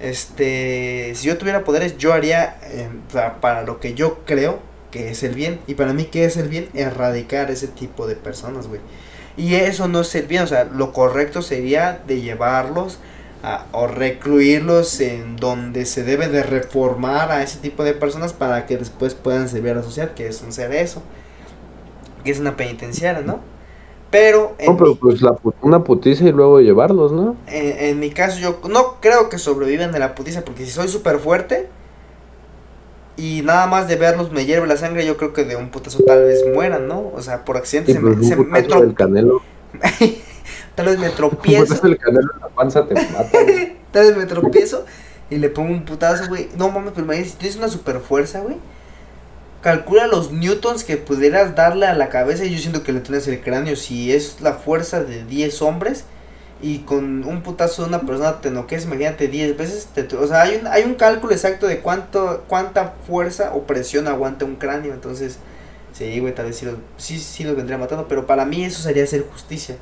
Este, 0.00 1.12
si 1.14 1.26
yo 1.26 1.36
tuviera 1.36 1.64
poderes, 1.64 1.98
yo 1.98 2.12
haría 2.12 2.58
eh, 2.62 2.88
para, 3.12 3.40
para, 3.40 3.62
lo 3.64 3.80
que 3.80 3.94
yo 3.94 4.18
creo 4.24 4.60
que 4.90 5.10
es 5.10 5.22
el 5.22 5.34
bien. 5.34 5.60
Y 5.66 5.74
para 5.74 5.92
mí, 5.92 6.04
¿qué 6.04 6.24
es 6.24 6.36
el 6.36 6.48
bien? 6.48 6.68
Erradicar 6.74 7.50
ese 7.50 7.68
tipo 7.68 8.06
de 8.06 8.16
personas, 8.16 8.68
güey. 8.68 8.80
Y 9.38 9.54
eso 9.54 9.86
no 9.86 10.00
es 10.00 10.14
el 10.16 10.26
bien, 10.26 10.42
o 10.42 10.46
sea, 10.48 10.64
lo 10.64 10.92
correcto 10.92 11.42
sería 11.42 12.02
de 12.08 12.20
llevarlos 12.20 12.98
a, 13.44 13.66
o 13.70 13.86
recluirlos 13.86 14.98
en 15.00 15.36
donde 15.36 15.86
se 15.86 16.02
debe 16.02 16.28
de 16.28 16.42
reformar 16.42 17.30
a 17.30 17.44
ese 17.44 17.58
tipo 17.60 17.84
de 17.84 17.94
personas 17.94 18.32
para 18.32 18.66
que 18.66 18.76
después 18.76 19.14
puedan 19.14 19.48
servir 19.48 19.72
a 19.72 19.74
la 19.76 19.82
sociedad, 19.84 20.12
que 20.12 20.26
es 20.26 20.42
un 20.42 20.52
ser 20.52 20.72
eso, 20.72 21.04
que 22.24 22.32
es 22.32 22.40
una 22.40 22.56
penitenciaria, 22.56 23.22
¿no? 23.22 23.38
Pero, 24.10 24.56
no, 24.66 24.76
pero 24.76 24.94
pues 24.94 25.20
la, 25.20 25.36
una 25.60 25.84
putiza 25.84 26.24
y 26.24 26.32
luego 26.32 26.60
llevarlos, 26.60 27.12
¿no? 27.12 27.36
En, 27.46 27.90
en, 27.90 27.98
mi 27.98 28.10
caso 28.10 28.38
yo 28.38 28.58
no 28.68 28.96
creo 29.00 29.28
que 29.28 29.36
sobrevivan 29.38 29.92
de 29.92 29.98
la 29.98 30.14
putiza, 30.14 30.44
porque 30.44 30.64
si 30.64 30.70
soy 30.70 30.88
súper 30.88 31.18
fuerte 31.18 31.68
y 33.18 33.42
nada 33.42 33.66
más 33.66 33.86
de 33.86 33.96
verlos 33.96 34.32
me 34.32 34.46
hierve 34.46 34.66
la 34.66 34.78
sangre, 34.78 35.04
yo 35.04 35.18
creo 35.18 35.34
que 35.34 35.44
de 35.44 35.56
un 35.56 35.68
putazo 35.68 36.02
tal 36.04 36.24
vez 36.24 36.42
mueran, 36.54 36.88
¿no? 36.88 37.12
O 37.14 37.20
sea, 37.20 37.44
por 37.44 37.58
accidente 37.58 37.92
se, 37.92 38.00
pues 38.00 38.16
me, 38.16 38.24
se 38.24 38.36
me 38.36 38.94
canelo. 38.94 39.42
tal 40.74 40.86
vez 40.86 40.98
me 40.98 41.10
tropiezo. 41.16 41.86
el 41.86 41.98
canelo 41.98 42.32
en 42.34 42.40
la 42.40 42.48
panza 42.48 42.86
te 42.86 42.94
mata, 42.94 43.30
tal 43.92 44.06
vez 44.06 44.16
me 44.16 44.24
tropiezo 44.24 44.86
y 45.28 45.36
le 45.36 45.50
pongo 45.50 45.70
un 45.70 45.84
putazo, 45.84 46.28
güey. 46.28 46.48
No 46.56 46.70
mames, 46.70 46.92
pero 46.94 47.04
imagínate, 47.04 47.30
si 47.32 47.36
tienes 47.36 47.58
una 47.58 47.68
super 47.68 48.00
fuerza, 48.00 48.40
güey 48.40 48.56
calcula 49.62 50.06
los 50.06 50.30
newtons 50.32 50.84
que 50.84 50.96
pudieras 50.96 51.54
darle 51.54 51.86
a 51.86 51.94
la 51.94 52.08
cabeza 52.08 52.44
yo 52.44 52.58
siento 52.58 52.82
que 52.82 52.92
le 52.92 53.00
tienes 53.00 53.26
el 53.26 53.40
cráneo 53.40 53.76
si 53.76 54.12
es 54.12 54.40
la 54.40 54.54
fuerza 54.54 55.02
de 55.02 55.24
10 55.24 55.62
hombres 55.62 56.04
y 56.60 56.80
con 56.80 57.24
un 57.24 57.42
putazo 57.42 57.82
de 57.82 57.88
una 57.88 58.00
persona 58.00 58.40
te 58.40 58.50
noqueas, 58.50 58.84
imagínate 58.84 59.28
10 59.28 59.56
veces, 59.56 59.86
te, 59.94 60.02
o 60.16 60.26
sea, 60.26 60.42
hay 60.42 60.56
un, 60.56 60.66
hay 60.66 60.82
un 60.82 60.94
cálculo 60.94 61.32
exacto 61.32 61.68
de 61.68 61.78
cuánto 61.80 62.44
cuánta 62.48 62.94
fuerza 63.06 63.52
o 63.54 63.62
presión 63.62 64.08
aguanta 64.08 64.44
un 64.44 64.56
cráneo, 64.56 64.92
entonces 64.92 65.38
sí, 65.92 66.18
güey, 66.18 66.34
tal 66.34 66.46
vez 66.46 66.56
sí 66.56 66.66
los, 66.66 66.74
sí, 66.96 67.18
sí 67.18 67.44
los 67.44 67.56
vendría 67.56 67.78
matando, 67.78 68.08
pero 68.08 68.26
para 68.26 68.44
mí 68.44 68.64
eso 68.64 68.82
sería 68.82 69.04
hacer 69.04 69.24
justicia. 69.30 69.76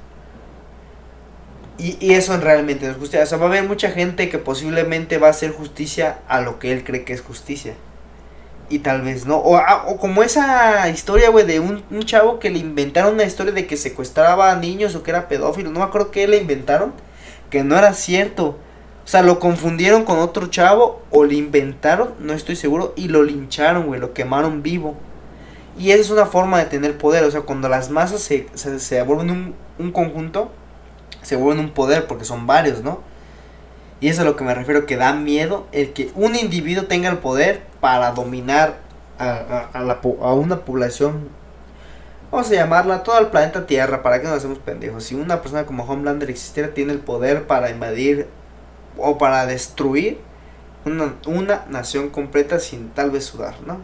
Y, 1.79 1.99
y 2.01 2.15
eso 2.15 2.35
realmente 2.39 2.87
no 2.87 2.93
es 2.93 2.99
justicia, 2.99 3.23
o 3.23 3.27
sea, 3.27 3.39
va 3.39 3.47
a 3.47 3.49
haber 3.49 3.65
mucha 3.65 3.91
gente 3.91 4.31
que 4.31 4.39
posiblemente 4.39 5.19
va 5.19 5.29
a 5.29 5.31
hacer 5.31 5.51
justicia 5.53 6.21
a 6.29 6.41
lo 6.41 6.59
que 6.59 6.73
él 6.73 6.85
cree 6.85 7.05
que 7.05 7.13
es 7.13 7.21
justicia 7.21 7.75
y 8.69 8.81
tal 8.81 9.03
vez 9.03 9.27
no. 9.27 9.37
O, 9.37 9.57
ah, 9.57 9.85
o 9.89 9.97
como 9.99 10.23
esa 10.23 10.89
historia, 10.89 11.31
güey, 11.31 11.47
de 11.47 11.61
un, 11.61 11.83
chavo 12.05 12.39
que 12.39 12.51
le 12.51 12.59
inventaron 12.59 13.15
una 13.15 13.25
historia 13.25 13.53
de 13.53 13.67
que 13.67 13.77
secuestraba 13.77 14.51
a 14.51 14.57
niños 14.57 14.95
o 14.95 15.03
que 15.03 15.11
era 15.11 15.29
pedófilo. 15.29 15.71
No 15.71 15.81
me 15.81 15.85
acuerdo 15.85 16.11
qué 16.11 16.27
le 16.27 16.39
inventaron. 16.39 16.93
Que 17.51 17.63
no 17.63 17.79
era 17.79 17.95
cierto. 17.95 18.59
O 19.05 19.09
sea, 19.09 19.23
lo 19.23 19.39
confundieron 19.39 20.05
con 20.05 20.19
otro 20.19 20.49
chavo 20.49 21.03
o 21.11 21.25
le 21.25 21.37
inventaron, 21.37 22.15
no 22.19 22.33
estoy 22.33 22.57
seguro, 22.57 22.93
y 22.97 23.07
lo 23.07 23.23
lincharon, 23.23 23.87
güey, 23.87 24.01
lo 24.01 24.13
quemaron 24.13 24.65
vivo. 24.65 24.97
Y 25.79 25.93
esa 25.93 26.01
es 26.01 26.11
una 26.11 26.27
forma 26.27 26.59
de 26.59 26.65
tener 26.65 26.99
poder. 26.99 27.23
O 27.23 27.31
sea, 27.31 27.43
cuando 27.43 27.69
las 27.69 27.91
masas 27.91 28.21
se, 28.21 28.49
se, 28.55 28.81
se 28.81 29.03
vuelven 29.03 29.31
un, 29.31 29.55
un 29.79 29.93
conjunto, 29.93 30.51
se 31.23 31.37
vuelven 31.37 31.65
un 31.65 31.71
poder 31.71 32.09
porque 32.09 32.25
son 32.25 32.47
varios, 32.49 32.83
¿no? 32.83 33.01
Y 34.01 34.09
eso 34.09 34.21
es 34.21 34.27
a 34.27 34.31
lo 34.31 34.37
que 34.37 34.45
me 34.45 34.55
refiero, 34.55 34.87
que 34.87 34.97
da 34.97 35.13
miedo 35.15 35.67
el 35.73 35.93
que 35.93 36.11
un 36.15 36.37
individuo 36.37 36.85
tenga 36.85 37.09
el 37.09 37.19
poder 37.19 37.63
para 37.87 38.11
dominar 38.11 38.79
a, 39.17 39.29
a, 39.29 39.71
a, 39.73 39.81
la, 39.85 40.01
a 40.03 40.35
una 40.35 40.65
población, 40.65 41.29
vamos 42.33 42.51
a 42.51 42.55
llamarla, 42.55 43.05
todo 43.05 43.21
el 43.21 43.29
planeta 43.29 43.65
Tierra, 43.65 44.03
para 44.03 44.21
que 44.21 44.27
nos 44.27 44.39
hacemos 44.39 44.59
pendejos. 44.59 45.05
Si 45.05 45.15
una 45.15 45.41
persona 45.41 45.67
como 45.67 45.85
Homelander 45.85 46.29
existiera, 46.29 46.75
tiene 46.75 46.93
el 46.93 46.99
poder 46.99 47.47
para 47.47 47.71
invadir 47.71 48.27
o 48.99 49.19
para 49.19 49.47
destruir 49.47 50.19
una, 50.85 51.65
nación 51.71 52.09
completa 52.09 52.59
sin 52.59 52.89
tal 52.89 53.13
vez 53.13 53.25
sudar, 53.25 53.55
¿no? 53.65 53.79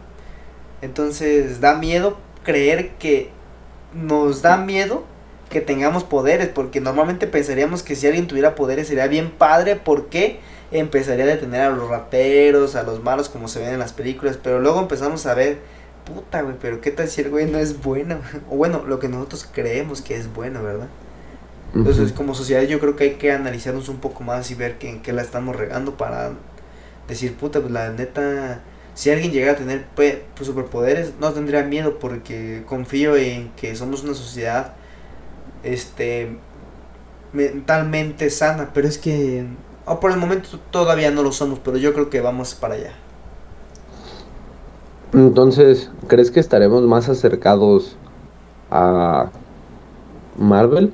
Entonces 0.81 1.61
da 1.61 1.75
miedo 1.75 2.17
creer 2.43 2.89
que 2.95 3.29
nos 3.93 4.41
da 4.41 4.57
miedo 4.57 5.05
que 5.49 5.61
tengamos 5.61 6.03
poderes, 6.03 6.49
porque 6.49 6.81
normalmente 6.81 7.25
pensaríamos 7.25 7.83
que 7.83 7.95
si 7.95 8.05
alguien 8.05 8.27
tuviera 8.27 8.53
poderes 8.53 8.89
sería 8.89 9.07
bien 9.07 9.31
padre, 9.31 9.77
porque 9.77 10.41
empezaría 10.73 11.25
a 11.25 11.27
detener 11.27 11.61
a 11.61 11.69
los 11.69 11.89
rateros, 11.89 12.75
a 12.75 12.83
los 12.83 13.03
malos 13.03 13.29
como 13.29 13.47
se 13.47 13.59
ven 13.59 13.73
en 13.73 13.79
las 13.79 13.93
películas, 13.93 14.37
pero 14.41 14.59
luego 14.59 14.79
empezamos 14.79 15.25
a 15.25 15.33
ver, 15.33 15.59
puta, 16.05 16.41
güey, 16.41 16.55
pero 16.59 16.81
qué 16.81 16.91
tal 16.91 17.07
si 17.07 17.21
el 17.21 17.29
güey 17.29 17.49
no 17.49 17.59
es 17.59 17.81
bueno, 17.81 18.17
o 18.49 18.55
bueno, 18.55 18.83
lo 18.85 18.99
que 18.99 19.07
nosotros 19.07 19.47
creemos 19.51 20.01
que 20.01 20.17
es 20.17 20.33
bueno, 20.33 20.63
¿verdad? 20.63 20.87
Entonces, 21.75 22.11
como 22.11 22.35
sociedad 22.35 22.61
yo 22.63 22.79
creo 22.79 22.95
que 22.95 23.03
hay 23.05 23.13
que 23.15 23.31
analizarnos 23.31 23.89
un 23.89 23.97
poco 23.97 24.23
más 24.23 24.51
y 24.51 24.55
ver 24.55 24.77
que, 24.77 24.89
en 24.89 25.01
qué 25.01 25.11
la 25.11 25.23
estamos 25.23 25.55
regando 25.55 25.97
para 25.97 26.33
decir, 27.07 27.35
puta, 27.35 27.61
pues 27.61 27.71
la 27.71 27.89
neta, 27.89 28.61
si 28.93 29.09
alguien 29.09 29.31
llegara 29.31 29.53
a 29.53 29.55
tener 29.55 29.85
pues, 29.95 30.17
superpoderes, 30.39 31.13
no 31.19 31.33
tendría 31.33 31.63
miedo 31.63 31.97
porque 31.97 32.61
confío 32.67 33.15
en 33.15 33.49
que 33.53 33.75
somos 33.75 34.03
una 34.03 34.13
sociedad 34.13 34.73
este 35.63 36.37
mentalmente 37.31 38.29
sana, 38.29 38.69
pero 38.73 38.87
es 38.87 38.99
que 38.99 39.45
oh, 39.85 39.99
por 39.99 40.11
el 40.11 40.17
momento 40.17 40.49
todavía 40.71 41.11
no 41.11 41.23
lo 41.23 41.31
somos, 41.31 41.59
pero 41.59 41.77
yo 41.77 41.93
creo 41.93 42.09
que 42.09 42.21
vamos 42.21 42.55
para 42.55 42.75
allá. 42.75 42.93
Entonces, 45.13 45.91
¿crees 46.07 46.31
que 46.31 46.39
estaremos 46.39 46.83
más 46.83 47.07
acercados 47.07 47.95
a 48.71 49.29
Marvel 50.37 50.93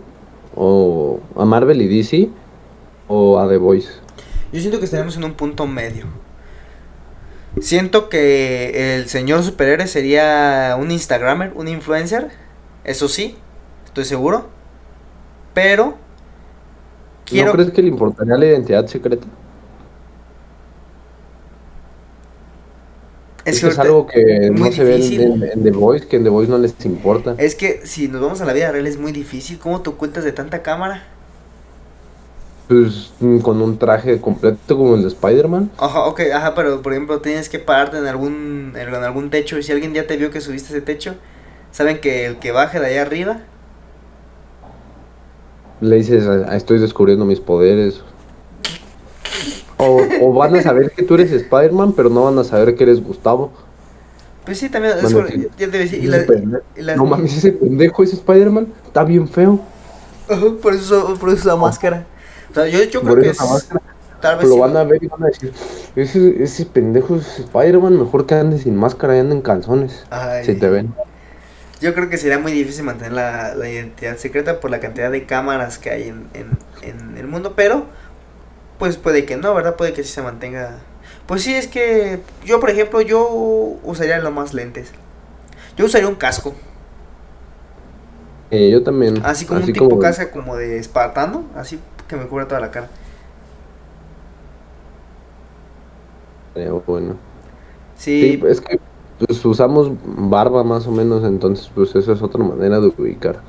o 0.56 1.20
a 1.38 1.46
Marvel 1.46 1.82
y 1.82 1.88
DC 1.88 2.30
o 3.08 3.40
a 3.40 3.48
The 3.48 3.58
Voice? 3.58 3.90
Yo 4.52 4.60
siento 4.60 4.80
que 4.80 4.86
estaremos 4.86 5.16
en 5.16 5.24
un 5.24 5.34
punto 5.34 5.68
medio. 5.68 6.06
Siento 7.62 8.10
que 8.10 8.96
el 8.96 9.08
señor 9.08 9.44
superhéroe 9.44 9.88
sería 9.88 10.78
un 10.80 10.92
Instagramer, 10.92 11.54
un 11.56 11.68
influencer, 11.68 12.30
eso 12.84 13.08
sí, 13.08 13.38
estoy 13.86 14.06
seguro 14.06 14.60
pero 15.54 15.98
quiero... 17.30 17.48
¿No 17.48 17.54
crees 17.54 17.72
que 17.72 17.82
le 17.82 17.90
importaría 17.90 18.38
la 18.38 18.46
identidad 18.46 18.86
secreta? 18.88 19.28
Es, 23.46 23.62
que 23.62 23.68
es 23.68 23.80
algo 23.80 24.06
que 24.06 24.52
no 24.52 24.72
se 24.72 24.84
ve 24.84 24.96
en, 24.96 25.44
en, 25.44 25.64
The 25.64 25.72
Voice, 25.72 26.08
que 26.08 26.18
en 26.18 26.24
The 26.24 26.30
Voice 26.30 26.52
no 26.52 26.58
les 26.58 26.74
importa. 26.86 27.36
Es 27.38 27.56
que 27.56 27.82
si 27.86 28.08
nos 28.08 28.22
vamos 28.22 28.42
a 28.42 28.46
la 28.46 28.54
vida 28.54 28.72
real 28.72 28.86
es 28.86 29.00
muy 29.00 29.12
difícil. 29.12 29.58
¿Cómo 29.58 29.82
te 29.82 29.90
ocultas 29.90 30.24
de 30.24 30.32
tanta 30.32 30.62
cámara? 30.62 31.04
Pues 32.68 33.12
mm, 33.20 33.40
con 33.40 33.62
un 33.62 33.80
traje 33.80 34.22
completo 34.22 34.78
como 34.78 34.96
el 34.96 35.02
de 35.02 35.08
Spider-Man. 35.08 35.72
Ajá, 35.78 36.06
ok, 36.06 36.22
ajá, 36.34 36.54
pero 36.54 36.82
por 36.82 36.94
ejemplo 36.94 37.20
tienes 37.22 37.50
que 37.50 37.58
pararte 37.58 37.98
en 37.98 38.06
algún, 38.06 38.74
en 38.76 38.94
algún 38.94 39.32
techo 39.32 39.58
y 39.58 39.64
si 39.64 39.72
alguien 39.72 39.94
ya 39.94 40.06
te 40.06 40.18
vio 40.18 40.30
que 40.30 40.42
subiste 40.42 40.70
ese 40.70 40.82
techo, 40.82 41.16
saben 41.72 42.00
que 42.00 42.28
el 42.28 42.38
que 42.38 42.52
baje 42.52 42.80
de 42.80 42.86
allá 42.86 43.02
arriba 43.02 43.42
le 45.82 45.96
dices, 45.96 46.26
ah, 46.28 46.56
estoy 46.56 46.80
descubriendo 46.80 47.26
mis 47.26 47.40
poderes. 47.40 48.02
O, 49.78 50.02
o, 50.22 50.34
van 50.34 50.56
a 50.56 50.62
saber 50.62 50.92
que 50.92 51.04
tú 51.04 51.16
eres 51.16 51.32
Spider-Man, 51.32 51.94
pero 51.94 52.10
no 52.10 52.26
van 52.26 52.38
a 52.38 52.44
saber 52.44 52.76
que 52.76 52.84
eres 52.84 53.02
Gustavo. 53.02 53.52
Pues 54.44 54.58
sí, 54.58 54.70
también. 54.70 54.98
Eso, 54.98 55.26
ya 55.58 55.70
te 55.70 55.78
decir, 55.78 56.04
y 56.04 56.08
la, 56.08 56.26
y 56.76 56.82
la, 56.82 56.96
no 56.96 57.06
mames, 57.06 57.38
ese 57.38 57.54
pendejo, 57.54 58.04
ese 58.04 58.16
Spider-Man, 58.16 58.68
está 58.86 59.04
bien 59.04 59.28
feo. 59.28 59.60
por 60.62 60.74
eso, 60.74 61.16
por 61.20 61.30
eso 61.30 61.40
esa 61.40 61.56
máscara. 61.56 62.06
O 62.52 62.54
sea, 62.54 62.68
yo, 62.68 62.84
yo 62.84 63.02
creo 63.02 63.16
que 63.16 63.30
es. 63.30 63.40
Máscara, 63.40 63.82
tal 64.20 64.38
vez 64.38 64.50
lo 64.50 64.56
sí, 64.56 64.60
van 64.60 64.76
a 64.76 64.84
ver 64.84 65.04
y 65.04 65.08
van 65.08 65.24
a 65.24 65.28
decir: 65.28 65.54
Ese, 65.96 66.44
ese 66.44 66.66
pendejo 66.66 67.16
es 67.16 67.40
Spider-Man, 67.40 67.98
mejor 67.98 68.26
que 68.26 68.36
ande 68.36 68.58
sin 68.58 68.76
máscara 68.76 69.16
y 69.16 69.20
ande 69.20 69.36
en 69.36 69.42
calzones. 69.42 70.04
Ay, 70.10 70.44
si 70.44 70.56
te 70.56 70.68
ven. 70.70 70.94
Yo 71.82 71.94
creo 71.94 72.10
que 72.10 72.18
sería 72.18 72.40
muy 72.40 72.52
difícil 72.52 72.84
mantener 72.84 73.14
la, 73.14 73.56
la, 73.56 73.70
identidad 73.70 74.18
secreta 74.18 74.60
por 74.60 74.70
la 74.70 74.82
cantidad 74.82 75.10
de 75.10 75.26
cámaras 75.26 75.78
que 75.78 75.90
hay 75.90 76.10
en, 76.10 76.28
en, 76.34 76.58
en, 76.82 77.18
el 77.18 77.26
mundo, 77.26 77.54
pero 77.56 77.86
pues 78.78 78.98
puede 78.98 79.26
que 79.26 79.38
no, 79.38 79.54
¿verdad? 79.54 79.76
Puede 79.76 79.94
que 79.94 80.04
sí 80.04 80.12
se 80.12 80.22
mantenga. 80.22 80.80
Pues 81.26 81.44
sí, 81.44 81.54
es 81.54 81.68
que 81.68 82.20
yo, 82.44 82.60
por 82.60 82.70
ejemplo, 82.70 83.00
yo 83.02 83.30
usaría 83.84 84.20
lo 84.20 84.32
más 84.32 84.54
lentes. 84.54 84.92
Yo 85.78 85.86
usaría 85.86 86.08
un 86.10 86.16
casco. 86.16 86.54
Eh, 88.52 88.70
yo 88.72 88.84
también. 88.84 89.22
Así 89.24 89.46
como 89.46 89.60
así 89.60 89.70
un 89.70 89.74
tipo 89.74 89.90
como... 89.90 90.02
casca 90.02 90.32
como 90.32 90.58
de 90.58 90.80
espartano, 90.80 91.46
así 91.56 91.80
que 92.10 92.18
me 92.18 92.26
cubra 92.26 92.48
toda 92.48 92.60
la 92.60 92.72
cara. 92.72 92.90
Eh, 96.56 96.70
bueno. 96.86 97.16
Sí. 97.96 98.40
sí 98.42 98.48
es 98.48 98.60
que 98.60 98.80
pues 99.20 99.44
usamos 99.46 99.92
barba 100.06 100.64
más 100.64 100.88
o 100.88 100.92
menos, 100.92 101.24
entonces 101.24 101.70
pues 101.76 101.96
esa 101.96 102.14
es 102.14 102.22
otra 102.22 102.44
manera 102.44 102.80
de 102.80 102.88
ubicar. 102.88 103.42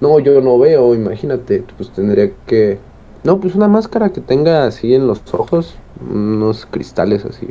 No, 0.00 0.18
yo 0.18 0.40
no 0.40 0.58
veo, 0.58 0.94
imagínate, 0.94 1.64
pues 1.76 1.90
tendría 1.90 2.30
que 2.46 2.78
No, 3.24 3.40
pues 3.40 3.54
una 3.54 3.68
máscara 3.68 4.10
que 4.12 4.20
tenga 4.20 4.66
así 4.66 4.94
en 4.94 5.06
los 5.06 5.22
ojos, 5.32 5.76
unos 6.10 6.66
cristales 6.66 7.24
así. 7.24 7.48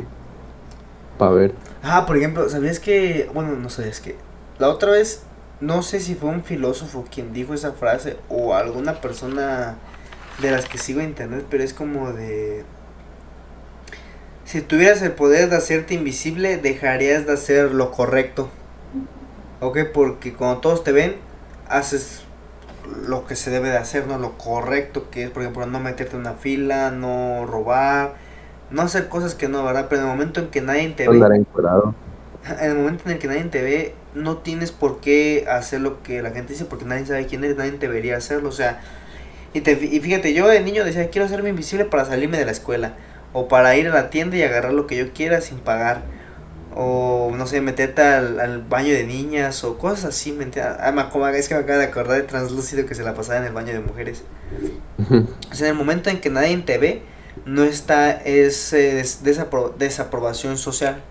Para 1.18 1.32
ver. 1.32 1.54
Ah, 1.82 2.06
por 2.06 2.16
ejemplo, 2.16 2.48
¿sabías 2.48 2.80
que, 2.80 3.30
bueno, 3.34 3.56
no 3.56 3.70
sabías 3.70 4.00
que, 4.00 4.16
la 4.58 4.68
otra 4.68 4.92
vez, 4.92 5.22
no 5.60 5.82
sé 5.82 6.00
si 6.00 6.14
fue 6.14 6.30
un 6.30 6.42
filósofo 6.44 7.04
quien 7.10 7.32
dijo 7.32 7.54
esa 7.54 7.72
frase 7.72 8.16
o 8.28 8.54
alguna 8.54 9.00
persona 9.00 9.76
de 10.40 10.50
las 10.50 10.66
que 10.66 10.78
sigo 10.78 11.00
en 11.00 11.08
internet, 11.10 11.46
pero 11.50 11.64
es 11.64 11.74
como 11.74 12.12
de... 12.12 12.64
Si 14.46 14.62
tuvieras 14.62 15.02
el 15.02 15.10
poder 15.10 15.50
de 15.50 15.56
hacerte 15.56 15.94
invisible, 15.94 16.56
dejarías 16.56 17.26
de 17.26 17.32
hacer 17.32 17.72
lo 17.72 17.90
correcto. 17.90 18.48
¿Ok? 19.60 19.78
Porque 19.92 20.32
cuando 20.32 20.58
todos 20.60 20.84
te 20.84 20.92
ven, 20.92 21.16
haces 21.68 22.22
lo 23.08 23.26
que 23.26 23.34
se 23.34 23.50
debe 23.50 23.70
de 23.70 23.76
hacer, 23.76 24.06
¿no? 24.06 24.18
Lo 24.18 24.38
correcto 24.38 25.10
que 25.10 25.24
es, 25.24 25.30
por 25.30 25.42
ejemplo, 25.42 25.66
no 25.66 25.80
meterte 25.80 26.14
en 26.14 26.20
una 26.20 26.34
fila, 26.34 26.92
no 26.92 27.44
robar, 27.44 28.14
no 28.70 28.82
hacer 28.82 29.08
cosas 29.08 29.34
que 29.34 29.48
no, 29.48 29.64
¿verdad? 29.64 29.86
Pero 29.88 30.02
en 30.02 30.08
el 30.08 30.12
momento 30.12 30.40
en 30.40 30.48
que 30.48 30.60
nadie 30.60 30.88
te 30.90 31.08
ve, 31.08 31.16
en 32.60 32.70
el 32.70 32.76
momento 32.76 33.02
en 33.06 33.12
el 33.12 33.18
que 33.18 33.26
nadie 33.26 33.42
te 33.44 33.62
ve, 33.62 33.94
no 34.14 34.38
tienes 34.38 34.70
por 34.70 35.00
qué 35.00 35.46
hacer 35.50 35.80
lo 35.80 36.04
que 36.04 36.22
la 36.22 36.30
gente 36.30 36.52
dice 36.52 36.64
porque 36.66 36.84
nadie 36.84 37.04
sabe 37.04 37.26
quién 37.26 37.42
eres, 37.42 37.56
nadie 37.56 37.72
debería 37.72 38.16
hacerlo, 38.16 38.48
o 38.48 38.52
sea, 38.52 38.80
y, 39.52 39.62
te, 39.62 39.72
y 39.72 40.00
fíjate, 40.00 40.34
yo 40.34 40.46
de 40.46 40.60
niño 40.60 40.84
decía, 40.84 41.10
quiero 41.10 41.26
hacerme 41.26 41.48
invisible 41.48 41.84
para 41.86 42.04
salirme 42.04 42.38
de 42.38 42.44
la 42.44 42.52
escuela, 42.52 42.94
o 43.32 43.48
para 43.48 43.76
ir 43.76 43.88
a 43.88 43.94
la 43.94 44.10
tienda 44.10 44.36
y 44.36 44.42
agarrar 44.42 44.72
lo 44.72 44.86
que 44.86 44.96
yo 44.96 45.12
quiera 45.12 45.40
sin 45.40 45.58
pagar 45.58 46.02
o 46.78 47.32
no 47.34 47.46
sé, 47.46 47.62
meterte 47.62 48.02
al, 48.02 48.62
baño 48.68 48.92
de 48.92 49.04
niñas 49.04 49.64
o 49.64 49.78
cosas 49.78 50.04
así, 50.04 50.32
¿me 50.32 50.46
Ah, 50.60 51.08
como 51.10 51.26
es 51.28 51.48
que 51.48 51.54
me 51.54 51.60
acabo 51.60 51.78
de 51.78 51.86
acordar 51.86 52.18
de 52.18 52.24
translúcido 52.24 52.84
que 52.84 52.94
se 52.94 53.02
la 53.02 53.14
pasaba 53.14 53.38
en 53.38 53.44
el 53.44 53.52
baño 53.52 53.72
de 53.72 53.80
mujeres. 53.80 54.24
o 54.98 55.54
sea, 55.54 55.68
en 55.68 55.72
el 55.72 55.78
momento 55.78 56.10
en 56.10 56.20
que 56.20 56.28
nadie 56.28 56.54
te 56.58 56.76
ve, 56.76 57.02
no 57.46 57.64
está 57.64 58.10
ese 58.10 59.02
desaprobación 59.78 60.58
social 60.58 61.02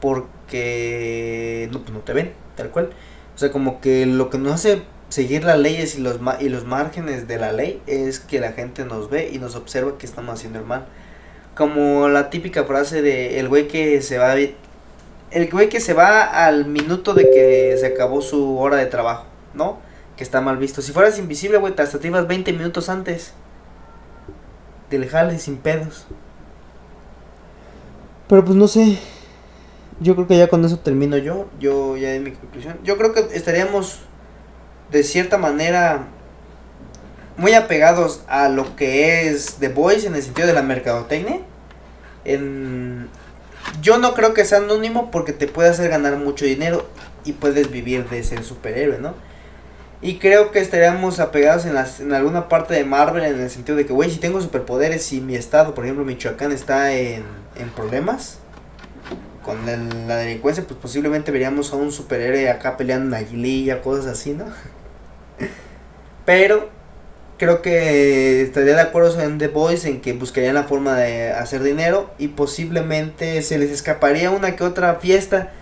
porque 0.00 1.68
no, 1.72 1.80
pues 1.82 1.92
no 1.92 2.00
te 2.00 2.12
ven, 2.12 2.32
tal 2.56 2.70
cual. 2.70 2.90
O 3.36 3.38
sea, 3.38 3.52
como 3.52 3.80
que 3.80 4.04
lo 4.04 4.30
que 4.30 4.38
nos 4.38 4.52
hace 4.52 4.82
seguir 5.10 5.44
las 5.44 5.60
leyes 5.60 5.96
y 5.96 6.00
los, 6.00 6.18
y 6.40 6.48
los 6.48 6.64
márgenes 6.64 7.28
de 7.28 7.38
la 7.38 7.52
ley 7.52 7.80
es 7.86 8.18
que 8.18 8.40
la 8.40 8.50
gente 8.50 8.84
nos 8.84 9.10
ve 9.10 9.30
y 9.32 9.38
nos 9.38 9.54
observa 9.54 9.96
que 9.96 10.06
estamos 10.06 10.34
haciendo 10.34 10.58
el 10.58 10.64
mal. 10.64 10.86
Como 11.58 12.08
la 12.08 12.30
típica 12.30 12.64
frase 12.64 13.02
de 13.02 13.40
el 13.40 13.48
güey 13.48 13.66
que 13.66 14.00
se 14.00 14.16
va 14.16 14.34
el 14.36 15.50
güey 15.50 15.68
que 15.68 15.80
se 15.80 15.92
va 15.92 16.46
al 16.46 16.66
minuto 16.66 17.14
de 17.14 17.28
que 17.30 17.76
se 17.76 17.86
acabó 17.86 18.22
su 18.22 18.56
hora 18.58 18.76
de 18.76 18.86
trabajo, 18.86 19.26
¿no? 19.54 19.80
Que 20.16 20.22
está 20.22 20.40
mal 20.40 20.56
visto. 20.56 20.82
Si 20.82 20.92
fueras 20.92 21.18
invisible, 21.18 21.58
güey, 21.58 21.74
te 21.74 21.82
hasta 21.82 21.98
te 21.98 22.06
ibas 22.06 22.28
20 22.28 22.52
minutos 22.52 22.88
antes 22.88 23.32
del 24.88 25.08
jale 25.08 25.38
sin 25.40 25.56
pedos. 25.56 26.06
Pero 28.28 28.44
pues 28.44 28.56
no 28.56 28.68
sé. 28.68 28.98
Yo 30.00 30.14
creo 30.14 30.28
que 30.28 30.38
ya 30.38 30.46
con 30.46 30.64
eso 30.64 30.78
termino 30.78 31.18
yo. 31.18 31.48
Yo 31.58 31.96
ya 31.96 32.12
di 32.12 32.20
mi 32.20 32.30
conclusión. 32.30 32.78
Yo 32.84 32.96
creo 32.96 33.12
que 33.12 33.26
estaríamos 33.32 34.02
de 34.92 35.02
cierta 35.02 35.38
manera 35.38 36.06
muy 37.38 37.54
apegados 37.54 38.20
a 38.28 38.48
lo 38.48 38.76
que 38.76 39.28
es 39.28 39.56
The 39.60 39.68
Voice 39.68 40.06
en 40.06 40.14
el 40.16 40.22
sentido 40.22 40.48
de 40.48 40.52
la 40.52 40.62
mercadotecnia. 40.62 41.40
En, 42.24 43.08
yo 43.80 43.96
no 43.98 44.12
creo 44.12 44.34
que 44.34 44.44
sea 44.44 44.58
anónimo 44.58 45.10
porque 45.10 45.32
te 45.32 45.46
puede 45.46 45.70
hacer 45.70 45.88
ganar 45.88 46.16
mucho 46.16 46.44
dinero 46.44 46.86
y 47.24 47.32
puedes 47.32 47.70
vivir 47.70 48.08
de 48.08 48.24
ser 48.24 48.42
superhéroe, 48.42 48.98
¿no? 48.98 49.14
Y 50.02 50.18
creo 50.18 50.50
que 50.50 50.58
estaríamos 50.58 51.20
apegados 51.20 51.64
en, 51.64 51.74
las, 51.74 52.00
en 52.00 52.12
alguna 52.12 52.48
parte 52.48 52.74
de 52.74 52.84
Marvel 52.84 53.24
en 53.24 53.40
el 53.40 53.50
sentido 53.50 53.76
de 53.76 53.86
que, 53.86 53.92
güey, 53.92 54.10
si 54.10 54.18
tengo 54.18 54.40
superpoderes 54.40 55.12
y 55.12 55.20
mi 55.20 55.36
estado, 55.36 55.74
por 55.74 55.84
ejemplo, 55.84 56.04
Michoacán 56.04 56.50
está 56.50 56.92
en, 56.92 57.22
en 57.56 57.70
problemas 57.70 58.38
con 59.44 59.64
la 59.64 60.16
delincuencia, 60.16 60.64
pues 60.64 60.78
posiblemente 60.78 61.30
veríamos 61.30 61.72
a 61.72 61.76
un 61.76 61.90
superhéroe 61.90 62.50
acá 62.50 62.76
peleando 62.76 63.16
en 63.16 63.24
aguililla, 63.24 63.80
cosas 63.80 64.06
así, 64.06 64.32
¿no? 64.32 64.44
Pero 66.26 66.77
creo 67.38 67.62
que 67.62 68.42
estaría 68.42 68.74
de 68.74 68.80
acuerdo 68.82 69.20
en 69.22 69.38
The 69.38 69.48
Boys 69.48 69.84
en 69.84 70.00
que 70.00 70.12
buscarían 70.12 70.54
la 70.54 70.64
forma 70.64 70.96
de 70.96 71.30
hacer 71.32 71.62
dinero 71.62 72.10
y 72.18 72.28
posiblemente 72.28 73.40
se 73.42 73.58
les 73.58 73.70
escaparía 73.70 74.30
una 74.30 74.56
que 74.56 74.64
otra 74.64 74.96
fiesta. 74.96 75.52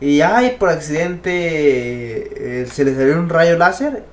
Y 0.00 0.20
ay 0.20 0.56
por 0.58 0.68
accidente 0.68 1.30
eh, 1.32 2.66
se 2.66 2.84
les 2.84 2.96
salió 2.96 3.18
un 3.18 3.28
rayo 3.28 3.56
láser. 3.56 4.04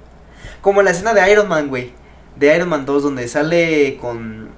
Como 0.61 0.81
en 0.81 0.85
la 0.85 0.91
escena 0.91 1.13
de 1.13 1.31
Iron 1.31 1.47
Man 1.47 1.67
güey. 1.67 1.91
De 2.37 2.55
Iron 2.55 2.69
Man 2.69 2.85
2 2.85 3.03
donde 3.03 3.27
sale 3.27 3.97
con 3.97 4.49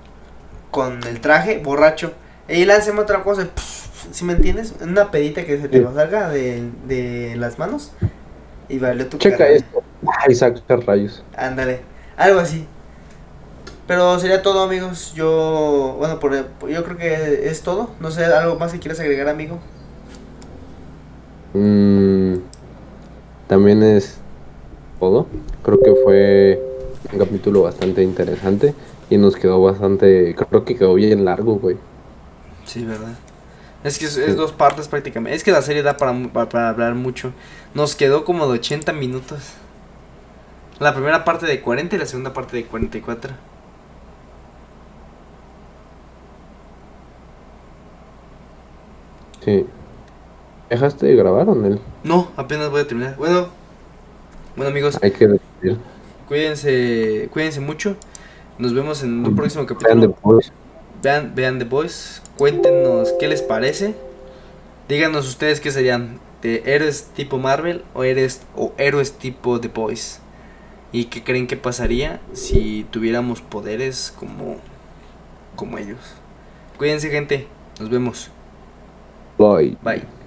con 0.69 1.03
el 1.03 1.19
traje 1.19 1.57
borracho. 1.57 2.13
Y 2.47 2.65
lanzamos 2.65 3.03
otra 3.03 3.23
cosa 3.23 3.49
si 4.11 4.23
me 4.25 4.33
entiendes 4.33 4.75
una 4.81 5.09
pedita 5.09 5.45
que 5.45 5.59
se 5.59 5.67
te 5.67 5.83
salga 5.83 6.29
de, 6.29 6.69
de 6.85 7.35
las 7.37 7.57
manos. 7.57 7.91
Y 8.69 8.77
valió 8.77 9.07
tu 9.07 9.17
checa 9.17 9.49
esto. 9.49 9.83
Ay 10.25 10.35
saca 10.35 10.61
rayos. 10.77 11.23
Ándale 11.35 11.90
algo 12.21 12.39
así. 12.39 12.65
Pero 13.87 14.19
sería 14.19 14.41
todo, 14.41 14.61
amigos. 14.61 15.13
Yo, 15.15 15.95
bueno, 15.97 16.19
por, 16.19 16.33
yo 16.33 16.83
creo 16.83 16.97
que 16.97 17.49
es 17.49 17.61
todo. 17.61 17.89
No 17.99 18.11
sé, 18.11 18.25
algo 18.25 18.57
más 18.57 18.71
que 18.71 18.79
quieras 18.79 18.99
agregar, 18.99 19.27
amigo. 19.27 19.59
Mm, 21.53 22.35
también 23.47 23.83
es 23.83 24.17
todo. 24.99 25.27
Creo 25.63 25.79
que 25.81 25.93
fue 26.03 26.61
un 27.11 27.19
capítulo 27.19 27.63
bastante 27.63 28.03
interesante 28.03 28.73
y 29.09 29.17
nos 29.17 29.35
quedó 29.35 29.61
bastante, 29.61 30.35
creo 30.35 30.63
que 30.63 30.77
quedó 30.77 30.93
bien 30.93 31.25
largo, 31.25 31.55
güey. 31.55 31.75
Sí, 32.65 32.85
verdad. 32.85 33.17
Es 33.83 33.97
que 33.97 34.05
es, 34.05 34.37
dos 34.37 34.51
partes 34.51 34.87
prácticamente. 34.87 35.35
Es 35.35 35.43
que 35.43 35.51
la 35.51 35.61
serie 35.61 35.83
da 35.83 35.97
para, 35.97 36.13
para 36.31 36.69
hablar 36.69 36.95
mucho. 36.95 37.33
Nos 37.73 37.95
quedó 37.95 38.23
como 38.23 38.47
de 38.47 38.53
80 38.53 38.93
minutos. 38.93 39.39
La 40.81 40.95
primera 40.95 41.23
parte 41.23 41.45
de 41.45 41.61
40 41.61 41.95
y 41.95 41.99
la 41.99 42.07
segunda 42.07 42.33
parte 42.33 42.57
de 42.57 42.65
44. 42.65 43.31
Sí. 49.45 49.67
¿Dejaste 50.71 51.05
de 51.05 51.15
grabar 51.15 51.47
o 51.49 51.53
no? 51.53 51.79
No, 52.03 52.31
apenas 52.35 52.71
voy 52.71 52.81
a 52.81 52.87
terminar. 52.87 53.15
Bueno, 53.15 53.49
bueno 54.55 54.71
amigos. 54.71 54.97
Hay 55.03 55.11
que 55.11 55.39
Cuídense, 56.27 57.29
cuídense 57.31 57.59
mucho. 57.59 57.95
Nos 58.57 58.73
vemos 58.73 59.03
en 59.03 59.23
un 59.23 59.35
próximo 59.35 59.67
capítulo. 59.67 59.95
Vean 59.95 60.11
The 60.11 60.17
Boys. 60.23 60.51
Vean, 61.03 61.35
vean 61.35 61.59
The 61.59 61.65
Boys. 61.65 62.23
Cuéntenos 62.39 63.13
qué 63.19 63.27
les 63.27 63.43
parece. 63.43 63.93
Díganos 64.89 65.27
ustedes 65.29 65.61
qué 65.61 65.69
serían. 65.69 66.19
¿De 66.41 66.63
héroes 66.65 67.11
tipo 67.13 67.37
Marvel 67.37 67.83
o, 67.93 68.03
eres, 68.03 68.41
o 68.55 68.73
héroes 68.79 69.11
tipo 69.11 69.61
The 69.61 69.67
Boys? 69.67 70.20
¿Y 70.91 71.05
qué 71.05 71.23
creen 71.23 71.47
que 71.47 71.55
pasaría 71.55 72.19
si 72.33 72.85
tuviéramos 72.91 73.41
poderes 73.41 74.13
como, 74.17 74.57
como 75.55 75.77
ellos? 75.77 75.99
Cuídense 76.77 77.09
gente, 77.09 77.47
nos 77.79 77.89
vemos. 77.89 78.29
Bye. 79.37 79.77
Bye. 79.81 80.20